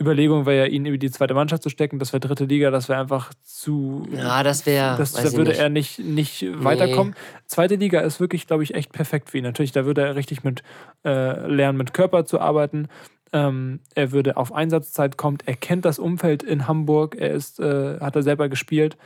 Überlegung 0.00 0.46
wäre 0.46 0.66
ja, 0.66 0.72
ihn 0.72 0.86
über 0.86 0.98
die 0.98 1.10
zweite 1.10 1.34
Mannschaft 1.34 1.62
zu 1.62 1.68
stecken. 1.68 1.98
Das 1.98 2.12
wäre 2.12 2.20
dritte 2.20 2.44
Liga, 2.44 2.70
das 2.70 2.88
wäre 2.88 3.00
einfach 3.00 3.32
zu. 3.42 4.06
Ja, 4.12 4.42
das 4.42 4.64
wäre. 4.66 4.96
Das, 4.96 5.12
da 5.12 5.32
würde 5.32 5.50
nicht. 5.50 5.60
er 5.60 5.68
nicht, 5.68 5.98
nicht 5.98 6.46
weiterkommen. 6.64 7.14
Zweite 7.46 7.76
Liga 7.76 8.00
ist 8.00 8.20
wirklich, 8.20 8.46
glaube 8.46 8.62
ich, 8.62 8.74
echt 8.74 8.92
perfekt 8.92 9.30
für 9.30 9.38
ihn. 9.38 9.44
Natürlich, 9.44 9.72
da 9.72 9.84
würde 9.84 10.02
er 10.02 10.16
richtig 10.16 10.42
mit 10.42 10.62
äh, 11.04 11.46
lernen, 11.46 11.78
mit 11.78 11.92
Körper 11.92 12.24
zu 12.24 12.40
arbeiten. 12.40 12.88
Ähm, 13.32 13.80
er 13.94 14.10
würde 14.12 14.36
auf 14.36 14.52
Einsatzzeit 14.52 15.16
kommen. 15.16 15.38
Er 15.44 15.54
kennt 15.54 15.84
das 15.84 15.98
Umfeld 15.98 16.42
in 16.42 16.66
Hamburg. 16.66 17.16
Er 17.16 17.30
ist, 17.30 17.60
äh, 17.60 18.00
hat 18.00 18.16
er 18.16 18.22
selber 18.22 18.48
gespielt 18.48 18.96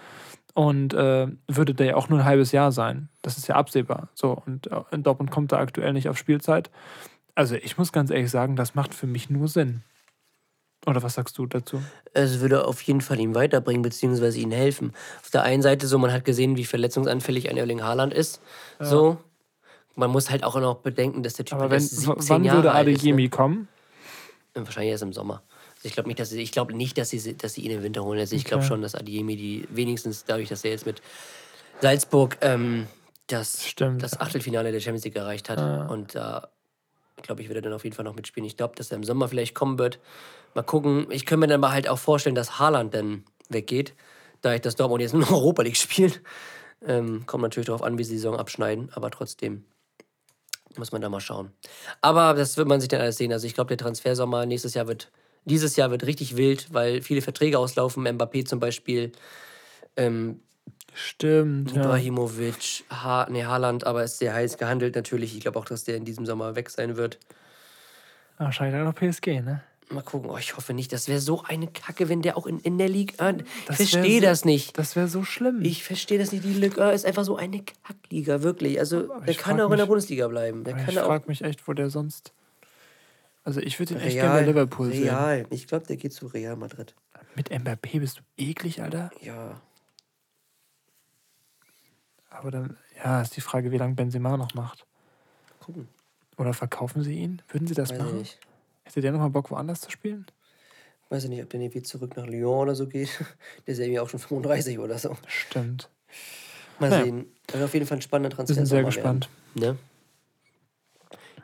und 0.55 0.95
äh, 0.95 1.27
würde 1.49 1.75
da 1.75 1.85
ja 1.85 1.97
auch 1.97 2.09
nur 2.09 2.21
ein 2.21 2.25
halbes 2.25 2.53
Jahr 2.53 2.73
sein. 2.73 3.09
Das 3.23 3.37
ist 3.37 3.49
ja 3.49 3.57
absehbar. 3.57 4.09
So 4.15 4.41
und 4.47 4.69
äh, 4.69 4.81
in 4.93 5.03
Dortmund 5.03 5.31
kommt 5.31 5.53
er 5.53 5.59
aktuell 5.59 5.93
nicht 5.93 6.09
auf 6.09 6.17
Spielzeit. 6.17 6.71
Also 7.35 7.57
ich 7.57 7.77
muss 7.77 7.93
ganz 7.93 8.11
ehrlich 8.11 8.31
sagen, 8.31 8.55
das 8.55 8.75
macht 8.75 8.95
für 8.95 9.09
mich 9.09 9.29
nur 9.29 9.49
Sinn. 9.49 9.83
Oder 10.87 11.03
was 11.03 11.15
sagst 11.15 11.39
du 11.39 11.47
dazu? 11.47 11.83
Es 12.13 12.41
würde 12.41 12.67
auf 12.67 12.83
jeden 12.83 13.01
Fall 13.01 13.19
ihm 13.19 13.35
weiterbringen, 13.35 13.83
beziehungsweise 13.83 14.39
ihm 14.39 14.51
helfen. 14.51 14.93
Auf 15.23 15.31
der 15.31 15.43
einen 15.43 15.63
Seite 15.63 15.87
so, 15.87 15.99
man 15.99 16.13
hat 16.13 16.25
gesehen, 16.25 16.57
wie 16.57 16.65
verletzungsanfällig 16.65 17.49
ein 17.49 17.57
Erling 17.57 17.83
Haaland 17.83 18.13
ist. 18.13 18.41
So. 18.79 19.17
Man 19.95 20.11
muss 20.11 20.31
halt 20.31 20.45
auch 20.45 20.59
noch 20.61 20.77
bedenken, 20.77 21.23
dass 21.23 21.35
der 21.35 21.45
Typ 21.45 21.55
Aber 21.55 21.63
halt 21.63 21.73
wenn, 21.73 21.83
erst 21.83 21.97
17 21.97 22.29
wann 22.29 22.45
Jahre 22.45 22.59
würde 22.59 22.69
ist, 22.69 22.75
Adeyemi 22.75 23.23
ne? 23.23 23.29
kommen? 23.31 23.69
Wahrscheinlich 24.55 24.91
erst 24.91 25.03
im 25.03 25.13
Sommer. 25.13 25.43
Also 25.77 25.89
ich 25.89 25.95
glaube 25.95 26.09
nicht, 26.09 26.19
dass 26.19 26.31
sie, 26.31 26.41
ich 26.41 26.53
glaube 26.53 26.75
nicht, 26.75 26.99
dass 26.99 27.11
sie, 27.11 27.37
dass 27.37 27.55
sie 27.55 27.63
ihn 27.63 27.71
im 27.71 27.83
Winter 27.83 28.05
holen. 28.05 28.19
Also 28.19 28.37
ich 28.37 28.45
glaube 28.45 28.65
schon, 28.65 28.83
dass 28.83 28.95
Adiemi 28.95 29.37
die 29.37 29.67
wenigstens 29.71 30.25
dadurch, 30.25 30.49
dass 30.49 30.65
er 30.65 30.71
jetzt 30.71 30.87
mit 30.87 31.03
Salzburg 31.81 32.39
ähm, 32.41 32.87
das, 33.27 33.65
Stimmt. 33.65 34.03
das 34.03 34.21
Achtelfinale 34.21 34.71
der 34.71 34.81
Champions 34.81 35.05
League 35.05 35.17
erreicht 35.17 35.49
hat. 35.49 35.59
Ah. 35.59 35.87
Und 35.87 36.15
da 36.15 36.49
glaube 37.23 37.43
ich, 37.43 37.49
wird 37.49 37.57
er 37.57 37.63
dann 37.63 37.73
auf 37.73 37.85
jeden 37.85 37.97
Fall 37.97 38.05
noch 38.05 38.15
mitspielen. 38.15 38.47
Ich 38.47 38.57
glaube, 38.57 38.75
dass 38.77 38.91
er 38.91 38.97
im 38.97 39.05
Sommer 39.05 39.29
vielleicht 39.29 39.55
kommen 39.55 39.79
wird. 39.79 39.99
Mal 40.55 40.63
gucken. 40.63 41.07
Ich 41.11 41.27
könnte 41.27 41.41
mir 41.41 41.47
dann 41.49 41.61
mal 41.61 41.73
halt 41.73 41.89
auch 41.89 41.99
vorstellen, 41.99 42.35
dass 42.35 42.59
Haaland 42.59 42.95
dann 42.95 43.25
weggeht, 43.49 43.95
da 44.41 44.55
ich 44.55 44.61
das 44.61 44.77
Dortmund 44.77 45.03
jetzt 45.03 45.15
nur 45.15 45.31
Europa 45.31 45.63
League 45.63 45.77
spielt. 45.77 46.23
Ähm, 46.87 47.25
kommt 47.27 47.43
natürlich 47.43 47.67
darauf 47.67 47.83
an, 47.83 47.99
wie 47.99 48.05
sie 48.05 48.13
die 48.13 48.19
Saison 48.19 48.37
abschneiden, 48.37 48.91
aber 48.95 49.11
trotzdem 49.11 49.65
muss 50.77 50.93
man 50.93 51.01
da 51.01 51.09
mal 51.09 51.21
schauen. 51.21 51.53
Aber 52.01 52.35
das 52.35 52.57
wird 52.57 52.69
man 52.69 52.81
sich 52.81 52.89
dann 52.89 53.01
alles 53.01 53.17
sehen. 53.17 53.33
Also 53.33 53.47
ich 53.47 53.55
glaube, 53.55 53.69
der 53.69 53.79
Transfersommer 53.79 54.45
nächstes 54.45 54.75
Jahr 54.75 54.89
wird, 54.89 55.11
dieses 55.45 55.77
Jahr 55.77 55.91
wird 55.91 56.05
richtig 56.05 56.37
wild, 56.37 56.73
weil 56.75 57.01
viele 57.01 57.23
Verträge 57.23 57.59
auslaufen. 57.59 58.07
Mbappé 58.07 58.45
zum 58.45 58.61
Beispiel, 58.61 59.13
ähm, 59.97 60.41
Stimmt. 60.95 61.73
Ja. 61.73 61.83
Ibrahimovic, 61.83 62.85
ha 62.89 63.27
nee, 63.29 63.45
Haaland, 63.45 63.85
aber 63.85 64.05
ist 64.05 64.19
sehr 64.19 64.33
heiß 64.33 64.59
gehandelt 64.59 64.95
natürlich. 64.95 65.35
Ich 65.35 65.41
glaube 65.41 65.59
auch, 65.59 65.65
dass 65.65 65.83
der 65.83 65.97
in 65.97 66.05
diesem 66.05 66.25
Sommer 66.25 66.55
weg 66.55 66.71
sein 66.71 66.97
wird. 66.97 67.19
Wahrscheinlich 68.39 68.81
auch 68.81 68.85
noch 68.85 68.95
PSG, 68.95 69.41
ne? 69.41 69.63
Mal 69.95 70.03
gucken. 70.03 70.31
Oh, 70.31 70.37
ich 70.39 70.57
hoffe 70.57 70.75
nicht. 70.75 70.93
Das 70.93 71.09
wäre 71.09 71.21
so 71.21 71.43
eine 71.45 71.67
Kacke, 71.69 72.09
wenn 72.09 72.23
der 72.23 72.37
auch 72.37 72.47
in, 72.47 72.59
in 72.61 72.79
der 72.79 72.89
Liga. 72.89 73.31
Ich 73.71 73.77
verstehe 73.77 74.21
so- 74.21 74.27
das 74.27 74.45
nicht. 74.45 74.77
Das 74.79 74.97
wäre 74.97 75.09
so 75.09 75.25
schlimm. 75.25 75.63
Ich 75.63 75.85
verstehe 75.85 76.19
das 76.19 76.33
nicht. 76.33 76.45
Die 76.45 76.53
Liga 76.55 76.91
ist 76.91 77.07
einfach 77.07 77.25
so 77.25 77.37
eine 77.37 77.63
Kackliga, 77.63 78.43
wirklich. 78.43 78.79
Also, 78.79 79.03
der 79.21 79.29
ich 79.29 79.39
kann 79.39 79.61
auch 79.61 79.65
in 79.71 79.77
der 79.77 79.79
mich- 79.81 79.89
Bundesliga 79.89 80.29
bleiben. 80.29 80.65
Der 80.65 80.77
ich 80.89 80.95
frage 80.99 81.25
mich 81.29 81.43
echt, 81.43 81.67
wo 81.69 81.73
der 81.73 81.91
sonst. 81.91 82.33
Also 83.45 83.61
ich 83.61 83.79
würde 83.79 83.95
ihn 83.95 84.01
echt 84.01 84.15
gerne 84.17 84.31
bei 84.31 84.37
Real, 84.39 84.47
Liverpool 84.47 84.91
sehen. 84.91 85.03
Real. 85.05 85.47
Ich 85.51 85.67
glaube, 85.67 85.87
der 85.87 85.97
geht 85.97 86.13
zu 86.15 86.27
Real 86.29 86.57
Madrid. 86.57 86.95
Mit 87.37 87.51
Mbappé 87.51 88.01
bist 88.01 88.19
du 88.19 88.23
eklig, 88.43 88.81
Alter. 88.83 89.11
Ja. 89.21 89.61
Aber 92.31 92.51
dann, 92.51 92.77
ja, 92.97 93.21
ist 93.23 93.37
die 93.37 93.41
Frage, 93.41 93.71
wie 93.71 93.79
lange 93.79 93.95
Benzema 93.95 94.37
noch 94.37 94.55
macht. 94.55 94.87
Gucken. 95.61 95.89
Oder 96.37 96.53
verkaufen 96.53 97.03
sie 97.03 97.15
ihn? 97.15 97.43
Würden 97.49 97.67
sie 97.69 97.75
das 97.75 97.91
Weiß 97.91 97.99
ich 97.99 98.03
machen? 98.05 98.19
nicht. 98.19 98.39
Hätte 98.85 99.01
der 99.01 99.13
nochmal 99.13 99.31
Bock, 99.31 99.51
woanders 99.51 99.81
zu 99.81 99.91
spielen? 99.91 100.27
Weiß 101.11 101.25
ich 101.25 101.31
nicht, 101.31 101.43
ob 101.43 101.51
der 101.51 101.61
irgendwie 101.61 101.83
zurück 101.83 102.17
nach 102.17 102.27
Lyon 102.27 102.61
oder 102.63 102.75
so 102.75 102.87
geht. 102.87 103.09
Der 103.67 103.73
ist 103.73 103.79
ja 103.79 103.85
irgendwie 103.85 104.01
auch 104.01 104.09
schon 104.09 104.21
35 104.21 104.79
oder 104.79 104.99
so. 104.99 105.17
Stimmt. 105.27 105.89
Mal 106.79 106.91
Naja. 106.91 107.05
sehen. 107.05 107.27
Das 107.47 107.57
ist 107.61 107.63
auf 107.65 107.75
jeden 107.75 107.87
Fall 107.87 107.99
ein 107.99 108.03
spannender 108.03 108.31
Wir 108.31 108.37
Transfer. 108.37 108.55
sind 108.55 108.67
sehr 108.67 108.83
gespannt. 108.85 109.29
Ne? 109.55 109.77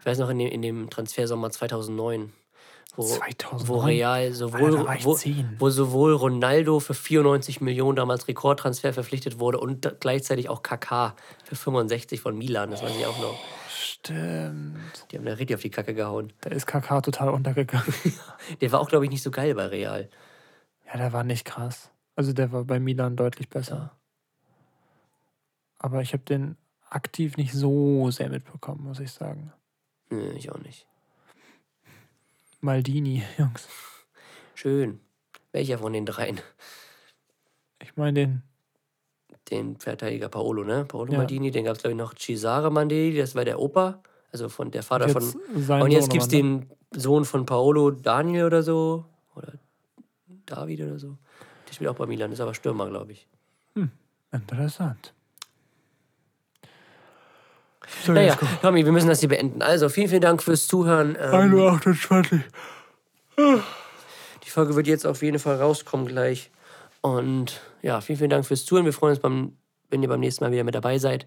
Ich 0.01 0.07
weiß 0.07 0.19
noch, 0.19 0.31
in 0.31 0.39
dem, 0.39 0.49
in 0.49 0.63
dem 0.63 0.89
Transfersommer 0.91 1.51
2009, 1.51 2.33
wo, 2.97 3.03
2009? 3.05 3.69
wo 3.69 3.81
Real 3.87 4.33
sowohl, 4.33 4.87
Alter, 4.89 5.05
wo, 5.05 5.15
10. 5.15 5.57
wo 5.59 5.69
sowohl 5.71 6.15
Ronaldo 6.15 6.81
für 6.81 6.95
94 6.95 7.61
Millionen 7.61 7.97
damals 7.97 8.27
Rekordtransfer 8.29 8.93
verpflichtet 8.95 9.39
wurde 9.39 9.61
und 9.61 9.97
gleichzeitig 10.01 10.49
auch 10.49 10.63
KK 10.63 11.15
für 11.45 11.55
65 11.55 12.21
von 12.21 12.37
Milan. 12.37 12.71
Das 12.71 12.83
weiß 12.83 12.97
ich 12.99 13.07
auch 13.07 13.19
noch. 13.21 13.39
Stimmt. 14.05 15.07
Die 15.11 15.19
haben 15.19 15.25
da 15.27 15.33
richtig 15.35 15.57
auf 15.57 15.63
die 15.63 15.71
Kacke 15.71 15.95
gehauen. 15.95 16.33
Da 16.41 16.51
ist 16.51 16.67
KK 16.67 17.03
total 17.03 17.29
untergegangen. 17.31 17.93
Der 18.61 18.73
war 18.73 18.81
auch, 18.81 18.89
glaube 18.89 19.05
ich, 19.05 19.11
nicht 19.11 19.23
so 19.23 19.31
geil 19.31 19.55
bei 19.55 19.67
Real. 19.67 20.09
ja, 20.87 20.97
der 20.97 21.13
war 21.13 21.23
nicht 21.25 21.45
krass. 21.45 21.91
Also 22.17 22.33
der 22.33 22.51
war 22.53 22.65
bei 22.65 22.81
Milan 22.81 23.17
deutlich 23.17 23.49
besser. 23.49 23.97
Aber 25.79 26.01
ich 26.03 26.13
habe 26.13 26.25
den 26.25 26.57
aktiv 26.89 27.37
nicht 27.37 27.53
so 27.53 28.11
sehr 28.11 28.29
mitbekommen, 28.31 28.85
muss 28.85 29.01
ich 29.01 29.13
sagen. 29.13 29.53
Nö, 30.11 30.33
ich 30.33 30.51
auch 30.51 30.59
nicht. 30.59 30.87
Maldini, 32.61 33.23
Jungs. 33.39 33.69
Schön. 34.55 35.01
Welcher 35.53 35.79
von 35.79 35.93
den 35.93 36.07
dreien? 36.07 36.41
Ich 37.83 37.97
meine 37.97 38.13
den. 38.15 38.43
Den 39.51 39.77
Verteidiger 39.77 40.29
Paolo, 40.29 40.65
ne? 40.65 40.85
Paolo 40.85 41.13
Ja. 41.13 41.19
Maldini, 41.19 41.51
den 41.51 41.65
gab 41.65 41.77
es, 41.77 41.83
glaube 41.83 41.93
ich, 41.93 41.99
noch 41.99 42.15
Cesare 42.15 42.71
Maldini, 42.71 43.17
das 43.17 43.35
war 43.35 43.45
der 43.45 43.59
Opa, 43.59 44.01
also 44.33 44.49
von 44.49 44.71
der 44.71 44.83
Vater 44.83 45.09
Jetzt 45.09 45.37
von. 45.69 45.83
Und 45.83 45.91
jetzt 45.91 46.11
gibt 46.11 46.23
es 46.23 46.31
ne? 46.31 46.39
den 46.39 46.71
Sohn 46.95 47.25
von 47.25 47.47
Paolo, 47.47 47.91
Daniel 47.91 48.45
oder 48.45 48.63
so. 48.63 49.05
Oder 49.35 49.55
David 50.47 50.83
oder 50.83 50.99
so. 50.99 51.17
Der 51.69 51.75
spielt 51.75 51.91
auch 51.91 51.97
bei 51.97 52.07
Milan, 52.07 52.31
ist 52.33 52.41
aber 52.41 52.55
Stürmer, 52.55 52.89
glaube 52.89 53.13
ich. 53.13 53.27
Interessant. 54.33 55.13
So, 58.05 58.13
Naja. 58.13 58.39
Tommy, 58.63 58.85
wir 58.85 58.93
müssen 58.93 59.09
das 59.09 59.21
hier 59.21 59.29
beenden. 59.29 59.63
Also, 59.63 59.89
vielen, 59.89 60.09
vielen 60.09 60.21
Dank 60.21 60.43
fürs 60.43 60.69
Zuhören. 60.69 61.17
Ähm, 61.21 61.53
1.28 61.53 62.41
Uhr. 63.37 63.63
die 64.45 64.51
Folge 64.51 64.77
wird 64.77 64.87
jetzt 64.87 65.07
auf 65.07 65.23
jeden 65.23 65.39
Fall 65.39 65.57
rauskommen 65.57 66.07
gleich. 66.07 66.51
Und 67.03 67.61
ja, 67.83 68.01
vielen, 68.01 68.19
vielen 68.19 68.31
Dank 68.31 68.47
fürs 68.47 68.65
Zuhören. 68.65 68.85
Wir 68.85 68.93
freuen 68.93 69.13
uns, 69.13 69.21
beim, 69.21 69.57
wenn 69.89 70.03
ihr 70.03 70.09
beim 70.09 70.21
nächsten 70.21 70.45
Mal 70.45 70.53
wieder 70.53 70.65
mit 70.65 70.75
dabei 70.75 70.99
seid. 70.99 71.27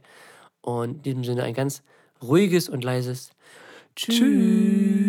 Und 0.61 0.97
in 0.97 1.01
diesem 1.01 1.23
Sinne 1.23 1.43
ein 1.43 1.53
ganz 1.53 1.83
ruhiges 2.21 2.69
und 2.69 2.83
leises 2.83 3.31
Tschüss. 3.95 5.02